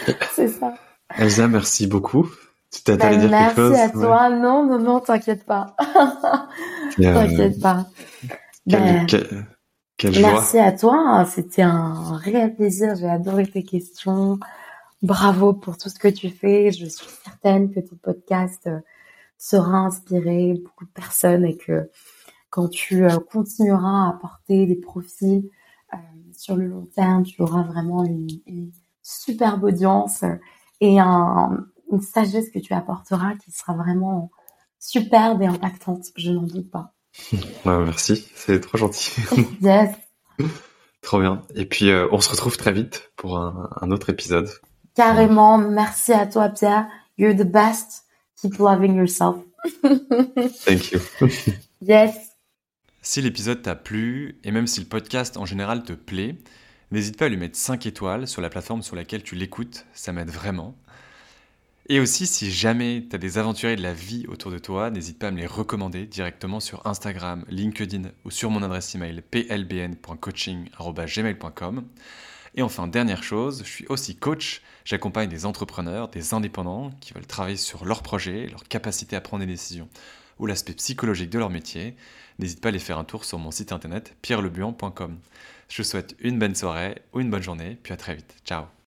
C'est 0.35 0.47
ça. 0.47 0.73
Elsa, 1.17 1.47
merci 1.47 1.87
beaucoup. 1.87 2.29
Tu 2.71 2.81
t'es 2.83 2.97
ben, 2.97 3.17
dire 3.17 3.29
quelque 3.29 3.55
chose? 3.55 3.71
Merci 3.71 3.83
à 3.83 3.89
toi. 3.89 4.29
Non, 4.29 4.65
non, 4.65 4.79
non, 4.79 4.99
t'inquiète 4.99 5.45
pas. 5.45 5.75
t'inquiète 6.97 7.61
pas. 7.61 7.85
Ben, 8.65 9.07
merci 10.03 10.59
à 10.59 10.71
toi. 10.71 11.25
C'était 11.25 11.63
un 11.63 12.17
réel 12.17 12.55
plaisir. 12.55 12.95
J'ai 12.95 13.09
adoré 13.09 13.47
tes 13.47 13.63
questions. 13.63 14.39
Bravo 15.01 15.53
pour 15.53 15.77
tout 15.77 15.89
ce 15.89 15.99
que 15.99 16.07
tu 16.07 16.29
fais. 16.29 16.71
Je 16.71 16.85
suis 16.85 17.07
certaine 17.23 17.71
que 17.71 17.79
ton 17.79 17.95
podcast 17.95 18.67
euh, 18.67 18.79
sera 19.37 19.77
inspiré 19.77 20.53
beaucoup 20.63 20.85
de 20.85 20.91
personnes 20.91 21.45
et 21.45 21.57
que 21.57 21.89
quand 22.49 22.69
tu 22.69 23.05
euh, 23.05 23.17
continueras 23.31 24.05
à 24.05 24.09
apporter 24.09 24.65
des 24.65 24.75
profils 24.75 25.49
euh, 25.93 25.97
sur 26.35 26.55
le 26.55 26.67
long 26.67 26.87
terme, 26.95 27.23
tu 27.23 27.41
auras 27.41 27.63
vraiment 27.63 28.03
une, 28.05 28.71
superbe 29.03 29.63
audience 29.63 30.25
et 30.81 30.99
un, 30.99 31.65
une 31.91 32.01
sagesse 32.01 32.49
que 32.49 32.59
tu 32.59 32.73
apporteras 32.73 33.35
qui 33.35 33.51
sera 33.51 33.73
vraiment 33.73 34.31
superbe 34.79 35.41
et 35.41 35.47
impactante, 35.47 36.07
je 36.17 36.31
n'en 36.31 36.43
doute 36.43 36.69
pas. 36.69 36.96
merci, 37.65 38.27
c'est 38.35 38.59
trop 38.59 38.77
gentil. 38.77 39.21
yes. 39.61 39.95
trop 41.01 41.19
bien. 41.19 41.43
Et 41.55 41.65
puis, 41.65 41.89
euh, 41.89 42.07
on 42.11 42.19
se 42.19 42.29
retrouve 42.29 42.57
très 42.57 42.71
vite 42.71 43.11
pour 43.15 43.37
un, 43.37 43.69
un 43.81 43.91
autre 43.91 44.09
épisode. 44.09 44.49
Carrément. 44.95 45.57
Merci 45.57 46.13
à 46.13 46.25
toi, 46.25 46.49
Pierre. 46.49 46.87
You're 47.17 47.35
the 47.35 47.43
best. 47.49 48.03
Keep 48.41 48.57
loving 48.59 48.95
yourself. 48.95 49.37
Thank 50.65 50.91
you. 50.91 50.99
yes. 51.81 52.15
Si 53.01 53.21
l'épisode 53.21 53.61
t'a 53.61 53.75
plu, 53.75 54.39
et 54.43 54.51
même 54.51 54.67
si 54.67 54.79
le 54.79 54.85
podcast 54.85 55.37
en 55.37 55.45
général 55.45 55.83
te 55.83 55.93
plaît, 55.93 56.35
n'hésite 56.91 57.17
pas 57.17 57.25
à 57.25 57.29
lui 57.29 57.37
mettre 57.37 57.57
5 57.57 57.85
étoiles 57.85 58.27
sur 58.27 58.41
la 58.41 58.49
plateforme 58.49 58.81
sur 58.81 58.95
laquelle 58.95 59.23
tu 59.23 59.35
l'écoutes, 59.35 59.85
ça 59.93 60.11
m'aide 60.11 60.29
vraiment. 60.29 60.75
Et 61.89 62.01
aussi, 62.01 62.27
si 62.27 62.51
jamais 62.51 63.05
tu 63.09 63.15
as 63.15 63.19
des 63.19 63.37
aventuriers 63.37 63.77
de 63.77 63.81
la 63.81 63.93
vie 63.93 64.25
autour 64.27 64.51
de 64.51 64.59
toi, 64.59 64.91
n'hésite 64.91 65.19
pas 65.19 65.29
à 65.29 65.31
me 65.31 65.37
les 65.37 65.45
recommander 65.45 66.05
directement 66.05 66.59
sur 66.59 66.85
Instagram, 66.85 67.45
LinkedIn 67.47 68.11
ou 68.25 68.31
sur 68.31 68.49
mon 68.49 68.61
adresse 68.61 68.93
email 68.93 69.21
plbn.coaching.gmail.com. 69.21 71.85
Et 72.55 72.61
enfin, 72.61 72.87
dernière 72.87 73.23
chose, 73.23 73.61
je 73.63 73.69
suis 73.69 73.85
aussi 73.87 74.17
coach. 74.17 74.61
J'accompagne 74.83 75.29
des 75.29 75.45
entrepreneurs, 75.45 76.09
des 76.09 76.33
indépendants 76.33 76.91
qui 76.99 77.13
veulent 77.13 77.25
travailler 77.25 77.55
sur 77.55 77.85
leurs 77.85 78.03
projets, 78.03 78.47
leur 78.47 78.65
capacité 78.65 79.15
à 79.15 79.21
prendre 79.21 79.45
des 79.45 79.51
décisions 79.51 79.87
ou 80.39 80.45
l'aspect 80.45 80.73
psychologique 80.73 81.29
de 81.29 81.39
leur 81.39 81.49
métier. 81.49 81.95
N'hésite 82.37 82.59
pas 82.59 82.67
à 82.67 82.69
aller 82.69 82.79
faire 82.79 82.97
un 82.97 83.05
tour 83.05 83.23
sur 83.23 83.39
mon 83.39 83.51
site 83.51 83.71
internet 83.71 84.13
pierrelebuan.com. 84.21 85.17
Je 85.69 85.81
vous 85.81 85.87
souhaite 85.87 86.17
une 86.19 86.37
bonne 86.37 86.55
soirée 86.55 87.01
ou 87.13 87.21
une 87.21 87.29
bonne 87.29 87.43
journée, 87.43 87.77
puis 87.81 87.93
à 87.93 87.97
très 87.97 88.15
vite. 88.15 88.35
Ciao 88.45 88.67